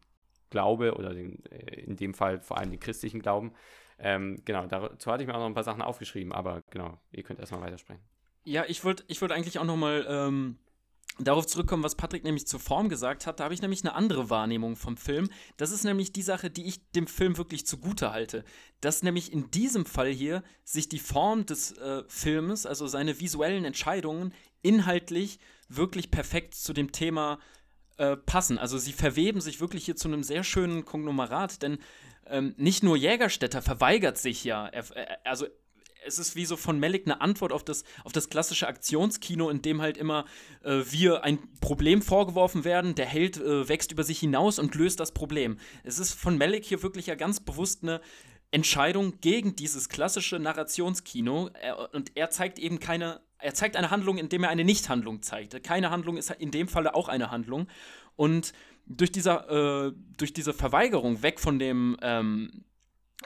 Glaube 0.50 0.94
oder 0.94 1.14
den, 1.14 1.44
äh, 1.46 1.80
in 1.80 1.96
dem 1.96 2.14
Fall 2.14 2.40
vor 2.40 2.58
allem 2.58 2.70
den 2.70 2.80
christlichen 2.80 3.20
Glauben. 3.20 3.52
Ähm, 3.98 4.42
genau, 4.44 4.66
dazu 4.66 5.10
hatte 5.10 5.22
ich 5.22 5.26
mir 5.26 5.34
auch 5.34 5.40
noch 5.40 5.46
ein 5.46 5.54
paar 5.54 5.64
Sachen 5.64 5.82
aufgeschrieben, 5.82 6.32
aber 6.32 6.62
genau, 6.70 6.98
ihr 7.12 7.22
könnt 7.22 7.40
erstmal 7.40 7.62
weitersprechen. 7.62 8.02
Ja, 8.44 8.64
ich 8.68 8.84
wollte 8.84 9.04
ich 9.08 9.20
wollt 9.22 9.32
eigentlich 9.32 9.58
auch 9.58 9.64
nochmal 9.64 10.06
ähm, 10.08 10.58
darauf 11.18 11.46
zurückkommen, 11.46 11.82
was 11.82 11.94
Patrick 11.94 12.24
nämlich 12.24 12.46
zur 12.46 12.60
Form 12.60 12.88
gesagt 12.88 13.26
hat. 13.26 13.40
Da 13.40 13.44
habe 13.44 13.54
ich 13.54 13.62
nämlich 13.62 13.82
eine 13.82 13.94
andere 13.94 14.28
Wahrnehmung 14.30 14.76
vom 14.76 14.96
Film. 14.96 15.30
Das 15.56 15.70
ist 15.70 15.84
nämlich 15.84 16.12
die 16.12 16.22
Sache, 16.22 16.50
die 16.50 16.66
ich 16.66 16.90
dem 16.92 17.06
Film 17.06 17.38
wirklich 17.38 17.66
zugute 17.66 18.12
halte. 18.12 18.44
Dass 18.80 19.02
nämlich 19.02 19.32
in 19.32 19.50
diesem 19.50 19.86
Fall 19.86 20.10
hier 20.10 20.42
sich 20.64 20.88
die 20.88 20.98
Form 20.98 21.46
des 21.46 21.72
äh, 21.78 22.04
Filmes, 22.08 22.66
also 22.66 22.86
seine 22.86 23.18
visuellen 23.18 23.64
Entscheidungen, 23.64 24.32
inhaltlich 24.62 25.38
wirklich 25.68 26.10
perfekt 26.10 26.54
zu 26.54 26.72
dem 26.72 26.92
Thema 26.92 27.38
äh, 27.96 28.16
passen. 28.16 28.58
Also 28.58 28.78
sie 28.78 28.92
verweben 28.92 29.40
sich 29.40 29.60
wirklich 29.60 29.84
hier 29.84 29.96
zu 29.96 30.08
einem 30.08 30.22
sehr 30.22 30.44
schönen 30.44 30.84
Konglomerat, 30.84 31.62
denn 31.62 31.78
ähm, 32.26 32.54
nicht 32.56 32.82
nur 32.82 32.96
Jägerstätter 32.96 33.62
verweigert 33.62 34.18
sich 34.18 34.44
ja, 34.44 34.66
er, 34.66 34.84
also 35.24 35.46
es 36.06 36.18
ist 36.18 36.36
wie 36.36 36.44
so 36.44 36.56
von 36.56 36.78
Malik 36.78 37.06
eine 37.06 37.20
Antwort 37.20 37.52
auf 37.52 37.64
das, 37.64 37.84
auf 38.04 38.12
das 38.12 38.28
klassische 38.28 38.68
Aktionskino, 38.68 39.50
in 39.50 39.62
dem 39.62 39.82
halt 39.82 39.96
immer 39.96 40.24
äh, 40.62 40.82
wir 40.88 41.24
ein 41.24 41.38
Problem 41.60 42.00
vorgeworfen 42.00 42.64
werden, 42.64 42.94
der 42.94 43.06
Held 43.06 43.38
äh, 43.38 43.68
wächst 43.68 43.92
über 43.92 44.04
sich 44.04 44.20
hinaus 44.20 44.58
und 44.58 44.74
löst 44.74 45.00
das 45.00 45.12
Problem. 45.12 45.58
Es 45.84 45.98
ist 45.98 46.12
von 46.12 46.38
Malik 46.38 46.64
hier 46.64 46.82
wirklich 46.82 47.06
ja 47.06 47.14
ganz 47.14 47.40
bewusst 47.40 47.82
eine 47.82 48.00
Entscheidung 48.50 49.20
gegen 49.20 49.56
dieses 49.56 49.88
klassische 49.88 50.38
Narrationskino 50.38 51.50
er, 51.60 51.92
und 51.92 52.12
er 52.14 52.30
zeigt 52.30 52.58
eben 52.58 52.78
keine, 52.78 53.20
er 53.38 53.54
zeigt 53.54 53.76
eine 53.76 53.90
Handlung, 53.90 54.18
indem 54.18 54.44
er 54.44 54.50
eine 54.50 54.64
Nichthandlung 54.64 55.22
zeigt. 55.22 55.62
Keine 55.62 55.90
Handlung 55.90 56.16
ist 56.16 56.30
in 56.30 56.50
dem 56.50 56.68
Falle 56.68 56.94
auch 56.94 57.08
eine 57.08 57.30
Handlung 57.30 57.68
und 58.16 58.52
durch, 58.86 59.12
dieser, 59.12 59.88
äh, 59.88 59.92
durch 60.16 60.32
diese 60.32 60.54
Verweigerung 60.54 61.22
weg 61.22 61.40
von 61.40 61.58
dem 61.58 61.96
ähm, 62.02 62.64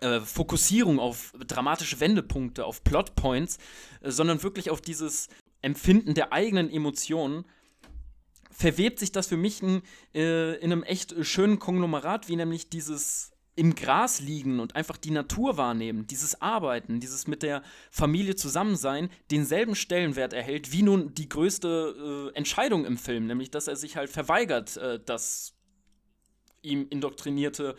äh, 0.00 0.20
Fokussierung 0.20 0.98
auf 0.98 1.32
dramatische 1.46 2.00
Wendepunkte, 2.00 2.64
auf 2.64 2.82
Plotpoints, 2.82 3.58
äh, 4.00 4.10
sondern 4.10 4.42
wirklich 4.42 4.70
auf 4.70 4.80
dieses 4.80 5.28
Empfinden 5.62 6.14
der 6.14 6.32
eigenen 6.32 6.70
Emotionen, 6.70 7.44
verwebt 8.50 8.98
sich 8.98 9.12
das 9.12 9.26
für 9.26 9.36
mich 9.36 9.62
in, 9.62 9.82
äh, 10.14 10.54
in 10.56 10.72
einem 10.72 10.82
echt 10.82 11.14
schönen 11.24 11.58
Konglomerat, 11.58 12.28
wie 12.28 12.36
nämlich 12.36 12.70
dieses 12.70 13.32
im 13.60 13.74
Gras 13.74 14.20
liegen 14.20 14.58
und 14.58 14.74
einfach 14.74 14.96
die 14.96 15.10
Natur 15.10 15.58
wahrnehmen, 15.58 16.06
dieses 16.06 16.40
Arbeiten, 16.40 16.98
dieses 16.98 17.26
mit 17.26 17.42
der 17.42 17.62
Familie 17.90 18.34
zusammensein, 18.34 19.10
denselben 19.30 19.74
Stellenwert 19.74 20.32
erhält 20.32 20.72
wie 20.72 20.82
nun 20.82 21.12
die 21.12 21.28
größte 21.28 22.30
äh, 22.32 22.38
Entscheidung 22.38 22.86
im 22.86 22.96
Film, 22.96 23.26
nämlich 23.26 23.50
dass 23.50 23.68
er 23.68 23.76
sich 23.76 23.98
halt 23.98 24.08
verweigert, 24.08 24.78
äh, 24.78 24.98
das 25.04 25.52
ihm 26.62 26.86
indoktrinierte 26.88 27.76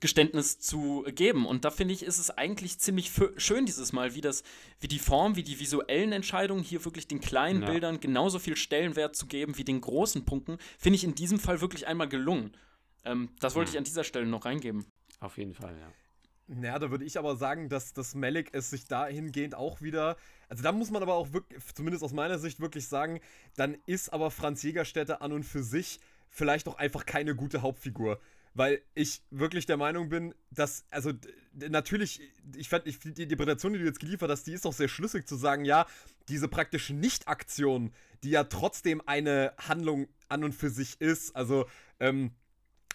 Geständnis 0.00 0.58
zu 0.58 1.04
geben. 1.14 1.46
Und 1.46 1.64
da 1.64 1.70
finde 1.70 1.94
ich, 1.94 2.02
ist 2.02 2.18
es 2.18 2.30
eigentlich 2.30 2.80
ziemlich 2.80 3.12
schön 3.36 3.66
dieses 3.66 3.92
Mal, 3.92 4.16
wie 4.16 4.22
das, 4.22 4.42
wie 4.80 4.88
die 4.88 4.98
Form, 4.98 5.36
wie 5.36 5.44
die 5.44 5.60
visuellen 5.60 6.10
Entscheidungen 6.10 6.64
hier 6.64 6.84
wirklich 6.84 7.06
den 7.06 7.20
kleinen 7.20 7.62
ja. 7.62 7.70
Bildern 7.70 8.00
genauso 8.00 8.40
viel 8.40 8.56
Stellenwert 8.56 9.14
zu 9.14 9.26
geben 9.26 9.56
wie 9.58 9.64
den 9.64 9.80
großen 9.80 10.24
Punkten, 10.24 10.58
finde 10.76 10.96
ich 10.96 11.04
in 11.04 11.14
diesem 11.14 11.38
Fall 11.38 11.60
wirklich 11.60 11.86
einmal 11.86 12.08
gelungen. 12.08 12.50
Ähm, 13.04 13.28
das 13.38 13.54
wollte 13.54 13.70
ich 13.70 13.78
an 13.78 13.84
dieser 13.84 14.02
Stelle 14.02 14.26
noch 14.26 14.44
reingeben. 14.44 14.86
Auf 15.20 15.38
jeden 15.38 15.54
Fall, 15.54 15.76
ja. 15.78 15.92
Naja, 16.48 16.78
da 16.80 16.90
würde 16.90 17.04
ich 17.04 17.16
aber 17.16 17.36
sagen, 17.36 17.68
dass 17.68 17.92
das 17.92 18.16
Malik 18.16 18.48
es 18.52 18.70
sich 18.70 18.86
dahingehend 18.86 19.54
auch 19.54 19.80
wieder. 19.80 20.16
Also 20.48 20.64
da 20.64 20.72
muss 20.72 20.90
man 20.90 21.00
aber 21.00 21.14
auch 21.14 21.32
wirklich, 21.32 21.62
zumindest 21.74 22.02
aus 22.02 22.12
meiner 22.12 22.40
Sicht 22.40 22.58
wirklich 22.58 22.88
sagen, 22.88 23.20
dann 23.56 23.76
ist 23.86 24.12
aber 24.12 24.32
Franz 24.32 24.62
Jägerstätter 24.64 25.22
an 25.22 25.30
und 25.32 25.44
für 25.44 25.62
sich 25.62 26.00
vielleicht 26.28 26.66
auch 26.66 26.76
einfach 26.76 27.06
keine 27.06 27.36
gute 27.36 27.62
Hauptfigur 27.62 28.18
weil 28.54 28.82
ich 28.94 29.22
wirklich 29.30 29.66
der 29.66 29.76
Meinung 29.76 30.08
bin, 30.08 30.34
dass, 30.50 30.84
also 30.90 31.12
natürlich, 31.52 32.20
ich 32.56 32.68
fand 32.68 32.86
ich, 32.86 32.98
die 32.98 33.22
Interpretation, 33.22 33.72
die 33.72 33.78
du 33.78 33.84
jetzt 33.84 34.00
geliefert 34.00 34.30
hast, 34.30 34.46
die 34.46 34.52
ist 34.52 34.66
auch 34.66 34.72
sehr 34.72 34.88
schlüssig 34.88 35.26
zu 35.26 35.36
sagen, 35.36 35.64
ja, 35.64 35.86
diese 36.28 36.48
praktische 36.48 36.94
Nicht-Aktion, 36.94 37.92
die 38.22 38.30
ja 38.30 38.44
trotzdem 38.44 39.02
eine 39.06 39.52
Handlung 39.58 40.08
an 40.28 40.44
und 40.44 40.54
für 40.54 40.70
sich 40.70 41.00
ist, 41.00 41.34
also, 41.36 41.66
ähm, 42.00 42.32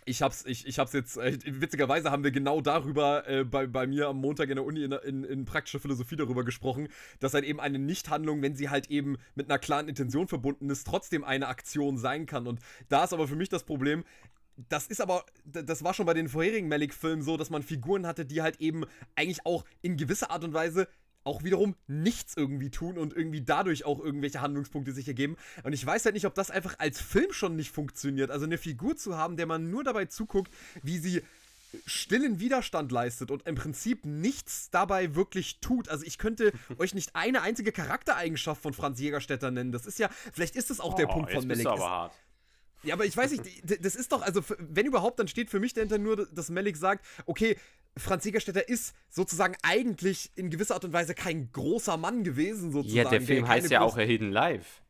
ich 0.06 0.22
hab's, 0.22 0.46
ich, 0.46 0.68
ich 0.68 0.80
hab's 0.80 0.94
jetzt, 0.94 1.18
äh, 1.18 1.38
witzigerweise 1.46 2.12
haben 2.12 2.24
wir 2.24 2.32
genau 2.32 2.62
darüber 2.62 3.28
äh, 3.28 3.44
bei, 3.44 3.66
bei 3.66 3.88
mir 3.88 4.08
am 4.08 4.18
Montag 4.18 4.50
in 4.50 4.56
der 4.56 4.66
Uni 4.66 4.84
in, 4.84 4.92
in, 4.92 5.24
in 5.24 5.46
praktischer 5.46 5.80
Philosophie 5.80 6.16
darüber 6.16 6.46
gesprochen, 6.46 6.88
dass 7.20 7.34
halt 7.34 7.44
eben 7.44 7.60
eine 7.60 7.80
Nichthandlung, 7.80 8.42
wenn 8.42 8.56
sie 8.56 8.70
halt 8.70 8.90
eben 8.92 9.18
mit 9.34 9.50
einer 9.50 9.60
klaren 9.60 9.90
Intention 9.90 10.28
verbunden 10.28 10.70
ist, 10.70 10.86
trotzdem 10.86 11.24
eine 11.24 11.48
Aktion 11.48 11.98
sein 11.98 12.28
kann. 12.28 12.48
Und 12.48 12.60
da 12.88 13.04
ist 13.04 13.14
aber 13.14 13.28
für 13.28 13.36
mich 13.36 13.50
das 13.50 13.64
Problem, 13.64 14.04
das 14.70 14.88
ist 14.88 15.02
aber, 15.02 15.26
das 15.44 15.84
war 15.84 15.94
schon 15.94 16.06
bei 16.06 16.14
den 16.14 16.30
vorherigen 16.30 16.70
Malik-Filmen 16.70 17.24
so, 17.24 17.36
dass 17.36 17.50
man 17.50 17.64
Figuren 17.64 18.08
hatte, 18.08 18.26
die 18.26 18.42
halt 18.42 18.62
eben 18.62 18.86
eigentlich 19.16 19.46
auch 19.46 19.66
in 19.82 19.98
gewisser 19.98 20.32
Art 20.32 20.44
und 20.44 20.54
Weise 20.54 20.88
auch 21.26 21.44
wiederum 21.44 21.76
nichts 21.88 22.38
irgendwie 22.38 22.70
tun 22.70 22.98
und 22.98 23.14
irgendwie 23.14 23.42
dadurch 23.42 23.86
auch 23.86 24.00
irgendwelche 24.00 24.42
Handlungspunkte 24.42 24.94
sich 24.94 25.08
ergeben. 25.08 25.36
Und 25.64 25.74
ich 25.74 25.86
weiß 25.86 26.06
halt 26.06 26.16
nicht, 26.16 26.26
ob 26.26 26.36
das 26.36 26.52
einfach 26.52 26.76
als 26.80 27.02
Film 27.02 27.34
schon 27.34 27.56
nicht 27.56 27.72
funktioniert. 27.72 28.32
Also 28.32 28.46
eine 28.46 28.58
Figur 28.58 28.96
zu 28.96 29.18
haben, 29.18 29.36
der 29.36 29.48
man 29.48 29.70
nur 29.70 29.84
dabei 29.84 30.06
zuguckt, 30.06 30.54
wie 30.84 31.00
sie 31.00 31.22
stillen 31.86 32.40
Widerstand 32.40 32.92
leistet 32.92 33.32
und 33.32 33.46
im 33.48 33.56
Prinzip 33.56 34.06
nichts 34.06 34.70
dabei 34.70 35.16
wirklich 35.16 35.60
tut. 35.60 35.90
Also 35.90 36.06
ich 36.06 36.18
könnte 36.18 36.54
euch 36.78 36.94
nicht 36.94 37.16
eine 37.16 37.42
einzige 37.42 37.72
Charaktereigenschaft 37.72 38.62
von 38.62 38.74
Franz 38.74 39.00
Jägerstätter 39.00 39.52
nennen. 39.52 39.72
Das 39.72 39.86
ist 39.86 40.00
ja, 40.00 40.10
vielleicht 40.32 40.56
ist 40.56 40.70
das 40.70 40.80
auch 40.80 40.94
oh, 40.94 40.98
der 40.98 41.08
Punkt 41.08 41.32
von 41.32 41.46
Malik. 41.48 41.66
aber 41.66 41.90
hart. 41.90 42.14
Ja, 42.84 42.94
aber 42.94 43.06
ich 43.06 43.18
weiß 43.18 43.32
nicht, 43.32 43.44
das 43.84 43.96
ist 43.96 44.12
doch, 44.12 44.22
also 44.22 44.44
wenn 44.60 44.86
überhaupt, 44.86 45.18
dann 45.18 45.28
steht 45.28 45.50
für 45.50 45.60
mich 45.60 45.74
dahinter 45.74 45.98
nur, 45.98 46.28
dass 46.28 46.50
Melik 46.50 46.78
sagt, 46.78 47.04
okay, 47.26 47.58
Franz 47.98 48.26
Jägerstätter 48.26 48.68
ist 48.68 48.94
sozusagen 49.10 49.56
eigentlich 49.64 50.32
in 50.36 50.50
gewisser 50.50 50.76
Art 50.76 50.86
und 50.86 50.94
Weise 50.94 51.16
kein 51.16 51.52
großer 51.52 51.98
Mann 51.98 52.24
gewesen, 52.24 52.72
sozusagen. 52.72 52.98
Ja, 52.98 53.10
der 53.10 53.22
Film 53.22 53.48
heißt 53.48 53.70
ja 53.72 53.82
auch 53.82 53.98
A 53.98 54.02
Hidden 54.02 54.32
Life. 54.32 54.82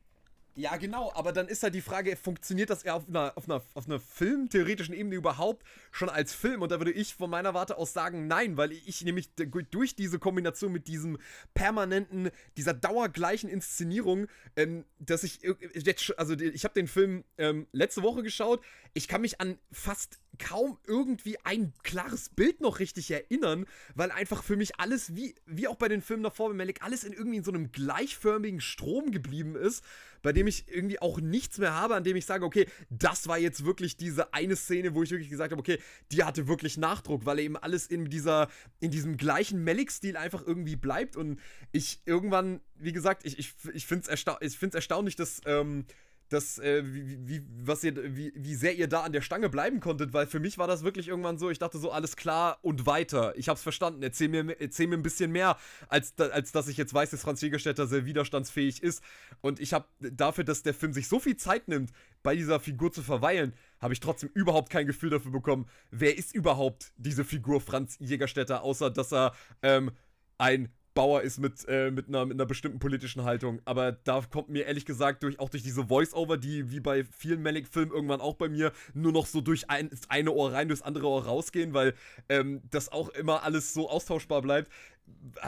Ja, 0.58 0.76
genau, 0.76 1.12
aber 1.14 1.32
dann 1.32 1.48
ist 1.48 1.62
halt 1.62 1.74
die 1.74 1.82
Frage, 1.82 2.16
funktioniert 2.16 2.70
das 2.70 2.82
eher 2.82 2.94
auf 2.94 3.06
einer, 3.06 3.34
auf 3.36 3.44
einer, 3.44 3.62
auf 3.74 3.86
einer 3.86 4.00
filmtheoretischen 4.00 4.94
Ebene 4.94 5.14
überhaupt 5.14 5.66
schon 5.90 6.08
als 6.08 6.32
Film? 6.32 6.62
Und 6.62 6.72
da 6.72 6.80
würde 6.80 6.92
ich 6.92 7.14
von 7.14 7.28
meiner 7.28 7.52
Warte 7.52 7.76
aus 7.76 7.92
sagen, 7.92 8.26
nein, 8.26 8.56
weil 8.56 8.72
ich 8.72 9.04
nämlich 9.04 9.28
durch 9.34 9.96
diese 9.96 10.18
Kombination 10.18 10.72
mit 10.72 10.88
diesem 10.88 11.18
permanenten, 11.52 12.30
dieser 12.56 12.72
dauergleichen 12.72 13.50
Inszenierung, 13.50 14.28
ähm, 14.56 14.86
dass 14.98 15.24
ich 15.24 15.40
jetzt, 15.74 16.18
also 16.18 16.32
ich 16.32 16.64
habe 16.64 16.72
den 16.72 16.88
Film 16.88 17.24
ähm, 17.36 17.66
letzte 17.72 18.02
Woche 18.02 18.22
geschaut, 18.22 18.64
ich 18.94 19.08
kann 19.08 19.20
mich 19.20 19.42
an 19.42 19.58
fast 19.70 20.18
kaum 20.38 20.78
irgendwie 20.86 21.36
ein 21.44 21.72
klares 21.82 22.28
Bild 22.28 22.60
noch 22.60 22.78
richtig 22.78 23.10
erinnern, 23.10 23.66
weil 23.94 24.10
einfach 24.10 24.42
für 24.42 24.56
mich 24.56 24.78
alles, 24.78 25.14
wie, 25.16 25.34
wie 25.46 25.68
auch 25.68 25.76
bei 25.76 25.88
den 25.88 26.02
Filmen 26.02 26.22
davor 26.22 26.48
bei 26.48 26.54
Malik, 26.54 26.82
alles 26.82 27.04
in 27.04 27.12
irgendwie 27.12 27.38
in 27.38 27.44
so 27.44 27.50
einem 27.50 27.72
gleichförmigen 27.72 28.60
Strom 28.60 29.10
geblieben 29.10 29.56
ist, 29.56 29.84
bei 30.22 30.32
dem 30.32 30.46
ich 30.46 30.68
irgendwie 30.68 31.00
auch 31.00 31.20
nichts 31.20 31.58
mehr 31.58 31.74
habe, 31.74 31.94
an 31.94 32.04
dem 32.04 32.16
ich 32.16 32.26
sage, 32.26 32.44
okay, 32.44 32.66
das 32.90 33.28
war 33.28 33.38
jetzt 33.38 33.64
wirklich 33.64 33.96
diese 33.96 34.34
eine 34.34 34.56
Szene, 34.56 34.94
wo 34.94 35.02
ich 35.02 35.10
wirklich 35.10 35.30
gesagt 35.30 35.52
habe, 35.52 35.60
okay, 35.60 35.78
die 36.10 36.24
hatte 36.24 36.48
wirklich 36.48 36.76
Nachdruck, 36.76 37.26
weil 37.26 37.38
eben 37.38 37.56
alles 37.56 37.86
in 37.86 38.10
dieser, 38.10 38.48
in 38.80 38.90
diesem 38.90 39.16
gleichen 39.16 39.62
Malik-Stil 39.62 40.16
einfach 40.16 40.44
irgendwie 40.44 40.76
bleibt. 40.76 41.16
Und 41.16 41.40
ich 41.72 42.00
irgendwann, 42.06 42.60
wie 42.74 42.92
gesagt, 42.92 43.24
ich, 43.24 43.38
ich, 43.38 43.54
ich 43.72 43.86
finde 43.86 44.02
es 44.02 44.08
ersta 44.08 44.38
erstaunlich, 44.40 45.16
dass, 45.16 45.40
ähm, 45.46 45.86
das, 46.28 46.58
äh, 46.58 46.82
wie, 46.84 47.28
wie, 47.28 47.42
was 47.62 47.84
ihr, 47.84 48.16
wie, 48.16 48.32
wie 48.34 48.54
sehr 48.54 48.74
ihr 48.74 48.88
da 48.88 49.02
an 49.02 49.12
der 49.12 49.20
Stange 49.20 49.48
bleiben 49.48 49.80
konntet, 49.80 50.12
weil 50.12 50.26
für 50.26 50.40
mich 50.40 50.58
war 50.58 50.66
das 50.66 50.82
wirklich 50.82 51.08
irgendwann 51.08 51.38
so, 51.38 51.50
ich 51.50 51.58
dachte 51.58 51.78
so, 51.78 51.90
alles 51.90 52.16
klar 52.16 52.58
und 52.62 52.86
weiter. 52.86 53.34
Ich 53.36 53.48
hab's 53.48 53.62
verstanden, 53.62 54.02
erzähl 54.02 54.28
mir, 54.28 54.60
erzähl 54.60 54.88
mir 54.88 54.96
ein 54.96 55.02
bisschen 55.02 55.30
mehr, 55.30 55.56
als, 55.88 56.14
als 56.18 56.52
dass 56.52 56.68
ich 56.68 56.76
jetzt 56.76 56.92
weiß, 56.92 57.10
dass 57.10 57.22
Franz 57.22 57.40
Jägerstätter 57.40 57.86
sehr 57.86 58.06
widerstandsfähig 58.06 58.82
ist. 58.82 59.02
Und 59.40 59.60
ich 59.60 59.72
habe 59.72 59.86
dafür, 60.00 60.44
dass 60.44 60.62
der 60.62 60.74
Film 60.74 60.92
sich 60.92 61.08
so 61.08 61.20
viel 61.20 61.36
Zeit 61.36 61.68
nimmt, 61.68 61.92
bei 62.22 62.34
dieser 62.34 62.58
Figur 62.58 62.92
zu 62.92 63.02
verweilen, 63.02 63.52
habe 63.78 63.94
ich 63.94 64.00
trotzdem 64.00 64.30
überhaupt 64.34 64.70
kein 64.70 64.86
Gefühl 64.86 65.10
dafür 65.10 65.30
bekommen, 65.30 65.66
wer 65.90 66.18
ist 66.18 66.34
überhaupt 66.34 66.92
diese 66.96 67.24
Figur 67.24 67.60
Franz 67.60 67.96
Jägerstätter, 68.00 68.62
außer 68.62 68.90
dass 68.90 69.12
er 69.12 69.32
ähm, 69.62 69.92
ein 70.38 70.68
Bauer 70.96 71.22
ist 71.22 71.38
mit, 71.38 71.64
äh, 71.68 71.92
mit, 71.92 72.08
einer, 72.08 72.26
mit 72.26 72.34
einer 72.36 72.46
bestimmten 72.46 72.80
politischen 72.80 73.22
Haltung. 73.22 73.60
Aber 73.64 73.92
da 73.92 74.20
kommt 74.28 74.48
mir 74.48 74.66
ehrlich 74.66 74.84
gesagt 74.84 75.22
durch, 75.22 75.38
auch 75.38 75.48
durch 75.48 75.62
diese 75.62 75.86
Voice-Over, 75.86 76.38
die 76.38 76.72
wie 76.72 76.80
bei 76.80 77.04
vielen 77.04 77.42
Malik-Filmen 77.42 77.92
irgendwann 77.92 78.20
auch 78.20 78.34
bei 78.34 78.48
mir 78.48 78.72
nur 78.94 79.12
noch 79.12 79.26
so 79.26 79.40
durch 79.40 79.70
ein, 79.70 79.90
eine 80.08 80.32
Ohr 80.32 80.52
rein, 80.52 80.66
durchs 80.66 80.82
andere 80.82 81.06
Ohr 81.06 81.24
rausgehen, 81.24 81.74
weil 81.74 81.94
ähm, 82.28 82.62
das 82.70 82.90
auch 82.90 83.10
immer 83.10 83.44
alles 83.44 83.72
so 83.72 83.88
austauschbar 83.88 84.42
bleibt 84.42 84.72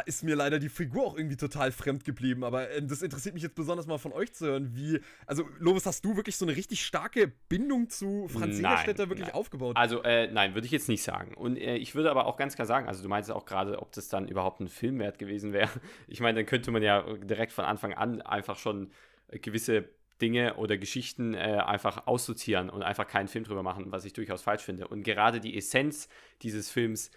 ist 0.07 0.23
mir 0.23 0.37
leider 0.37 0.59
die 0.59 0.69
Figur 0.69 1.07
auch 1.07 1.17
irgendwie 1.17 1.37
total 1.37 1.73
fremd 1.73 2.05
geblieben. 2.05 2.45
Aber 2.45 2.71
äh, 2.71 2.83
das 2.83 3.03
interessiert 3.03 3.35
mich 3.35 3.43
jetzt 3.43 3.55
besonders 3.55 3.87
mal 3.87 3.99
von 3.99 4.13
euch 4.13 4.33
zu 4.33 4.47
hören, 4.47 4.75
wie. 4.75 5.01
Also, 5.27 5.49
Lovis, 5.59 5.87
hast 5.87 6.05
du 6.05 6.17
wirklich 6.17 6.37
so 6.37 6.47
eine 6.47 6.57
richtig 6.57 6.85
starke 6.85 7.33
Bindung 7.49 7.89
zu 7.89 8.29
Franz 8.29 8.57
Jägerstätter 8.57 9.09
wirklich 9.09 9.29
nein. 9.29 9.35
aufgebaut? 9.35 9.77
Also, 9.77 10.03
äh, 10.03 10.31
nein, 10.31 10.55
würde 10.55 10.67
ich 10.67 10.73
jetzt 10.73 10.89
nicht 10.89 11.03
sagen. 11.03 11.35
Und 11.35 11.57
äh, 11.57 11.77
ich 11.77 11.95
würde 11.95 12.11
aber 12.11 12.27
auch 12.27 12.37
ganz 12.37 12.55
klar 12.55 12.67
sagen, 12.67 12.89
also 12.89 13.03
du 13.03 13.09
meinst 13.09 13.31
auch 13.31 13.47
gerade, 13.47 13.81
ob 13.81 13.93
das 13.93 14.09
dann 14.09 14.29
überhaupt 14.29 14.61
ein 14.61 14.69
Filmwert 14.69 15.19
gewesen 15.19 15.53
wäre. 15.53 15.71
Ich 16.07 16.21
meine, 16.21 16.37
dann 16.37 16.47
könnte 16.47 16.71
man 16.71 16.83
ja 16.83 17.03
direkt 17.17 17.53
von 17.53 17.65
Anfang 17.65 17.93
an 17.93 18.23
einfach 18.23 18.57
schon 18.57 18.91
gewisse 19.31 19.89
Dinge 20.21 20.57
oder 20.57 20.77
Geschichten 20.77 21.35
äh, 21.35 21.63
einfach 21.65 22.07
aussortieren 22.07 22.71
und 22.71 22.83
einfach 22.83 23.07
keinen 23.07 23.29
Film 23.29 23.45
drüber 23.45 23.63
machen, 23.63 23.91
was 23.91 24.05
ich 24.05 24.13
durchaus 24.13 24.43
falsch 24.43 24.63
finde. 24.63 24.89
Und 24.89 25.03
gerade 25.03 25.41
die 25.41 25.57
Essenz 25.57 26.09
dieses 26.43 26.71
Films 26.71 27.11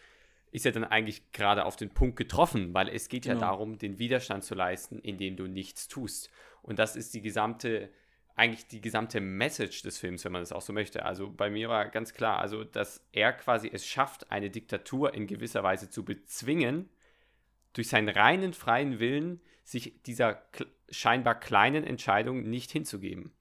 ist 0.52 0.66
ja 0.66 0.72
dann 0.72 0.84
eigentlich 0.84 1.32
gerade 1.32 1.66
auf 1.66 1.78
den 1.78 1.90
Punkt 1.90 2.18
getroffen, 2.18 2.74
weil 2.74 2.90
es 2.90 3.10
geht 3.10 3.26
ja 3.26 3.34
genau. 3.34 3.48
darum, 3.48 3.78
den 3.78 4.00
Widerstand 4.00 4.44
zu 4.44 4.54
leisten, 4.54 5.00
indem 5.00 5.38
du 5.38 5.48
nichts 5.48 5.88
tust. 5.88 6.30
Und 6.62 6.78
das 6.78 6.96
ist 6.96 7.14
die 7.14 7.22
gesamte, 7.22 7.90
eigentlich 8.36 8.68
die 8.68 8.82
gesamte 8.82 9.22
Message 9.22 9.82
des 9.82 9.98
Films, 9.98 10.26
wenn 10.26 10.34
man 10.34 10.42
das 10.42 10.52
auch 10.52 10.62
so 10.62 10.74
möchte. 10.74 11.06
Also 11.06 11.32
bei 11.32 11.50
mir 11.50 11.70
war 11.70 11.90
ganz 11.90 12.14
klar, 12.14 12.40
also 12.40 12.66
dass 12.66 13.08
er 13.14 13.32
quasi 13.34 13.70
es 13.72 13.86
schafft, 13.86 14.30
eine 14.30 14.50
Diktatur 14.50 15.14
in 15.14 15.26
gewisser 15.26 15.64
Weise 15.64 15.90
zu 15.90 16.04
bezwingen, 16.04 16.90
durch 17.74 17.88
seinen 17.88 18.10
reinen 18.10 18.52
freien 18.52 19.00
Willen, 19.00 19.42
sich 19.64 20.02
dieser 20.04 20.44
scheinbar 20.90 21.40
kleinen 21.40 21.86
Entscheidung 21.86 22.50
nicht 22.50 22.72
hinzugeben. 22.72 23.32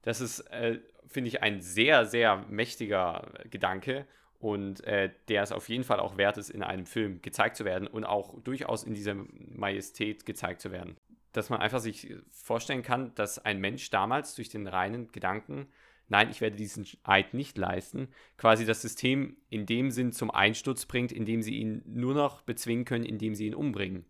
Das 0.00 0.22
ist, 0.22 0.40
äh, 0.50 0.80
finde 1.06 1.28
ich, 1.28 1.42
ein 1.42 1.60
sehr, 1.60 2.06
sehr 2.06 2.38
mächtiger 2.48 3.30
Gedanke 3.50 4.06
und 4.46 4.84
äh, 4.84 5.10
der 5.26 5.42
es 5.42 5.50
auf 5.50 5.68
jeden 5.68 5.82
Fall 5.82 5.98
auch 5.98 6.18
wert 6.18 6.38
ist, 6.38 6.50
in 6.50 6.62
einem 6.62 6.86
Film 6.86 7.20
gezeigt 7.20 7.56
zu 7.56 7.64
werden 7.64 7.88
und 7.88 8.04
auch 8.04 8.40
durchaus 8.42 8.84
in 8.84 8.94
dieser 8.94 9.16
Majestät 9.16 10.24
gezeigt 10.24 10.60
zu 10.60 10.70
werden. 10.70 10.96
Dass 11.32 11.50
man 11.50 11.60
einfach 11.60 11.80
sich 11.80 12.14
vorstellen 12.30 12.84
kann, 12.84 13.12
dass 13.16 13.44
ein 13.44 13.58
Mensch 13.60 13.90
damals 13.90 14.36
durch 14.36 14.48
den 14.48 14.68
reinen 14.68 15.10
Gedanken, 15.10 15.66
nein, 16.06 16.30
ich 16.30 16.40
werde 16.40 16.54
diesen 16.54 16.86
Eid 17.02 17.34
nicht 17.34 17.58
leisten, 17.58 18.06
quasi 18.36 18.64
das 18.64 18.82
System 18.82 19.36
in 19.50 19.66
dem 19.66 19.90
Sinn 19.90 20.12
zum 20.12 20.30
Einsturz 20.30 20.86
bringt, 20.86 21.10
indem 21.10 21.42
sie 21.42 21.56
ihn 21.56 21.82
nur 21.84 22.14
noch 22.14 22.42
bezwingen 22.42 22.84
können, 22.84 23.04
indem 23.04 23.34
sie 23.34 23.48
ihn 23.48 23.54
umbringen. 23.54 24.06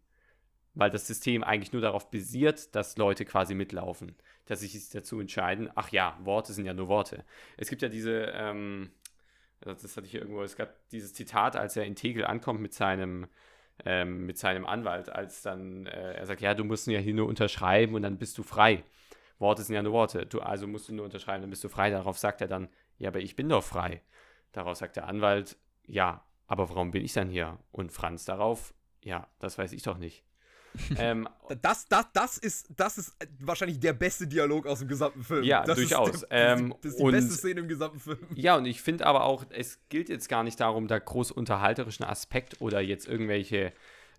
Weil 0.75 0.91
das 0.91 1.07
System 1.07 1.45
eigentlich 1.45 1.73
nur 1.73 1.81
darauf 1.81 2.11
basiert, 2.11 2.75
dass 2.75 2.99
Leute 2.99 3.25
quasi 3.25 3.55
mitlaufen, 3.55 4.17
dass 4.45 4.61
sie 4.61 4.67
sich 4.67 4.91
dazu 4.91 5.19
entscheiden, 5.19 5.71
ach 5.77 5.93
ja, 5.93 6.19
Worte 6.23 6.53
sind 6.53 6.67
ja 6.67 6.75
nur 6.75 6.89
Worte. 6.89 7.25
Es 7.57 7.71
gibt 7.71 7.81
ja 7.81 7.89
diese, 7.89 8.35
ähm, 8.35 8.91
das 9.61 9.97
hatte 9.97 10.07
ich 10.07 10.15
irgendwo, 10.15 10.43
es 10.43 10.57
gab 10.57 10.75
dieses 10.91 11.15
Zitat, 11.15 11.57
als 11.57 11.77
er 11.77 11.85
in 11.85 11.95
Tegel 11.95 12.25
ankommt 12.25 12.61
mit 12.61 12.75
seinem, 12.75 13.27
ähm, 13.85 14.27
mit 14.27 14.39
seinem 14.39 14.67
Anwalt, 14.67 15.09
als 15.09 15.43
dann 15.43 15.87
äh, 15.87 16.15
er 16.15 16.27
sagt, 16.27 16.41
ja, 16.41 16.55
du 16.55 16.65
musst 16.65 16.87
ja 16.87 16.99
hier 16.99 17.15
nur 17.15 17.27
unterschreiben 17.27 17.95
und 17.95 18.03
dann 18.03 18.19
bist 18.19 18.37
du 18.39 18.43
frei. 18.43 18.85
Worte 19.39 19.63
sind 19.63 19.75
ja 19.75 19.83
nur 19.83 19.93
Worte. 19.93 20.27
Du, 20.27 20.41
also 20.41 20.67
musst 20.67 20.89
du 20.89 20.95
nur 20.95 21.05
unterschreiben, 21.05 21.43
dann 21.43 21.51
bist 21.51 21.65
du 21.65 21.69
frei. 21.69 21.91
Darauf 21.91 22.19
sagt 22.19 22.41
er 22.41 22.49
dann, 22.49 22.69
ja, 22.99 23.09
aber 23.09 23.21
ich 23.21 23.37
bin 23.37 23.49
doch 23.49 23.65
frei. 23.65 24.03
Darauf 24.53 24.77
sagt 24.77 24.97
der 24.97 25.07
Anwalt, 25.07 25.57
ja, 25.87 26.25
aber 26.47 26.69
warum 26.71 26.91
bin 26.91 27.05
ich 27.05 27.13
dann 27.13 27.29
hier? 27.29 27.59
Und 27.73 27.93
Franz 27.93 28.25
darauf, 28.25 28.73
ja, 29.03 29.29
das 29.39 29.59
weiß 29.59 29.73
ich 29.73 29.83
doch 29.83 29.99
nicht. 29.99 30.25
ähm, 30.99 31.29
das, 31.63 31.87
das, 31.87 32.07
das, 32.13 32.39
ist, 32.39 32.69
das 32.77 32.99
ist 32.99 33.17
wahrscheinlich 33.41 33.81
der 33.81 33.93
beste 33.93 34.27
Dialog 34.27 34.67
aus 34.67 34.81
dem 34.81 34.89
gesamten 34.89 35.23
Film. 35.23 35.45
Ja, 35.45 35.65
das 35.65 35.77
durchaus. 35.77 36.11
Ist, 36.11 36.23
das, 36.23 36.29
ähm, 36.31 36.75
das 36.83 36.93
ist 36.93 36.99
die 36.99 37.05
und, 37.05 37.13
beste 37.13 37.35
Szene 37.35 37.61
im 37.61 37.69
gesamten 37.69 38.01
Film. 38.01 38.19
Ja, 38.35 38.57
und 38.57 38.67
ich 38.67 38.83
finde 38.83 39.07
aber 39.07 39.25
auch, 39.25 39.45
es 39.51 39.79
gilt 39.89 40.09
jetzt 40.09 40.29
gar 40.29 40.43
nicht 40.43 40.61
darum, 40.61 40.89
da 40.89 40.99
groß 40.99 41.33
unterhalterischen 41.33 42.05
Aspekt 42.05 42.61
oder 42.61 42.81
jetzt 42.81 43.07
irgendwelche 43.09 43.73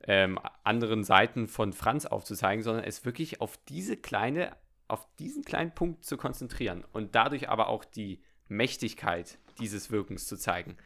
ähm, 0.03 0.39
anderen 0.63 1.03
Seiten 1.03 1.47
von 1.47 1.73
Franz 1.73 2.05
aufzuzeigen, 2.05 2.63
sondern 2.63 2.83
es 2.83 3.05
wirklich 3.05 3.41
auf 3.41 3.57
diese 3.69 3.97
kleine, 3.97 4.55
auf 4.87 5.07
diesen 5.19 5.43
kleinen 5.43 5.73
Punkt 5.73 6.05
zu 6.05 6.17
konzentrieren 6.17 6.83
und 6.93 7.15
dadurch 7.15 7.49
aber 7.49 7.67
auch 7.67 7.83
die 7.83 8.21
Mächtigkeit 8.47 9.37
dieses 9.59 9.91
Wirkens 9.91 10.27
zu 10.27 10.37
zeigen. 10.37 10.77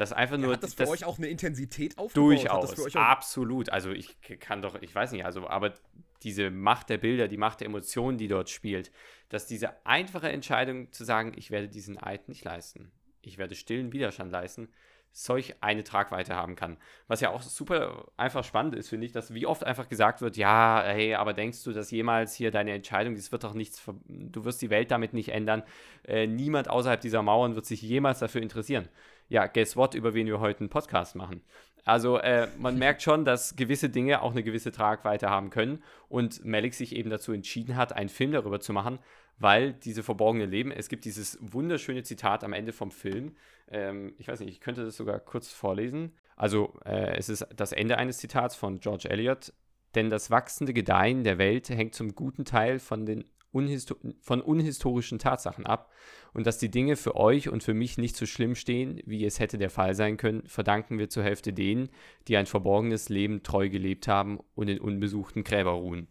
Das 0.00 0.14
einfach 0.14 0.38
nur. 0.38 0.46
Ja, 0.46 0.52
hat 0.54 0.62
das 0.62 0.72
für 0.72 0.84
das 0.84 0.88
euch 0.88 1.04
auch 1.04 1.18
eine 1.18 1.26
Intensität 1.26 1.98
aufgebaut? 1.98 2.16
Durchaus, 2.16 2.96
absolut. 2.96 3.68
Also 3.68 3.90
ich 3.90 4.16
kann 4.40 4.62
doch, 4.62 4.80
ich 4.80 4.94
weiß 4.94 5.12
nicht, 5.12 5.26
also, 5.26 5.46
aber 5.46 5.74
diese 6.22 6.50
Macht 6.50 6.88
der 6.88 6.96
Bilder, 6.96 7.28
die 7.28 7.36
Macht 7.36 7.60
der 7.60 7.66
Emotionen, 7.66 8.16
die 8.16 8.26
dort 8.26 8.48
spielt, 8.48 8.90
dass 9.28 9.46
diese 9.46 9.84
einfache 9.84 10.30
Entscheidung 10.30 10.90
zu 10.90 11.04
sagen, 11.04 11.34
ich 11.36 11.50
werde 11.50 11.68
diesen 11.68 12.02
Eid 12.02 12.30
nicht 12.30 12.42
leisten, 12.44 12.90
ich 13.20 13.36
werde 13.36 13.54
stillen 13.54 13.92
Widerstand 13.92 14.32
leisten, 14.32 14.70
solch 15.12 15.56
eine 15.60 15.84
Tragweite 15.84 16.34
haben 16.34 16.56
kann. 16.56 16.78
Was 17.06 17.20
ja 17.20 17.28
auch 17.28 17.42
super 17.42 18.10
einfach 18.16 18.42
spannend 18.42 18.76
ist, 18.76 18.88
finde 18.88 19.04
ich, 19.04 19.12
dass 19.12 19.34
wie 19.34 19.44
oft 19.44 19.64
einfach 19.64 19.90
gesagt 19.90 20.22
wird, 20.22 20.38
ja, 20.38 20.82
hey, 20.82 21.14
aber 21.14 21.34
denkst 21.34 21.62
du, 21.64 21.72
dass 21.72 21.90
jemals 21.90 22.34
hier 22.34 22.50
deine 22.50 22.72
Entscheidung, 22.72 23.16
das 23.16 23.32
wird 23.32 23.44
doch 23.44 23.52
nichts, 23.52 23.84
du 24.06 24.44
wirst 24.46 24.62
die 24.62 24.70
Welt 24.70 24.90
damit 24.90 25.12
nicht 25.12 25.28
ändern, 25.28 25.62
äh, 26.04 26.26
niemand 26.26 26.70
außerhalb 26.70 27.02
dieser 27.02 27.22
Mauern 27.22 27.54
wird 27.54 27.66
sich 27.66 27.82
jemals 27.82 28.20
dafür 28.20 28.40
interessieren. 28.40 28.88
Ja, 29.30 29.46
guess 29.46 29.76
what, 29.76 29.94
über 29.94 30.12
wen 30.12 30.26
wir 30.26 30.40
heute 30.40 30.60
einen 30.60 30.70
Podcast 30.70 31.14
machen. 31.14 31.42
Also 31.84 32.18
äh, 32.18 32.48
man 32.58 32.76
merkt 32.78 33.00
schon, 33.00 33.24
dass 33.24 33.54
gewisse 33.54 33.88
Dinge 33.88 34.22
auch 34.22 34.32
eine 34.32 34.42
gewisse 34.42 34.72
Tragweite 34.72 35.30
haben 35.30 35.50
können 35.50 35.84
und 36.08 36.44
Malik 36.44 36.74
sich 36.74 36.94
eben 36.96 37.10
dazu 37.10 37.32
entschieden 37.32 37.76
hat, 37.76 37.92
einen 37.92 38.08
Film 38.08 38.32
darüber 38.32 38.58
zu 38.58 38.72
machen, 38.72 38.98
weil 39.38 39.72
diese 39.72 40.02
verborgene 40.02 40.46
Leben, 40.46 40.72
es 40.72 40.88
gibt 40.88 41.04
dieses 41.04 41.38
wunderschöne 41.40 42.02
Zitat 42.02 42.42
am 42.42 42.52
Ende 42.52 42.72
vom 42.72 42.90
Film, 42.90 43.36
ähm, 43.70 44.14
ich 44.18 44.26
weiß 44.26 44.40
nicht, 44.40 44.50
ich 44.50 44.60
könnte 44.60 44.84
das 44.84 44.96
sogar 44.96 45.20
kurz 45.20 45.52
vorlesen. 45.52 46.12
Also 46.34 46.74
äh, 46.84 47.16
es 47.16 47.28
ist 47.28 47.46
das 47.54 47.70
Ende 47.70 47.98
eines 47.98 48.18
Zitats 48.18 48.56
von 48.56 48.80
George 48.80 49.08
Eliot, 49.08 49.52
denn 49.94 50.10
das 50.10 50.32
wachsende 50.32 50.74
Gedeihen 50.74 51.22
der 51.22 51.38
Welt 51.38 51.68
hängt 51.68 51.94
zum 51.94 52.16
guten 52.16 52.44
Teil 52.44 52.80
von 52.80 53.06
den 53.06 53.24
unhisto 53.52 53.96
von 54.20 54.40
unhistorischen 54.40 55.18
Tatsachen 55.18 55.66
ab 55.66 55.92
und 56.32 56.46
dass 56.46 56.58
die 56.58 56.70
Dinge 56.70 56.96
für 56.96 57.16
euch 57.16 57.48
und 57.48 57.62
für 57.62 57.74
mich 57.74 57.98
nicht 57.98 58.16
so 58.16 58.26
schlimm 58.26 58.54
stehen, 58.54 59.00
wie 59.06 59.24
es 59.24 59.40
hätte 59.40 59.58
der 59.58 59.70
Fall 59.70 59.94
sein 59.94 60.16
können, 60.16 60.46
verdanken 60.46 60.98
wir 60.98 61.08
zur 61.08 61.24
Hälfte 61.24 61.52
denen, 61.52 61.90
die 62.28 62.36
ein 62.36 62.46
verborgenes 62.46 63.08
Leben 63.08 63.42
treu 63.42 63.68
gelebt 63.68 64.08
haben 64.08 64.40
und 64.54 64.68
in 64.68 64.80
unbesuchten 64.80 65.44
Gräber 65.44 65.72
ruhen. 65.72 66.08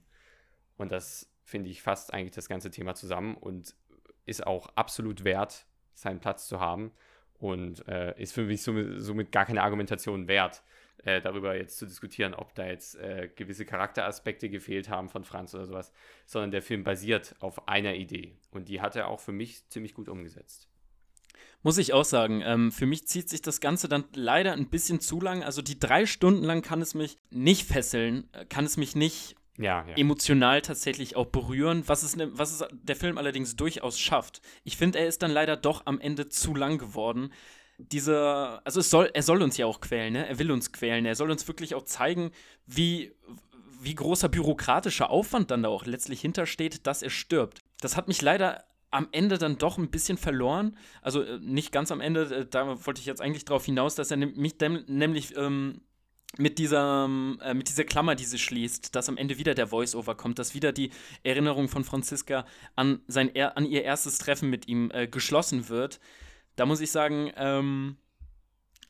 Und 0.77 0.91
das 0.91 1.31
finde 1.43 1.69
ich 1.69 1.81
fast 1.81 2.13
eigentlich 2.13 2.35
das 2.35 2.49
ganze 2.49 2.71
Thema 2.71 2.95
zusammen 2.95 3.35
und 3.35 3.75
ist 4.25 4.45
auch 4.45 4.69
absolut 4.75 5.23
wert, 5.23 5.65
seinen 5.93 6.19
Platz 6.19 6.47
zu 6.47 6.59
haben 6.59 6.91
und 7.39 7.87
äh, 7.87 8.19
ist 8.21 8.33
für 8.33 8.43
mich 8.43 8.61
somit, 8.61 9.01
somit, 9.01 9.31
gar 9.31 9.45
keine 9.45 9.63
Argumentation 9.63 10.27
wert, 10.27 10.63
äh, 11.03 11.21
darüber 11.21 11.55
jetzt 11.55 11.77
zu 11.77 11.85
diskutieren, 11.85 12.33
ob 12.33 12.53
da 12.55 12.67
jetzt 12.67 12.95
äh, 12.95 13.29
gewisse 13.35 13.65
Charakteraspekte 13.65 14.49
gefehlt 14.49 14.89
haben 14.89 15.09
von 15.09 15.23
Franz 15.23 15.53
oder 15.53 15.65
sowas, 15.65 15.91
sondern 16.25 16.51
der 16.51 16.61
Film 16.61 16.83
basiert 16.83 17.35
auf 17.39 17.67
einer 17.67 17.95
Idee 17.95 18.37
und 18.51 18.69
die 18.69 18.81
hat 18.81 18.95
er 18.95 19.07
auch 19.07 19.19
für 19.19 19.31
mich 19.31 19.67
ziemlich 19.69 19.93
gut 19.93 20.09
umgesetzt. 20.09 20.67
Muss 21.61 21.77
ich 21.77 21.91
auch 21.93 22.05
sagen, 22.05 22.41
ähm, 22.45 22.71
für 22.71 22.85
mich 22.85 23.07
zieht 23.07 23.27
sich 23.27 23.41
das 23.41 23.59
Ganze 23.59 23.89
dann 23.89 24.05
leider 24.13 24.53
ein 24.53 24.69
bisschen 24.69 25.01
zu 25.01 25.19
lang. 25.19 25.43
Also 25.43 25.61
die 25.61 25.77
drei 25.77 26.05
Stunden 26.05 26.43
lang 26.43 26.61
kann 26.61 26.81
es 26.81 26.93
mich 26.93 27.17
nicht 27.31 27.67
fesseln, 27.67 28.29
äh, 28.31 28.45
kann 28.45 28.63
es 28.63 28.77
mich 28.77 28.95
nicht 28.95 29.35
ja, 29.57 29.85
ja. 29.85 29.97
emotional 29.97 30.61
tatsächlich 30.61 31.17
auch 31.17 31.25
berühren, 31.25 31.83
was 31.85 32.03
es, 32.03 32.15
ne, 32.15 32.29
was 32.31 32.53
es 32.53 32.67
der 32.71 32.95
Film 32.95 33.17
allerdings 33.17 33.57
durchaus 33.57 33.99
schafft. 33.99 34.41
Ich 34.63 34.77
finde, 34.77 34.99
er 34.99 35.07
ist 35.07 35.21
dann 35.21 35.31
leider 35.31 35.57
doch 35.57 35.85
am 35.85 35.99
Ende 35.99 36.29
zu 36.29 36.55
lang 36.55 36.77
geworden. 36.77 37.33
Dieser, 37.81 38.61
also 38.65 38.81
es 38.81 38.89
soll, 38.89 39.09
er 39.13 39.23
soll 39.23 39.41
uns 39.41 39.55
ja 39.55 39.65
auch 39.65 39.79
quälen, 39.79 40.13
ne? 40.13 40.27
Er 40.27 40.37
will 40.37 40.51
uns 40.51 40.71
quälen. 40.73 41.05
Er 41.05 41.15
soll 41.15 41.31
uns 41.31 41.47
wirklich 41.47 41.75
auch 41.75 41.85
zeigen, 41.85 42.31
wie, 42.67 43.13
wie 43.81 43.95
großer 43.95 44.27
bürokratischer 44.27 45.09
Aufwand 45.09 45.49
dann 45.49 45.63
da 45.63 45.69
auch 45.69 45.85
letztlich 45.85 46.19
hintersteht, 46.19 46.85
dass 46.85 47.01
er 47.01 47.09
stirbt. 47.09 47.59
Das 47.79 47.95
hat 47.95 48.09
mich 48.09 48.21
leider 48.21 48.65
am 48.91 49.07
Ende 49.11 49.37
dann 49.37 49.57
doch 49.57 49.77
ein 49.77 49.89
bisschen 49.89 50.17
verloren. 50.17 50.77
Also 51.01 51.21
äh, 51.21 51.39
nicht 51.39 51.71
ganz 51.71 51.91
am 51.91 52.01
Ende, 52.01 52.23
äh, 52.23 52.45
da 52.45 52.85
wollte 52.85 52.99
ich 52.99 53.05
jetzt 53.05 53.21
eigentlich 53.21 53.45
darauf 53.45 53.65
hinaus, 53.65 53.95
dass 53.95 54.11
er 54.11 54.17
mich 54.17 54.55
nämlich 54.87 55.35
ähm, 55.37 55.81
mit 56.37 56.59
dieser, 56.59 57.05
äh, 57.41 57.53
mit 57.53 57.69
dieser 57.69 57.83
Klammer, 57.83 58.15
die 58.15 58.25
sie 58.25 58.39
schließt, 58.39 58.95
dass 58.95 59.09
am 59.09 59.17
Ende 59.17 59.37
wieder 59.37 59.55
der 59.55 59.67
Voice-Over 59.67 60.15
kommt, 60.15 60.39
dass 60.39 60.53
wieder 60.53 60.71
die 60.71 60.91
Erinnerung 61.23 61.69
von 61.69 61.83
Franziska 61.83 62.45
an, 62.75 63.01
sein, 63.07 63.35
an 63.35 63.65
ihr 63.65 63.83
erstes 63.83 64.17
Treffen 64.17 64.49
mit 64.49 64.67
ihm 64.67 64.91
äh, 64.91 65.07
geschlossen 65.07 65.69
wird. 65.69 65.99
Da 66.59 66.65
muss 66.65 66.81
ich 66.81 66.91
sagen, 66.91 67.31
ähm, 67.37 67.95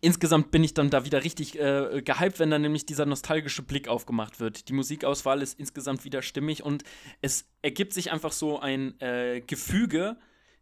insgesamt 0.02 0.50
bin 0.50 0.64
ich 0.64 0.74
dann 0.74 0.90
da 0.90 1.06
wieder 1.06 1.24
richtig 1.24 1.60
äh, 1.60 2.02
gehypt, 2.04 2.40
wenn 2.40 2.50
dann 2.50 2.64
nämlich 2.64 2.88
dieser 2.88 3.06
nostalgische 3.06 3.62
Blick 3.62 3.88
aufgemacht 3.88 4.40
wird. 4.40 4.70
Die 4.70 4.74
Musikauswahl 4.74 5.44
ist 5.44 5.60
insgesamt 5.60 6.04
wieder 6.04 6.24
stimmig 6.24 6.64
und 6.64 6.84
es 7.22 7.48
ergibt 7.62 7.94
sich 7.94 8.12
einfach 8.12 8.32
so 8.32 8.60
ein 8.60 9.00
äh, 9.02 9.42
Gefüge, 9.46 10.18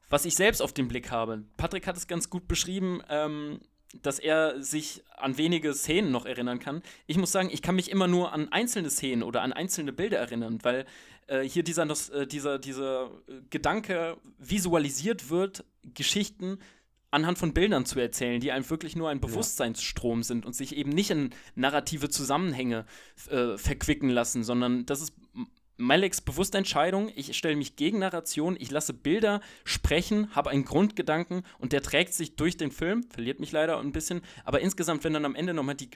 was 0.09 0.25
ich 0.25 0.35
selbst 0.35 0.61
auf 0.61 0.73
den 0.73 0.89
Blick 0.89 1.09
habe. 1.09 1.43
Patrick 1.55 1.87
hat 1.87 1.95
es 1.95 2.07
ganz 2.07 2.29
gut 2.29 2.47
beschrieben. 2.47 3.01
Ähm, 3.09 3.61
dass 4.01 4.19
er 4.19 4.61
sich 4.61 5.01
an 5.15 5.37
wenige 5.37 5.73
Szenen 5.73 6.11
noch 6.11 6.25
erinnern 6.25 6.59
kann. 6.59 6.83
Ich 7.05 7.17
muss 7.17 7.31
sagen, 7.31 7.49
ich 7.49 7.61
kann 7.61 7.75
mich 7.75 7.89
immer 7.89 8.07
nur 8.07 8.33
an 8.33 8.51
einzelne 8.51 8.89
Szenen 8.89 9.23
oder 9.23 9.41
an 9.43 9.53
einzelne 9.53 9.93
Bilder 9.93 10.17
erinnern, 10.17 10.59
weil 10.63 10.85
äh, 11.27 11.43
hier 11.43 11.63
dieser, 11.63 11.87
äh, 12.13 12.27
dieser, 12.27 12.59
dieser 12.59 13.11
Gedanke 13.49 14.17
visualisiert 14.39 15.29
wird, 15.29 15.63
Geschichten 15.93 16.59
anhand 17.11 17.37
von 17.37 17.53
Bildern 17.53 17.85
zu 17.85 17.99
erzählen, 17.99 18.39
die 18.39 18.51
einem 18.51 18.69
wirklich 18.69 18.95
nur 18.95 19.09
ein 19.09 19.21
Bewusstseinsstrom 19.21 20.23
sind 20.23 20.45
und 20.45 20.53
sich 20.53 20.75
eben 20.75 20.89
nicht 20.89 21.09
in 21.09 21.29
narrative 21.55 22.09
Zusammenhänge 22.09 22.85
äh, 23.29 23.57
verquicken 23.57 24.09
lassen, 24.09 24.43
sondern 24.43 24.85
das 24.85 25.01
ist 25.01 25.13
Maleks 25.77 26.21
bewusste 26.21 26.57
Entscheidung, 26.57 27.11
ich 27.15 27.37
stelle 27.37 27.55
mich 27.55 27.75
gegen 27.75 27.99
Narration, 27.99 28.57
ich 28.59 28.71
lasse 28.71 28.93
Bilder 28.93 29.41
sprechen, 29.63 30.35
habe 30.35 30.49
einen 30.49 30.65
Grundgedanken 30.65 31.43
und 31.59 31.71
der 31.71 31.83
trägt 31.83 32.15
sich 32.15 32.35
durch 32.35 32.57
den 32.57 32.71
Film, 32.71 33.03
verliert 33.03 33.39
mich 33.39 33.51
leider 33.51 33.79
ein 33.79 33.91
bisschen, 33.91 34.21
aber 34.43 34.59
insgesamt, 34.59 35.03
wenn 35.03 35.13
dann 35.13 35.25
am 35.25 35.35
Ende 35.35 35.53
nochmal 35.53 35.75
die, 35.75 35.89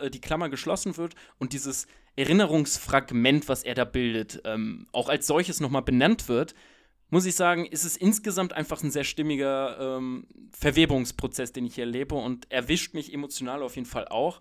äh, 0.00 0.10
die 0.10 0.20
Klammer 0.20 0.50
geschlossen 0.50 0.98
wird 0.98 1.14
und 1.38 1.54
dieses 1.54 1.86
Erinnerungsfragment, 2.16 3.48
was 3.48 3.62
er 3.62 3.74
da 3.74 3.84
bildet, 3.86 4.42
ähm, 4.44 4.86
auch 4.92 5.08
als 5.08 5.26
solches 5.26 5.60
nochmal 5.60 5.82
benannt 5.82 6.28
wird, 6.28 6.54
muss 7.10 7.26
ich 7.26 7.34
sagen, 7.34 7.66
ist 7.66 7.84
es 7.84 7.96
insgesamt 7.96 8.52
einfach 8.52 8.82
ein 8.82 8.90
sehr 8.90 9.04
stimmiger 9.04 9.96
ähm, 9.98 10.26
Verwebungsprozess, 10.52 11.52
den 11.52 11.66
ich 11.66 11.76
hier 11.76 11.84
erlebe 11.84 12.14
und 12.14 12.50
erwischt 12.50 12.94
mich 12.94 13.12
emotional 13.12 13.62
auf 13.62 13.76
jeden 13.76 13.86
Fall 13.86 14.08
auch 14.08 14.40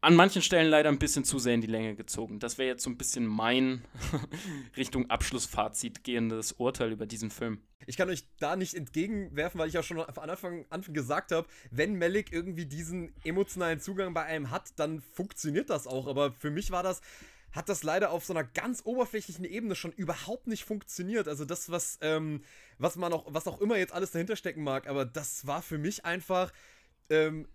an 0.00 0.14
manchen 0.14 0.42
Stellen 0.42 0.70
leider 0.70 0.88
ein 0.88 0.98
bisschen 0.98 1.24
zu 1.24 1.38
sehr 1.38 1.54
in 1.54 1.60
die 1.60 1.66
Länge 1.66 1.96
gezogen. 1.96 2.38
Das 2.38 2.56
wäre 2.56 2.68
jetzt 2.68 2.84
so 2.84 2.90
ein 2.90 2.96
bisschen 2.96 3.26
mein 3.26 3.82
Richtung 4.76 5.10
Abschlussfazit 5.10 6.04
gehendes 6.04 6.52
Urteil 6.52 6.92
über 6.92 7.06
diesen 7.06 7.30
Film. 7.30 7.62
Ich 7.86 7.96
kann 7.96 8.08
euch 8.08 8.24
da 8.38 8.54
nicht 8.54 8.74
entgegenwerfen, 8.74 9.58
weil 9.58 9.68
ich 9.68 9.74
ja 9.74 9.82
schon 9.82 9.96
von 9.96 10.30
Anfang 10.30 10.66
an 10.70 10.82
gesagt 10.82 11.32
habe, 11.32 11.48
wenn 11.70 11.98
Malik 11.98 12.32
irgendwie 12.32 12.66
diesen 12.66 13.12
emotionalen 13.24 13.80
Zugang 13.80 14.14
bei 14.14 14.24
einem 14.24 14.50
hat, 14.50 14.78
dann 14.78 15.00
funktioniert 15.00 15.70
das 15.70 15.86
auch. 15.86 16.06
Aber 16.06 16.32
für 16.32 16.50
mich 16.50 16.70
war 16.70 16.82
das 16.82 17.00
hat 17.52 17.68
das 17.68 17.82
leider 17.82 18.10
auf 18.10 18.24
so 18.24 18.32
einer 18.32 18.44
ganz 18.44 18.82
oberflächlichen 18.84 19.44
Ebene 19.44 19.74
schon 19.74 19.92
überhaupt 19.92 20.46
nicht 20.46 20.64
funktioniert. 20.64 21.28
Also 21.28 21.44
das, 21.44 21.70
was, 21.70 21.98
ähm, 22.02 22.42
was 22.78 22.96
man 22.96 23.12
auch, 23.12 23.26
was 23.28 23.46
auch 23.46 23.60
immer 23.60 23.76
jetzt 23.76 23.92
alles 23.92 24.10
dahinter 24.10 24.36
stecken 24.36 24.62
mag, 24.62 24.86
aber 24.86 25.04
das 25.04 25.46
war 25.46 25.62
für 25.62 25.78
mich 25.78 26.04
einfach 26.04 26.52
ähm, 27.10 27.48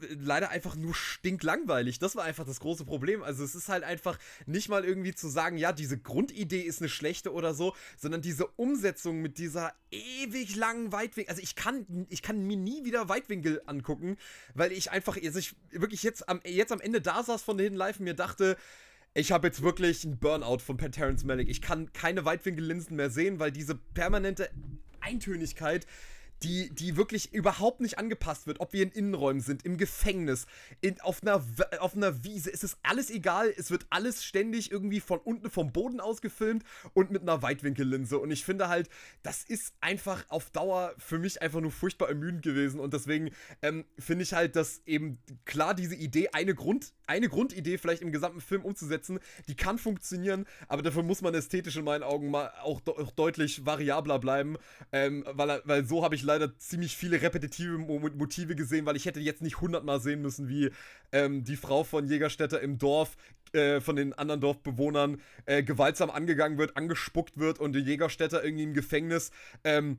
leider 0.00 0.48
einfach 0.50 0.76
nur 0.76 0.94
stinklangweilig. 0.94 1.98
Das 1.98 2.16
war 2.16 2.24
einfach 2.24 2.46
das 2.46 2.60
große 2.60 2.84
Problem. 2.84 3.22
Also 3.22 3.44
es 3.44 3.54
ist 3.54 3.68
halt 3.68 3.84
einfach 3.84 4.18
nicht 4.46 4.68
mal 4.68 4.84
irgendwie 4.84 5.14
zu 5.14 5.28
sagen, 5.28 5.58
ja, 5.58 5.72
diese 5.72 5.98
Grundidee 5.98 6.60
ist 6.60 6.80
eine 6.80 6.88
schlechte 6.88 7.32
oder 7.32 7.52
so, 7.52 7.74
sondern 7.98 8.22
diese 8.22 8.46
Umsetzung 8.46 9.20
mit 9.20 9.36
dieser 9.38 9.74
ewig 9.90 10.56
langen 10.56 10.92
Weitwinkel. 10.92 11.30
Also 11.30 11.42
ich 11.42 11.54
kann, 11.54 12.06
ich 12.08 12.22
kann 12.22 12.46
mir 12.46 12.56
nie 12.56 12.84
wieder 12.84 13.08
Weitwinkel 13.08 13.60
angucken, 13.66 14.16
weil 14.54 14.72
ich 14.72 14.90
einfach, 14.90 15.18
also 15.22 15.38
ich 15.38 15.54
wirklich 15.70 16.02
jetzt 16.02 16.28
am, 16.28 16.40
jetzt 16.44 16.72
am 16.72 16.80
Ende 16.80 17.02
da 17.02 17.22
saß 17.22 17.42
von 17.42 17.58
Hidden 17.58 17.76
Life 17.76 17.98
und 17.98 18.04
mir 18.04 18.14
dachte, 18.14 18.56
ich 19.18 19.32
habe 19.32 19.48
jetzt 19.48 19.62
wirklich 19.62 20.04
einen 20.04 20.18
Burnout 20.18 20.58
von 20.58 20.78
Terrence 20.78 21.24
Malick. 21.24 21.48
Ich 21.48 21.60
kann 21.60 21.92
keine 21.92 22.24
Weitwinkellinsen 22.24 22.96
mehr 22.96 23.10
sehen, 23.10 23.40
weil 23.40 23.50
diese 23.50 23.74
permanente 23.74 24.48
Eintönigkeit 25.00 25.86
die, 26.42 26.70
die 26.70 26.96
wirklich 26.96 27.32
überhaupt 27.32 27.80
nicht 27.80 27.98
angepasst 27.98 28.46
wird, 28.46 28.60
ob 28.60 28.72
wir 28.72 28.82
in 28.82 28.90
Innenräumen 28.90 29.40
sind, 29.40 29.64
im 29.64 29.76
Gefängnis, 29.76 30.46
in, 30.80 31.00
auf, 31.00 31.22
einer, 31.22 31.44
auf 31.80 31.96
einer 31.96 32.24
Wiese, 32.24 32.52
es 32.52 32.62
ist 32.62 32.78
alles 32.82 33.10
egal, 33.10 33.52
es 33.56 33.70
wird 33.70 33.86
alles 33.90 34.24
ständig 34.24 34.70
irgendwie 34.70 35.00
von 35.00 35.18
unten 35.18 35.50
vom 35.50 35.72
Boden 35.72 36.00
aus 36.00 36.20
gefilmt 36.20 36.64
und 36.94 37.10
mit 37.10 37.22
einer 37.22 37.42
Weitwinkellinse. 37.42 38.18
Und 38.18 38.30
ich 38.30 38.44
finde 38.44 38.68
halt, 38.68 38.88
das 39.22 39.42
ist 39.42 39.74
einfach 39.80 40.24
auf 40.28 40.50
Dauer 40.50 40.94
für 40.98 41.18
mich 41.18 41.42
einfach 41.42 41.60
nur 41.60 41.72
furchtbar 41.72 42.08
ermüdend 42.08 42.42
gewesen. 42.42 42.80
Und 42.80 42.94
deswegen 42.94 43.30
ähm, 43.62 43.84
finde 43.98 44.22
ich 44.22 44.32
halt, 44.32 44.56
dass 44.56 44.82
eben 44.86 45.18
klar 45.44 45.74
diese 45.74 45.94
Idee, 45.94 46.28
eine, 46.32 46.54
Grund, 46.54 46.92
eine 47.06 47.28
Grundidee 47.28 47.78
vielleicht 47.78 48.02
im 48.02 48.12
gesamten 48.12 48.40
Film 48.40 48.64
umzusetzen, 48.64 49.18
die 49.48 49.56
kann 49.56 49.78
funktionieren, 49.78 50.46
aber 50.68 50.82
dafür 50.82 51.02
muss 51.02 51.22
man 51.22 51.34
ästhetisch 51.34 51.76
in 51.76 51.84
meinen 51.84 52.02
Augen 52.02 52.30
mal 52.30 52.52
auch, 52.62 52.80
auch 52.86 53.10
deutlich 53.10 53.66
variabler 53.66 54.18
bleiben, 54.18 54.56
ähm, 54.92 55.24
weil, 55.32 55.62
weil 55.64 55.84
so 55.84 56.04
habe 56.04 56.14
ich 56.14 56.22
leider 56.28 56.56
ziemlich 56.58 56.96
viele 56.96 57.20
repetitive 57.20 57.78
Motive 57.78 58.54
gesehen, 58.54 58.86
weil 58.86 58.96
ich 58.96 59.06
hätte 59.06 59.20
jetzt 59.20 59.42
nicht 59.42 59.60
hundertmal 59.60 60.00
sehen 60.00 60.22
müssen, 60.22 60.48
wie 60.48 60.70
ähm, 61.10 61.42
die 61.42 61.56
Frau 61.56 61.82
von 61.82 62.06
Jägerstätter 62.06 62.60
im 62.60 62.78
Dorf 62.78 63.16
äh, 63.52 63.80
von 63.80 63.96
den 63.96 64.12
anderen 64.12 64.40
Dorfbewohnern 64.40 65.20
äh, 65.46 65.62
gewaltsam 65.62 66.10
angegangen 66.10 66.58
wird, 66.58 66.76
angespuckt 66.76 67.38
wird 67.38 67.58
und 67.58 67.72
die 67.72 67.80
Jägerstätter 67.80 68.44
irgendwie 68.44 68.64
im 68.64 68.74
Gefängnis 68.74 69.32
ähm, 69.64 69.98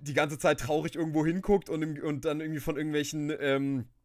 die 0.00 0.14
ganze 0.14 0.38
Zeit 0.38 0.60
traurig 0.60 0.96
irgendwo 0.96 1.24
hinguckt 1.24 1.70
und, 1.70 2.00
und 2.00 2.24
dann 2.24 2.40
irgendwie 2.40 2.60
von 2.60 2.76
irgendwelchen 2.76 3.32
ähm, 3.38 3.80
äh, 3.80 3.99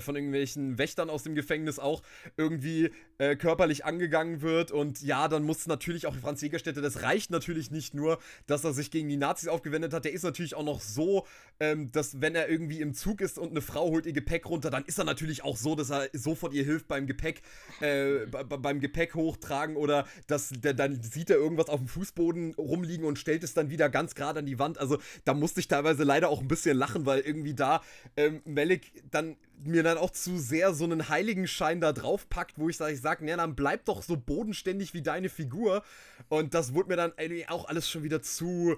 von 0.00 0.16
irgendwelchen 0.16 0.78
Wächtern 0.78 1.10
aus 1.10 1.22
dem 1.22 1.34
Gefängnis 1.34 1.78
auch 1.78 2.02
irgendwie 2.36 2.90
äh, 3.18 3.36
körperlich 3.36 3.84
angegangen 3.84 4.42
wird. 4.42 4.70
Und 4.70 5.02
ja, 5.02 5.28
dann 5.28 5.44
muss 5.44 5.66
natürlich 5.66 6.06
auch 6.06 6.14
Franz 6.16 6.40
Jägerstätte, 6.40 6.80
das 6.80 7.02
reicht 7.02 7.30
natürlich 7.30 7.70
nicht 7.70 7.94
nur, 7.94 8.18
dass 8.46 8.64
er 8.64 8.72
sich 8.72 8.90
gegen 8.90 9.08
die 9.08 9.16
Nazis 9.16 9.48
aufgewendet 9.48 9.94
hat. 9.94 10.04
Der 10.04 10.12
ist 10.12 10.22
natürlich 10.22 10.54
auch 10.54 10.64
noch 10.64 10.80
so, 10.80 11.26
ähm, 11.60 11.92
dass 11.92 12.20
wenn 12.20 12.34
er 12.34 12.48
irgendwie 12.48 12.80
im 12.80 12.94
Zug 12.94 13.20
ist 13.20 13.38
und 13.38 13.50
eine 13.50 13.60
Frau 13.60 13.90
holt 13.90 14.06
ihr 14.06 14.12
Gepäck 14.12 14.46
runter, 14.46 14.70
dann 14.70 14.84
ist 14.84 14.98
er 14.98 15.04
natürlich 15.04 15.44
auch 15.44 15.56
so, 15.56 15.74
dass 15.74 15.90
er 15.90 16.08
sofort 16.12 16.52
ihr 16.54 16.64
hilft 16.64 16.88
beim 16.88 17.06
Gepäck, 17.06 17.42
äh, 17.80 18.26
beim 18.26 18.80
Gepäck 18.80 19.14
hochtragen 19.14 19.76
oder 19.76 20.06
dass 20.26 20.50
der, 20.50 20.74
dann 20.74 21.00
sieht 21.02 21.30
er 21.30 21.36
irgendwas 21.36 21.68
auf 21.68 21.78
dem 21.78 21.88
Fußboden 21.88 22.54
rumliegen 22.54 23.06
und 23.06 23.18
stellt 23.18 23.44
es 23.44 23.54
dann 23.54 23.70
wieder 23.70 23.88
ganz 23.88 24.14
gerade 24.14 24.40
an 24.40 24.46
die 24.46 24.58
Wand. 24.58 24.78
Also 24.78 24.98
da 25.24 25.34
musste 25.34 25.60
ich 25.60 25.68
teilweise 25.68 26.04
leider 26.04 26.28
auch 26.28 26.40
ein 26.40 26.48
bisschen 26.48 26.76
lachen, 26.76 27.06
weil 27.06 27.20
irgendwie 27.20 27.54
da 27.54 27.82
ähm, 28.16 28.42
Melik 28.44 29.04
dann 29.10 29.36
mir 29.62 29.82
dann 29.82 29.98
auch 29.98 30.10
zu 30.10 30.38
sehr 30.38 30.74
so 30.74 30.84
einen 30.84 31.08
Heiligenschein 31.08 31.80
da 31.80 31.92
drauf 31.92 32.28
packt, 32.28 32.58
wo 32.58 32.68
ich 32.68 32.76
sage, 32.76 32.92
ich 32.92 33.00
sag, 33.00 33.22
ne, 33.22 33.36
dann 33.36 33.54
bleib 33.54 33.84
doch 33.86 34.02
so 34.02 34.16
bodenständig 34.16 34.94
wie 34.94 35.02
deine 35.02 35.28
Figur. 35.28 35.82
Und 36.28 36.54
das 36.54 36.74
wurde 36.74 36.90
mir 36.90 36.96
dann 36.96 37.12
auch 37.48 37.66
alles 37.68 37.88
schon 37.88 38.02
wieder 38.02 38.22
zu, 38.22 38.76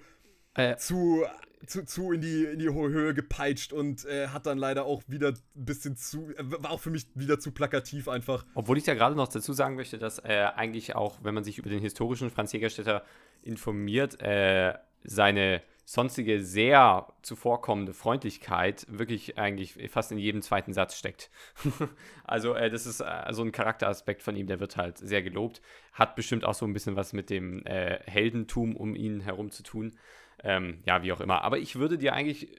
äh. 0.54 0.76
zu, 0.76 1.24
zu, 1.66 1.84
zu 1.84 2.12
in 2.12 2.20
die, 2.20 2.44
in 2.44 2.58
die 2.58 2.68
hohe 2.68 2.90
Höhe 2.90 3.14
gepeitscht 3.14 3.72
und 3.72 4.04
äh, 4.04 4.28
hat 4.28 4.46
dann 4.46 4.58
leider 4.58 4.84
auch 4.84 5.02
wieder 5.06 5.28
ein 5.28 5.64
bisschen 5.64 5.96
zu, 5.96 6.30
äh, 6.36 6.44
war 6.44 6.70
auch 6.70 6.80
für 6.80 6.90
mich 6.90 7.06
wieder 7.14 7.40
zu 7.40 7.52
plakativ 7.52 8.08
einfach. 8.08 8.44
Obwohl 8.54 8.78
ich 8.78 8.84
da 8.84 8.94
gerade 8.94 9.16
noch 9.16 9.28
dazu 9.28 9.52
sagen 9.52 9.76
möchte, 9.76 9.98
dass 9.98 10.18
äh, 10.18 10.48
eigentlich 10.54 10.94
auch, 10.94 11.18
wenn 11.22 11.34
man 11.34 11.44
sich 11.44 11.58
über 11.58 11.70
den 11.70 11.80
historischen 11.80 12.30
Franz 12.30 12.52
Jägerstätter 12.52 13.02
informiert, 13.42 14.20
äh, 14.22 14.74
seine 15.04 15.62
sonstige 15.88 16.42
sehr 16.42 17.06
zuvorkommende 17.22 17.94
Freundlichkeit 17.94 18.86
wirklich 18.90 19.38
eigentlich 19.38 19.88
fast 19.88 20.10
in 20.10 20.18
jedem 20.18 20.42
zweiten 20.42 20.72
Satz 20.72 20.98
steckt. 20.98 21.30
also 22.24 22.54
äh, 22.54 22.68
das 22.68 22.86
ist 22.86 23.00
äh, 23.00 23.32
so 23.32 23.42
ein 23.42 23.52
Charakteraspekt 23.52 24.20
von 24.20 24.34
ihm, 24.34 24.48
der 24.48 24.58
wird 24.58 24.76
halt 24.76 24.98
sehr 24.98 25.22
gelobt. 25.22 25.62
Hat 25.92 26.16
bestimmt 26.16 26.44
auch 26.44 26.54
so 26.54 26.66
ein 26.66 26.72
bisschen 26.72 26.96
was 26.96 27.12
mit 27.12 27.30
dem 27.30 27.64
äh, 27.66 28.00
Heldentum 28.04 28.74
um 28.74 28.96
ihn 28.96 29.20
herum 29.20 29.52
zu 29.52 29.62
tun. 29.62 29.96
Ähm, 30.42 30.80
ja, 30.86 31.04
wie 31.04 31.12
auch 31.12 31.20
immer. 31.20 31.42
Aber 31.42 31.58
ich 31.58 31.76
würde 31.76 31.98
dir 31.98 32.14
eigentlich 32.14 32.50
äh, 32.50 32.56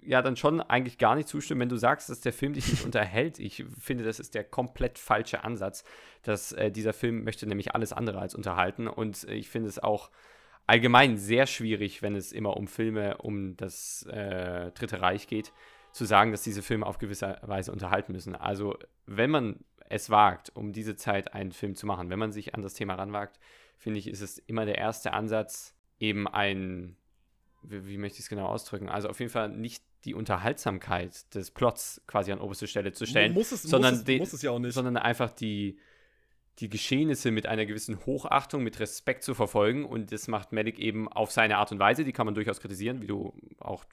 ja 0.00 0.22
dann 0.22 0.38
schon 0.38 0.62
eigentlich 0.62 0.96
gar 0.96 1.14
nicht 1.14 1.28
zustimmen, 1.28 1.60
wenn 1.60 1.68
du 1.68 1.76
sagst, 1.76 2.08
dass 2.08 2.22
der 2.22 2.32
Film 2.32 2.54
dich 2.54 2.70
nicht 2.70 2.84
unterhält. 2.86 3.38
Ich 3.38 3.66
finde, 3.78 4.02
das 4.02 4.18
ist 4.18 4.34
der 4.34 4.44
komplett 4.44 4.98
falsche 4.98 5.44
Ansatz. 5.44 5.84
Dass 6.22 6.52
äh, 6.52 6.72
dieser 6.72 6.94
Film 6.94 7.22
möchte 7.22 7.46
nämlich 7.46 7.74
alles 7.74 7.92
andere 7.92 8.18
als 8.18 8.34
unterhalten 8.34 8.88
und 8.88 9.24
ich 9.24 9.50
finde 9.50 9.68
es 9.68 9.78
auch 9.78 10.10
allgemein 10.66 11.16
sehr 11.16 11.46
schwierig, 11.46 12.02
wenn 12.02 12.14
es 12.14 12.32
immer 12.32 12.56
um 12.56 12.66
Filme 12.66 13.18
um 13.18 13.56
das 13.56 14.04
äh, 14.10 14.70
Dritte 14.72 15.00
Reich 15.00 15.26
geht, 15.26 15.52
zu 15.92 16.04
sagen, 16.04 16.30
dass 16.30 16.42
diese 16.42 16.62
Filme 16.62 16.86
auf 16.86 16.98
gewisse 16.98 17.38
Weise 17.42 17.72
unterhalten 17.72 18.12
müssen. 18.12 18.34
Also 18.34 18.76
wenn 19.06 19.30
man 19.30 19.64
es 19.88 20.10
wagt, 20.10 20.54
um 20.54 20.72
diese 20.72 20.96
Zeit 20.96 21.32
einen 21.32 21.52
Film 21.52 21.74
zu 21.74 21.86
machen, 21.86 22.10
wenn 22.10 22.18
man 22.18 22.32
sich 22.32 22.54
an 22.54 22.62
das 22.62 22.74
Thema 22.74 22.94
ranwagt, 22.94 23.38
finde 23.78 23.98
ich, 23.98 24.08
ist 24.08 24.20
es 24.20 24.38
immer 24.38 24.66
der 24.66 24.78
erste 24.78 25.12
Ansatz, 25.12 25.74
eben 25.98 26.26
ein, 26.28 26.96
wie, 27.62 27.86
wie 27.86 27.98
möchte 27.98 28.16
ich 28.16 28.24
es 28.24 28.28
genau 28.28 28.46
ausdrücken, 28.46 28.88
also 28.88 29.08
auf 29.08 29.20
jeden 29.20 29.30
Fall 29.30 29.48
nicht 29.48 29.84
die 30.04 30.14
Unterhaltsamkeit 30.14 31.34
des 31.34 31.50
Plots 31.50 32.02
quasi 32.06 32.30
an 32.30 32.40
oberste 32.40 32.66
Stelle 32.66 32.92
zu 32.92 33.06
stellen, 33.06 33.32
muss 33.32 33.52
es, 33.52 33.62
sondern, 33.62 33.94
es, 33.94 34.04
den, 34.04 34.18
muss 34.18 34.32
es 34.32 34.42
ja 34.42 34.50
auch 34.50 34.58
nicht. 34.58 34.74
sondern 34.74 34.96
einfach 34.96 35.30
die, 35.30 35.78
die 36.58 36.68
Geschehnisse 36.70 37.30
mit 37.30 37.46
einer 37.46 37.66
gewissen 37.66 38.06
Hochachtung, 38.06 38.62
mit 38.62 38.80
Respekt 38.80 39.22
zu 39.24 39.34
verfolgen. 39.34 39.84
Und 39.84 40.12
das 40.12 40.26
macht 40.28 40.52
Malik 40.52 40.78
eben 40.78 41.08
auf 41.08 41.30
seine 41.30 41.58
Art 41.58 41.72
und 41.72 41.78
Weise. 41.78 42.04
Die 42.04 42.12
kann 42.12 42.26
man 42.26 42.34
durchaus 42.34 42.60
kritisieren, 42.60 43.02
wie 43.02 43.06
du 43.06 43.34
auch 43.58 43.84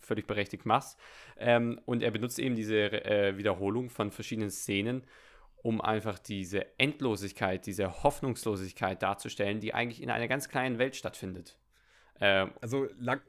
völlig 0.00 0.26
berechtigt 0.26 0.66
machst. 0.66 0.98
Ähm, 1.36 1.80
und 1.86 2.02
er 2.02 2.10
benutzt 2.10 2.38
eben 2.38 2.56
diese 2.56 3.04
äh, 3.04 3.36
Wiederholung 3.36 3.90
von 3.90 4.10
verschiedenen 4.10 4.50
Szenen, 4.50 5.02
um 5.62 5.80
einfach 5.80 6.18
diese 6.18 6.78
Endlosigkeit, 6.78 7.66
diese 7.66 8.02
Hoffnungslosigkeit 8.02 9.02
darzustellen, 9.02 9.60
die 9.60 9.74
eigentlich 9.74 10.02
in 10.02 10.10
einer 10.10 10.28
ganz 10.28 10.48
kleinen 10.48 10.78
Welt 10.78 10.96
stattfindet. 10.96 11.58
Ähm, 12.20 12.52
also 12.60 12.88
lang, 12.98 13.20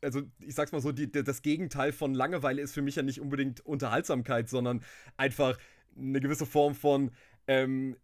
also 0.00 0.22
ich 0.40 0.54
sag's 0.54 0.72
mal 0.72 0.80
so, 0.80 0.92
die, 0.92 1.10
das 1.10 1.42
Gegenteil 1.42 1.92
von 1.92 2.14
Langeweile 2.14 2.62
ist 2.62 2.72
für 2.72 2.82
mich 2.82 2.96
ja 2.96 3.02
nicht 3.02 3.20
unbedingt 3.20 3.64
Unterhaltsamkeit, 3.64 4.48
sondern 4.48 4.82
einfach 5.16 5.58
eine 5.96 6.20
gewisse 6.20 6.46
Form 6.46 6.74
von 6.74 7.10
ähm, 7.48 7.96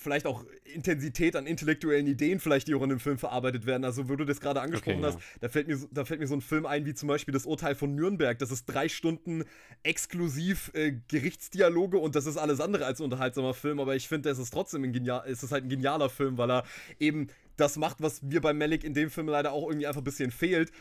vielleicht 0.00 0.26
auch 0.26 0.44
Intensität 0.64 1.36
an 1.36 1.46
intellektuellen 1.46 2.06
Ideen 2.06 2.40
vielleicht, 2.40 2.68
die 2.68 2.74
auch 2.74 2.82
in 2.82 2.88
dem 2.88 3.00
Film 3.00 3.18
verarbeitet 3.18 3.66
werden. 3.66 3.84
Also, 3.84 4.08
wo 4.08 4.16
du 4.16 4.24
das 4.24 4.40
gerade 4.40 4.60
angesprochen 4.60 5.04
okay, 5.04 5.14
hast, 5.14 5.18
da, 5.40 5.48
fällt 5.48 5.68
mir, 5.68 5.78
da 5.90 6.04
fällt 6.04 6.20
mir 6.20 6.26
so 6.26 6.34
ein 6.34 6.40
Film 6.40 6.66
ein, 6.66 6.86
wie 6.86 6.94
zum 6.94 7.08
Beispiel 7.08 7.32
das 7.32 7.46
Urteil 7.46 7.74
von 7.74 7.94
Nürnberg. 7.94 8.38
Das 8.38 8.50
ist 8.50 8.66
drei 8.66 8.88
Stunden 8.88 9.44
exklusiv 9.82 10.70
äh, 10.74 10.94
Gerichtsdialoge 11.08 11.98
und 11.98 12.14
das 12.16 12.26
ist 12.26 12.36
alles 12.36 12.60
andere 12.60 12.86
als 12.86 13.00
ein 13.00 13.04
unterhaltsamer 13.04 13.54
Film, 13.54 13.80
aber 13.80 13.94
ich 13.94 14.08
finde, 14.08 14.30
es 14.30 14.38
ist 14.38 14.52
trotzdem 14.52 14.84
ein 14.84 14.92
genial, 14.92 15.24
es 15.26 15.42
ist 15.42 15.52
halt 15.52 15.64
ein 15.64 15.70
genialer 15.70 16.08
Film, 16.08 16.38
weil 16.38 16.50
er 16.50 16.64
eben 16.98 17.28
das 17.56 17.76
macht, 17.76 18.00
was 18.00 18.22
mir 18.22 18.40
bei 18.40 18.54
Malik 18.54 18.84
in 18.84 18.94
dem 18.94 19.10
Film 19.10 19.28
leider 19.28 19.52
auch 19.52 19.68
irgendwie 19.68 19.86
einfach 19.86 20.00
ein 20.00 20.04
bisschen 20.04 20.30
fehlt. 20.30 20.72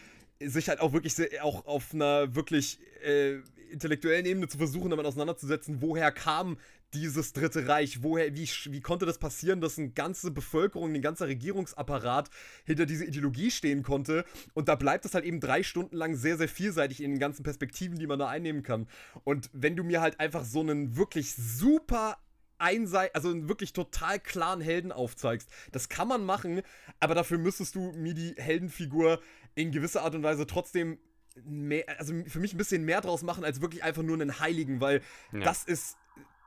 Sich 0.41 0.69
halt 0.69 0.79
auch 0.79 0.93
wirklich 0.93 1.15
sehr, 1.15 1.43
auch 1.43 1.65
auf 1.65 1.93
einer 1.93 2.33
wirklich 2.33 2.79
äh, 3.03 3.39
intellektuellen 3.71 4.25
Ebene 4.25 4.47
zu 4.47 4.57
versuchen, 4.57 4.89
damit 4.89 5.05
auseinanderzusetzen, 5.05 5.81
woher 5.81 6.11
kam 6.11 6.57
dieses 6.93 7.33
Dritte 7.33 7.67
Reich? 7.67 8.03
Woher, 8.03 8.35
wie, 8.35 8.47
wie 8.47 8.81
konnte 8.81 9.05
das 9.05 9.17
passieren, 9.17 9.61
dass 9.61 9.77
eine 9.77 9.89
ganze 9.89 10.31
Bevölkerung, 10.31 10.93
ein 10.93 11.01
ganzer 11.01 11.27
Regierungsapparat 11.27 12.29
hinter 12.65 12.85
dieser 12.85 13.05
Ideologie 13.05 13.51
stehen 13.51 13.83
konnte? 13.83 14.25
Und 14.53 14.67
da 14.67 14.75
bleibt 14.75 15.05
es 15.05 15.13
halt 15.13 15.25
eben 15.25 15.39
drei 15.39 15.63
Stunden 15.63 15.95
lang 15.95 16.15
sehr, 16.15 16.37
sehr 16.37 16.49
vielseitig 16.49 17.01
in 17.01 17.11
den 17.11 17.19
ganzen 17.19 17.43
Perspektiven, 17.43 17.97
die 17.97 18.07
man 18.07 18.19
da 18.19 18.27
einnehmen 18.27 18.63
kann. 18.63 18.87
Und 19.23 19.49
wenn 19.53 19.75
du 19.75 19.83
mir 19.83 20.01
halt 20.01 20.19
einfach 20.19 20.43
so 20.45 20.61
einen 20.61 20.95
wirklich 20.95 21.35
super 21.35 22.17
einseitig, 22.59 23.15
also 23.15 23.29
einen 23.29 23.47
wirklich 23.47 23.73
total 23.73 24.19
klaren 24.19 24.61
Helden 24.61 24.91
aufzeigst. 24.91 25.49
Das 25.71 25.89
kann 25.89 26.07
man 26.07 26.23
machen, 26.25 26.61
aber 26.99 27.15
dafür 27.15 27.37
müsstest 27.37 27.75
du 27.75 27.93
mir 27.93 28.13
die 28.13 28.35
Heldenfigur 28.37 29.21
in 29.55 29.71
gewisser 29.71 30.03
Art 30.03 30.13
und 30.15 30.23
Weise 30.23 30.45
trotzdem 30.45 30.99
mehr, 31.43 31.85
also 31.99 32.13
für 32.27 32.39
mich 32.39 32.53
ein 32.53 32.57
bisschen 32.57 32.83
mehr 32.83 33.01
draus 33.01 33.23
machen 33.23 33.43
als 33.43 33.61
wirklich 33.61 33.83
einfach 33.83 34.03
nur 34.03 34.15
einen 34.15 34.39
Heiligen, 34.39 34.81
weil 34.81 35.01
ja. 35.31 35.39
das 35.39 35.63
ist 35.63 35.97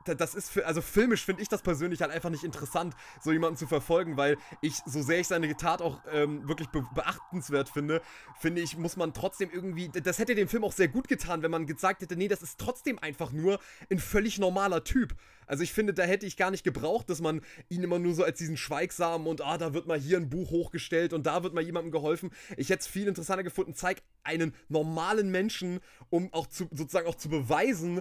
das 0.05 0.35
ist, 0.35 0.51
für, 0.51 0.67
also 0.67 0.81
filmisch 0.81 1.25
finde 1.25 1.43
ich 1.43 1.49
das 1.49 1.63
persönlich 1.63 2.01
halt 2.03 2.11
einfach 2.11 2.31
nicht 2.31 2.45
interessant, 2.45 2.95
so 3.21 3.33
jemanden 3.33 3.57
zu 3.57 3.67
verfolgen, 3.67 4.17
weil 4.17 4.37
ich, 4.61 4.77
so 4.87 5.03
sehr 5.03 5.21
ich 5.21 5.29
seine 5.29 5.57
Tat 5.57 5.83
auch 5.83 6.01
ähm, 6.13 6.49
wirklich 6.49 6.69
be 6.69 6.83
beachtenswert 6.95 7.69
finde, 7.69 8.03
finde 8.39 8.61
ich, 8.61 8.77
muss 8.77 8.97
man 8.97 9.15
trotzdem 9.15 9.51
irgendwie, 9.53 9.89
das 9.89 10.19
hätte 10.19 10.35
dem 10.35 10.49
Film 10.49 10.65
auch 10.65 10.73
sehr 10.73 10.89
gut 10.89 11.09
getan, 11.09 11.43
wenn 11.43 11.51
man 11.51 11.67
gesagt 11.67 12.03
hätte, 12.03 12.17
nee, 12.17 12.29
das 12.29 12.43
ist 12.43 12.59
trotzdem 12.59 12.99
einfach 12.99 13.33
nur 13.33 13.59
ein 13.91 13.99
völlig 13.99 14.39
normaler 14.39 14.85
Typ. 14.85 15.15
Also 15.47 15.65
ich 15.65 15.73
finde, 15.73 15.93
da 15.93 16.05
hätte 16.05 16.27
ich 16.27 16.37
gar 16.37 16.51
nicht 16.51 16.65
gebraucht, 16.65 17.11
dass 17.11 17.21
man 17.21 17.43
ihn 17.69 17.83
immer 17.83 17.99
nur 17.99 18.15
so 18.15 18.25
als 18.25 18.39
diesen 18.39 18.57
Schweigsamen 18.57 19.27
und 19.27 19.41
ah, 19.43 19.59
da 19.59 19.75
wird 19.75 19.87
mal 19.87 19.99
hier 19.99 20.17
ein 20.17 20.31
Buch 20.31 20.51
hochgestellt 20.51 21.13
und 21.13 21.27
da 21.27 21.43
wird 21.43 21.55
mal 21.55 21.63
jemandem 21.63 21.93
geholfen. 21.93 22.31
Ich 22.57 22.71
hätte 22.71 22.81
es 22.81 22.87
viel 22.87 23.09
interessanter 23.09 23.43
gefunden, 23.43 23.75
zeig 23.75 24.03
einen 24.23 24.55
normalen 24.69 25.31
Menschen, 25.31 25.81
um 26.11 26.33
auch 26.33 26.47
zu, 26.47 26.69
sozusagen 26.71 27.07
auch 27.07 27.17
zu 27.17 27.29
beweisen, 27.29 28.01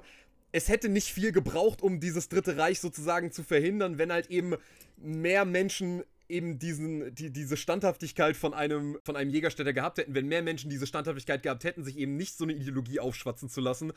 es 0.52 0.68
hätte 0.68 0.90
nicht 0.90 1.08
viel 1.08 1.32
gebraucht, 1.32 1.82
um 1.82 2.00
dieses 2.00 2.30
Dritte 2.30 2.58
Reich 2.58 2.80
sozusagen 2.80 3.32
zu 3.32 3.44
verhindern, 3.44 3.98
wenn 3.98 4.12
halt 4.12 4.30
eben 4.30 4.56
mehr 4.98 5.46
Menschen 5.46 6.04
eben 6.32 6.58
diesen, 6.60 7.14
die, 7.14 7.30
diese 7.30 7.58
Standhaftigkeit 7.58 8.38
von 8.38 8.54
einem, 8.54 8.98
von 9.04 9.16
einem 9.16 9.30
Jägerstädter 9.30 9.74
gehabt 9.74 9.98
hätten, 9.98 10.16
wenn 10.16 10.28
mehr 10.28 10.42
Menschen 10.42 10.70
diese 10.70 10.88
Standhaftigkeit 10.88 11.44
gehabt 11.44 11.64
hätten, 11.66 11.84
sich 11.84 11.98
eben 11.98 12.16
nicht 12.16 12.38
so 12.38 12.46
eine 12.46 12.54
Ideologie 12.54 13.00
aufschwatzen 13.02 13.50
zu 13.50 13.60
lassen, 13.60 13.92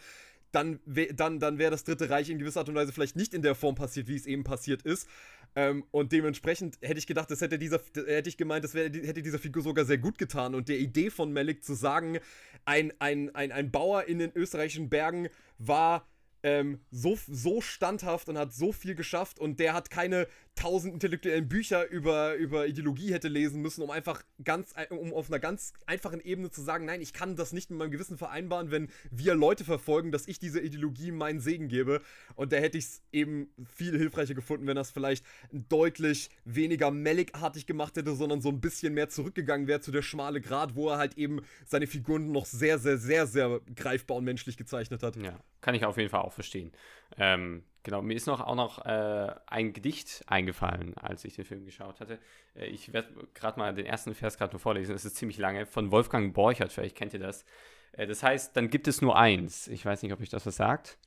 dann, 0.51 0.81
dann, 1.14 1.40
dann 1.40 1.59
wäre 1.59 1.70
das 1.70 1.85
Dritte 1.85 2.10
Reich 2.10 2.31
in 2.31 2.39
gewisser 2.39 2.60
Art 2.60 2.68
und 2.68 2.74
Weise 2.74 2.93
vielleicht 2.93 3.16
nicht 3.16 3.35
in 3.35 3.43
der 3.43 3.55
Form 3.55 3.74
passiert, 3.74 4.09
wie 4.09 4.16
es 4.16 4.26
eben 4.26 4.44
passiert 4.44 4.82
ist. 4.82 5.09
Ähm, 5.56 5.85
und 5.90 6.12
dementsprechend 6.12 6.78
hätte 6.81 6.98
ich 6.98 7.06
gedacht, 7.06 7.31
das 7.31 7.40
hätte 7.40 7.59
dieser, 7.59 7.81
hätte 8.06 8.28
ich 8.28 8.36
gemeint, 8.36 8.64
das 8.64 8.74
wär, 8.74 8.85
hätte 8.85 9.22
dieser 9.22 9.39
Figur 9.39 9.62
sogar 9.62 9.85
sehr 9.85 9.98
gut 9.98 10.18
getan. 10.18 10.55
Und 10.55 10.68
der 10.68 10.78
Idee 10.78 11.10
von 11.10 11.32
Melik 11.32 11.64
zu 11.64 11.74
sagen, 11.74 12.18
ein, 12.64 12.93
ein, 12.98 13.35
ein, 13.35 13.52
ein 13.52 13.70
Bauer 13.70 14.05
in 14.05 14.18
den 14.18 14.32
österreichischen 14.35 14.89
Bergen 14.89 15.28
war 15.59 16.06
ähm, 16.44 16.78
so, 16.90 17.18
so 17.26 17.60
standhaft 17.60 18.28
und 18.28 18.38
hat 18.38 18.52
so 18.52 18.70
viel 18.70 18.94
geschafft 18.94 19.40
und 19.40 19.58
der 19.58 19.72
hat 19.72 19.90
keine 19.90 20.28
tausend 20.55 20.94
intellektuellen 20.94 21.48
Bücher 21.48 21.89
über, 21.89 22.35
über 22.35 22.66
Ideologie 22.66 23.12
hätte 23.12 23.28
lesen 23.28 23.60
müssen, 23.60 23.82
um 23.82 23.90
einfach 23.90 24.22
ganz, 24.43 24.72
um 24.90 25.12
auf 25.12 25.28
einer 25.28 25.40
ganz 25.40 25.72
einfachen 25.86 26.20
Ebene 26.20 26.51
zu 26.51 26.62
sagen, 26.62 26.85
nein, 26.85 27.01
ich 27.01 27.12
kann 27.12 27.36
das 27.36 27.52
nicht 27.52 27.70
mit 27.70 27.78
meinem 27.78 27.90
Gewissen 27.90 28.16
vereinbaren, 28.16 28.70
wenn 28.70 28.89
wir 29.10 29.35
Leute 29.35 29.64
verfolgen, 29.64 30.12
dass 30.12 30.28
ich 30.28 30.39
dieser 30.39 30.62
Ideologie 30.62 31.10
meinen 31.10 31.40
Segen 31.40 31.68
gebe. 31.68 32.01
Und 32.35 32.52
da 32.52 32.56
hätte 32.56 32.78
ich 32.78 32.85
es 32.85 33.02
eben 33.12 33.48
viel 33.64 33.98
hilfreicher 33.98 34.35
gefunden, 34.35 34.66
wenn 34.66 34.76
das 34.76 34.90
vielleicht 34.90 35.24
deutlich 35.52 36.31
weniger 36.44 36.90
melligartig 36.90 37.66
gemacht 37.66 37.97
hätte, 37.97 38.14
sondern 38.14 38.40
so 38.40 38.48
ein 38.48 38.60
bisschen 38.60 38.94
mehr 38.94 39.09
zurückgegangen 39.09 39.66
wäre 39.66 39.81
zu 39.81 39.90
der 39.90 40.02
schmale 40.02 40.40
Grad, 40.40 40.76
wo 40.76 40.90
er 40.90 40.98
halt 40.98 41.18
eben 41.18 41.40
seine 41.66 41.86
Figuren 41.86 42.31
noch 42.31 42.47
sehr, 42.47 42.78
sehr, 42.78 42.98
sehr, 42.98 43.26
sehr 43.26 43.60
greifbar 43.74 44.18
und 44.18 44.24
menschlich 44.24 44.56
gezeichnet 44.56 45.02
hat. 45.02 45.16
Ja, 45.16 45.40
kann 45.60 45.74
ich 45.74 45.85
auf 45.85 45.97
jeden 45.97 46.10
Fall 46.10 46.22
auch 46.22 46.32
verstehen. 46.32 46.72
Ähm, 47.16 47.64
Genau, 47.85 48.01
mir 48.01 48.15
ist 48.15 48.27
noch 48.27 48.40
auch 48.40 48.55
noch 48.55 48.85
äh, 48.86 49.35
ein 49.47 49.74
Gedicht 49.74 50.24
eingefallen, 50.27 50.97
als 50.97 51.24
ich 51.27 51.36
den 51.36 51.44
Film 51.44 51.66
geschaut 51.66 52.01
hatte. 52.01 52.19
Äh, 52.55 52.66
ich 52.66 52.94
werde 52.94 53.28
gerade 53.35 53.59
mal 53.59 53.74
den 53.74 53.85
ersten 53.85 54.15
Vers 54.15 54.39
gerade 54.39 54.52
nur 54.52 54.61
vorlesen, 54.61 54.94
es 54.94 55.05
ist 55.05 55.16
ziemlich 55.16 55.36
lange, 55.36 55.66
von 55.66 55.93
Wolfgang 55.93 56.32
Borchert, 56.32 56.73
vielleicht 56.73 56.97
kennt 56.97 57.12
ihr 57.12 57.20
das. 57.20 57.44
Äh, 57.93 58.06
das 58.06 58.23
heißt, 58.23 58.56
dann 58.56 58.70
gibt 58.70 58.89
es 58.89 59.02
nur 59.02 59.16
eins. 59.16 59.69
Ich 59.69 59.85
weiß 59.85 60.02
nicht, 60.02 60.12
ob 60.12 60.20
euch 60.20 60.31
das 60.31 60.47
was 60.47 60.56
sagt. 60.56 60.98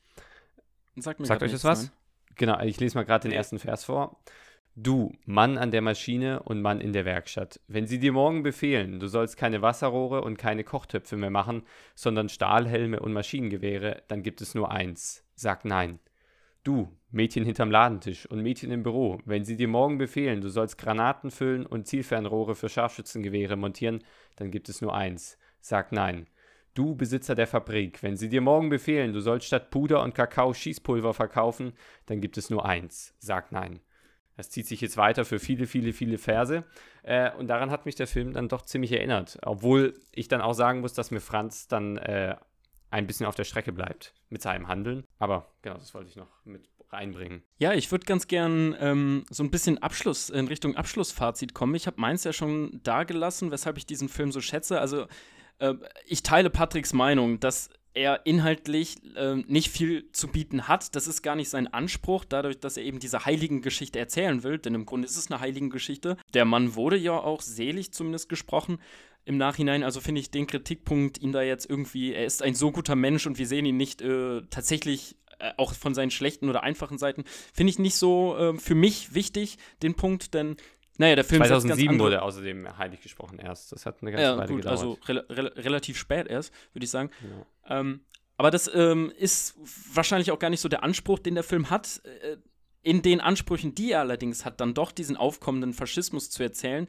Sag 0.96 1.18
sagt 1.20 1.42
euch 1.42 1.52
das 1.52 1.64
was? 1.64 1.84
Nein. 1.84 1.92
Genau, 2.36 2.60
ich 2.62 2.80
lese 2.80 2.96
mal 2.96 3.06
gerade 3.06 3.28
den 3.28 3.36
ersten 3.36 3.58
Vers 3.58 3.86
vor. 3.86 4.20
Du, 4.76 5.12
Mann 5.26 5.58
an 5.58 5.72
der 5.72 5.82
Maschine 5.82 6.44
und 6.44 6.62
Mann 6.62 6.80
in 6.80 6.94
der 6.94 7.06
Werkstatt, 7.06 7.60
wenn 7.68 7.88
sie 7.88 7.98
dir 7.98 8.12
morgen 8.12 8.44
befehlen, 8.44 9.00
du 9.00 9.08
sollst 9.08 9.36
keine 9.36 9.64
Wasserrohre 9.64 10.22
und 10.22 10.38
keine 10.38 10.64
Kochtöpfe 10.64 11.18
mehr 11.18 11.32
machen, 11.32 11.64
sondern 11.96 12.30
Stahlhelme 12.30 13.00
und 13.00 13.14
Maschinengewehre, 13.14 14.04
dann 14.08 14.22
gibt 14.22 14.42
es 14.42 14.54
nur 14.54 14.70
eins. 14.70 15.24
Sag 15.34 15.66
nein. 15.66 15.98
Du, 16.68 16.90
Mädchen 17.12 17.46
hinterm 17.46 17.72
Ladentisch 17.72 18.26
und 18.26 18.42
Mädchen 18.42 18.72
im 18.72 18.84
Büro, 18.84 19.22
wenn 19.24 19.46
sie 19.46 19.56
dir 19.56 19.70
morgen 19.70 19.98
befehlen, 19.98 20.42
du 20.42 20.50
sollst 20.50 20.78
Granaten 20.78 21.32
füllen 21.32 21.66
und 21.66 21.88
Zielfernrohre 21.88 22.56
für 22.56 22.68
Scharfschützengewehre 22.68 23.56
montieren, 23.56 24.04
dann 24.36 24.52
gibt 24.52 24.68
es 24.68 24.82
nur 24.82 24.94
eins. 24.94 25.38
Sag 25.62 25.94
nein. 25.94 26.28
Du, 26.74 26.94
Besitzer 26.94 27.36
der 27.36 27.48
Fabrik, 27.48 28.04
wenn 28.04 28.18
sie 28.18 28.28
dir 28.28 28.42
morgen 28.42 28.68
befehlen, 28.68 29.14
du 29.14 29.22
sollst 29.22 29.48
statt 29.48 29.70
Puder 29.70 30.04
und 30.04 30.14
Kakao 30.14 30.54
Schießpulver 30.54 31.14
verkaufen, 31.14 31.72
dann 32.06 32.20
gibt 32.20 32.38
es 32.38 32.50
nur 32.50 32.66
eins. 32.66 33.16
Sag 33.18 33.54
nein. 33.54 33.80
Das 34.36 34.50
zieht 34.50 34.68
sich 34.68 34.82
jetzt 34.82 34.98
weiter 34.98 35.24
für 35.24 35.40
viele, 35.40 35.68
viele, 35.68 35.94
viele 35.94 36.18
Verse. 36.18 36.66
Äh, 37.04 37.32
und 37.38 37.48
daran 37.48 37.72
hat 37.72 37.86
mich 37.86 37.96
der 37.96 38.08
Film 38.08 38.34
dann 38.34 38.50
doch 38.50 38.64
ziemlich 38.64 38.92
erinnert. 38.92 39.40
Obwohl 39.42 39.94
ich 40.12 40.28
dann 40.28 40.42
auch 40.42 40.54
sagen 40.54 40.82
muss, 40.82 40.92
dass 40.92 41.12
mir 41.12 41.22
Franz 41.22 41.70
dann 41.70 41.96
äh, 41.96 42.36
ein 42.90 43.08
bisschen 43.08 43.26
auf 43.26 43.36
der 43.36 43.44
Strecke 43.44 43.72
bleibt 43.72 44.14
mit 44.30 44.42
seinem 44.42 44.68
Handeln. 44.68 45.06
Aber 45.20 45.52
genau, 45.62 45.76
das 45.78 45.94
wollte 45.94 46.10
ich 46.10 46.16
noch 46.16 46.30
mit 46.46 46.70
reinbringen. 46.90 47.44
Ja, 47.58 47.74
ich 47.74 47.92
würde 47.92 48.06
ganz 48.06 48.28
gern 48.28 48.76
ähm, 48.80 49.26
so 49.30 49.44
ein 49.44 49.52
bisschen 49.52 49.78
Abschluss, 49.80 50.30
in 50.30 50.48
Richtung 50.48 50.76
Abschlussfazit 50.76 51.54
kommen. 51.54 51.76
Ich 51.76 51.88
habe 51.88 52.00
meins 52.00 52.24
ja 52.24 52.34
schon 52.34 52.80
dagelassen, 52.84 53.52
weshalb 53.52 53.78
ich 53.78 53.86
diesen 53.86 54.10
Film 54.10 54.32
so 54.32 54.42
schätze. 54.42 54.80
Also 54.80 55.08
äh, 55.60 55.74
ich 56.06 56.24
teile 56.24 56.50
Patricks 56.50 56.94
Meinung, 56.94 57.40
dass 57.40 57.70
er 57.94 58.26
inhaltlich 58.26 58.98
äh, 59.16 59.36
nicht 59.48 59.70
viel 59.70 60.12
zu 60.12 60.28
bieten 60.28 60.68
hat. 60.68 60.96
Das 60.96 61.08
ist 61.08 61.24
gar 61.24 61.36
nicht 61.36 61.50
sein 61.50 61.68
Anspruch, 61.68 62.26
dadurch, 62.26 62.60
dass 62.60 62.78
er 62.78 62.84
eben 62.84 63.00
diese 63.00 63.26
heiligen 63.26 63.62
Geschichte 63.62 63.98
erzählen 63.98 64.44
will, 64.44 64.60
denn 64.60 64.76
im 64.76 64.86
Grunde 64.86 65.08
ist 65.08 65.18
es 65.18 65.32
eine 65.32 65.40
heiligen 65.40 65.72
Geschichte. 65.72 66.16
Der 66.34 66.46
Mann 66.46 66.76
wurde 66.76 66.96
ja 66.96 67.14
auch 67.14 67.42
selig 67.42 67.92
zumindest 67.92 68.30
gesprochen 68.30 68.80
im 69.28 69.38
Nachhinein. 69.38 69.84
Also 69.84 70.00
finde 70.00 70.22
ich 70.22 70.32
den 70.32 70.48
Kritikpunkt, 70.48 71.22
ihn 71.22 71.32
da 71.32 71.42
jetzt 71.42 71.70
irgendwie, 71.70 72.14
er 72.14 72.26
ist 72.26 72.42
ein 72.42 72.56
so 72.56 72.72
guter 72.72 72.96
Mensch 72.96 73.28
und 73.28 73.38
wir 73.38 73.46
sehen 73.46 73.66
ihn 73.66 73.78
nicht 73.78 74.02
äh, 74.02 74.42
tatsächlich 74.50 75.18
äh, 75.40 75.52
auch 75.58 75.74
von 75.74 75.94
seinen 75.94 76.12
schlechten 76.12 76.50
oder 76.50 76.64
einfachen 76.64 76.98
Seiten, 76.98 77.26
finde 77.54 77.72
ich 77.72 77.80
nicht 77.80 77.96
so 77.96 78.38
äh, 78.38 78.58
für 78.58 78.76
mich 78.76 79.14
wichtig, 79.14 79.58
den 79.84 79.96
Punkt, 79.96 80.34
denn 80.34 80.56
naja, 80.98 81.16
der 81.16 81.26
Film 81.26 81.44
2007 81.44 82.00
wurde 82.00 82.24
außerdem 82.24 82.76
heilig 82.78 83.02
gesprochen 83.02 83.38
erst. 83.38 83.72
Das 83.72 83.86
hat 83.86 84.02
eine 84.02 84.12
ganze 84.12 84.24
ja, 84.24 84.38
Weile 84.38 84.48
gut, 84.48 84.58
gedauert. 84.58 84.80
Also 84.80 84.98
re 85.06 85.26
re 85.30 85.54
relativ 85.58 85.96
spät 85.98 86.28
erst, 86.28 86.52
würde 86.74 86.86
ich 86.86 86.90
sagen. 86.90 87.12
Ja. 87.70 87.80
Ähm, 87.80 88.02
aber 88.36 88.50
das 88.50 88.72
ähm, 88.74 89.12
ist 89.16 89.56
wahrscheinlich 89.94 90.32
auch 90.32 90.40
gar 90.40 90.50
nicht 90.50 90.62
so 90.62 90.70
der 90.70 90.84
Anspruch, 90.84 91.20
den 91.20 91.36
der 91.36 91.44
Film 91.44 91.70
hat. 91.70 92.02
Äh, 92.04 92.38
in 92.84 93.02
den 93.02 93.20
Ansprüchen, 93.20 93.76
die 93.76 93.92
er 93.92 94.02
allerdings 94.02 94.46
hat, 94.46 94.62
dann 94.62 94.74
doch 94.74 94.92
diesen 94.92 95.18
aufkommenden 95.18 95.74
Faschismus 95.74 96.30
zu 96.30 96.44
erzählen, 96.44 96.88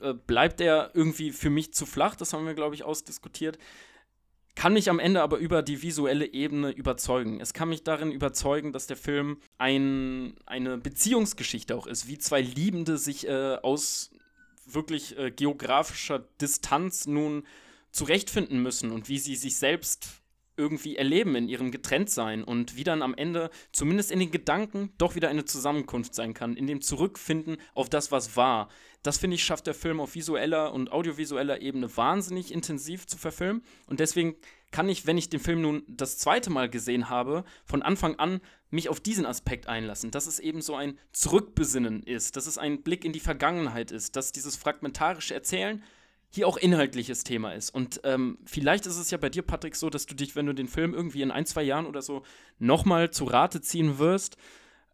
äh, 0.00 0.14
bleibt 0.14 0.60
er 0.60 0.90
irgendwie 0.94 1.30
für 1.30 1.50
mich 1.50 1.74
zu 1.74 1.86
flach. 1.86 2.14
Das 2.14 2.32
haben 2.32 2.46
wir, 2.46 2.54
glaube 2.54 2.74
ich, 2.74 2.84
ausdiskutiert. 2.84 3.58
Kann 4.54 4.72
mich 4.72 4.90
am 4.90 4.98
Ende 4.98 5.22
aber 5.22 5.38
über 5.38 5.62
die 5.62 5.82
visuelle 5.82 6.32
Ebene 6.32 6.70
überzeugen. 6.70 7.40
Es 7.40 7.54
kann 7.54 7.68
mich 7.68 7.84
darin 7.84 8.12
überzeugen, 8.12 8.72
dass 8.72 8.86
der 8.86 8.96
Film 8.96 9.38
ein, 9.58 10.34
eine 10.44 10.76
Beziehungsgeschichte 10.76 11.74
auch 11.76 11.86
ist, 11.86 12.08
wie 12.08 12.18
zwei 12.18 12.40
Liebende 12.40 12.98
sich 12.98 13.26
äh, 13.26 13.56
aus 13.62 14.10
wirklich 14.66 15.18
äh, 15.18 15.30
geografischer 15.30 16.20
Distanz 16.40 17.06
nun 17.06 17.44
zurechtfinden 17.92 18.62
müssen 18.62 18.92
und 18.92 19.08
wie 19.08 19.18
sie 19.18 19.36
sich 19.36 19.56
selbst 19.56 20.19
irgendwie 20.60 20.96
erleben 20.96 21.34
in 21.34 21.48
ihrem 21.48 21.70
Getrenntsein 21.70 22.44
und 22.44 22.76
wie 22.76 22.84
dann 22.84 23.02
am 23.02 23.14
Ende, 23.14 23.50
zumindest 23.72 24.12
in 24.12 24.20
den 24.20 24.30
Gedanken, 24.30 24.92
doch 24.98 25.14
wieder 25.14 25.30
eine 25.30 25.46
Zusammenkunft 25.46 26.14
sein 26.14 26.34
kann, 26.34 26.56
in 26.56 26.66
dem 26.66 26.82
Zurückfinden 26.82 27.56
auf 27.74 27.88
das, 27.88 28.12
was 28.12 28.36
war. 28.36 28.68
Das 29.02 29.16
finde 29.16 29.36
ich, 29.36 29.44
schafft 29.44 29.66
der 29.66 29.74
Film 29.74 29.98
auf 29.98 30.14
visueller 30.14 30.74
und 30.74 30.92
audiovisueller 30.92 31.62
Ebene 31.62 31.96
wahnsinnig 31.96 32.52
intensiv 32.52 33.06
zu 33.06 33.16
verfilmen. 33.16 33.62
Und 33.86 33.98
deswegen 33.98 34.36
kann 34.70 34.88
ich, 34.88 35.06
wenn 35.06 35.18
ich 35.18 35.30
den 35.30 35.40
Film 35.40 35.62
nun 35.62 35.82
das 35.88 36.18
zweite 36.18 36.50
Mal 36.50 36.68
gesehen 36.68 37.08
habe, 37.08 37.44
von 37.64 37.82
Anfang 37.82 38.16
an 38.16 38.40
mich 38.70 38.88
auf 38.88 39.00
diesen 39.00 39.26
Aspekt 39.26 39.66
einlassen, 39.66 40.10
dass 40.10 40.26
es 40.26 40.38
eben 40.38 40.62
so 40.62 40.76
ein 40.76 40.98
Zurückbesinnen 41.12 42.02
ist, 42.02 42.36
dass 42.36 42.46
es 42.46 42.58
ein 42.58 42.82
Blick 42.82 43.04
in 43.04 43.12
die 43.12 43.20
Vergangenheit 43.20 43.90
ist, 43.90 44.16
dass 44.16 44.32
dieses 44.32 44.56
fragmentarische 44.56 45.34
Erzählen 45.34 45.82
hier 46.30 46.46
auch 46.46 46.56
inhaltliches 46.56 47.24
Thema 47.24 47.52
ist. 47.52 47.74
Und 47.74 48.00
ähm, 48.04 48.38
vielleicht 48.44 48.86
ist 48.86 48.96
es 48.96 49.10
ja 49.10 49.18
bei 49.18 49.28
dir, 49.28 49.42
Patrick, 49.42 49.74
so, 49.74 49.90
dass 49.90 50.06
du 50.06 50.14
dich, 50.14 50.36
wenn 50.36 50.46
du 50.46 50.54
den 50.54 50.68
Film 50.68 50.94
irgendwie 50.94 51.22
in 51.22 51.30
ein, 51.30 51.44
zwei 51.44 51.62
Jahren 51.62 51.86
oder 51.86 52.02
so 52.02 52.22
nochmal 52.58 53.10
zu 53.10 53.24
Rate 53.24 53.60
ziehen 53.60 53.98
wirst, 53.98 54.36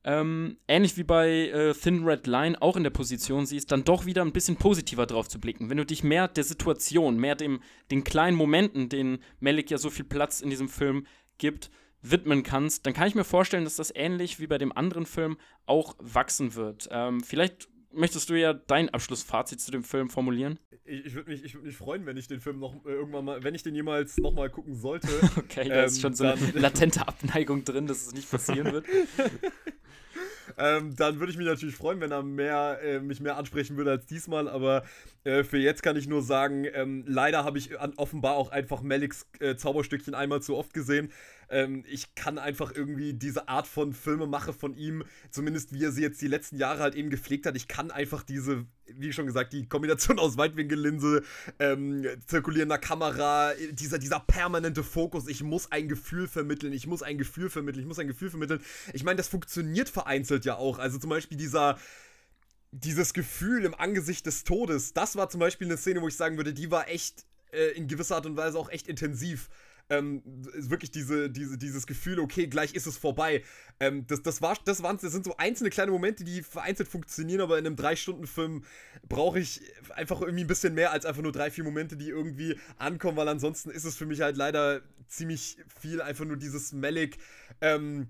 ähm, 0.03 0.57
ähnlich 0.69 0.97
wie 0.97 1.03
bei 1.03 1.49
äh, 1.49 1.75
Thin 1.75 2.05
Red 2.05 2.27
Line 2.27 2.63
auch 2.63 2.77
in 2.77 2.85
der 2.85 2.91
Position 2.91 3.45
siehst, 3.45 3.73
dann 3.73 3.85
doch 3.85 4.07
wieder 4.07 4.23
ein 4.23 4.33
bisschen 4.33 4.57
positiver 4.57 5.05
drauf 5.05 5.29
zu 5.29 5.41
blicken. 5.41 5.69
Wenn 5.69 5.79
du 5.79 5.85
dich 5.85 6.05
mehr 6.05 6.29
der 6.29 6.45
Situation, 6.45 7.19
mehr 7.19 7.35
dem, 7.35 7.61
den 7.91 8.05
kleinen 8.05 8.37
Momenten, 8.37 8.89
denen 8.89 9.19
Malik 9.41 9.71
ja 9.71 9.79
so 9.79 9.91
viel 9.91 10.05
Platz 10.05 10.41
in 10.41 10.49
diesem 10.49 10.69
Film 10.69 11.07
gibt, 11.39 11.71
widmen 12.03 12.45
kannst, 12.45 12.87
dann 12.87 12.95
kann 12.95 13.09
ich 13.09 13.17
mir 13.17 13.25
vorstellen, 13.25 13.65
dass 13.65 13.77
das 13.77 13.93
ähnlich 13.95 14.39
wie 14.39 14.47
bei 14.47 14.59
dem 14.59 14.71
anderen 14.71 15.07
Film 15.07 15.39
auch 15.67 15.97
wachsen 15.99 16.55
wird. 16.55 16.89
Ähm, 16.93 17.21
vielleicht 17.21 17.69
möchtest 17.97 18.31
du 18.31 18.35
ja 18.35 18.53
dein 18.53 18.89
Abschlussfazit 18.91 19.61
zu 19.61 19.71
dem 19.71 19.85
Film 19.85 20.09
formulieren? 20.11 20.59
Ich, 20.85 21.07
ich 21.07 21.15
würde 21.15 21.31
mich, 21.31 21.55
würd 21.55 21.65
mich 21.65 21.77
freuen, 21.77 22.07
wenn 22.07 22.17
ich 22.17 22.29
den 22.29 22.41
Film 22.41 22.61
noch 22.61 22.85
äh, 22.85 22.91
irgendwann 22.91 23.25
mal, 23.25 23.43
wenn 23.43 23.55
ich 23.55 23.63
den 23.63 23.75
jemals 23.75 24.17
nochmal 24.19 24.51
gucken 24.51 24.75
sollte. 24.75 25.09
okay, 25.37 25.69
da 25.69 25.81
ähm, 25.81 25.87
ist 25.87 26.01
schon 26.01 26.15
so 26.15 26.25
eine 26.25 26.51
latente 26.53 27.07
Abneigung 27.09 27.65
drin, 27.65 27.87
dass 27.87 28.07
es 28.07 28.15
nicht 28.15 28.31
passieren 28.31 28.73
wird. 28.73 28.87
ähm, 30.59 30.95
dann 30.97 31.19
würde 31.19 31.33
ich 31.33 31.39
mich 31.39 31.47
natürlich 31.47 31.75
freuen, 31.75 32.01
wenn 32.01 32.13
er 32.13 32.23
mehr, 32.23 32.79
äh, 32.83 33.01
mich 33.01 33.21
mehr 33.21 33.37
ansprechen 33.37 33.77
würde 33.77 33.91
als 33.91 34.07
diesmal. 34.07 34.49
Aber 34.49 34.85
äh, 35.25 35.43
für 35.43 35.59
jetzt 35.59 35.83
kann 35.83 35.97
ich 35.97 36.07
nur 36.07 36.23
sagen, 36.23 36.67
ähm, 36.73 37.05
leider 37.07 37.45
habe 37.45 37.59
ich 37.59 37.79
an, 37.81 37.95
offenbar 37.97 38.37
auch 38.37 38.51
einfach 38.51 38.83
Meliks 38.83 39.27
äh, 39.41 39.57
Zauberstückchen 39.57 40.15
einmal 40.15 40.43
zu 40.43 40.57
oft 40.57 40.73
gesehen. 40.73 41.11
Ähm, 41.49 41.85
ich 41.87 42.15
kann 42.15 42.39
einfach 42.39 42.73
irgendwie 42.75 43.15
diese 43.15 43.49
Art 43.49 43.67
von 43.67 43.93
Filmemache 43.93 44.53
von 44.53 44.75
ihm, 44.75 45.05
zumindest 45.31 45.73
wie 45.73 45.85
er 45.85 45.93
sie 45.93 46.03
jetzt 46.03 46.21
die 46.21 46.29
letzten 46.29 46.57
Jahre 46.57 46.81
halt 46.81 46.95
eben 46.95 47.11
gepflegt 47.11 47.47
hat, 47.47 47.57
ich 47.57 47.69
kann 47.69 47.91
einfach 47.91 48.23
diese, 48.23 48.67
wie 48.87 49.13
schon 49.13 49.27
gesagt, 49.27 49.53
die 49.53 49.69
Kombination 49.69 50.19
aus 50.21 50.37
Weitwinkellinse, 50.37 51.23
ähm, 51.59 52.07
zirkulierender 52.27 52.79
Kamera, 52.79 53.53
dieser, 53.73 53.99
dieser 53.99 54.21
permanente 54.21 54.83
Fokus, 54.83 55.29
ich 55.29 55.43
muss 55.43 55.71
ein 55.71 55.89
Gefühl 55.89 56.29
vermitteln, 56.29 56.73
ich 56.73 56.87
muss 56.87 57.03
ein 57.03 57.19
Gefühl 57.19 57.51
vermitteln, 57.51 57.83
ich 57.83 57.89
muss 57.89 57.99
ein 57.99 58.09
Gefühl 58.09 58.31
vermitteln. 58.31 58.61
Ich 58.93 59.05
meine, 59.05 59.17
das 59.17 59.29
funktioniert 59.29 59.89
vereinzelt 59.89 60.45
ja 60.45 60.57
auch. 60.57 60.79
Also 60.79 60.99
zum 60.99 61.11
Beispiel 61.11 61.39
dieser 61.39 61.79
dieses 62.73 63.15
Gefühl 63.15 63.65
im 63.65 63.75
Angesicht 63.75 64.27
des 64.27 64.45
Todes, 64.45 64.93
das 64.93 65.17
war 65.17 65.31
zum 65.31 65.41
Beispiel 65.41 65.67
eine 65.67 65.77
Szene, 65.77 66.03
wo 66.03 66.09
ich 66.09 66.17
sagen 66.17 66.37
würde, 66.37 66.53
die 66.53 66.71
war 66.71 66.89
echt 66.89 67.25
äh, 67.53 67.71
in 67.73 67.89
gewisser 67.89 68.17
Art 68.17 68.27
und 68.27 68.37
Weise 68.37 68.59
auch 68.59 68.71
echt 68.71 68.89
intensiv. 68.89 69.49
Ähm, 69.89 70.23
wirklich 70.25 70.91
diese, 70.91 71.31
diese, 71.31 71.59
dieses 71.59 71.87
Gefühl, 71.87 72.19
okay, 72.19 72.49
gleich 72.49 72.75
ist 72.75 72.87
es 72.87 72.97
vorbei. 72.97 73.45
Ähm, 73.79 74.07
das, 74.07 74.23
das, 74.23 74.43
war, 74.43 74.57
das, 74.65 74.83
waren, 74.83 74.99
das 75.01 75.13
sind 75.13 75.25
so 75.25 75.37
einzelne 75.37 75.71
kleine 75.71 75.93
Momente, 75.93 76.25
die 76.25 76.43
vereinzelt 76.43 76.89
funktionieren, 76.89 77.41
aber 77.41 77.59
in 77.59 77.67
einem 77.67 77.77
3-Stunden-Film 77.77 78.65
brauche 79.09 79.39
ich 79.39 79.61
einfach 79.95 80.21
irgendwie 80.21 80.45
ein 80.45 80.49
bisschen 80.49 80.75
mehr 80.75 80.91
als 80.91 81.07
einfach 81.07 81.23
nur 81.23 81.33
drei, 81.33 81.51
vier 81.51 81.63
Momente, 81.63 81.97
die 81.97 82.09
irgendwie 82.09 82.59
ankommen, 82.79 83.17
weil 83.17 83.29
ansonsten 83.29 83.71
ist 83.71 83.85
es 83.85 83.97
für 83.97 84.07
mich 84.07 84.23
halt 84.23 84.37
leider 84.37 84.83
ziemlich 85.09 85.59
viel 85.81 86.03
einfach 86.03 86.25
nur 86.25 86.37
dieses 86.37 86.73
Malik. 86.73 87.19
Ähm, 87.61 88.09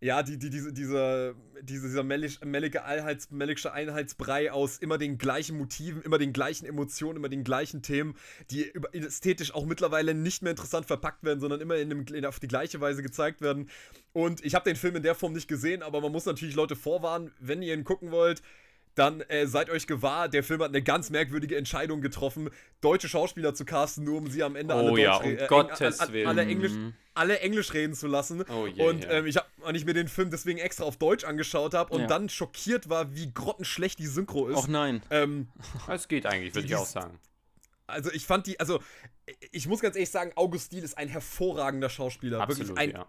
ja, 0.00 0.22
die, 0.22 0.38
die, 0.38 0.48
diese, 0.48 0.72
dieser, 0.72 1.34
dieser 1.60 2.04
mellige 2.04 2.84
Einheits, 2.84 3.30
mellische 3.30 3.72
Einheitsbrei 3.72 4.52
aus 4.52 4.78
immer 4.78 4.96
den 4.96 5.18
gleichen 5.18 5.58
Motiven, 5.58 6.02
immer 6.02 6.18
den 6.18 6.32
gleichen 6.32 6.66
Emotionen, 6.66 7.16
immer 7.16 7.28
den 7.28 7.42
gleichen 7.42 7.82
Themen, 7.82 8.14
die 8.50 8.72
ästhetisch 8.92 9.54
auch 9.54 9.66
mittlerweile 9.66 10.14
nicht 10.14 10.42
mehr 10.42 10.52
interessant 10.52 10.86
verpackt 10.86 11.24
werden, 11.24 11.40
sondern 11.40 11.60
immer 11.60 11.76
in 11.76 11.90
einem, 11.90 12.24
auf 12.26 12.38
die 12.38 12.46
gleiche 12.46 12.80
Weise 12.80 13.02
gezeigt 13.02 13.40
werden. 13.40 13.68
Und 14.12 14.44
ich 14.44 14.54
habe 14.54 14.70
den 14.70 14.76
Film 14.76 14.94
in 14.94 15.02
der 15.02 15.16
Form 15.16 15.32
nicht 15.32 15.48
gesehen, 15.48 15.82
aber 15.82 16.00
man 16.00 16.12
muss 16.12 16.26
natürlich 16.26 16.54
Leute 16.54 16.76
vorwarnen, 16.76 17.32
wenn 17.40 17.60
ihr 17.62 17.74
ihn 17.74 17.84
gucken 17.84 18.12
wollt, 18.12 18.42
dann 18.98 19.20
äh, 19.22 19.46
seid 19.46 19.70
euch 19.70 19.86
gewahr, 19.86 20.28
der 20.28 20.42
Film 20.42 20.60
hat 20.60 20.68
eine 20.68 20.82
ganz 20.82 21.10
merkwürdige 21.10 21.56
Entscheidung 21.56 22.00
getroffen, 22.00 22.50
deutsche 22.80 23.08
Schauspieler 23.08 23.54
zu 23.54 23.64
casten, 23.64 24.04
nur 24.04 24.18
um 24.18 24.30
sie 24.30 24.42
am 24.42 24.56
Ende 24.56 24.74
oh, 24.74 24.78
alle, 24.78 25.00
ja, 25.00 25.16
um 25.16 25.24
äh, 25.24 25.46
Gottes 25.46 26.00
alle, 26.00 26.26
alle, 26.26 26.42
Englisch, 26.42 26.72
alle 27.14 27.40
Englisch 27.40 27.72
reden 27.74 27.94
zu 27.94 28.06
lassen. 28.06 28.44
Oh, 28.48 28.66
yeah, 28.66 28.88
und 28.88 29.06
ähm, 29.08 29.26
ich 29.26 29.36
habe 29.36 29.46
ich 29.76 29.84
mir 29.84 29.94
den 29.94 30.08
Film 30.08 30.30
deswegen 30.30 30.58
extra 30.58 30.84
auf 30.84 30.96
Deutsch 30.96 31.24
angeschaut 31.24 31.74
habe 31.74 31.92
und 31.92 32.02
ja. 32.02 32.06
dann 32.06 32.28
schockiert 32.28 32.88
war, 32.88 33.14
wie 33.14 33.32
grottenschlecht 33.32 33.98
die 33.98 34.06
Synchro 34.06 34.48
ist. 34.48 34.56
Och 34.56 34.68
nein. 34.68 35.02
Ähm, 35.10 35.48
es 35.88 36.08
geht 36.08 36.26
eigentlich, 36.26 36.54
würde 36.54 36.66
ich 36.66 36.74
auch 36.74 36.86
sagen. 36.86 37.18
Also 37.86 38.12
ich 38.12 38.26
fand 38.26 38.46
die, 38.46 38.60
also 38.60 38.80
ich 39.50 39.66
muss 39.66 39.80
ganz 39.80 39.96
ehrlich 39.96 40.10
sagen, 40.10 40.32
Augustin 40.34 40.82
ist 40.82 40.98
ein 40.98 41.08
hervorragender 41.08 41.88
Schauspieler. 41.88 42.40
Absolut, 42.40 42.68
wirklich 42.68 42.78
ein 42.78 42.90
ja 42.90 43.06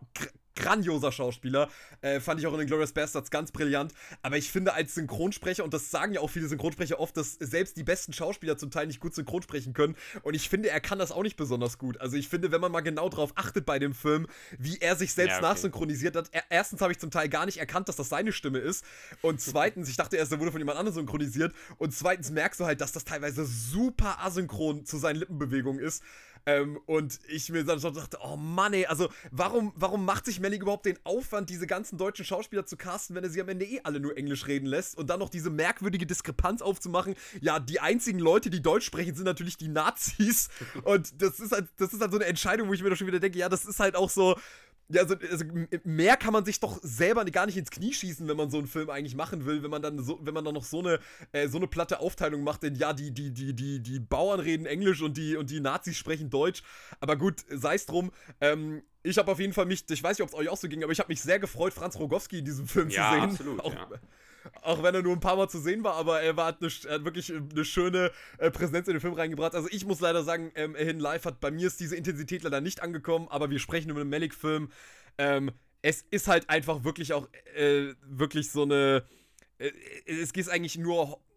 grandioser 0.60 1.12
Schauspieler. 1.12 1.70
Äh, 2.02 2.20
fand 2.20 2.40
ich 2.40 2.48
auch 2.48 2.54
in 2.54 2.60
den 2.60 2.68
Glorious 2.68 2.92
Bastards 2.92 3.32
ganz 3.32 3.52
brillant. 3.52 3.94
Aber 4.22 4.38
ich 4.38 4.52
finde, 4.52 4.74
als 4.74 4.94
Synchronsprecher, 4.96 5.64
und 5.64 5.74
das 5.74 5.90
sagen 5.90 6.14
ja 6.14 6.22
auch 6.22 6.30
viele 6.30 6.48
Synchronsprecher 6.48 7.00
oft, 7.00 7.18
dass 7.18 7.34
selbst 7.34 7.78
die 7.78 7.84
besten 7.84 8.14
Schauspieler 8.14 8.58
zum 8.58 8.72
Teil 8.72 8.88
nicht 8.88 9.00
gut 9.00 9.16
synchron 9.16 9.42
sprechen 9.42 9.74
können. 9.74 9.96
Und 10.22 10.36
ich 10.36 10.50
finde, 10.50 10.70
er 10.70 10.80
kann 10.80 11.00
das 11.00 11.12
auch 11.12 11.24
nicht 11.24 11.38
besonders 11.38 11.78
gut. 11.78 12.00
Also 12.00 12.18
ich 12.18 12.28
finde, 12.28 12.52
wenn 12.52 12.62
man 12.62 12.72
mal 12.72 12.82
genau 12.82 13.10
drauf 13.10 13.32
achtet 13.36 13.66
bei 13.66 13.80
dem 13.80 13.94
Film, 13.94 14.28
wie 14.58 14.78
er 14.80 14.96
sich 14.96 15.14
selbst 15.14 15.32
ja, 15.32 15.38
okay. 15.38 15.48
nachsynchronisiert 15.48 16.16
hat, 16.16 16.30
er, 16.32 16.44
erstens 16.50 16.82
habe 16.82 16.92
ich 16.92 17.00
zum 17.00 17.12
Teil 17.12 17.30
gar 17.30 17.46
nicht 17.46 17.58
erkannt, 17.58 17.88
dass 17.90 17.96
das 17.96 18.10
seine 18.10 18.32
Stimme 18.32 18.60
ist. 18.60 18.84
Und 19.22 19.42
zweitens, 19.42 19.90
ich 19.90 19.98
dachte 19.98 20.18
erst, 20.18 20.32
er 20.32 20.40
wurde 20.40 20.52
von 20.52 20.62
jemand 20.62 20.78
anderem 20.78 20.96
synchronisiert. 20.96 21.54
Und 21.78 21.94
zweitens 21.94 22.32
merkst 22.32 22.60
du 22.60 22.66
halt, 22.66 22.82
dass 22.82 22.92
das 22.92 23.06
teilweise 23.06 23.46
super 23.46 24.20
asynchron 24.20 24.86
zu 24.86 24.98
seinen 24.98 25.18
Lippenbewegungen 25.18 25.82
ist. 25.82 26.04
Ähm, 26.46 26.80
und 26.86 27.20
ich 27.28 27.50
mir 27.50 27.64
dann 27.64 27.80
schon 27.80 27.94
dachte, 27.94 28.18
oh 28.24 28.38
Mann, 28.38 28.74
ey, 28.74 28.86
also 28.86 29.10
warum, 29.32 29.74
warum 29.76 30.06
macht 30.06 30.26
sich 30.26 30.40
Melling 30.40 30.62
überhaupt 30.62 30.86
den 30.86 30.98
Aufwand, 31.04 31.50
diese 31.50 31.68
ganzen 31.68 31.98
deutschen 31.98 32.26
Schauspieler 32.26 32.66
zu 32.66 32.78
casten, 32.78 33.16
wenn 33.16 33.24
er 33.24 33.30
sie 33.30 33.42
am 33.42 33.50
Ende 33.50 33.66
eh 33.66 33.82
alle 33.84 34.00
nur 34.00 34.18
Englisch 34.18 34.48
reden 34.48 34.66
lässt 34.66 34.98
und 34.98 35.10
dann 35.10 35.20
noch 35.20 35.30
diese 35.30 35.50
merkwürdige 35.50 36.06
Diskrepanz 36.06 36.62
aufzumachen? 36.62 37.16
Ja, 37.42 37.60
die 37.60 37.80
einzigen 37.80 38.20
Leute, 38.20 38.50
die 38.50 38.62
Deutsch 38.62 38.86
sprechen, 38.86 39.16
sind 39.16 39.26
natürlich 39.26 39.58
die 39.58 39.68
Nazis. 39.68 40.50
Und 40.84 41.22
das 41.22 41.40
ist 41.40 41.52
halt, 41.52 41.68
das 41.78 41.94
ist 41.94 42.02
halt 42.02 42.12
so 42.12 42.18
eine 42.18 42.26
Entscheidung, 42.26 42.70
wo 42.70 42.74
ich 42.74 42.84
mir 42.84 42.90
doch 42.90 42.98
schon 42.98 43.08
wieder 43.08 43.20
denke, 43.20 43.38
ja, 43.38 43.50
das 43.50 43.66
ist 43.66 43.80
halt 43.80 43.96
auch 43.96 44.10
so 44.10 44.38
ja, 44.92 45.02
also, 45.02 45.16
also, 45.30 45.46
mehr 45.84 46.18
kann 46.18 46.34
man 46.34 46.46
sich 46.46 46.60
doch 46.60 46.80
selber 46.82 47.24
gar 47.26 47.46
nicht 47.46 47.58
ins 47.58 47.70
Knie 47.70 47.94
schießen, 47.94 48.28
wenn 48.28 48.38
man 48.38 48.50
so 48.50 48.58
einen 48.58 48.68
Film 48.68 48.90
eigentlich 48.90 49.16
machen 49.16 49.46
will, 49.46 49.62
wenn 49.62 49.70
man 49.70 49.82
dann 49.82 50.04
so, 50.04 50.20
wenn 50.22 50.34
man 50.34 50.44
dann 50.44 50.56
noch 50.56 50.64
so 50.64 50.80
eine, 50.80 51.00
äh, 51.32 51.48
so 51.48 51.58
eine 51.58 51.68
platte 51.68 52.00
Aufteilung 52.00 52.44
macht, 52.44 52.64
denn 52.64 52.76
ja, 52.76 52.94
die, 52.94 53.12
die, 53.12 53.32
die, 53.32 53.54
die, 53.54 53.80
die 53.82 54.00
Bauern 54.00 54.40
reden 54.40 54.66
Englisch 54.66 55.02
und 55.02 55.16
die, 55.18 55.36
und 55.36 55.52
die 55.52 55.60
Nazis 55.60 55.96
sprechen 55.96 56.30
Deutsch. 56.30 56.64
Aber 57.00 57.18
gut, 57.18 57.46
sei 57.50 57.76
es 57.76 57.86
drum. 57.86 58.12
Ähm, 58.42 58.82
ich 59.04 59.18
habe 59.18 59.32
auf 59.32 59.40
jeden 59.40 59.54
Fall 59.54 59.66
mich, 59.66 59.86
ich 59.90 60.04
weiß 60.04 60.18
nicht, 60.18 60.24
ob 60.24 60.30
es 60.30 60.36
euch 60.36 60.50
auch 60.50 60.58
so 60.58 60.68
ging, 60.68 60.84
aber 60.84 60.92
ich 60.92 61.00
habe 61.00 61.10
mich 61.10 61.22
sehr 61.22 61.40
gefreut, 61.40 61.74
Franz 61.74 61.98
Rogowski 61.98 62.40
in 62.40 62.46
diesem 62.46 62.68
Film 62.68 62.90
ja, 62.90 63.10
zu 63.10 63.16
sehen. 63.16 63.30
Absolut, 63.30 63.60
auch, 63.62 63.74
ja. 63.74 63.90
Auch 64.62 64.84
wenn 64.84 64.96
er 64.96 65.02
nur 65.02 65.14
ein 65.14 65.20
paar 65.20 65.36
Mal 65.36 65.50
zu 65.50 65.60
sehen 65.60 65.84
war, 65.84 65.96
aber 65.96 66.22
er, 66.22 66.38
war, 66.38 66.48
hat, 66.48 66.62
eine, 66.62 66.70
hat 66.70 67.06
wirklich 67.06 67.32
eine 67.34 67.66
schöne 67.66 68.12
äh, 68.38 68.52
Präsenz 68.52 68.88
in 68.88 68.94
den 68.94 69.02
Film 69.02 69.14
reingebracht. 69.14 69.56
Also 69.56 69.68
ich 69.72 69.86
muss 69.86 70.00
leider 70.00 70.24
sagen, 70.24 70.52
ähm, 70.56 70.76
Hidden 70.76 71.00
Life 71.00 71.28
hat 71.28 71.40
bei 71.40 71.52
mir 71.52 71.68
ist 71.68 71.80
diese 71.80 71.96
Intensität 71.96 72.44
leider 72.44 72.62
nicht 72.62 72.82
angekommen, 72.82 73.28
aber 73.30 73.50
wir 73.50 73.60
sprechen 73.60 73.90
über 73.90 74.02
einen 74.02 74.10
Malik-Film. 74.10 74.72
Ähm, 75.18 75.52
es 75.82 76.04
ist 76.12 76.28
halt 76.28 76.50
einfach 76.50 76.84
wirklich 76.84 77.14
auch 77.14 77.28
äh, 77.56 77.94
wirklich 78.04 78.52
so 78.52 78.64
eine. 78.64 79.04
Äh, 79.58 79.72
es 80.06 80.34
geht 80.34 80.50
eigentlich 80.50 80.78
nur 80.78 81.14
äh, 81.14 81.29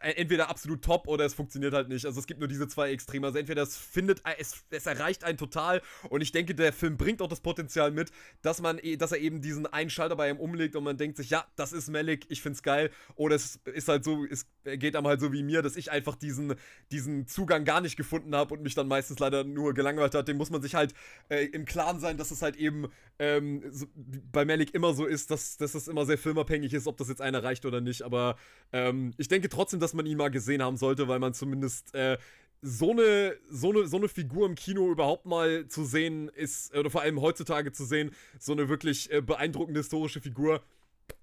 entweder 0.00 0.48
absolut 0.48 0.82
top 0.82 1.06
oder 1.06 1.24
es 1.24 1.34
funktioniert 1.34 1.74
halt 1.74 1.88
nicht. 1.88 2.06
Also 2.06 2.18
es 2.20 2.26
gibt 2.26 2.40
nur 2.40 2.48
diese 2.48 2.66
zwei 2.68 2.90
Extreme. 2.90 3.26
Also 3.26 3.38
entweder 3.38 3.62
es 3.62 3.76
findet, 3.76 4.20
äh, 4.20 4.34
es, 4.38 4.64
es 4.70 4.86
erreicht 4.86 5.24
einen 5.24 5.38
total 5.38 5.82
und 6.08 6.20
ich 6.20 6.32
denke, 6.32 6.54
der 6.54 6.72
Film 6.72 6.96
bringt 6.96 7.20
auch 7.22 7.28
das 7.28 7.40
Potenzial 7.40 7.90
mit, 7.90 8.10
dass 8.42 8.60
man, 8.60 8.78
e, 8.82 8.96
dass 8.96 9.12
er 9.12 9.18
eben 9.18 9.42
diesen 9.42 9.66
einen 9.66 9.90
Schalter 9.90 10.16
bei 10.16 10.30
ihm 10.30 10.38
umlegt 10.38 10.74
und 10.76 10.84
man 10.84 10.96
denkt 10.96 11.16
sich, 11.16 11.30
ja, 11.30 11.44
das 11.56 11.72
ist 11.72 11.90
Malik, 11.90 12.26
ich 12.28 12.42
find's 12.42 12.62
geil. 12.62 12.90
Oder 13.14 13.36
es 13.36 13.60
ist 13.64 13.88
halt 13.88 14.04
so, 14.04 14.24
es 14.24 14.46
geht 14.64 14.96
einem 14.96 15.06
halt 15.06 15.20
so 15.20 15.32
wie 15.32 15.42
mir, 15.42 15.62
dass 15.62 15.76
ich 15.76 15.90
einfach 15.90 16.16
diesen, 16.16 16.54
diesen 16.90 17.26
Zugang 17.26 17.64
gar 17.64 17.80
nicht 17.80 17.96
gefunden 17.96 18.34
habe 18.34 18.54
und 18.54 18.62
mich 18.62 18.74
dann 18.74 18.88
meistens 18.88 19.18
leider 19.18 19.44
nur 19.44 19.74
gelangweilt 19.74 20.14
hat. 20.14 20.28
Dem 20.28 20.36
muss 20.36 20.50
man 20.50 20.62
sich 20.62 20.74
halt 20.74 20.94
äh, 21.28 21.44
im 21.46 21.64
Klaren 21.64 22.00
sein, 22.00 22.16
dass 22.16 22.30
es 22.30 22.42
halt 22.42 22.56
eben 22.56 22.88
ähm, 23.18 23.62
so, 23.70 23.86
bei 24.32 24.44
Malik 24.44 24.74
immer 24.74 24.94
so 24.94 25.04
ist, 25.04 25.30
dass, 25.30 25.56
dass 25.56 25.74
es 25.74 25.88
immer 25.88 26.06
sehr 26.06 26.18
filmabhängig 26.18 26.72
ist, 26.72 26.86
ob 26.86 26.96
das 26.96 27.08
jetzt 27.08 27.20
einer 27.20 27.42
reicht 27.42 27.66
oder 27.66 27.80
nicht. 27.80 28.02
Aber 28.02 28.36
ähm, 28.72 29.12
ich 29.18 29.28
denke 29.28 29.48
trotzdem, 29.48 29.80
dass 29.80 29.89
dass 29.90 29.94
man 29.94 30.06
ihn 30.06 30.18
mal 30.18 30.30
gesehen 30.30 30.62
haben 30.62 30.76
sollte, 30.76 31.08
weil 31.08 31.18
man 31.18 31.34
zumindest 31.34 31.94
äh, 31.94 32.16
so 32.62 32.92
eine, 32.92 33.34
so, 33.48 33.70
eine, 33.70 33.86
so 33.88 33.96
eine 33.96 34.08
Figur 34.08 34.46
im 34.46 34.54
Kino 34.54 34.90
überhaupt 34.90 35.26
mal 35.26 35.66
zu 35.66 35.84
sehen 35.84 36.28
ist, 36.28 36.74
oder 36.76 36.90
vor 36.90 37.00
allem 37.00 37.20
heutzutage 37.20 37.72
zu 37.72 37.84
sehen, 37.84 38.12
so 38.38 38.52
eine 38.52 38.68
wirklich 38.68 39.10
äh, 39.10 39.20
beeindruckende 39.20 39.80
historische 39.80 40.20
Figur, 40.20 40.62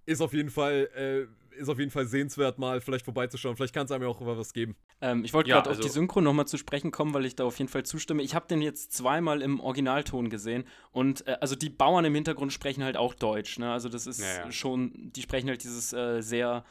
ist 0.06 0.22
auf 0.22 0.34
jeden 0.34 0.50
Fall. 0.50 0.90
Äh, 0.96 1.48
ist 1.58 1.70
auf 1.70 1.80
jeden 1.80 1.90
Fall 1.90 2.06
sehenswert, 2.06 2.60
mal 2.60 2.82
vielleicht 2.82 3.04
vorbeizuschauen. 3.04 3.56
Vielleicht 3.56 3.74
kann 3.74 3.86
es 3.86 3.92
einem 3.92 4.04
ja 4.04 4.10
auch 4.10 4.20
was 4.22 4.54
geben. 4.54 4.76
Ähm, 5.02 5.26
ich 5.26 5.34
wollte 5.34 5.50
ja, 5.50 5.56
gerade 5.56 5.72
also 5.72 5.82
auf 5.82 5.88
die 5.88 5.92
Synchro 5.92 6.22
nochmal 6.22 6.46
zu 6.46 6.56
sprechen 6.56 6.92
kommen, 6.92 7.16
weil 7.16 7.26
ich 7.26 7.36
da 7.36 7.46
auf 7.46 7.58
jeden 7.58 7.68
Fall 7.68 7.82
zustimme. 7.82 8.22
Ich 8.22 8.36
habe 8.36 8.48
den 8.48 8.62
jetzt 8.62 8.94
zweimal 8.94 9.42
im 9.42 9.60
Originalton 9.60 10.30
gesehen 10.30 10.66
und 10.92 11.26
äh, 11.26 11.38
also 11.42 11.56
die 11.56 11.72
Bauern 11.72 12.06
im 12.06 12.14
Hintergrund 12.14 12.54
sprechen 12.54 12.84
halt 12.84 12.96
auch 12.96 13.16
Deutsch. 13.16 13.58
Ne? 13.58 13.72
Also 13.72 13.90
das 13.90 14.06
ist 14.06 14.20
ja, 14.20 14.46
ja. 14.46 14.52
schon, 14.52 15.12
die 15.16 15.24
sprechen 15.24 15.50
halt 15.50 15.64
dieses 15.64 15.94
äh, 15.94 16.22
sehr 16.22 16.64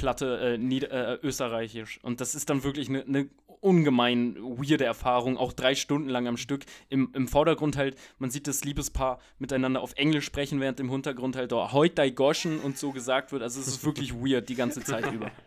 Platte 0.00 0.38
äh, 0.38 0.58
Nieder 0.58 0.90
äh, 0.90 1.18
österreichisch. 1.22 2.00
Und 2.02 2.22
das 2.22 2.34
ist 2.34 2.48
dann 2.48 2.64
wirklich 2.64 2.88
eine 2.88 3.04
ne 3.06 3.28
ungemein 3.60 4.36
weirde 4.36 4.86
Erfahrung, 4.86 5.36
auch 5.36 5.52
drei 5.52 5.74
Stunden 5.74 6.08
lang 6.08 6.26
am 6.26 6.38
Stück. 6.38 6.64
Im, 6.88 7.10
Im 7.14 7.28
Vordergrund 7.28 7.76
halt, 7.76 7.96
man 8.18 8.30
sieht 8.30 8.46
das 8.46 8.64
Liebespaar 8.64 9.20
miteinander 9.38 9.82
auf 9.82 9.92
Englisch 9.96 10.24
sprechen, 10.24 10.60
während 10.60 10.80
im 10.80 10.90
Hintergrund 10.90 11.36
halt 11.36 11.52
oh, 11.52 11.70
Heut 11.72 12.00
Goschen 12.16 12.58
und 12.60 12.78
so 12.78 12.92
gesagt 12.92 13.32
wird. 13.32 13.42
Also 13.42 13.60
es 13.60 13.68
ist 13.68 13.84
wirklich 13.84 14.14
weird 14.14 14.48
die 14.48 14.54
ganze 14.54 14.82
Zeit 14.82 15.12
über. 15.12 15.30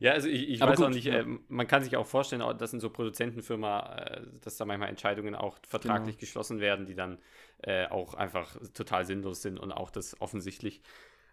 Ja, 0.00 0.12
also 0.12 0.28
ich, 0.28 0.50
ich 0.50 0.60
weiß 0.60 0.76
gut, 0.76 0.86
auch 0.86 0.90
nicht, 0.90 1.06
ja. 1.06 1.20
äh, 1.20 1.26
man 1.48 1.66
kann 1.66 1.82
sich 1.82 1.96
auch 1.96 2.04
vorstellen, 2.04 2.42
dass 2.58 2.74
in 2.74 2.80
so 2.80 2.90
Produzentenfirma, 2.90 3.96
äh, 3.96 4.20
dass 4.42 4.58
da 4.58 4.66
manchmal 4.66 4.90
Entscheidungen 4.90 5.34
auch 5.34 5.56
vertraglich 5.66 6.16
genau. 6.16 6.20
geschlossen 6.20 6.60
werden, 6.60 6.84
die 6.84 6.94
dann 6.94 7.18
äh, 7.62 7.86
auch 7.86 8.12
einfach 8.12 8.54
total 8.74 9.06
sinnlos 9.06 9.40
sind 9.40 9.58
und 9.58 9.72
auch 9.72 9.90
das 9.90 10.20
offensichtlich 10.20 10.82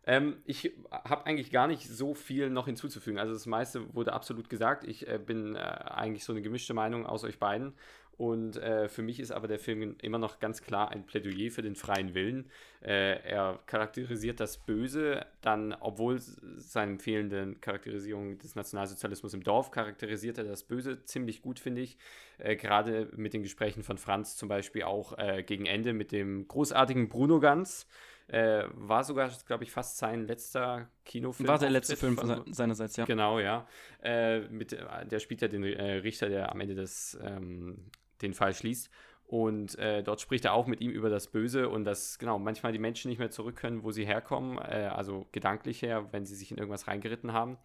ähm, 0.06 0.38
ich 0.46 0.74
habe 0.92 1.26
eigentlich 1.26 1.52
gar 1.52 1.68
nicht 1.68 1.88
so 1.88 2.14
viel 2.14 2.50
noch 2.50 2.66
hinzuzufügen. 2.66 3.20
Also 3.20 3.34
das 3.34 3.46
meiste 3.46 3.94
wurde 3.94 4.14
absolut 4.14 4.50
gesagt. 4.50 4.84
Ich 4.84 5.08
äh, 5.08 5.20
bin 5.20 5.56
äh, 5.56 5.60
eigentlich 5.60 6.24
so 6.24 6.34
eine 6.34 6.42
gemischte 6.42 6.74
Meinung 6.74 7.06
aus 7.06 7.24
euch 7.24 7.38
beiden. 7.38 7.74
Und 8.18 8.58
äh, 8.58 8.88
für 8.88 9.02
mich 9.02 9.20
ist 9.20 9.32
aber 9.32 9.48
der 9.48 9.58
Film 9.58 9.96
immer 10.00 10.20
noch 10.20 10.40
ganz 10.40 10.62
klar 10.62 10.92
ein 10.92 11.08
Plädoyer 11.08 11.50
für 11.50 11.64
den 11.64 11.76
freien 11.76 12.14
Willen. 12.14 12.52
Äh, 12.82 13.20
er 13.24 13.60
charakterisiert 13.66 14.40
das 14.40 14.60
Böse, 14.60 15.26
dann, 15.42 15.74
obwohl 15.80 16.20
seine 16.20 17.00
fehlende 17.00 17.56
Charakterisierung 17.62 18.38
des 18.38 18.54
Nationalsozialismus 18.54 19.34
im 19.34 19.44
Dorf 19.44 19.72
charakterisiert 19.72 20.38
er 20.38 20.44
das 20.44 20.64
Böse 20.64 21.04
ziemlich 21.06 21.42
gut, 21.42 21.60
finde 21.60 21.82
ich. 21.82 21.98
Äh, 22.38 22.58
Gerade 22.58 23.10
mit 23.16 23.34
den 23.34 23.42
Gesprächen 23.42 23.82
von 23.82 23.98
Franz 23.98 24.38
zum 24.38 24.50
Beispiel 24.50 24.84
auch 24.84 25.18
äh, 25.18 25.42
gegen 25.42 25.66
Ende 25.66 25.94
mit 25.94 26.12
dem 26.12 26.48
großartigen 26.48 27.10
Bruno 27.10 27.40
Ganz 27.40 27.88
äh, 28.32 28.64
war 28.74 29.04
sogar, 29.04 29.30
glaube 29.46 29.66
ich, 29.66 29.72
fast 29.72 29.98
sein 29.98 30.26
letzter 30.26 30.90
Kinofilm. 31.04 31.50
War 31.50 31.60
der 31.60 31.70
letzte 31.70 31.98
Film 31.98 32.18
von, 32.18 32.44
seinerseits, 32.54 32.96
ja. 32.96 33.04
Genau, 33.04 33.40
ja. 33.40 33.68
Äh, 34.02 34.42
mit, 34.48 34.72
der 34.72 35.20
spielt 35.20 35.42
ja 35.42 35.50
den 35.50 35.64
äh, 35.64 35.96
Richter, 35.96 36.30
der 36.30 36.50
am 36.52 36.62
Ende 36.62 36.76
des, 36.76 37.20
ähm, 37.22 37.92
den 38.22 38.34
Fall 38.34 38.54
schließt. 38.54 38.90
Und 39.26 39.78
äh, 39.80 40.02
dort 40.02 40.22
spricht 40.22 40.46
er 40.46 40.54
auch 40.54 40.66
mit 40.66 40.80
ihm 40.80 40.92
über 40.92 41.10
das 41.10 41.28
Böse 41.28 41.68
und 41.68 41.84
dass 41.84 42.20
genau 42.20 42.40
manchmal 42.40 42.72
die 42.72 42.80
Menschen 42.80 43.10
nicht 43.10 43.20
mehr 43.20 43.32
zurück 43.32 43.58
können, 43.58 43.84
wo 43.84 43.92
sie 43.92 44.06
herkommen, 44.06 44.58
äh, 44.58 44.90
also 44.94 45.28
gedanklich 45.34 45.82
her, 45.82 46.08
wenn 46.12 46.26
sie 46.26 46.36
sich 46.36 46.52
in 46.52 46.58
irgendwas 46.58 46.88
reingeritten 46.88 47.34
haben. 47.34 47.58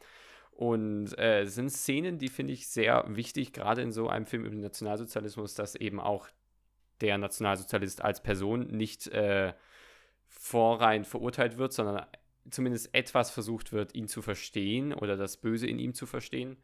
Und 0.51 1.17
äh, 1.19 1.43
es 1.43 1.55
sind 1.55 1.71
Szenen, 1.71 2.19
die 2.19 2.29
finde 2.29 2.55
ich 2.55 2.69
sehr 2.69 3.05
wichtig, 3.09 3.53
gerade 3.53 3.83
in 3.83 3.93
so 3.93 4.09
einem 4.09 4.27
Film 4.27 4.45
über 4.45 4.55
den 4.55 4.63
Nationalsozialismus, 4.63 5.55
dass 5.55 5.77
eben 5.77 6.01
auch 6.01 6.29
der 7.01 7.19
Nationalsozialist 7.19 8.03
als 8.03 8.23
Person 8.23 8.69
nicht 8.69 9.07
äh, 9.09 9.53
vorrein 10.29 11.05
verurteilt 11.05 11.59
wird, 11.59 11.73
sondern 11.73 12.07
zumindest 12.51 12.95
etwas 12.95 13.31
versucht 13.31 13.73
wird, 13.73 13.95
ihn 13.95 14.09
zu 14.09 14.23
verstehen 14.23 14.93
oder 14.93 15.17
das 15.17 15.37
Böse 15.37 15.67
in 15.67 15.79
ihm 15.79 15.95
zu 15.95 16.07
verstehen. 16.07 16.57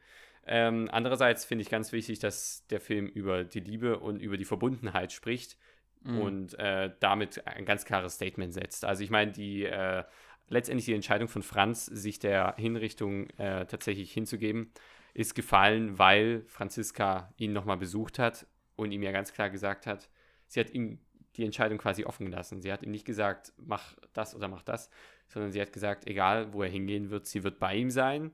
Ähm, 0.45 0.89
andererseits 0.91 1.45
finde 1.45 1.63
ich 1.63 1.71
ganz 1.71 1.93
wichtig, 1.93 2.19
dass 2.19 2.67
der 2.69 2.81
Film 2.81 3.07
über 3.07 3.45
die 3.45 3.61
Liebe 3.61 3.99
und 3.99 4.21
über 4.21 4.37
die 4.37 4.45
Verbundenheit 4.45 5.13
spricht 5.13 5.57
mhm. 6.03 6.19
und 6.19 6.59
äh, 6.59 6.91
damit 7.01 7.47
ein 7.47 7.65
ganz 7.65 7.85
klares 7.85 8.15
Statement 8.15 8.53
setzt. 8.53 8.85
Also 8.85 9.05
ich 9.05 9.11
meine, 9.11 9.33
die 9.33 9.65
äh, 9.65 10.05
letztendlich 10.49 10.87
die 10.87 10.95
Entscheidung 10.95 11.29
von 11.29 11.43
Franz, 11.43 11.87
sich 11.87 12.19
der 12.19 12.55
Hinrichtung 12.59 13.31
äh, 13.31 13.67
tatsächlich 13.67 14.13
hinzugeben, 14.13 14.73
ist 15.15 15.35
gefallen, 15.35 15.99
weil 15.99 16.45
Franziska 16.47 17.33
ihn 17.37 17.53
nochmal 17.53 17.77
besucht 17.77 18.19
hat 18.19 18.47
und 18.77 18.93
ihm 18.93 19.03
ja 19.03 19.13
ganz 19.13 19.33
klar 19.33 19.51
gesagt 19.51 19.87
hat, 19.87 20.09
sie 20.47 20.61
hat 20.61 20.71
ihm 20.71 20.99
die 21.37 21.45
Entscheidung 21.45 21.79
quasi 21.79 22.05
offen 22.05 22.27
gelassen. 22.27 22.61
Sie 22.61 22.73
hat 22.73 22.83
ihm 22.83 22.91
nicht 22.91 23.05
gesagt, 23.05 23.53
mach 23.57 23.97
das 24.13 24.35
oder 24.35 24.49
mach 24.49 24.63
das, 24.63 24.91
sondern 25.29 25.53
sie 25.53 25.61
hat 25.61 25.73
gesagt, 25.73 26.07
egal 26.07 26.53
wo 26.53 26.63
er 26.63 26.69
hingehen 26.69 27.11
wird, 27.11 27.27
sie 27.27 27.43
wird 27.43 27.59
bei 27.59 27.75
ihm 27.75 27.91
sein 27.91 28.33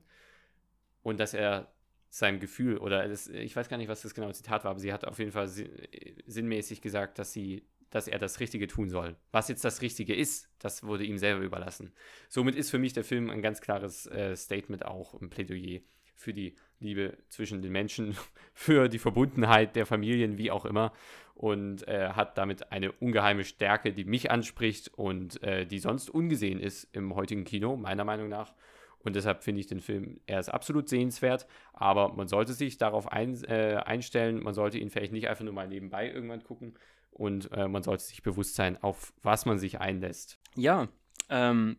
und 1.01 1.19
dass 1.19 1.33
er 1.33 1.71
seinem 2.09 2.39
Gefühl 2.39 2.77
oder 2.77 3.07
das, 3.07 3.27
ich 3.27 3.55
weiß 3.55 3.69
gar 3.69 3.77
nicht, 3.77 3.87
was 3.87 4.01
das 4.01 4.15
genaue 4.15 4.33
Zitat 4.33 4.63
war, 4.63 4.71
aber 4.71 4.79
sie 4.79 4.91
hat 4.91 5.05
auf 5.05 5.19
jeden 5.19 5.31
Fall 5.31 5.47
sinnmäßig 5.47 6.81
gesagt, 6.81 7.19
dass 7.19 7.31
sie 7.31 7.67
dass 7.89 8.07
er 8.07 8.19
das 8.19 8.39
Richtige 8.39 8.67
tun 8.67 8.89
soll. 8.89 9.15
Was 9.31 9.47
jetzt 9.47 9.65
das 9.65 9.81
Richtige 9.81 10.15
ist, 10.15 10.49
das 10.59 10.83
wurde 10.83 11.03
ihm 11.03 11.17
selber 11.17 11.43
überlassen. 11.43 11.91
Somit 12.27 12.55
ist 12.55 12.69
für 12.69 12.77
mich 12.77 12.93
der 12.93 13.03
Film 13.03 13.29
ein 13.29 13.41
ganz 13.41 13.61
klares 13.61 14.05
äh, 14.07 14.35
Statement 14.35 14.85
auch, 14.85 15.19
ein 15.19 15.29
Plädoyer 15.29 15.81
für 16.15 16.33
die 16.33 16.55
Liebe 16.79 17.17
zwischen 17.29 17.61
den 17.61 17.71
Menschen, 17.71 18.15
für 18.53 18.89
die 18.89 18.99
Verbundenheit 18.99 19.75
der 19.75 19.85
Familien, 19.85 20.37
wie 20.37 20.51
auch 20.51 20.65
immer. 20.65 20.93
Und 21.35 21.87
äh, 21.87 22.09
hat 22.09 22.37
damit 22.37 22.71
eine 22.73 22.91
ungeheime 22.91 23.45
Stärke, 23.45 23.93
die 23.93 24.03
mich 24.03 24.29
anspricht 24.29 24.91
und 24.95 25.41
äh, 25.41 25.65
die 25.65 25.79
sonst 25.79 26.09
ungesehen 26.09 26.59
ist 26.59 26.89
im 26.93 27.15
heutigen 27.15 27.45
Kino, 27.45 27.77
meiner 27.77 28.03
Meinung 28.03 28.27
nach. 28.27 28.53
Und 28.99 29.15
deshalb 29.15 29.43
finde 29.43 29.61
ich 29.61 29.67
den 29.67 29.79
Film, 29.79 30.19
er 30.25 30.41
ist 30.41 30.49
absolut 30.49 30.89
sehenswert, 30.89 31.47
aber 31.71 32.13
man 32.13 32.27
sollte 32.27 32.51
sich 32.51 32.77
darauf 32.77 33.09
ein, 33.11 33.41
äh, 33.45 33.81
einstellen, 33.85 34.43
man 34.43 34.53
sollte 34.53 34.77
ihn 34.77 34.89
vielleicht 34.89 35.13
nicht 35.13 35.29
einfach 35.29 35.45
nur 35.45 35.53
mal 35.53 35.67
nebenbei 35.69 36.11
irgendwann 36.11 36.43
gucken 36.43 36.73
und 37.11 37.51
äh, 37.53 37.67
man 37.67 37.83
sollte 37.83 38.03
sich 38.03 38.21
bewusst 38.21 38.55
sein, 38.55 38.81
auf 38.83 39.13
was 39.23 39.45
man 39.45 39.57
sich 39.57 39.79
einlässt. 39.79 40.37
Ja, 40.55 40.89
ähm, 41.29 41.77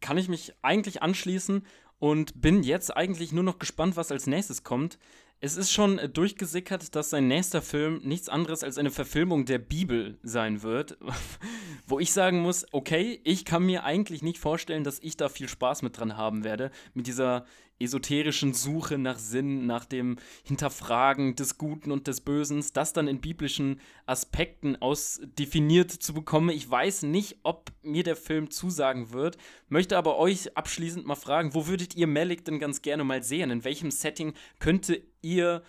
kann 0.00 0.16
ich 0.16 0.28
mich 0.28 0.54
eigentlich 0.62 1.02
anschließen 1.02 1.66
und 2.00 2.40
bin 2.40 2.64
jetzt 2.64 2.96
eigentlich 2.96 3.30
nur 3.30 3.44
noch 3.44 3.60
gespannt, 3.60 3.96
was 3.96 4.10
als 4.10 4.26
nächstes 4.26 4.64
kommt. 4.64 4.98
Es 5.42 5.56
ist 5.56 5.70
schon 5.70 5.98
äh, 5.98 6.08
durchgesickert, 6.08 6.94
dass 6.96 7.10
sein 7.10 7.28
nächster 7.28 7.62
Film 7.62 8.00
nichts 8.02 8.28
anderes 8.28 8.64
als 8.64 8.76
eine 8.76 8.90
Verfilmung 8.90 9.44
der 9.44 9.58
Bibel 9.58 10.18
sein 10.22 10.62
wird. 10.62 10.98
Wo 11.86 11.98
ich 11.98 12.12
sagen 12.12 12.40
muss, 12.40 12.66
okay, 12.72 13.20
ich 13.24 13.44
kann 13.44 13.64
mir 13.64 13.84
eigentlich 13.84 14.22
nicht 14.22 14.38
vorstellen, 14.38 14.84
dass 14.84 14.98
ich 15.00 15.16
da 15.16 15.28
viel 15.28 15.48
Spaß 15.48 15.82
mit 15.82 15.98
dran 15.98 16.16
haben 16.16 16.42
werde. 16.42 16.70
Mit 16.94 17.06
dieser 17.06 17.46
esoterischen 17.80 18.52
Suche 18.54 18.98
nach 18.98 19.18
Sinn, 19.18 19.66
nach 19.66 19.84
dem 19.84 20.16
Hinterfragen 20.44 21.34
des 21.34 21.58
Guten 21.58 21.90
und 21.90 22.06
des 22.06 22.20
Bösen, 22.20 22.64
das 22.74 22.92
dann 22.92 23.08
in 23.08 23.20
biblischen 23.20 23.80
Aspekten 24.06 24.76
ausdefiniert 24.76 25.90
zu 25.90 26.14
bekommen. 26.14 26.50
Ich 26.50 26.70
weiß 26.70 27.02
nicht, 27.02 27.38
ob 27.42 27.72
mir 27.82 28.02
der 28.02 28.16
Film 28.16 28.50
zusagen 28.50 29.12
wird, 29.12 29.38
möchte 29.68 29.96
aber 29.96 30.18
euch 30.18 30.56
abschließend 30.56 31.06
mal 31.06 31.14
fragen, 31.14 31.54
wo 31.54 31.66
würdet 31.66 31.96
ihr 31.96 32.06
Malik 32.06 32.44
denn 32.44 32.58
ganz 32.58 32.82
gerne 32.82 33.04
mal 33.04 33.22
sehen? 33.22 33.50
In 33.50 33.64
welchem 33.64 33.90
Setting 33.90 34.34
könnte 34.58 35.02
ihr 35.22 35.62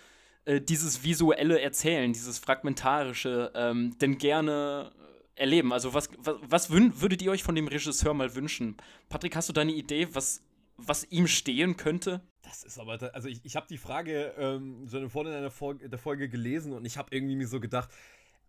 äh, 0.44 0.60
dieses 0.60 1.04
visuelle 1.04 1.60
Erzählen, 1.60 2.12
dieses 2.12 2.38
fragmentarische 2.38 3.52
ähm, 3.54 3.96
denn 4.00 4.18
gerne 4.18 4.92
erleben? 5.34 5.72
Also 5.72 5.94
was, 5.94 6.10
was, 6.18 6.36
was 6.42 6.70
würdet 6.70 7.22
ihr 7.22 7.30
euch 7.30 7.42
von 7.42 7.54
dem 7.54 7.68
Regisseur 7.68 8.12
mal 8.12 8.34
wünschen? 8.34 8.76
Patrick, 9.08 9.34
hast 9.34 9.48
du 9.48 9.52
da 9.52 9.62
eine 9.62 9.72
Idee, 9.72 10.08
was 10.12 10.42
was 10.76 11.04
ihm 11.10 11.26
stehen 11.26 11.76
könnte? 11.76 12.20
Das 12.42 12.64
ist 12.64 12.78
aber, 12.78 13.14
also 13.14 13.28
ich, 13.28 13.40
ich 13.44 13.56
habe 13.56 13.66
die 13.68 13.78
Frage 13.78 14.34
ähm, 14.36 14.86
so 14.88 15.08
vorhin 15.08 15.32
in 15.32 15.42
der 15.42 15.50
Folge, 15.50 15.88
der 15.88 15.98
Folge 15.98 16.28
gelesen 16.28 16.72
und 16.72 16.84
ich 16.84 16.98
habe 16.98 17.14
irgendwie 17.14 17.36
mir 17.36 17.46
so 17.46 17.60
gedacht, 17.60 17.90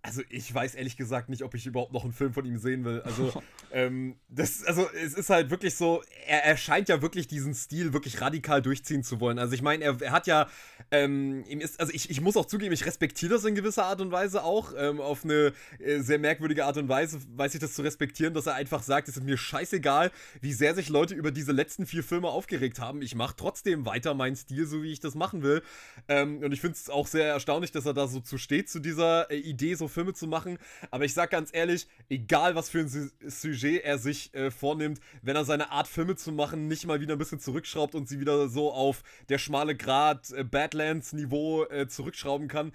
also 0.04 0.22
ich 0.30 0.54
weiß 0.54 0.76
ehrlich 0.76 0.98
gesagt 0.98 1.30
nicht, 1.30 1.44
ob 1.44 1.56
ich 1.56 1.66
überhaupt 1.66 1.94
noch 1.94 2.04
einen 2.04 2.12
Film 2.12 2.34
von 2.34 2.46
ihm 2.46 2.58
sehen 2.58 2.84
will. 2.84 3.02
Also, 3.02 3.42
ähm, 3.72 4.18
das, 4.28 4.64
also 4.66 4.86
es 5.02 5.14
ist 5.14 5.30
halt 5.30 5.50
wirklich 5.50 5.76
so, 5.76 6.04
er, 6.28 6.44
er 6.44 6.58
scheint 6.58 6.90
ja 6.90 7.02
wirklich 7.02 7.28
diesen 7.30 7.54
Stil 7.54 7.94
wirklich 7.94 8.20
radikal 8.20 8.62
durchziehen 8.62 9.04
zu 9.04 9.22
wollen. 9.22 9.40
Also 9.40 9.54
ich 9.54 9.62
meine, 9.62 9.86
er, 9.86 10.02
er, 10.02 10.12
hat 10.12 10.28
ja, 10.28 10.50
ähm, 10.92 11.46
ihm 11.48 11.62
ist, 11.62 11.80
also 11.80 11.94
ich, 11.94 12.10
ich 12.10 12.20
muss 12.20 12.36
auch 12.36 12.46
zugeben, 12.46 12.74
ich 12.74 12.86
respektiere 12.86 13.36
das 13.36 13.46
in 13.46 13.56
gewisser 13.56 13.86
Art 13.86 14.02
und 14.02 14.12
Weise 14.12 14.44
auch. 14.44 14.74
Ähm, 14.78 15.00
auf 15.00 15.24
eine 15.24 15.54
äh, 15.80 16.00
sehr 16.00 16.20
merkwürdige 16.20 16.66
Art 16.66 16.76
und 16.76 16.90
Weise 16.90 17.20
weiß 17.38 17.54
ich 17.54 17.62
das 17.62 17.74
zu 17.74 17.82
respektieren, 17.82 18.34
dass 18.34 18.46
er 18.46 18.56
einfach 18.56 18.84
sagt, 18.84 19.08
es 19.08 19.16
ist 19.16 19.24
mir 19.24 19.38
scheißegal, 19.38 20.12
wie 20.42 20.52
sehr 20.52 20.76
sich 20.76 20.90
Leute 20.90 21.16
über 21.16 21.32
diese 21.32 21.54
letzten 21.54 21.86
vier 21.86 22.04
Filme 22.04 22.28
aufgeregt 22.28 22.80
haben. 22.80 23.02
Ich 23.02 23.16
mache 23.16 23.36
trotzdem 23.38 23.86
weiter 23.86 24.14
meinen 24.16 24.36
Stil, 24.36 24.68
so 24.68 24.84
wie 24.84 24.92
ich 24.92 25.00
das 25.00 25.16
machen 25.16 25.44
will. 25.44 25.62
Ähm, 26.10 26.40
und 26.40 26.52
ich 26.52 26.60
finde 26.60 26.76
es 26.76 26.90
auch 26.90 27.08
sehr 27.08 27.28
erstaunlich, 27.28 27.72
dass 27.72 27.86
er 27.86 27.94
da 27.94 28.08
so 28.08 28.20
zu 28.20 28.38
steht, 28.38 28.70
zu 28.70 28.80
dieser 28.80 29.32
äh, 29.32 29.38
Idee, 29.38 29.76
so 29.76 29.88
Filme 29.94 30.14
zu 30.14 30.28
machen. 30.28 30.58
Aber 30.92 31.06
ich 31.06 31.14
sag 31.14 31.30
ganz 31.32 31.50
ehrlich, 31.54 31.88
egal 32.10 32.56
was 32.56 32.70
für 32.70 32.80
ein 32.80 32.90
Su 32.90 33.10
Sujet 33.26 33.84
er 33.84 33.98
sich 33.98 34.34
äh, 34.34 34.52
vornimmt, 34.52 35.00
wenn 35.22 35.36
er 35.36 35.46
seine 35.46 35.72
Art 35.72 35.88
Filme 35.88 36.16
zu 36.16 36.32
machen 36.32 36.68
nicht 36.68 36.86
mal 36.86 37.00
wieder 37.02 37.16
ein 37.16 37.20
bisschen 37.20 37.40
zurückschraubt 37.40 37.96
und 37.96 38.10
sie 38.10 38.20
wieder 38.20 38.48
so 38.50 38.72
auf 38.72 39.04
der 39.30 39.38
schmale 39.38 39.76
Grad 39.76 40.32
äh, 40.32 40.44
Badlands 40.44 41.14
Niveau 41.14 41.64
äh, 41.66 41.88
zurückschrauben 41.88 42.48
kann, 42.48 42.74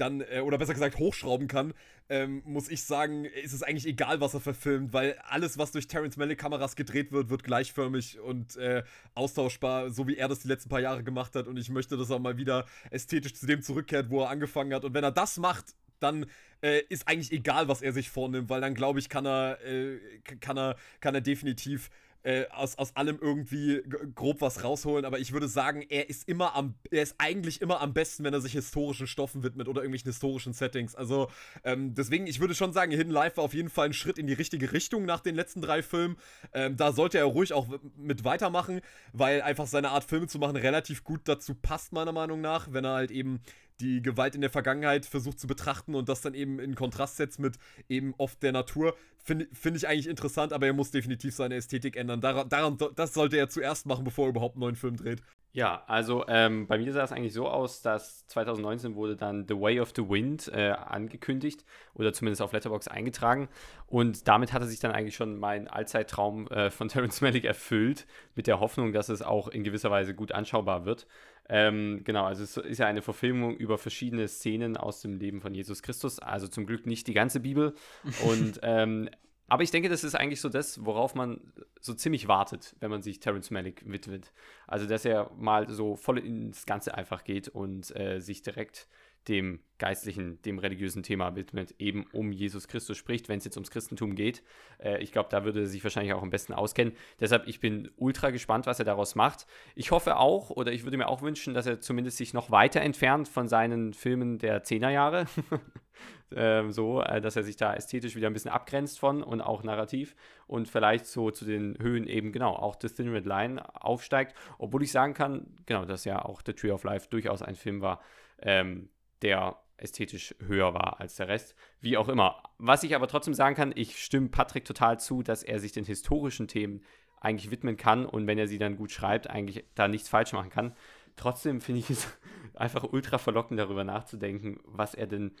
dann, 0.00 0.22
äh, 0.22 0.40
oder 0.40 0.58
besser 0.58 0.72
gesagt 0.74 0.98
hochschrauben 0.98 1.46
kann, 1.46 1.74
ähm, 2.08 2.42
muss 2.44 2.68
ich 2.68 2.82
sagen, 2.82 3.24
ist 3.24 3.52
es 3.52 3.62
eigentlich 3.62 3.86
egal, 3.86 4.20
was 4.20 4.34
er 4.34 4.40
verfilmt, 4.40 4.92
weil 4.92 5.16
alles, 5.28 5.58
was 5.58 5.70
durch 5.72 5.86
Terrence 5.86 6.16
Malick 6.16 6.38
Kameras 6.38 6.74
gedreht 6.74 7.12
wird, 7.12 7.30
wird 7.30 7.44
gleichförmig 7.44 8.18
und 8.18 8.56
äh, 8.56 8.82
austauschbar, 9.14 9.90
so 9.90 10.08
wie 10.08 10.16
er 10.16 10.28
das 10.28 10.40
die 10.40 10.48
letzten 10.48 10.68
paar 10.68 10.80
Jahre 10.80 11.04
gemacht 11.04 11.36
hat. 11.36 11.46
Und 11.46 11.56
ich 11.56 11.70
möchte, 11.70 11.96
dass 11.96 12.10
er 12.10 12.18
mal 12.18 12.36
wieder 12.36 12.66
ästhetisch 12.90 13.34
zu 13.34 13.46
dem 13.46 13.62
zurückkehrt, 13.62 14.10
wo 14.10 14.22
er 14.22 14.30
angefangen 14.30 14.74
hat. 14.74 14.84
Und 14.84 14.94
wenn 14.94 15.04
er 15.04 15.12
das 15.12 15.36
macht, 15.36 15.76
dann 16.00 16.26
äh, 16.62 16.82
ist 16.88 17.08
eigentlich 17.08 17.32
egal, 17.32 17.68
was 17.68 17.82
er 17.82 17.92
sich 17.92 18.10
vornimmt, 18.10 18.48
weil 18.48 18.60
dann 18.60 18.74
glaube 18.74 18.98
ich, 18.98 19.08
kann 19.08 19.26
er, 19.26 19.58
äh, 19.64 19.98
kann 20.40 20.58
er, 20.58 20.76
kann 21.00 21.14
er 21.14 21.20
definitiv 21.20 21.90
äh, 22.22 22.46
aus, 22.50 22.76
aus 22.76 22.94
allem 22.96 23.18
irgendwie 23.20 23.82
grob 24.14 24.40
was 24.40 24.62
rausholen, 24.62 25.04
aber 25.04 25.18
ich 25.18 25.32
würde 25.32 25.48
sagen, 25.48 25.82
er 25.88 26.10
ist 26.10 26.28
immer 26.28 26.54
am, 26.54 26.74
er 26.90 27.02
ist 27.02 27.14
eigentlich 27.18 27.62
immer 27.62 27.80
am 27.80 27.94
besten, 27.94 28.24
wenn 28.24 28.34
er 28.34 28.40
sich 28.40 28.52
historischen 28.52 29.06
Stoffen 29.06 29.42
widmet 29.42 29.68
oder 29.68 29.80
irgendwelchen 29.80 30.10
historischen 30.10 30.52
Settings. 30.52 30.94
Also 30.94 31.30
ähm, 31.64 31.94
deswegen, 31.94 32.26
ich 32.26 32.40
würde 32.40 32.54
schon 32.54 32.72
sagen, 32.72 32.92
Hidden 32.92 33.12
Life 33.12 33.38
war 33.38 33.44
auf 33.44 33.54
jeden 33.54 33.70
Fall 33.70 33.86
ein 33.86 33.92
Schritt 33.94 34.18
in 34.18 34.26
die 34.26 34.34
richtige 34.34 34.72
Richtung 34.72 35.06
nach 35.06 35.20
den 35.20 35.34
letzten 35.34 35.62
drei 35.62 35.82
Filmen. 35.82 36.16
Ähm, 36.52 36.76
da 36.76 36.92
sollte 36.92 37.18
er 37.18 37.24
ruhig 37.24 37.54
auch 37.54 37.68
mit 37.96 38.24
weitermachen, 38.24 38.80
weil 39.12 39.40
einfach 39.40 39.66
seine 39.66 39.90
Art 39.90 40.04
Filme 40.04 40.26
zu 40.26 40.38
machen 40.38 40.56
relativ 40.56 41.04
gut 41.04 41.22
dazu 41.24 41.54
passt, 41.54 41.92
meiner 41.92 42.12
Meinung 42.12 42.40
nach, 42.40 42.70
wenn 42.72 42.84
er 42.84 42.94
halt 42.94 43.10
eben 43.10 43.40
die 43.80 44.02
Gewalt 44.02 44.34
in 44.34 44.40
der 44.40 44.50
Vergangenheit 44.50 45.06
versucht 45.06 45.40
zu 45.40 45.46
betrachten 45.46 45.94
und 45.94 46.08
das 46.08 46.20
dann 46.20 46.34
eben 46.34 46.58
in 46.58 46.74
Kontrast 46.74 47.16
setzt 47.16 47.38
mit 47.38 47.58
eben 47.88 48.14
oft 48.18 48.42
der 48.42 48.52
Natur, 48.52 48.96
finde 49.18 49.48
find 49.52 49.76
ich 49.76 49.88
eigentlich 49.88 50.06
interessant, 50.06 50.52
aber 50.52 50.66
er 50.66 50.72
muss 50.72 50.90
definitiv 50.90 51.34
seine 51.34 51.56
Ästhetik 51.56 51.96
ändern. 51.96 52.20
Daran, 52.20 52.48
daran, 52.48 52.78
das 52.94 53.14
sollte 53.14 53.36
er 53.36 53.48
zuerst 53.48 53.86
machen, 53.86 54.04
bevor 54.04 54.26
er 54.26 54.30
überhaupt 54.30 54.56
einen 54.56 54.60
neuen 54.60 54.76
Film 54.76 54.96
dreht. 54.96 55.22
Ja, 55.52 55.82
also 55.88 56.24
ähm, 56.28 56.68
bei 56.68 56.78
mir 56.78 56.92
sah 56.92 57.02
es 57.02 57.10
eigentlich 57.10 57.32
so 57.32 57.48
aus, 57.48 57.82
dass 57.82 58.24
2019 58.28 58.94
wurde 58.94 59.16
dann 59.16 59.46
The 59.48 59.58
Way 59.58 59.80
of 59.80 59.92
the 59.96 60.08
Wind 60.08 60.48
äh, 60.54 60.70
angekündigt 60.70 61.64
oder 61.94 62.12
zumindest 62.12 62.40
auf 62.40 62.52
Letterbox 62.52 62.86
eingetragen 62.86 63.48
und 63.86 64.28
damit 64.28 64.52
hatte 64.52 64.66
sich 64.66 64.78
dann 64.78 64.92
eigentlich 64.92 65.16
schon 65.16 65.40
mein 65.40 65.66
Allzeittraum 65.66 66.46
äh, 66.48 66.70
von 66.70 66.86
Terrence 66.88 67.20
Malick 67.20 67.44
erfüllt 67.44 68.06
mit 68.36 68.46
der 68.46 68.60
Hoffnung, 68.60 68.92
dass 68.92 69.08
es 69.08 69.22
auch 69.22 69.48
in 69.48 69.64
gewisser 69.64 69.90
Weise 69.90 70.14
gut 70.14 70.30
anschaubar 70.30 70.84
wird. 70.84 71.08
Ähm, 71.48 72.02
genau, 72.04 72.26
also 72.26 72.44
es 72.44 72.56
ist 72.56 72.78
ja 72.78 72.86
eine 72.86 73.02
Verfilmung 73.02 73.56
über 73.56 73.76
verschiedene 73.76 74.28
Szenen 74.28 74.76
aus 74.76 75.00
dem 75.00 75.18
Leben 75.18 75.40
von 75.40 75.52
Jesus 75.52 75.82
Christus, 75.82 76.20
also 76.20 76.46
zum 76.46 76.64
Glück 76.64 76.86
nicht 76.86 77.08
die 77.08 77.12
ganze 77.12 77.40
Bibel. 77.40 77.74
Und 78.24 78.60
ähm, 78.62 79.10
aber 79.50 79.64
ich 79.64 79.72
denke, 79.72 79.88
das 79.88 80.04
ist 80.04 80.14
eigentlich 80.14 80.40
so 80.40 80.48
das, 80.48 80.84
worauf 80.84 81.16
man 81.16 81.40
so 81.80 81.92
ziemlich 81.92 82.28
wartet, 82.28 82.76
wenn 82.78 82.88
man 82.90 83.02
sich 83.02 83.18
Terence 83.18 83.50
Malick 83.50 83.82
widmet. 83.84 84.32
Also, 84.68 84.86
dass 84.86 85.04
er 85.04 85.28
mal 85.36 85.68
so 85.68 85.96
voll 85.96 86.18
ins 86.18 86.66
Ganze 86.66 86.94
einfach 86.94 87.24
geht 87.24 87.48
und 87.48 87.94
äh, 87.96 88.20
sich 88.20 88.42
direkt 88.42 88.86
dem 89.28 89.58
geistlichen, 89.78 90.40
dem 90.42 90.58
religiösen 90.58 91.02
Thema 91.02 91.34
widmet, 91.34 91.74
eben 91.78 92.06
um 92.12 92.30
Jesus 92.30 92.68
Christus 92.68 92.96
spricht, 92.96 93.28
wenn 93.28 93.38
es 93.38 93.44
jetzt 93.44 93.56
ums 93.56 93.72
Christentum 93.72 94.14
geht. 94.14 94.42
Äh, 94.78 95.02
ich 95.02 95.10
glaube, 95.10 95.28
da 95.30 95.44
würde 95.44 95.62
er 95.62 95.66
sich 95.66 95.82
wahrscheinlich 95.82 96.14
auch 96.14 96.22
am 96.22 96.30
besten 96.30 96.52
auskennen. 96.52 96.94
Deshalb, 97.18 97.48
ich 97.48 97.58
bin 97.58 97.90
ultra 97.96 98.30
gespannt, 98.30 98.66
was 98.66 98.78
er 98.78 98.84
daraus 98.84 99.16
macht. 99.16 99.48
Ich 99.74 99.90
hoffe 99.90 100.16
auch, 100.16 100.50
oder 100.50 100.72
ich 100.72 100.84
würde 100.84 100.96
mir 100.96 101.08
auch 101.08 101.22
wünschen, 101.22 101.54
dass 101.54 101.66
er 101.66 101.80
zumindest 101.80 102.18
sich 102.18 102.34
noch 102.34 102.52
weiter 102.52 102.82
entfernt 102.82 103.26
von 103.26 103.48
seinen 103.48 103.94
Filmen 103.94 104.38
der 104.38 104.62
10er 104.62 104.90
Jahre. 104.90 105.26
ähm, 106.34 106.72
so, 106.72 107.02
äh, 107.02 107.20
dass 107.20 107.36
er 107.36 107.42
sich 107.42 107.56
da 107.56 107.74
ästhetisch 107.74 108.16
wieder 108.16 108.28
ein 108.28 108.32
bisschen 108.32 108.50
abgrenzt 108.50 108.98
von 108.98 109.22
und 109.22 109.40
auch 109.40 109.62
narrativ 109.62 110.14
und 110.46 110.68
vielleicht 110.68 111.06
so 111.06 111.30
zu 111.30 111.44
den 111.44 111.76
Höhen 111.80 112.06
eben 112.06 112.32
genau 112.32 112.54
auch 112.54 112.76
The 112.80 112.88
Thin 112.88 113.10
Red 113.10 113.26
Line 113.26 113.62
aufsteigt, 113.82 114.34
obwohl 114.58 114.82
ich 114.82 114.92
sagen 114.92 115.14
kann, 115.14 115.46
genau, 115.66 115.84
dass 115.84 116.04
ja 116.04 116.24
auch 116.24 116.42
The 116.44 116.52
Tree 116.52 116.70
of 116.70 116.84
Life 116.84 117.08
durchaus 117.10 117.42
ein 117.42 117.54
Film 117.54 117.80
war, 117.80 118.00
ähm, 118.42 118.88
der 119.22 119.56
ästhetisch 119.76 120.34
höher 120.46 120.74
war 120.74 121.00
als 121.00 121.16
der 121.16 121.28
Rest. 121.28 121.54
Wie 121.80 121.96
auch 121.96 122.08
immer. 122.08 122.42
Was 122.58 122.82
ich 122.82 122.94
aber 122.94 123.08
trotzdem 123.08 123.34
sagen 123.34 123.56
kann, 123.56 123.72
ich 123.74 124.02
stimme 124.02 124.28
Patrick 124.28 124.64
total 124.64 125.00
zu, 125.00 125.22
dass 125.22 125.42
er 125.42 125.58
sich 125.58 125.72
den 125.72 125.84
historischen 125.84 126.48
Themen 126.48 126.82
eigentlich 127.20 127.50
widmen 127.50 127.76
kann 127.76 128.06
und 128.06 128.26
wenn 128.26 128.38
er 128.38 128.48
sie 128.48 128.58
dann 128.58 128.76
gut 128.76 128.92
schreibt, 128.92 129.28
eigentlich 129.28 129.64
da 129.74 129.88
nichts 129.88 130.08
falsch 130.08 130.32
machen 130.32 130.50
kann. 130.50 130.74
Trotzdem 131.16 131.60
finde 131.60 131.80
ich 131.80 131.90
es 131.90 132.18
einfach 132.54 132.84
ultra 132.84 133.18
verlockend, 133.18 133.60
darüber 133.60 133.84
nachzudenken, 133.84 134.58
was 134.64 134.94
er 134.94 135.06
denn 135.06 135.32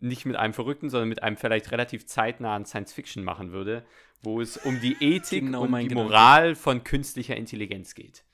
nicht 0.00 0.26
mit 0.26 0.36
einem 0.36 0.54
Verrückten, 0.54 0.90
sondern 0.90 1.08
mit 1.08 1.22
einem 1.22 1.36
vielleicht 1.36 1.70
relativ 1.70 2.06
zeitnahen 2.06 2.64
Science-Fiction 2.64 3.24
machen 3.24 3.52
würde, 3.52 3.84
wo 4.22 4.40
es 4.40 4.56
um 4.56 4.80
die 4.80 4.96
Ethik 5.00 5.44
genau 5.44 5.62
und 5.62 5.72
die 5.76 5.88
Gedanke. 5.88 5.94
Moral 5.94 6.54
von 6.54 6.84
künstlicher 6.84 7.36
Intelligenz 7.36 7.94
geht. 7.94 8.24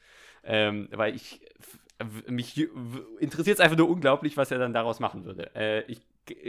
Ähm, 0.44 0.88
weil 0.92 1.14
ich 1.14 1.40
mich 2.28 2.68
interessiert 3.18 3.58
es 3.58 3.60
einfach 3.60 3.76
nur 3.76 3.88
unglaublich, 3.88 4.36
was 4.36 4.50
er 4.50 4.58
dann 4.58 4.72
daraus 4.72 5.00
machen 5.00 5.24
würde. 5.24 5.50
Äh, 5.54 5.82
ich 5.90 6.00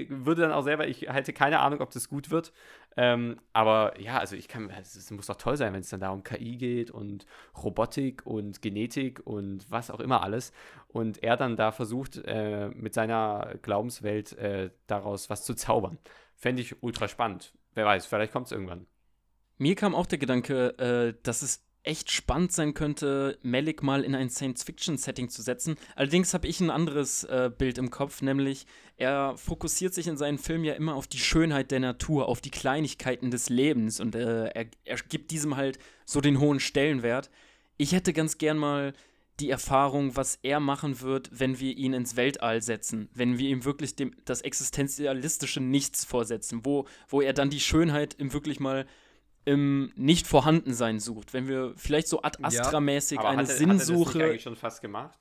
würde 0.10 0.44
dann 0.44 0.52
auch 0.52 0.64
selber, 0.64 0.88
ich 0.88 1.02
hätte 1.02 1.34
keine 1.34 1.60
Ahnung, 1.60 1.82
ob 1.82 1.92
das 1.92 2.10
gut 2.10 2.30
wird. 2.30 2.54
Ähm, 2.98 3.40
aber 3.54 4.00
ja, 4.00 4.18
also 4.18 4.36
ich 4.36 4.48
kann, 4.48 4.70
es 4.70 5.10
muss 5.12 5.28
doch 5.28 5.36
toll 5.36 5.58
sein, 5.58 5.74
wenn 5.74 5.82
es 5.82 5.90
dann 5.90 6.00
da 6.00 6.10
um 6.10 6.24
KI 6.24 6.58
geht 6.58 6.92
und 6.92 7.26
Robotik 7.64 8.26
und 8.26 8.62
Genetik 8.62 9.26
und 9.26 9.70
was 9.70 9.92
auch 9.92 10.00
immer 10.00 10.24
alles. 10.24 10.52
Und 10.88 11.24
er 11.24 11.38
dann 11.38 11.56
da 11.56 11.72
versucht, 11.72 12.22
äh, 12.26 12.70
mit 12.70 12.94
seiner 12.94 13.56
Glaubenswelt 13.62 14.34
äh, 14.34 14.72
daraus 14.88 15.30
was 15.30 15.44
zu 15.46 15.54
zaubern. 15.54 15.98
Fände 16.36 16.62
ich 16.62 16.82
ultra 16.82 17.08
spannend. 17.08 17.54
Wer 17.74 17.86
weiß, 17.86 18.06
vielleicht 18.06 18.34
kommt 18.34 18.48
es 18.48 18.52
irgendwann. 18.52 18.88
Mir 19.58 19.76
kam 19.76 19.94
auch 19.94 20.06
der 20.06 20.20
Gedanke, 20.20 20.78
äh, 20.80 21.14
dass 21.24 21.42
es 21.42 21.69
echt 21.84 22.12
spannend 22.12 22.52
sein 22.52 22.74
könnte, 22.74 23.38
Malik 23.42 23.84
mal 23.84 24.04
in 24.04 24.16
ein 24.16 24.30
Science-Fiction-Setting 24.30 25.30
zu 25.30 25.42
setzen. 25.42 25.76
Allerdings 25.96 26.34
habe 26.34 26.48
ich 26.48 26.60
ein 26.60 26.70
anderes 26.70 27.24
äh, 27.24 27.50
Bild 27.56 27.78
im 27.78 27.90
Kopf, 27.90 28.22
nämlich 28.22 28.66
er 28.98 29.38
fokussiert 29.38 29.94
sich 29.94 30.08
in 30.08 30.18
seinen 30.18 30.38
Filmen 30.38 30.66
ja 30.66 30.74
immer 30.74 30.96
auf 30.96 31.08
die 31.08 31.20
Schönheit 31.20 31.72
der 31.72 31.80
Natur, 31.80 32.28
auf 32.28 32.42
die 32.42 32.52
Kleinigkeiten 32.52 33.32
des 33.32 33.50
Lebens 33.50 34.00
und 34.00 34.16
äh, 34.16 34.48
er, 34.48 34.66
er 34.84 34.98
gibt 35.08 35.32
diesem 35.32 35.56
halt 35.56 35.80
so 36.06 36.20
den 36.22 36.40
hohen 36.40 36.60
Stellenwert. 36.60 37.30
Ich 37.78 37.94
hätte 37.94 38.12
ganz 38.12 38.38
gern 38.38 38.58
mal 38.58 38.94
die 39.40 39.50
Erfahrung, 39.50 40.18
was 40.18 40.38
er 40.44 40.60
machen 40.60 41.00
wird, 41.00 41.30
wenn 41.32 41.60
wir 41.60 41.78
ihn 41.78 41.94
ins 41.94 42.18
Weltall 42.18 42.62
setzen, 42.62 43.10
wenn 43.14 43.38
wir 43.38 43.50
ihm 43.50 43.64
wirklich 43.64 43.96
dem, 43.96 44.12
das 44.26 44.42
existenzialistische 44.42 45.62
Nichts 45.62 46.04
vorsetzen, 46.04 46.66
wo, 46.66 46.86
wo 47.08 47.22
er 47.22 47.34
dann 47.34 47.50
die 47.50 47.62
Schönheit 47.62 48.14
im 48.16 48.34
wirklich 48.34 48.60
mal 48.60 48.86
im 49.50 49.92
Nicht-Vorhandensein 49.96 51.00
sucht. 51.00 51.34
Wenn 51.34 51.48
wir 51.48 51.74
vielleicht 51.76 52.08
so 52.08 52.22
Ad 52.22 52.38
Astra-mäßig 52.44 53.18
ja, 53.18 53.30
eine 53.30 53.42
hat 53.42 53.50
er, 53.50 53.56
Sinnsuche. 53.56 54.10
Hat 54.10 54.16
er 54.16 54.20
das 54.20 54.30
eigentlich 54.30 54.44
schon 54.44 54.56
fast 54.56 54.82
gemacht? 54.82 55.18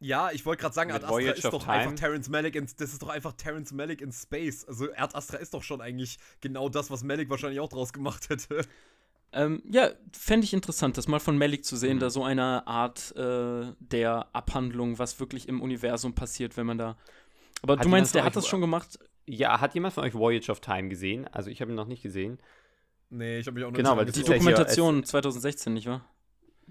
Ja, 0.00 0.30
ich 0.32 0.46
wollte 0.46 0.62
gerade 0.62 0.74
sagen, 0.74 0.90
Ad 0.90 1.04
Astra 1.04 1.18
ist 1.20 1.44
doch 1.44 1.62
Time? 1.62 1.72
einfach 1.72 1.94
Terrence 1.94 2.30
Malick 2.30 2.56
in, 2.56 2.66
das 2.78 2.92
ist 2.92 3.02
doch 3.02 3.10
einfach 3.10 3.32
Terrence 3.34 3.72
Malick 3.72 4.00
in 4.00 4.10
Space. 4.10 4.64
Also 4.64 4.86
Ad 4.96 5.14
Astra 5.14 5.36
ist 5.36 5.52
doch 5.52 5.62
schon 5.62 5.82
eigentlich 5.82 6.16
genau 6.40 6.70
das, 6.70 6.90
was 6.90 7.04
Malick 7.04 7.28
wahrscheinlich 7.28 7.60
auch 7.60 7.68
draus 7.68 7.92
gemacht 7.92 8.30
hätte. 8.30 8.62
Ähm, 9.34 9.62
ja, 9.70 9.90
fände 10.12 10.44
ich 10.46 10.54
interessant, 10.54 10.96
das 10.96 11.08
mal 11.08 11.20
von 11.20 11.36
Malik 11.36 11.64
zu 11.66 11.76
sehen, 11.76 11.96
mhm. 11.96 12.00
da 12.00 12.10
so 12.10 12.24
eine 12.24 12.66
Art 12.66 13.14
äh, 13.16 13.72
der 13.80 14.28
Abhandlung, 14.32 14.98
was 14.98 15.20
wirklich 15.20 15.46
im 15.46 15.60
Universum 15.60 16.14
passiert, 16.14 16.56
wenn 16.56 16.66
man 16.66 16.78
da. 16.78 16.96
Aber 17.62 17.74
hat 17.74 17.84
du 17.84 17.90
meinst, 17.90 18.14
der 18.14 18.24
hat 18.24 18.34
das 18.34 18.48
schon 18.48 18.62
gemacht? 18.62 18.98
Ja, 19.26 19.60
hat 19.60 19.74
jemand 19.74 19.94
von 19.94 20.04
euch 20.04 20.14
Voyage 20.14 20.50
of 20.50 20.60
Time 20.60 20.88
gesehen? 20.88 21.28
Also 21.28 21.50
ich 21.50 21.60
habe 21.60 21.70
ihn 21.70 21.76
noch 21.76 21.86
nicht 21.86 22.02
gesehen. 22.02 22.38
Nee, 23.12 23.38
ich 23.38 23.46
habe 23.46 23.56
mich 23.56 23.64
auch 23.64 23.70
noch 23.70 23.76
Genau, 23.76 23.96
weil 23.96 24.06
die 24.06 24.22
Dokumentation 24.22 24.96
ja 24.96 25.02
2016, 25.04 25.74
nicht 25.74 25.86
wahr? 25.86 26.02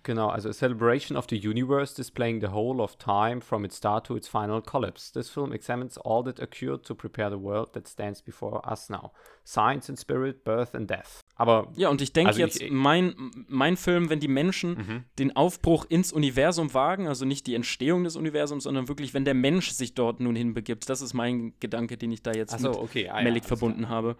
Genau, 0.03 0.29
also 0.29 0.49
a 0.49 0.53
celebration 0.53 1.15
of 1.15 1.27
the 1.29 1.37
universe 1.37 1.93
displaying 1.93 2.41
the 2.41 2.47
whole 2.47 2.81
of 2.81 2.97
time 2.97 3.39
from 3.39 3.63
its 3.63 3.77
start 3.77 4.03
to 4.07 4.15
its 4.15 4.27
final 4.27 4.59
collapse. 4.59 5.11
This 5.11 5.29
film 5.29 5.53
examines 5.53 5.95
all 5.99 6.23
that 6.23 6.39
occurred 6.39 6.83
to 6.85 6.95
prepare 6.95 7.29
the 7.29 7.39
world 7.39 7.73
that 7.73 7.87
stands 7.87 8.19
before 8.19 8.61
us 8.67 8.89
now. 8.89 9.11
Science 9.43 9.89
and 9.89 9.99
spirit, 9.99 10.43
birth 10.43 10.73
and 10.73 10.89
death. 10.89 11.19
Aber 11.35 11.71
ja, 11.75 11.89
und 11.89 12.01
ich 12.01 12.13
denke 12.13 12.29
also 12.29 12.39
jetzt, 12.39 12.61
ich, 12.61 12.71
mein, 12.71 13.13
mein 13.47 13.77
Film, 13.77 14.09
wenn 14.09 14.19
die 14.19 14.27
Menschen 14.27 14.71
mhm. 14.71 15.03
den 15.19 15.35
Aufbruch 15.35 15.85
ins 15.87 16.11
Universum 16.11 16.73
wagen, 16.73 17.07
also 17.07 17.25
nicht 17.25 17.45
die 17.45 17.53
Entstehung 17.53 18.03
des 18.03 18.15
Universums, 18.15 18.63
sondern 18.63 18.87
wirklich, 18.87 19.13
wenn 19.13 19.25
der 19.25 19.35
Mensch 19.35 19.69
sich 19.69 19.93
dort 19.93 20.19
nun 20.19 20.35
hinbegibt, 20.35 20.89
das 20.89 21.01
ist 21.01 21.13
mein 21.13 21.53
Gedanke, 21.59 21.97
den 21.97 22.11
ich 22.11 22.23
da 22.23 22.31
jetzt 22.31 22.57
so, 22.57 22.69
mit 22.69 22.79
okay. 22.79 23.09
ah, 23.09 23.21
Melik 23.21 23.43
ja, 23.43 23.47
verbunden 23.47 23.81
klar. 23.81 23.91
habe. 23.91 24.17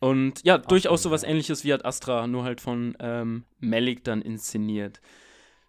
Und 0.00 0.44
ja, 0.44 0.58
Ach, 0.60 0.66
durchaus 0.66 1.02
sowas 1.02 1.22
ähnliches 1.22 1.62
wie 1.64 1.72
Ad 1.72 1.84
Astra, 1.84 2.26
nur 2.26 2.44
halt 2.44 2.60
von 2.60 2.96
ähm, 2.98 3.44
Malik 3.60 4.02
dann 4.02 4.22
inszeniert. 4.22 5.00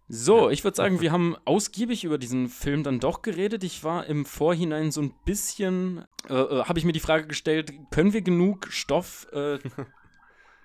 So, 0.08 0.50
ich 0.50 0.64
würde 0.64 0.76
sagen, 0.76 1.00
wir 1.00 1.12
haben 1.12 1.38
ausgiebig 1.46 2.04
über 2.04 2.18
diesen 2.18 2.50
Film 2.50 2.84
dann 2.84 3.00
doch 3.00 3.22
geredet. 3.22 3.64
Ich 3.64 3.84
war 3.84 4.08
im 4.08 4.26
Vorhinein 4.26 4.92
so 4.92 5.02
ein 5.02 5.14
bisschen, 5.26 6.04
äh, 6.30 6.34
äh 6.34 6.64
habe 6.64 6.80
ich 6.80 6.86
mir 6.86 6.92
die 6.92 7.00
Frage 7.00 7.28
gestellt, 7.28 7.72
können 7.92 8.12
wir 8.12 8.22
genug 8.22 8.68
Stoff 8.72 9.28
äh, 9.32 9.60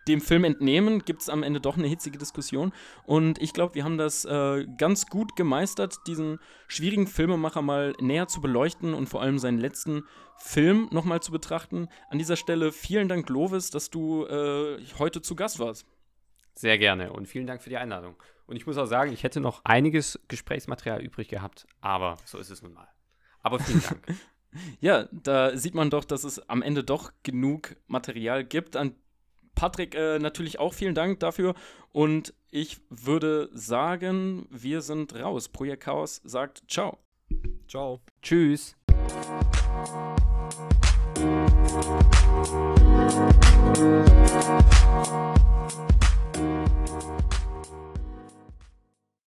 dem 0.09 0.21
Film 0.21 0.45
entnehmen, 0.45 1.05
gibt 1.05 1.23
es 1.23 1.29
am 1.29 1.43
Ende 1.43 1.61
doch 1.61 1.77
eine 1.77 1.87
hitzige 1.87 2.19
Diskussion. 2.19 2.73
Und 3.05 3.41
ich 3.41 3.53
glaube, 3.53 3.75
wir 3.75 3.85
haben 3.85 3.99
das 3.99 4.25
äh, 4.25 4.67
ganz 4.79 5.07
gut 5.07 5.37
gemeistert, 5.37 5.99
diesen 6.07 6.39
schwierigen 6.69 7.07
Filmemacher 7.07 7.63
mal 7.63 7.95
näher 8.01 8.29
zu 8.29 8.41
beleuchten 8.41 8.95
und 8.95 9.09
vor 9.09 9.23
allem 9.23 9.39
seinen 9.39 9.59
letzten 9.59 10.05
Film 10.39 10.89
nochmal 10.91 11.21
zu 11.21 11.33
betrachten. 11.33 11.89
An 12.11 12.19
dieser 12.19 12.37
Stelle 12.37 12.73
vielen 12.73 13.09
Dank, 13.09 13.29
Lovis, 13.29 13.71
dass 13.71 13.91
du 13.91 14.27
äh, 14.27 14.79
heute 14.99 15.23
zu 15.23 15.35
Gast 15.35 15.59
warst. 15.59 15.87
Sehr 16.55 16.79
gerne 16.79 17.13
und 17.13 17.27
vielen 17.27 17.47
Dank 17.47 17.63
für 17.63 17.71
die 17.71 17.77
Einladung. 17.77 18.17
Und 18.47 18.57
ich 18.57 18.67
muss 18.67 18.79
auch 18.79 18.87
sagen, 18.87 19.13
ich 19.13 19.25
hätte 19.25 19.41
noch 19.41 19.61
einiges 19.65 20.21
Gesprächsmaterial 20.29 21.03
übrig 21.03 21.29
gehabt, 21.29 21.67
aber 21.81 22.17
so 22.25 22.39
ist 22.39 22.51
es 22.51 22.63
nun 22.63 22.73
mal. 22.73 22.89
Aber 23.43 23.59
vielen 23.59 23.83
Dank. 23.83 24.07
ja, 24.81 25.09
da 25.13 25.57
sieht 25.57 25.75
man 25.75 25.91
doch, 25.91 26.05
dass 26.05 26.25
es 26.25 26.49
am 26.49 26.63
Ende 26.63 26.85
doch 26.85 27.13
genug 27.23 27.77
Material 27.89 28.45
gibt, 28.45 28.77
an 28.77 28.95
Patrick, 29.57 29.97
äh, 29.97 30.21
natürlich 30.21 30.61
auch 30.61 30.73
vielen 30.73 30.95
Dank 30.95 31.19
dafür. 31.19 31.55
Und 31.91 32.33
ich 32.53 32.79
würde 32.91 33.51
sagen, 33.53 34.47
wir 34.51 34.83
sind 34.83 35.17
raus. 35.17 35.49
Projekt 35.49 35.83
Chaos 35.83 36.21
sagt 36.25 36.63
Ciao. 36.69 36.99
Ciao. 37.67 38.01
Tschüss. 38.23 38.77